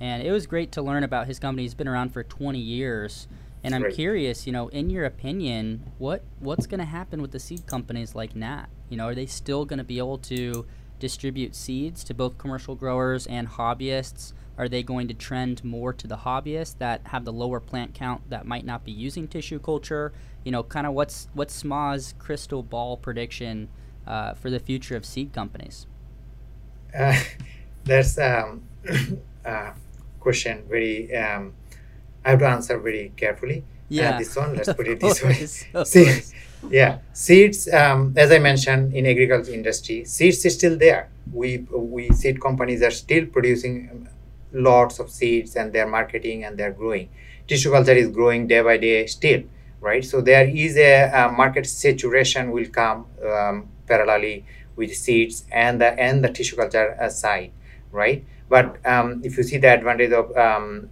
and 0.00 0.22
it 0.22 0.30
was 0.30 0.46
great 0.46 0.72
to 0.72 0.82
learn 0.82 1.02
about 1.02 1.26
his 1.26 1.38
company. 1.38 1.62
He's 1.62 1.74
been 1.74 1.88
around 1.88 2.10
for 2.10 2.22
20 2.22 2.58
years, 2.58 3.26
and 3.62 3.74
I'm 3.74 3.82
great. 3.82 3.94
curious, 3.94 4.46
you 4.46 4.52
know, 4.52 4.68
in 4.68 4.88
your 4.88 5.04
opinion, 5.04 5.90
what 5.98 6.22
what's 6.38 6.66
going 6.66 6.78
to 6.78 6.86
happen 6.86 7.20
with 7.20 7.32
the 7.32 7.40
seed 7.40 7.66
companies 7.66 8.14
like 8.14 8.36
Nat? 8.36 8.66
You 8.88 8.96
know, 8.96 9.08
are 9.08 9.14
they 9.14 9.26
still 9.26 9.64
going 9.64 9.78
to 9.78 9.84
be 9.84 9.98
able 9.98 10.18
to 10.18 10.64
distribute 11.04 11.54
seeds 11.54 12.02
to 12.02 12.14
both 12.14 12.38
commercial 12.38 12.74
growers 12.74 13.26
and 13.26 13.46
hobbyists? 13.46 14.32
Are 14.56 14.70
they 14.70 14.82
going 14.82 15.06
to 15.08 15.12
trend 15.12 15.62
more 15.62 15.92
to 15.92 16.06
the 16.06 16.16
hobbyists 16.16 16.78
that 16.78 17.08
have 17.08 17.26
the 17.26 17.32
lower 17.32 17.60
plant 17.60 17.92
count 17.92 18.30
that 18.30 18.46
might 18.46 18.64
not 18.64 18.86
be 18.86 18.92
using 18.92 19.28
tissue 19.28 19.58
culture? 19.58 20.14
You 20.44 20.52
know, 20.52 20.62
kind 20.62 20.86
of 20.86 20.94
what's 20.94 21.28
what's 21.34 21.62
SMA's 21.62 22.14
crystal 22.18 22.62
ball 22.62 22.96
prediction 22.96 23.68
uh, 24.06 24.32
for 24.32 24.48
the 24.48 24.58
future 24.58 24.96
of 24.96 25.04
seed 25.04 25.34
companies? 25.34 25.86
Uh, 26.98 27.20
that's 27.84 28.16
um, 28.16 28.62
a 29.44 29.74
question 30.20 30.64
very 30.66 31.14
um, 31.14 31.52
I 32.24 32.30
have 32.30 32.38
to 32.38 32.46
answer 32.46 32.78
very 32.78 33.12
carefully. 33.14 33.62
Yeah, 33.88 34.10
uh, 34.10 34.18
this 34.18 34.34
one. 34.36 34.54
Let's 34.56 34.72
put 34.72 34.88
it 34.88 35.00
this 35.00 35.22
way. 35.74 35.84
See, 35.84 36.20
yeah. 36.70 36.98
Seeds 37.12 37.68
um, 37.72 38.14
as 38.16 38.30
i 38.32 38.38
mentioned 38.38 38.94
in 38.94 39.06
agriculture 39.06 39.52
industry 39.52 40.04
seeds 40.04 40.44
is 40.44 40.54
still 40.54 40.78
there. 40.78 41.10
We 41.32 41.58
we 41.72 42.10
seed 42.10 42.40
companies 42.40 42.82
are 42.82 42.90
still 42.90 43.26
producing 43.26 44.08
lots 44.52 44.98
of 44.98 45.10
seeds 45.10 45.56
and 45.56 45.72
they're 45.72 45.88
marketing 45.88 46.44
and 46.44 46.56
they're 46.58 46.72
growing. 46.72 47.08
Tissue 47.46 47.70
culture 47.70 47.92
is 47.92 48.08
growing 48.08 48.46
day 48.46 48.62
by 48.62 48.76
day 48.78 49.06
still 49.06 49.42
right? 49.80 50.02
So 50.04 50.22
there 50.22 50.48
is 50.48 50.78
a, 50.78 51.10
a 51.12 51.30
market 51.30 51.66
saturation 51.66 52.50
will 52.50 52.66
come 52.66 53.06
um, 53.22 53.68
parallelly 53.86 54.44
with 54.76 54.94
seeds 54.96 55.44
and 55.52 55.80
the 55.80 55.88
and 56.00 56.24
the 56.24 56.30
tissue 56.30 56.56
culture 56.56 56.96
side 57.10 57.52
right? 57.92 58.24
But 58.48 58.84
um, 58.86 59.20
if 59.24 59.36
you 59.36 59.42
see 59.42 59.58
the 59.58 59.68
advantage 59.68 60.12
of 60.12 60.36
um, 60.36 60.90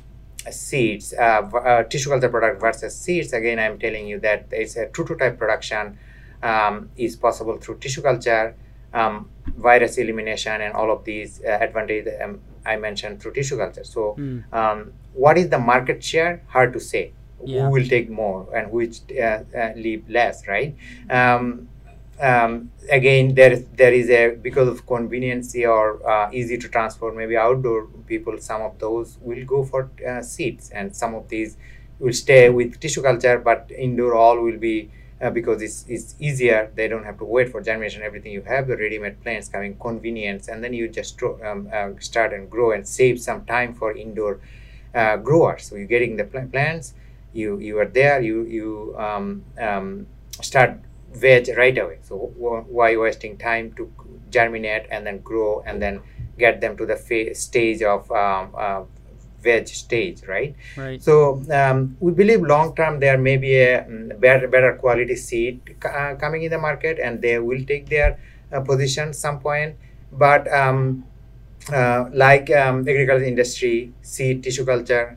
seeds, 0.50 1.12
uh, 1.14 1.42
uh, 1.54 1.82
tissue 1.84 2.10
culture 2.10 2.28
product 2.28 2.60
versus 2.60 2.96
seeds, 2.96 3.32
again, 3.32 3.58
I'm 3.58 3.78
telling 3.78 4.06
you 4.06 4.20
that 4.20 4.46
it's 4.50 4.76
a 4.76 4.88
true 4.88 5.04
to 5.06 5.16
type 5.16 5.38
production 5.38 5.98
um, 6.42 6.90
is 6.96 7.16
possible 7.16 7.58
through 7.58 7.78
tissue 7.78 8.02
culture, 8.02 8.54
um, 8.92 9.30
virus 9.56 9.98
elimination, 9.98 10.60
and 10.60 10.74
all 10.74 10.90
of 10.90 11.04
these 11.04 11.40
uh, 11.42 11.58
advantages 11.60 12.12
um, 12.22 12.40
I 12.66 12.76
mentioned 12.76 13.20
through 13.20 13.34
tissue 13.34 13.56
culture. 13.56 13.84
So, 13.84 14.16
mm. 14.18 14.92
what 15.14 15.38
is 15.38 15.48
the 15.48 15.58
market 15.58 16.02
share? 16.02 16.42
Hard 16.48 16.72
to 16.72 16.80
say. 16.80 17.12
Yeah. 17.44 17.64
Who 17.64 17.72
will 17.72 17.88
take 17.88 18.08
more 18.08 18.46
and 18.56 18.70
which 18.70 19.00
uh, 19.10 19.42
uh, 19.56 19.72
leave 19.74 20.08
less, 20.08 20.46
right? 20.46 20.76
Um, 22.22 22.70
again 22.88 23.34
there 23.34 23.56
there 23.56 23.92
is 23.92 24.08
a 24.08 24.36
because 24.36 24.68
of 24.68 24.86
convenience 24.86 25.56
or 25.56 26.08
uh, 26.08 26.30
easy 26.32 26.56
to 26.56 26.68
transport 26.68 27.16
maybe 27.16 27.36
outdoor 27.36 27.86
people 28.06 28.38
some 28.38 28.62
of 28.62 28.78
those 28.78 29.18
will 29.20 29.44
go 29.44 29.64
for 29.64 29.90
uh, 30.08 30.22
seeds 30.22 30.70
and 30.70 30.94
some 30.94 31.16
of 31.16 31.28
these 31.28 31.56
will 31.98 32.12
stay 32.12 32.48
with 32.48 32.78
tissue 32.78 33.02
culture 33.02 33.38
but 33.38 33.68
indoor 33.76 34.14
all 34.14 34.40
will 34.40 34.56
be 34.56 34.88
uh, 35.20 35.30
because 35.30 35.62
it's, 35.62 35.84
it's 35.88 36.14
easier. 36.18 36.70
They 36.74 36.88
don't 36.88 37.04
have 37.04 37.18
to 37.18 37.24
wait 37.24 37.48
for 37.52 37.60
germination. 37.60 38.02
Everything 38.02 38.32
you 38.32 38.42
have 38.42 38.66
the 38.66 38.76
ready-made 38.76 39.22
plants 39.22 39.48
coming 39.48 39.76
convenience 39.78 40.48
and 40.48 40.64
then 40.64 40.72
you 40.74 40.88
just 40.88 41.20
um, 41.22 41.68
uh, 41.72 41.90
start 42.00 42.32
and 42.32 42.50
grow 42.50 42.72
and 42.72 42.86
save 42.88 43.20
some 43.20 43.44
time 43.44 43.72
for 43.72 43.92
indoor 43.96 44.40
uh, 44.94 45.16
growers. 45.16 45.64
So 45.64 45.76
you're 45.76 45.86
getting 45.86 46.16
the 46.16 46.24
pl- 46.24 46.48
plants 46.52 46.94
you 47.32 47.58
you 47.58 47.78
are 47.78 47.86
there 47.86 48.20
you 48.20 48.42
you 48.42 48.94
um, 48.98 49.42
um, 49.58 50.06
start 50.42 50.80
veg 51.12 51.48
right 51.56 51.76
away. 51.76 51.98
So 52.02 52.16
why 52.16 52.96
wasting 52.96 53.36
time 53.38 53.72
to 53.74 53.90
germinate 54.30 54.86
and 54.90 55.06
then 55.06 55.18
grow 55.18 55.62
and 55.66 55.80
then 55.80 56.00
get 56.38 56.60
them 56.60 56.76
to 56.76 56.86
the 56.86 56.96
fa- 56.96 57.34
stage 57.34 57.82
of 57.82 58.10
um, 58.10 58.54
uh, 58.56 58.82
veg 59.42 59.68
stage, 59.68 60.22
right? 60.26 60.54
Right. 60.76 61.02
So 61.02 61.42
um, 61.50 61.96
we 62.00 62.12
believe 62.12 62.42
long 62.42 62.74
term 62.74 63.00
there 63.00 63.18
may 63.18 63.36
be 63.36 63.56
a 63.58 63.82
mm, 63.82 64.18
better 64.20 64.48
better 64.48 64.74
quality 64.74 65.16
seed 65.16 65.76
uh, 65.84 66.14
coming 66.14 66.42
in 66.42 66.50
the 66.50 66.58
market, 66.58 66.98
and 66.98 67.20
they 67.20 67.38
will 67.38 67.64
take 67.64 67.88
their 67.88 68.18
uh, 68.52 68.60
position 68.60 69.12
some 69.12 69.40
point. 69.40 69.76
But 70.12 70.52
um, 70.52 71.04
uh, 71.72 72.06
like 72.12 72.50
um, 72.50 72.80
agriculture 72.80 73.24
industry, 73.24 73.92
seed 74.02 74.42
tissue 74.42 74.64
culture 74.64 75.16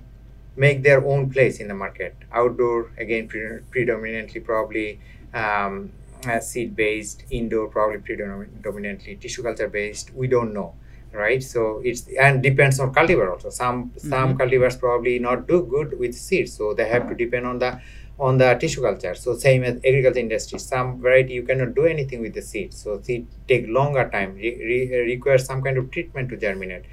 make 0.56 0.84
their 0.84 1.06
own 1.06 1.30
place 1.30 1.60
in 1.60 1.68
the 1.68 1.74
market. 1.74 2.16
Outdoor 2.32 2.92
again 2.98 3.28
pre- 3.28 3.60
predominantly 3.72 4.42
probably 4.42 5.00
um, 5.36 5.92
uh, 6.28 6.40
seed 6.40 6.76
based, 6.76 7.24
indoor, 7.30 7.68
probably 7.68 8.00
predominantly 8.00 9.16
tissue 9.18 9.44
culture 9.44 9.68
based. 9.68 10.14
We 10.16 10.28
don't 10.28 10.54
know, 10.54 10.74
right? 11.12 11.44
So 11.44 11.82
it's 11.84 12.08
and 12.20 12.42
depends 12.42 12.80
on 12.80 12.94
cultivar 12.94 13.32
also. 13.32 13.50
Some 13.50 13.92
mm-hmm. 13.92 14.10
some 14.10 14.38
cultivars 14.38 14.80
probably 14.80 15.20
not 15.20 15.48
do 15.48 15.64
good 15.64 16.00
with 16.00 16.16
seeds, 16.16 16.54
so 16.54 16.74
they 16.74 16.88
have 16.88 17.08
to 17.10 17.16
depend 17.16 17.46
on 17.46 17.60
the 17.60 17.80
on 18.18 18.38
the 18.38 18.54
tissue 18.56 18.82
culture. 18.82 19.14
So 19.14 19.36
same 19.38 19.64
as 19.64 19.76
agriculture 19.78 20.20
industry, 20.20 20.58
some 20.60 21.02
variety 21.02 21.34
you 21.34 21.44
cannot 21.44 21.76
do 21.76 21.86
anything 21.86 22.22
with 22.22 22.34
the 22.34 22.42
seed. 22.42 22.74
So 22.74 23.02
seed 23.02 23.28
take 23.48 23.68
longer 23.68 24.10
time, 24.10 24.36
re- 24.36 24.58
re- 24.58 24.98
require 25.14 25.38
some 25.38 25.62
kind 25.62 25.78
of 25.78 25.92
treatment 25.92 26.30
to 26.30 26.38
germinate 26.38 26.86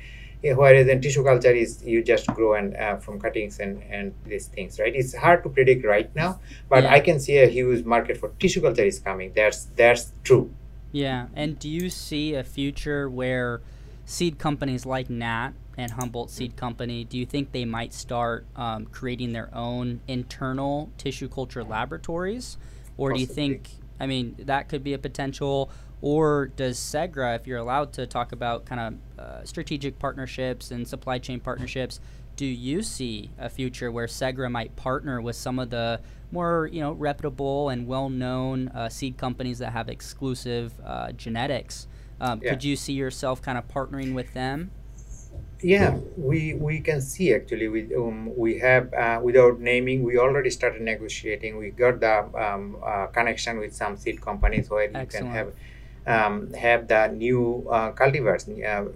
whereas 0.42 0.88
in 0.88 1.00
tissue 1.00 1.22
culture 1.22 1.52
is 1.52 1.82
you 1.84 2.02
just 2.02 2.26
grow 2.28 2.54
and 2.54 2.76
uh, 2.76 2.96
from 2.96 3.20
cuttings 3.20 3.60
and 3.60 3.82
and 3.90 4.12
these 4.24 4.46
things 4.46 4.78
right 4.80 4.94
it's 4.94 5.14
hard 5.14 5.42
to 5.42 5.48
predict 5.48 5.84
right 5.84 6.14
now 6.16 6.40
but 6.68 6.82
yeah. 6.82 6.92
i 6.92 7.00
can 7.00 7.20
see 7.20 7.38
a 7.38 7.46
huge 7.46 7.84
market 7.84 8.16
for 8.16 8.30
tissue 8.40 8.60
culture 8.60 8.84
is 8.84 8.98
coming 8.98 9.32
that's 9.34 9.66
that's 9.76 10.12
true 10.24 10.52
yeah 10.90 11.26
and 11.34 11.58
do 11.58 11.68
you 11.68 11.88
see 11.88 12.34
a 12.34 12.42
future 12.42 13.08
where 13.08 13.60
seed 14.04 14.38
companies 14.38 14.84
like 14.84 15.08
nat 15.08 15.50
and 15.78 15.92
humboldt 15.92 16.28
seed 16.28 16.56
company 16.56 17.04
do 17.04 17.16
you 17.16 17.24
think 17.24 17.52
they 17.52 17.64
might 17.64 17.94
start 17.94 18.44
um, 18.56 18.84
creating 18.86 19.32
their 19.32 19.48
own 19.54 20.00
internal 20.08 20.90
tissue 20.98 21.28
culture 21.28 21.62
laboratories 21.62 22.58
or 22.96 23.10
Possibly. 23.10 23.26
do 23.26 23.30
you 23.30 23.34
think 23.34 23.70
i 24.00 24.06
mean 24.06 24.34
that 24.40 24.68
could 24.68 24.82
be 24.82 24.92
a 24.92 24.98
potential 24.98 25.70
or 26.02 26.48
does 26.56 26.78
Segra, 26.78 27.36
if 27.36 27.46
you're 27.46 27.58
allowed 27.58 27.92
to 27.94 28.06
talk 28.06 28.32
about 28.32 28.66
kind 28.66 28.98
of 29.18 29.24
uh, 29.24 29.44
strategic 29.44 30.00
partnerships 30.00 30.72
and 30.72 30.86
supply 30.86 31.18
chain 31.18 31.38
partnerships, 31.38 32.00
do 32.34 32.44
you 32.44 32.82
see 32.82 33.30
a 33.38 33.48
future 33.48 33.90
where 33.90 34.06
Segra 34.06 34.50
might 34.50 34.74
partner 34.74 35.20
with 35.20 35.36
some 35.36 35.58
of 35.58 35.70
the 35.70 36.00
more 36.32 36.68
you 36.72 36.80
know 36.80 36.92
reputable 36.92 37.68
and 37.68 37.86
well-known 37.86 38.68
uh, 38.68 38.88
seed 38.88 39.16
companies 39.16 39.58
that 39.60 39.72
have 39.72 39.88
exclusive 39.88 40.74
uh, 40.84 41.12
genetics? 41.12 41.86
Um, 42.20 42.40
yeah. 42.42 42.50
Could 42.50 42.64
you 42.64 42.74
see 42.74 42.94
yourself 42.94 43.40
kind 43.40 43.56
of 43.56 43.68
partnering 43.68 44.12
with 44.12 44.32
them? 44.34 44.72
Yeah, 45.62 45.98
we 46.16 46.54
we 46.54 46.80
can 46.80 47.00
see 47.00 47.32
actually. 47.32 47.68
We 47.68 47.94
um, 47.94 48.36
we 48.36 48.58
have 48.58 48.92
uh, 48.92 49.20
without 49.22 49.60
naming, 49.60 50.02
we 50.02 50.18
already 50.18 50.50
started 50.50 50.82
negotiating. 50.82 51.56
We 51.56 51.70
got 51.70 52.00
the 52.00 52.26
um, 52.34 52.76
uh, 52.84 53.06
connection 53.06 53.58
with 53.58 53.72
some 53.72 53.96
seed 53.96 54.20
companies 54.20 54.68
where 54.68 54.90
Excellent. 54.92 55.12
you 55.12 55.18
can 55.18 55.26
have 55.30 55.52
um, 56.06 56.52
have 56.54 56.88
the 56.88 57.08
new 57.08 57.66
uh, 57.70 57.92
cultivars 57.92 58.48
uh, 58.64 58.90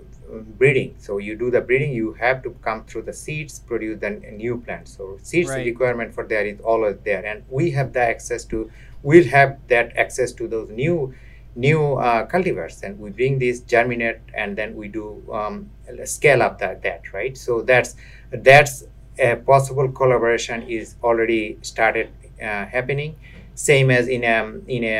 breeding. 0.59 0.95
So 0.99 1.19
you 1.19 1.37
do 1.37 1.51
the 1.51 1.61
breeding, 1.61 1.93
you 1.93 2.15
have 2.15 2.43
to 2.43 2.51
come 2.63 2.85
through 2.85 3.03
the 3.03 3.13
seeds, 3.13 3.61
produce 3.61 4.01
the 4.01 4.11
new 4.11 4.59
plants. 4.59 4.97
So 4.97 5.19
seeds 5.23 5.51
right. 5.51 5.65
requirement 5.65 6.15
for 6.15 6.25
that 6.27 6.47
is 6.47 6.61
always 6.61 6.97
there, 7.05 7.25
and 7.25 7.45
we 7.49 7.71
have 7.73 7.93
the 7.93 8.01
access 8.01 8.45
to. 8.47 8.71
We'll 9.03 9.29
have 9.29 9.59
that 9.69 9.97
access 9.97 10.33
to 10.33 10.49
those 10.49 10.69
new 10.71 11.15
new 11.55 11.95
uh, 11.95 12.27
cultivars, 12.27 12.83
and 12.83 12.99
we 12.99 13.11
bring 13.11 13.39
these 13.39 13.61
germinate, 13.61 14.21
and 14.35 14.57
then 14.57 14.75
we 14.75 14.89
do 14.89 15.23
um, 15.33 15.71
scale 16.05 16.43
up 16.43 16.59
that 16.59 16.83
that 16.83 17.13
right. 17.13 17.37
So 17.37 17.63
that's 17.63 17.95
that's 18.31 18.85
a 19.19 19.37
possible 19.37 19.89
collaboration 19.89 20.63
is 20.69 20.97
already 21.03 21.59
started 21.63 22.11
uh, 22.43 22.67
happening 22.67 23.17
same 23.57 23.91
as 23.91 24.07
in 24.07 24.23
a 24.23 24.37
in 24.69 24.85
a 24.85 24.97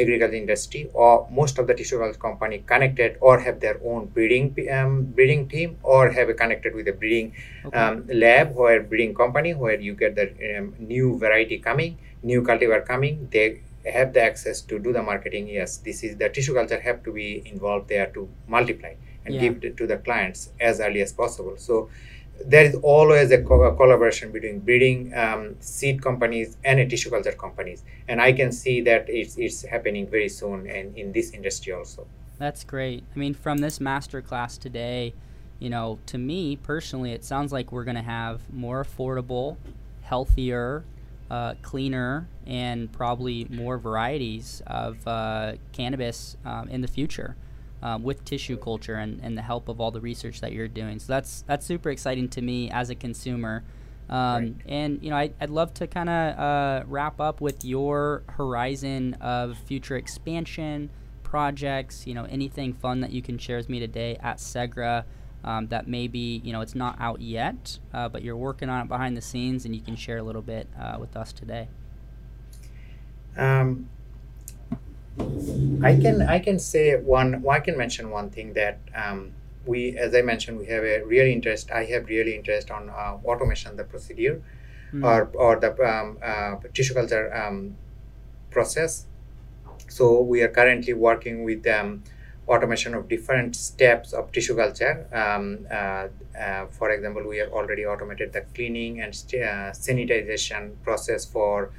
agriculture 0.00 0.34
industry 0.34 0.90
or 0.92 1.26
most 1.30 1.58
of 1.58 1.66
the 1.66 1.74
tissue 1.74 1.98
culture 1.98 2.18
company 2.18 2.62
connected 2.66 3.16
or 3.20 3.40
have 3.40 3.60
their 3.60 3.80
own 3.82 4.04
breeding 4.16 4.54
um, 4.70 5.04
breeding 5.04 5.48
team 5.48 5.78
or 5.82 6.10
have 6.10 6.28
a 6.28 6.34
connected 6.34 6.74
with 6.74 6.86
a 6.86 6.92
breeding 6.92 7.32
okay. 7.64 7.78
um, 7.78 8.04
lab 8.12 8.52
or 8.56 8.80
breeding 8.80 9.14
company 9.14 9.54
where 9.54 9.80
you 9.80 9.94
get 9.94 10.14
the 10.14 10.26
um, 10.50 10.74
new 10.78 11.18
variety 11.18 11.58
coming 11.58 11.96
new 12.22 12.42
cultivar 12.42 12.84
coming 12.86 13.26
they 13.32 13.60
have 13.90 14.12
the 14.12 14.22
access 14.22 14.60
to 14.60 14.78
do 14.78 14.92
the 14.92 15.02
marketing 15.02 15.48
yes 15.48 15.78
this 15.78 16.04
is 16.04 16.16
the 16.18 16.28
tissue 16.28 16.54
culture 16.54 16.80
have 16.80 17.02
to 17.02 17.10
be 17.10 17.42
involved 17.46 17.88
there 17.88 18.06
to 18.08 18.28
multiply 18.46 18.94
and 19.24 19.34
yeah. 19.34 19.40
give 19.40 19.64
it 19.64 19.78
to 19.78 19.86
the 19.86 19.96
clients 19.96 20.50
as 20.60 20.78
early 20.78 21.00
as 21.00 21.12
possible 21.12 21.56
so 21.56 21.88
there 22.46 22.64
is 22.64 22.74
always 22.76 23.30
a, 23.30 23.42
co- 23.42 23.74
collaboration 23.74 24.32
between 24.32 24.60
breeding 24.60 25.12
um, 25.14 25.56
seed 25.60 26.02
companies 26.02 26.56
and 26.64 26.88
tissue 26.90 27.10
culture 27.10 27.32
companies. 27.32 27.84
And 28.08 28.20
i 28.20 28.32
can 28.32 28.52
see 28.52 28.80
that 28.82 29.06
it's, 29.08 29.36
it's 29.36 29.62
happening 29.62 30.06
very 30.06 30.28
soon 30.28 30.68
and 30.68 30.96
in 30.96 31.12
this 31.12 31.32
industry 31.32 31.72
also. 31.72 32.06
That's 32.38 32.64
great. 32.64 33.04
I 33.14 33.18
mean 33.18 33.34
from 33.34 33.58
this 33.58 33.80
master 33.80 34.20
class 34.20 34.58
today 34.58 35.14
you 35.58 35.70
know 35.70 35.98
to 36.06 36.18
me 36.18 36.56
personally 36.56 37.12
it 37.12 37.24
sounds 37.24 37.52
like 37.52 37.72
we're 37.72 37.84
going 37.84 37.96
to 37.96 38.02
have 38.02 38.40
more 38.52 38.84
affordable 38.84 39.56
healthier 40.02 40.84
uh, 41.30 41.54
cleaner 41.62 42.28
and 42.46 42.92
probably 42.92 43.46
more 43.48 43.78
varieties 43.78 44.62
of 44.66 45.06
uh, 45.06 45.52
cannabis 45.72 46.36
um, 46.44 46.68
in 46.68 46.80
the 46.80 46.88
future 46.88 47.36
um, 47.84 48.02
with 48.02 48.24
tissue 48.24 48.56
culture 48.56 48.94
and, 48.94 49.20
and 49.22 49.36
the 49.38 49.42
help 49.42 49.68
of 49.68 49.80
all 49.80 49.90
the 49.90 50.00
research 50.00 50.40
that 50.40 50.52
you're 50.52 50.66
doing. 50.66 50.98
So 50.98 51.12
that's 51.12 51.44
that's 51.46 51.64
super 51.64 51.90
exciting 51.90 52.28
to 52.30 52.42
me 52.42 52.70
as 52.70 52.90
a 52.90 52.94
consumer. 52.94 53.62
Um, 54.08 54.42
right. 54.42 54.54
And 54.66 55.02
you 55.02 55.10
know, 55.10 55.16
I, 55.16 55.30
would 55.40 55.50
love 55.50 55.74
to 55.74 55.86
kind 55.86 56.08
of 56.08 56.38
uh, 56.38 56.84
wrap 56.86 57.20
up 57.20 57.40
with 57.40 57.64
your 57.64 58.22
horizon 58.30 59.14
of 59.20 59.56
future 59.58 59.96
expansion 59.96 60.90
projects. 61.22 62.06
You 62.06 62.14
know, 62.14 62.24
anything 62.24 62.72
fun 62.72 63.00
that 63.02 63.12
you 63.12 63.22
can 63.22 63.38
share 63.38 63.58
with 63.58 63.68
me 63.68 63.78
today 63.78 64.16
at 64.20 64.38
Segra 64.38 65.04
um, 65.44 65.68
that 65.68 65.86
maybe 65.86 66.40
you 66.42 66.52
know 66.52 66.62
it's 66.62 66.74
not 66.74 66.96
out 66.98 67.20
yet, 67.20 67.78
uh, 67.92 68.08
but 68.08 68.22
you're 68.22 68.36
working 68.36 68.70
on 68.70 68.82
it 68.82 68.88
behind 68.88 69.14
the 69.16 69.22
scenes, 69.22 69.66
and 69.66 69.76
you 69.76 69.82
can 69.82 69.94
share 69.94 70.18
a 70.18 70.22
little 70.22 70.42
bit 70.42 70.66
uh, 70.80 70.96
with 70.98 71.16
us 71.16 71.32
today. 71.32 71.68
Um, 73.36 73.88
I 75.82 75.96
can 75.96 76.22
I 76.22 76.38
can 76.38 76.58
say 76.58 76.96
one 76.96 77.44
I 77.48 77.60
can 77.60 77.76
mention 77.76 78.10
one 78.10 78.30
thing 78.30 78.54
that 78.54 78.78
um, 78.94 79.32
we 79.66 79.96
as 79.96 80.14
I 80.14 80.22
mentioned 80.22 80.58
we 80.58 80.66
have 80.66 80.84
a 80.84 81.02
real 81.02 81.26
interest 81.26 81.70
I 81.70 81.84
have 81.84 82.06
really 82.06 82.34
interest 82.34 82.70
on 82.70 82.90
uh, 82.90 83.18
automation 83.24 83.76
the 83.76 83.84
procedure 83.84 84.42
mm. 84.92 85.04
or 85.04 85.30
or 85.34 85.56
the 85.60 85.70
um, 85.82 86.18
uh, 86.22 86.56
tissue 86.72 86.94
culture 86.94 87.34
um, 87.34 87.76
process. 88.50 89.06
So 89.88 90.20
we 90.20 90.42
are 90.42 90.48
currently 90.48 90.94
working 90.94 91.44
with 91.44 91.66
um, 91.66 92.02
automation 92.48 92.94
of 92.94 93.08
different 93.08 93.56
steps 93.56 94.12
of 94.12 94.30
tissue 94.32 94.56
culture. 94.56 95.06
Um, 95.12 95.66
uh, 95.70 96.08
uh, 96.38 96.66
for 96.66 96.90
example, 96.90 97.26
we 97.26 97.38
have 97.38 97.52
already 97.52 97.86
automated 97.86 98.32
the 98.32 98.42
cleaning 98.54 99.00
and 99.00 99.12
uh, 99.12 99.72
sanitization 99.72 100.72
process 100.82 101.24
for 101.24 101.70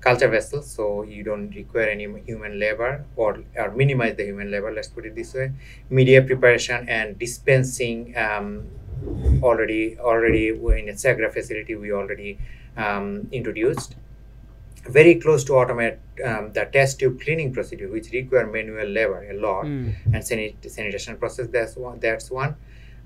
culture 0.00 0.28
vessels 0.28 0.70
so 0.70 1.02
you 1.02 1.22
don't 1.22 1.50
require 1.54 1.88
any 1.88 2.06
human 2.26 2.58
labor 2.58 3.04
or, 3.16 3.42
or 3.56 3.70
minimize 3.72 4.16
the 4.16 4.24
human 4.24 4.50
labor 4.50 4.72
let's 4.72 4.88
put 4.88 5.06
it 5.06 5.14
this 5.14 5.34
way. 5.34 5.52
Media 5.90 6.22
preparation 6.22 6.88
and 6.88 7.18
dispensing 7.18 8.16
um, 8.16 8.68
already 9.42 9.98
already 9.98 10.48
in 10.48 10.88
a 10.88 10.92
Segra 10.92 11.32
facility 11.32 11.74
we 11.74 11.92
already 11.92 12.38
um, 12.76 13.28
introduced. 13.32 13.96
Very 14.88 15.16
close 15.16 15.44
to 15.44 15.52
automate 15.52 15.98
um, 16.24 16.52
the 16.52 16.64
test 16.64 16.98
tube 16.98 17.20
cleaning 17.20 17.52
procedure 17.52 17.88
which 17.88 18.10
require 18.12 18.46
manual 18.46 18.86
labor 18.86 19.30
a 19.30 19.34
lot 19.34 19.64
mm. 19.64 19.94
and 20.06 20.16
sanit- 20.16 20.70
sanitation 20.70 21.16
process 21.18 21.48
that's 21.48 21.76
one 21.76 21.98
that's 22.00 22.30
one. 22.30 22.56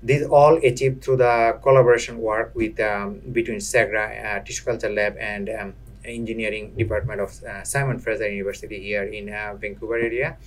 These 0.01 0.25
all 0.27 0.57
achieved 0.57 1.03
through 1.03 1.17
the 1.17 1.59
collaboration 1.63 2.19
work 2.19 2.53
with 2.53 2.79
um, 2.79 3.21
between 3.31 3.57
Segra 3.57 4.05
uh, 4.25 4.43
tissue 4.43 4.63
culture 4.63 4.89
lab 4.89 5.17
and 5.17 5.49
um, 5.49 5.73
engineering 6.07 6.73
department 6.77 7.21
of 7.21 7.43
uh, 7.43 7.63
Simon 7.63 7.99
Fraser 7.99 8.29
University 8.29 8.81
here 8.81 9.03
in 9.03 9.29
uh, 9.29 9.55
Vancouver 9.59 9.97
area. 9.97 10.37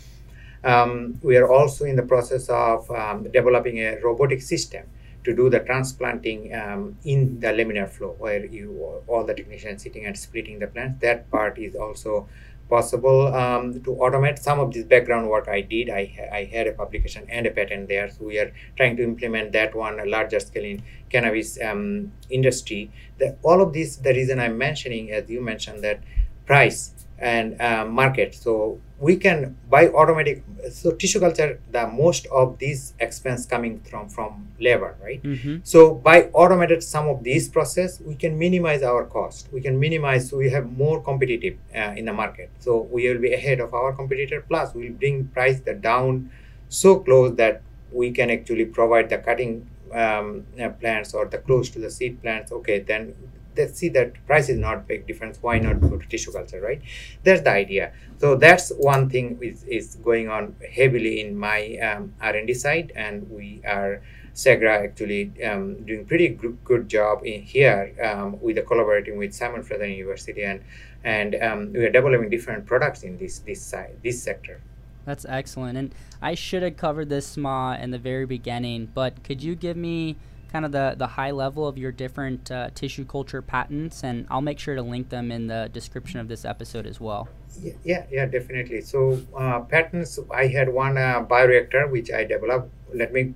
Um, 0.65 1.19
we 1.23 1.37
are 1.37 1.49
also 1.49 1.85
in 1.85 1.97
the 1.97 2.03
process 2.03 2.49
of 2.49 2.91
um, 2.91 3.25
developing 3.31 3.79
a 3.79 4.01
robotic 4.03 4.43
system 4.43 4.85
to 5.25 5.35
do 5.35 5.51
the 5.51 5.61
transplanting 5.61 6.55
um, 6.55 6.97
in 7.05 7.39
the 7.41 7.49
laminar 7.49 7.89
flow 7.89 8.15
where 8.19 8.45
you 8.47 9.03
all 9.07 9.25
the 9.25 9.35
technicians 9.35 9.83
sitting 9.83 10.07
and 10.07 10.19
splitting 10.19 10.59
the 10.59 10.67
plants 10.67 11.01
that 11.01 11.31
part 11.31 11.59
is 11.59 11.75
also 11.75 12.29
possible 12.69 13.35
um, 13.35 13.73
to 13.83 13.91
automate 13.97 14.39
some 14.39 14.61
of 14.61 14.73
this 14.73 14.85
background 14.85 15.29
work 15.29 15.49
I 15.49 15.61
did. 15.63 15.91
I, 15.91 16.29
I 16.33 16.45
had 16.53 16.67
a 16.67 16.73
publication 16.73 17.27
and 17.29 17.47
a 17.47 17.51
patent 17.51 17.89
there. 17.89 18.11
So 18.11 18.25
we 18.25 18.39
are 18.39 18.53
trying 18.77 18.97
to 18.99 19.03
implement 19.03 19.53
that 19.53 19.75
one 19.75 19.99
larger 20.11 20.41
scale 20.41 20.65
in 20.65 20.83
cannabis 21.11 21.59
um, 21.63 22.13
industry. 22.31 22.91
The, 23.19 23.37
all 23.43 23.63
of 23.63 23.73
this, 23.73 23.97
the 23.97 24.11
reason 24.11 24.39
I'm 24.39 24.59
mentioning, 24.59 25.11
as 25.11 25.29
you 25.31 25.41
mentioned, 25.41 25.83
that 25.85 26.03
price 26.47 26.93
and 27.19 27.61
uh, 27.61 27.85
market. 27.85 28.35
So 28.35 28.81
we 29.01 29.17
can 29.17 29.57
buy 29.71 29.89
automatic. 29.89 30.43
So 30.71 30.93
tissue 30.93 31.21
culture, 31.21 31.61
the 31.71 31.87
most 31.87 32.27
of 32.27 32.59
these 32.59 32.95
expense 32.99 33.47
coming 33.47 33.81
from 33.81 34.09
from 34.09 34.49
labor, 34.59 34.97
right? 35.03 35.23
Mm-hmm. 35.23 35.59
So 35.63 35.95
by 35.95 36.25
automated 36.33 36.83
some 36.83 37.09
of 37.09 37.23
these 37.23 37.49
process, 37.49 38.01
we 38.01 38.17
can 38.17 38.39
minimize 38.39 38.83
our 38.83 39.05
cost. 39.05 39.49
We 39.53 39.61
can 39.61 39.79
minimize. 39.79 40.29
So 40.29 40.37
we 40.37 40.51
have 40.51 40.77
more 40.77 41.01
competitive 41.01 41.57
uh, 41.75 41.95
in 41.97 42.07
the 42.07 42.13
market. 42.13 42.51
So 42.59 42.89
we 42.91 43.09
will 43.09 43.21
be 43.21 43.33
ahead 43.33 43.61
of 43.61 43.73
our 43.73 43.93
competitor. 43.93 44.45
Plus, 44.49 44.75
we'll 44.75 44.93
bring 44.93 45.29
price 45.29 45.61
the 45.61 45.75
down 45.75 46.31
so 46.69 46.99
close 46.99 47.37
that 47.37 47.63
we 47.93 48.11
can 48.11 48.31
actually 48.31 48.67
provide 48.67 49.09
the 49.09 49.19
cutting 49.19 49.69
um, 49.93 50.45
uh, 50.61 50.69
plants 50.71 51.15
or 51.15 51.25
the 51.27 51.39
close 51.39 51.71
to 51.71 51.79
the 51.79 51.91
seed 51.91 52.21
plants. 52.21 52.53
Okay, 52.53 52.81
then 52.81 53.15
they 53.59 53.67
see 53.67 53.89
that 53.91 54.25
price 54.27 54.49
is 54.49 54.59
not 54.59 54.87
big 54.87 55.07
difference. 55.07 55.39
Why 55.43 55.59
not 55.59 55.81
go 55.81 55.99
to 55.99 56.07
tissue 56.09 56.33
culture, 56.33 56.61
right? 56.61 56.81
That's 57.25 57.43
the 57.43 57.51
idea. 57.51 57.93
So 58.19 58.37
that's 58.37 58.71
one 58.71 59.11
thing 59.11 59.39
is, 59.43 59.65
is 59.65 59.97
going 59.97 60.29
on 60.29 60.55
heavily 60.73 61.21
in 61.21 61.37
my 61.37 61.77
um, 61.79 62.15
R&D 62.21 62.55
side, 62.55 62.93
and 62.95 63.29
we 63.29 63.61
are 63.67 64.01
Segra 64.35 64.85
actually 64.85 65.33
um, 65.45 65.85
doing 65.85 66.07
pretty 66.07 66.29
good, 66.29 66.59
good 66.65 66.89
job 66.89 67.23
in 67.25 67.43
here 67.43 67.93
um, 68.01 68.41
with 68.41 68.55
the 68.55 68.63
collaborating 68.63 69.19
with 69.19 69.35
Simon 69.35 69.65
Fraser 69.65 69.87
University 69.87 70.45
and 70.45 70.63
and 71.05 71.35
um, 71.37 71.73
we 71.73 71.85
are 71.85 71.91
developing 71.91 72.29
different 72.31 72.65
products 72.67 73.03
in 73.03 73.19
this 73.19 73.41
this 73.41 73.61
side 73.61 73.97
this 74.05 74.23
sector. 74.23 74.61
That's 75.05 75.25
excellent. 75.29 75.79
And 75.79 75.95
I 76.23 76.35
should 76.35 76.63
have 76.63 76.77
covered 76.77 77.09
this 77.09 77.27
SMA 77.27 77.79
in 77.81 77.91
the 77.91 77.99
very 77.99 78.27
beginning, 78.27 78.91
but 78.95 79.25
could 79.25 79.43
you 79.43 79.57
give 79.57 79.77
me 79.77 80.17
kind 80.53 80.65
of 80.65 80.73
the, 80.73 80.95
the 80.97 81.07
high 81.07 81.31
level 81.31 81.67
of 81.67 81.79
your 81.79 81.93
different 81.93 82.51
uh, 82.51 82.71
tissue 82.75 83.05
culture 83.05 83.43
patents? 83.43 84.03
And 84.03 84.27
I'll 84.31 84.41
make 84.41 84.59
sure 84.59 84.75
to 84.75 84.83
link 84.83 85.09
them 85.09 85.31
in 85.31 85.47
the 85.47 85.71
description 85.73 86.21
of 86.21 86.29
this 86.29 86.45
episode 86.45 86.87
as 86.87 87.01
well. 87.01 87.29
Yeah, 87.61 87.73
yeah, 87.85 88.07
yeah 88.11 88.27
definitely. 88.27 88.81
So, 88.83 89.21
uh, 89.37 89.61
patents, 89.61 90.19
I 90.35 90.47
had 90.47 90.69
one 90.69 90.99
uh, 90.99 91.25
bioreactor 91.25 91.91
which 91.91 92.11
I 92.11 92.25
developed. 92.25 92.71
Let 92.95 93.13
me 93.13 93.35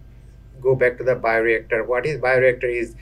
go 0.60 0.74
back 0.74 0.98
to 0.98 1.04
the 1.04 1.16
bioreactor. 1.16 1.86
What 1.86 2.06
is 2.06 2.20
bioreactor 2.20 2.64
is 2.64 2.94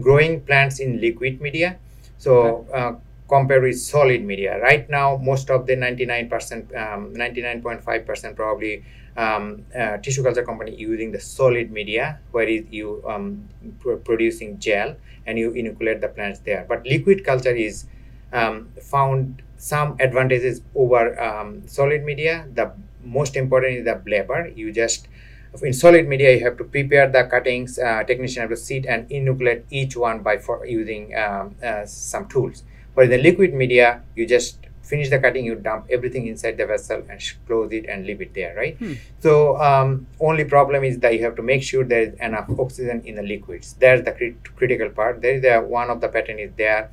growing 0.00 0.40
plants 0.40 0.80
in 0.80 1.00
liquid 1.00 1.40
media. 1.40 1.78
So, 2.18 2.66
uh, 2.72 2.94
compared 3.28 3.62
with 3.62 3.78
solid 3.80 4.22
media. 4.24 4.60
Right 4.60 4.88
now, 4.88 5.16
most 5.16 5.50
of 5.50 5.66
the 5.66 5.76
99%, 5.76 6.76
um, 6.76 7.14
99.5% 7.14 8.36
probably 8.36 8.84
um, 9.16 9.64
uh, 9.78 9.98
tissue 9.98 10.22
culture 10.22 10.44
company 10.44 10.74
using 10.74 11.12
the 11.12 11.20
solid 11.20 11.70
media, 11.70 12.18
where 12.32 12.48
is 12.48 12.64
you 12.70 13.02
um, 13.08 13.48
pr- 13.80 13.94
producing 13.94 14.58
gel 14.58 14.96
and 15.26 15.38
you 15.38 15.52
inoculate 15.52 16.00
the 16.00 16.08
plants 16.08 16.40
there. 16.40 16.64
But 16.68 16.84
liquid 16.86 17.24
culture 17.24 17.54
is 17.54 17.86
um, 18.32 18.68
found 18.82 19.42
some 19.56 19.96
advantages 20.00 20.60
over 20.74 21.20
um, 21.22 21.66
solid 21.66 22.04
media. 22.04 22.46
The 22.54 22.72
most 23.04 23.36
important 23.36 23.78
is 23.78 23.84
the 23.84 23.94
blabber. 23.94 24.48
You 24.48 24.72
just 24.72 25.08
in 25.62 25.72
solid 25.72 26.08
media 26.08 26.32
you 26.36 26.44
have 26.44 26.56
to 26.58 26.64
prepare 26.64 27.08
the 27.08 27.24
cuttings. 27.24 27.78
Uh, 27.78 28.02
technician 28.04 28.40
have 28.42 28.50
to 28.50 28.56
sit 28.56 28.86
and 28.86 29.10
inoculate 29.10 29.64
each 29.70 29.96
one 29.96 30.20
by 30.22 30.38
for 30.38 30.66
using 30.66 31.14
um, 31.16 31.54
uh, 31.62 31.84
some 31.86 32.28
tools 32.28 32.62
but 32.94 33.04
in 33.06 33.10
the 33.10 33.18
liquid 33.18 33.52
media, 33.52 34.02
you 34.14 34.24
just 34.24 34.58
finish 34.84 35.10
the 35.10 35.18
cutting, 35.18 35.44
you 35.44 35.54
dump 35.54 35.86
everything 35.90 36.26
inside 36.26 36.56
the 36.56 36.66
vessel 36.66 37.02
and 37.08 37.20
close 37.46 37.72
it 37.72 37.86
and 37.86 38.06
leave 38.06 38.20
it 38.20 38.34
there, 38.34 38.54
right? 38.56 38.76
Hmm. 38.76 38.94
So 39.20 39.60
um, 39.60 40.06
only 40.20 40.44
problem 40.44 40.84
is 40.84 40.98
that 41.00 41.14
you 41.14 41.22
have 41.24 41.36
to 41.36 41.42
make 41.42 41.62
sure 41.62 41.84
there 41.84 42.02
is 42.02 42.14
enough 42.20 42.48
oxygen 42.58 43.02
in 43.04 43.16
the 43.16 43.22
liquids. 43.22 43.74
There's 43.74 44.04
the 44.04 44.12
crit- 44.12 44.56
critical 44.56 44.90
part. 44.90 45.22
There 45.22 45.34
is 45.34 45.42
the 45.42 45.58
one 45.58 45.90
of 45.90 46.00
the 46.00 46.08
pattern 46.08 46.38
is 46.38 46.52
there. 46.56 46.90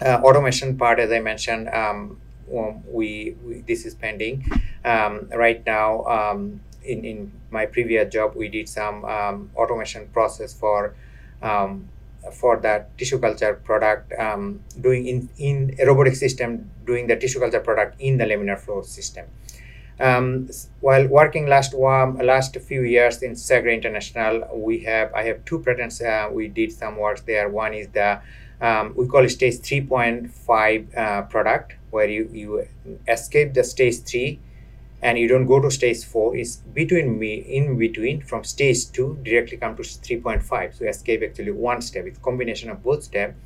Uh, 0.00 0.20
automation 0.24 0.76
part, 0.76 0.98
as 0.98 1.12
I 1.12 1.20
mentioned, 1.20 1.68
um, 1.68 2.20
um, 2.56 2.82
we, 2.90 3.36
we, 3.44 3.60
this 3.60 3.86
is 3.86 3.94
pending 3.94 4.44
um, 4.84 5.28
right 5.34 5.64
now. 5.64 6.04
Um, 6.04 6.60
in 6.84 7.04
in 7.04 7.32
my 7.50 7.66
previous 7.66 8.12
job, 8.12 8.34
we 8.34 8.48
did 8.48 8.68
some 8.68 9.04
um, 9.04 9.50
automation 9.56 10.08
process 10.08 10.52
for 10.52 10.94
um, 11.42 11.88
for 12.32 12.56
that 12.58 12.96
tissue 12.98 13.18
culture 13.18 13.54
product 13.64 14.12
um, 14.18 14.60
doing 14.80 15.06
in, 15.06 15.28
in 15.38 15.76
a 15.80 15.86
robotic 15.86 16.16
system 16.16 16.70
doing 16.86 17.06
the 17.06 17.16
tissue 17.16 17.40
culture 17.40 17.60
product 17.60 18.00
in 18.00 18.18
the 18.18 18.24
laminar 18.24 18.58
flow 18.58 18.82
system. 18.82 19.26
Um, 20.00 20.48
while 20.80 21.06
working 21.06 21.46
last 21.46 21.72
um, 21.74 22.18
last 22.18 22.56
few 22.56 22.82
years 22.82 23.22
in 23.22 23.32
Segra 23.32 23.72
International, 23.72 24.48
we 24.52 24.80
have 24.80 25.14
I 25.14 25.22
have 25.24 25.44
two 25.44 25.60
patents. 25.60 26.00
Uh, 26.00 26.28
we 26.32 26.48
did 26.48 26.72
some 26.72 26.96
work 26.96 27.24
there. 27.26 27.48
One 27.48 27.74
is 27.74 27.88
the 27.88 28.20
um, 28.60 28.94
we 28.96 29.06
call 29.06 29.24
it 29.24 29.30
stage 29.30 29.54
3.5 29.54 30.96
uh, 30.96 31.22
product, 31.22 31.74
where 31.90 32.08
you 32.08 32.28
you 32.32 32.66
escape 33.06 33.54
the 33.54 33.62
stage 33.62 34.02
three 34.02 34.40
and 35.04 35.18
you 35.18 35.28
don't 35.28 35.46
go 35.46 35.60
to 35.60 35.70
stage 35.70 36.02
4 36.02 36.34
is 36.34 36.56
between 36.72 37.18
me 37.18 37.34
in 37.34 37.76
between 37.76 38.22
from 38.22 38.42
stage 38.42 38.90
2 38.90 39.18
directly 39.22 39.58
come 39.58 39.76
to 39.76 39.82
3.5 39.82 40.78
so 40.78 40.86
escape 40.86 41.22
actually 41.22 41.50
one 41.50 41.82
step. 41.82 42.06
It's 42.06 42.18
combination 42.18 42.70
of 42.70 42.82
both 42.82 43.04
step. 43.04 43.36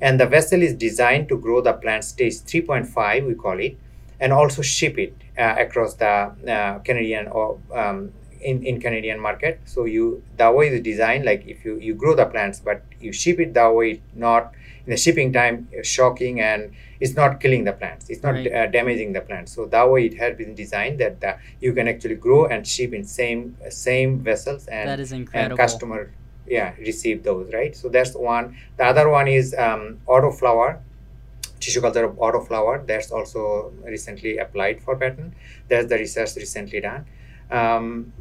And 0.00 0.18
the 0.18 0.26
vessel 0.26 0.60
is 0.60 0.74
designed 0.74 1.28
to 1.28 1.38
grow 1.38 1.60
the 1.60 1.72
plant 1.72 2.02
stage 2.02 2.34
3.5 2.34 3.26
we 3.28 3.34
call 3.34 3.60
it 3.60 3.78
and 4.18 4.32
also 4.32 4.60
ship 4.60 4.98
it 4.98 5.14
uh, 5.38 5.54
across 5.56 5.94
the 5.94 6.14
uh, 6.56 6.80
canadian 6.80 7.28
or 7.28 7.60
um, 7.72 8.12
in, 8.40 8.64
in 8.64 8.80
canadian 8.80 9.20
market. 9.20 9.60
So 9.66 9.84
you 9.84 10.24
the 10.36 10.50
way 10.50 10.68
is 10.68 10.80
designed 10.82 11.24
like 11.24 11.46
if 11.46 11.64
you 11.64 11.78
you 11.78 11.94
grow 11.94 12.16
the 12.16 12.26
plants 12.26 12.58
but 12.58 12.82
you 13.00 13.12
ship 13.12 13.38
it 13.38 13.54
that 13.54 13.72
way 13.72 14.02
not 14.16 14.52
in 14.84 14.90
the 14.90 14.96
shipping 14.96 15.32
time 15.32 15.68
shocking 15.84 16.40
and 16.40 16.72
it's 17.00 17.14
not 17.14 17.40
killing 17.40 17.64
the 17.64 17.72
plants 17.72 18.10
it's 18.10 18.22
not 18.22 18.34
right. 18.34 18.52
uh, 18.52 18.66
damaging 18.66 19.12
the 19.12 19.20
plants. 19.20 19.52
So 19.52 19.66
that 19.66 19.90
way 19.90 20.06
it 20.06 20.14
has 20.18 20.36
been 20.36 20.54
designed 20.54 20.98
that 21.00 21.22
uh, 21.22 21.36
you 21.60 21.72
can 21.72 21.88
actually 21.88 22.16
grow 22.16 22.46
and 22.46 22.66
ship 22.66 22.92
in 22.92 23.04
same 23.04 23.56
same 23.70 24.20
vessels 24.20 24.66
and 24.66 24.88
that 24.88 25.00
is 25.00 25.12
incredible. 25.12 25.52
and 25.52 25.58
customer 25.58 26.12
yeah 26.46 26.74
receive 26.78 27.22
those 27.22 27.52
right? 27.52 27.76
So 27.76 27.88
that's 27.88 28.14
one. 28.14 28.56
The 28.76 28.84
other 28.84 29.08
one 29.08 29.28
is 29.28 29.54
um, 29.54 29.98
autoflower 30.06 30.80
tissue 31.60 31.80
culture 31.80 32.04
of 32.04 32.16
autoflower. 32.16 32.86
That's 32.86 33.10
also 33.10 33.72
recently 33.84 34.38
applied 34.38 34.80
for 34.80 34.94
patent. 34.96 35.34
That's 35.68 35.88
the 35.88 35.96
research 35.96 36.36
recently 36.36 36.80
done. 36.80 37.04
Um, 37.50 38.12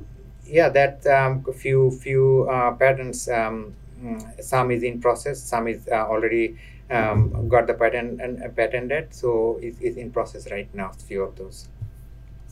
yeah 0.49 0.70
that 0.70 1.06
um, 1.08 1.44
few 1.54 1.91
few 1.91 2.48
uh, 2.49 2.72
patents 2.72 3.28
um, 3.28 3.74
mm, 4.02 4.44
some 4.44 4.72
is 4.72 4.84
in 4.84 4.99
process 5.02 5.41
some 5.41 5.68
is 5.68 5.88
uh, 5.91 6.08
already 6.08 6.58
um, 6.89 7.49
got 7.49 7.68
the 7.68 7.73
patent 7.73 8.22
and 8.22 8.41
uh, 8.41 8.49
patented 8.49 9.14
so 9.14 9.59
it's, 9.61 9.77
it's 9.80 9.97
in 9.97 10.11
process 10.11 10.49
right 10.51 10.73
now 10.73 10.91
A 10.91 10.93
few 10.93 11.23
of 11.23 11.35
those 11.35 11.68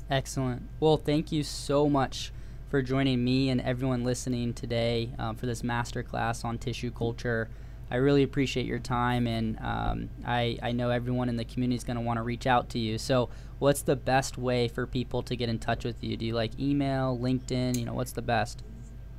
excellent 0.10 0.64
well 0.80 0.98
thank 0.98 1.32
you 1.32 1.44
so 1.44 1.90
much 1.90 2.32
for 2.70 2.82
joining 2.82 3.24
me 3.24 3.50
and 3.50 3.62
everyone 3.62 4.04
listening 4.04 4.54
today 4.54 5.10
um, 5.20 5.36
for 5.36 5.46
this 5.46 5.62
masterclass 5.62 6.44
on 6.44 6.58
tissue 6.58 6.92
culture 6.92 7.50
I 7.90 7.98
really 7.98 8.24
appreciate 8.24 8.66
your 8.66 8.80
time, 8.80 9.28
and 9.28 9.60
um, 9.60 10.10
I, 10.26 10.58
I 10.62 10.72
know 10.72 10.90
everyone 10.90 11.30
in 11.30 11.38
the 11.38 11.46
community 11.46 11.76
is 11.76 11.84
going 11.84 11.98
to 11.98 12.02
want 12.02 12.18
to 12.18 12.24
reach 12.24 12.48
out 12.48 12.70
to 12.70 12.80
you. 12.80 12.98
So, 12.98 13.30
what's 13.60 13.84
the 13.84 13.96
best 13.96 14.38
way 14.38 14.68
for 14.68 14.88
people 14.88 15.22
to 15.24 15.36
get 15.36 15.50
in 15.50 15.60
touch 15.60 15.86
with 15.86 16.04
you? 16.04 16.18
Do 16.18 16.26
you 16.26 16.34
like 16.34 16.60
email, 16.60 17.18
LinkedIn? 17.18 17.78
You 17.78 17.86
know, 17.86 17.94
what's 17.94 18.12
the 18.12 18.24
best? 18.24 18.64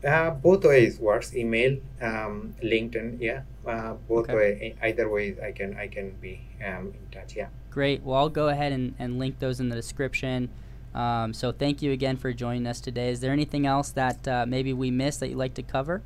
Uh, 0.05 0.31
both 0.31 0.65
ways 0.65 0.99
works. 0.99 1.35
Email, 1.35 1.79
um, 2.01 2.55
LinkedIn, 2.63 3.19
yeah. 3.21 3.43
Uh, 3.67 3.95
both 4.09 4.29
okay. 4.31 4.35
way, 4.35 4.77
either 4.83 5.09
way, 5.09 5.37
I 5.43 5.53
can 5.53 5.77
I 5.77 5.89
can 5.89 6.11
be 6.21 6.41
um, 6.65 6.95
in 6.95 7.11
touch. 7.11 7.35
Yeah. 7.35 7.49
Great. 7.71 8.03
Well, 8.03 8.17
I'll 8.17 8.29
go 8.29 8.49
ahead 8.49 8.73
and, 8.73 8.95
and 8.99 9.19
link 9.19 9.39
those 9.39 9.61
in 9.61 9.69
the 9.69 9.77
description. 9.77 10.49
Um, 10.95 11.35
so 11.35 11.53
thank 11.53 11.83
you 11.83 11.93
again 11.93 12.17
for 12.17 12.33
joining 12.33 12.67
us 12.67 12.81
today. 12.81 13.11
Is 13.11 13.21
there 13.21 13.33
anything 13.33 13.67
else 13.67 13.91
that 13.91 14.27
uh, 14.27 14.47
maybe 14.47 14.73
we 14.73 14.91
missed 14.91 15.21
that 15.21 15.29
you'd 15.29 15.37
like 15.37 15.55
to 15.55 15.63
cover? 15.63 16.03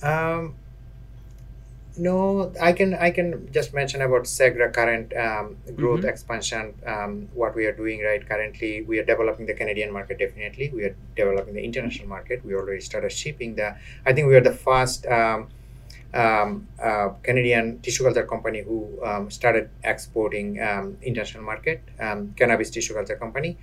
Um, 0.00 0.54
no, 1.96 2.52
I 2.60 2.72
can 2.72 2.94
I 2.94 3.10
can 3.10 3.52
just 3.52 3.74
mention 3.74 4.00
about 4.00 4.22
Segra 4.22 4.72
current 4.72 5.14
um, 5.16 5.56
growth 5.76 6.00
mm-hmm. 6.00 6.08
expansion. 6.08 6.74
Um, 6.86 7.28
what 7.34 7.54
we 7.54 7.66
are 7.66 7.72
doing 7.72 8.02
right 8.02 8.26
currently, 8.26 8.82
we 8.82 8.98
are 8.98 9.04
developing 9.04 9.46
the 9.46 9.54
Canadian 9.54 9.92
market. 9.92 10.18
Definitely, 10.18 10.70
we 10.70 10.84
are 10.84 10.96
developing 11.16 11.54
the 11.54 11.62
international 11.62 12.08
market. 12.08 12.44
We 12.44 12.54
already 12.54 12.80
started 12.80 13.12
shipping 13.12 13.56
the. 13.56 13.76
I 14.06 14.12
think 14.12 14.28
we 14.28 14.36
are 14.36 14.40
the 14.40 14.54
first 14.54 15.06
um, 15.06 15.48
um 16.14 16.68
uh, 16.82 17.08
Canadian 17.22 17.80
tissue 17.80 18.04
culture 18.04 18.26
company 18.26 18.62
who 18.62 18.98
um, 19.04 19.30
started 19.30 19.70
exporting 19.82 20.60
um, 20.60 20.96
international 21.02 21.44
market 21.44 21.82
cannabis 22.36 22.70
tissue 22.70 22.94
culture 22.94 23.16
company. 23.16 23.58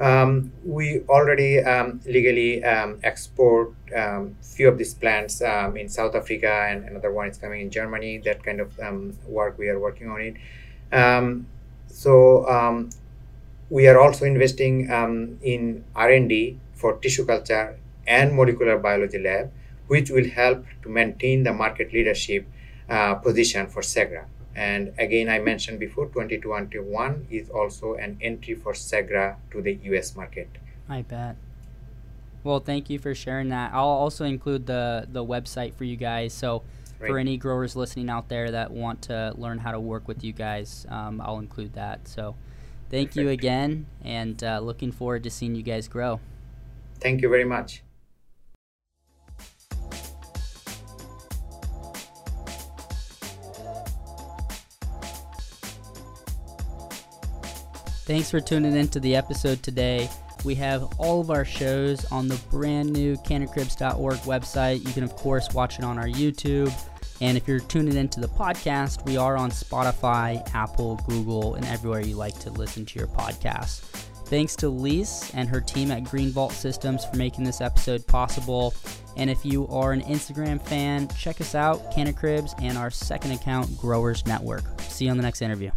Um, 0.00 0.52
we 0.64 1.02
already 1.10 1.58
um, 1.60 2.00
legally 2.06 2.64
um, 2.64 3.00
export 3.02 3.74
um, 3.94 4.34
few 4.40 4.66
of 4.66 4.78
these 4.78 4.94
plants 4.94 5.42
um, 5.42 5.76
in 5.76 5.90
South 5.90 6.14
Africa, 6.14 6.66
and 6.70 6.84
another 6.84 7.12
one 7.12 7.28
is 7.28 7.36
coming 7.36 7.60
in 7.60 7.70
Germany. 7.70 8.18
That 8.18 8.42
kind 8.42 8.60
of 8.60 8.80
um, 8.80 9.18
work 9.26 9.58
we 9.58 9.68
are 9.68 9.78
working 9.78 10.08
on 10.08 10.20
it. 10.20 10.36
so 11.86 12.88
we 13.68 13.86
are 13.86 14.00
also 14.00 14.24
investing 14.24 14.88
in 15.42 15.84
R 15.94 16.10
and 16.10 16.28
D 16.28 16.58
for 16.72 16.96
tissue 16.96 17.26
culture 17.26 17.78
and 18.06 18.34
molecular 18.34 18.78
biology 18.78 19.18
lab, 19.18 19.52
which 19.86 20.10
will 20.10 20.28
help 20.28 20.64
to 20.82 20.88
maintain 20.88 21.42
the 21.42 21.52
market 21.52 21.92
leadership 21.92 22.46
uh, 22.88 23.14
position 23.16 23.66
for 23.66 23.82
Segra. 23.82 24.24
And 24.60 24.92
again, 24.98 25.30
I 25.30 25.38
mentioned 25.38 25.80
before, 25.80 26.04
2021 26.08 27.28
is 27.30 27.48
also 27.48 27.94
an 27.94 28.18
entry 28.20 28.54
for 28.54 28.74
Segra 28.74 29.36
to 29.52 29.62
the 29.62 29.72
US 29.84 30.14
market. 30.14 30.50
I 30.86 31.00
bet. 31.00 31.36
Well, 32.44 32.60
thank 32.60 32.90
you 32.90 32.98
for 32.98 33.14
sharing 33.14 33.48
that. 33.48 33.72
I'll 33.72 33.86
also 33.86 34.26
include 34.26 34.66
the, 34.66 35.08
the 35.10 35.24
website 35.24 35.72
for 35.72 35.84
you 35.84 35.96
guys. 35.96 36.34
So, 36.34 36.62
right. 36.98 37.08
for 37.08 37.16
any 37.16 37.38
growers 37.38 37.74
listening 37.74 38.10
out 38.10 38.28
there 38.28 38.50
that 38.50 38.70
want 38.70 39.00
to 39.02 39.32
learn 39.38 39.56
how 39.56 39.72
to 39.72 39.80
work 39.80 40.06
with 40.06 40.22
you 40.22 40.34
guys, 40.34 40.84
um, 40.90 41.22
I'll 41.22 41.38
include 41.38 41.72
that. 41.72 42.06
So, 42.06 42.34
thank 42.90 43.10
Perfect. 43.10 43.16
you 43.16 43.28
again, 43.30 43.86
and 44.04 44.44
uh, 44.44 44.60
looking 44.60 44.92
forward 44.92 45.22
to 45.24 45.30
seeing 45.30 45.54
you 45.54 45.62
guys 45.62 45.88
grow. 45.88 46.20
Thank 47.00 47.22
you 47.22 47.30
very 47.30 47.44
much. 47.46 47.82
Thanks 58.10 58.28
for 58.28 58.40
tuning 58.40 58.74
in 58.74 58.88
to 58.88 58.98
the 58.98 59.14
episode 59.14 59.62
today. 59.62 60.10
We 60.44 60.56
have 60.56 60.82
all 60.98 61.20
of 61.20 61.30
our 61.30 61.44
shows 61.44 62.04
on 62.06 62.26
the 62.26 62.34
brand 62.50 62.92
new 62.92 63.14
cannacribs.org 63.18 64.16
website. 64.22 64.84
You 64.84 64.92
can, 64.92 65.04
of 65.04 65.14
course, 65.14 65.48
watch 65.54 65.78
it 65.78 65.84
on 65.84 65.96
our 65.96 66.08
YouTube. 66.08 66.72
And 67.20 67.36
if 67.36 67.46
you're 67.46 67.60
tuning 67.60 67.96
into 67.96 68.18
the 68.18 68.26
podcast, 68.26 69.06
we 69.06 69.16
are 69.16 69.36
on 69.36 69.52
Spotify, 69.52 70.42
Apple, 70.56 70.96
Google, 71.08 71.54
and 71.54 71.64
everywhere 71.66 72.00
you 72.00 72.16
like 72.16 72.36
to 72.40 72.50
listen 72.50 72.84
to 72.84 72.98
your 72.98 73.06
podcast. 73.06 73.82
Thanks 74.26 74.56
to 74.56 74.68
Lise 74.70 75.30
and 75.34 75.48
her 75.48 75.60
team 75.60 75.92
at 75.92 76.02
Green 76.02 76.30
Vault 76.30 76.50
Systems 76.50 77.04
for 77.04 77.16
making 77.16 77.44
this 77.44 77.60
episode 77.60 78.04
possible. 78.08 78.74
And 79.16 79.30
if 79.30 79.44
you 79.44 79.68
are 79.68 79.92
an 79.92 80.02
Instagram 80.02 80.60
fan, 80.60 81.06
check 81.16 81.40
us 81.40 81.54
out, 81.54 81.94
Canna 81.94 82.12
Cribs, 82.12 82.56
and 82.60 82.76
our 82.76 82.90
second 82.90 83.30
account, 83.30 83.78
Growers 83.78 84.26
Network. 84.26 84.64
See 84.80 85.04
you 85.04 85.12
on 85.12 85.16
the 85.16 85.22
next 85.22 85.42
interview. 85.42 85.70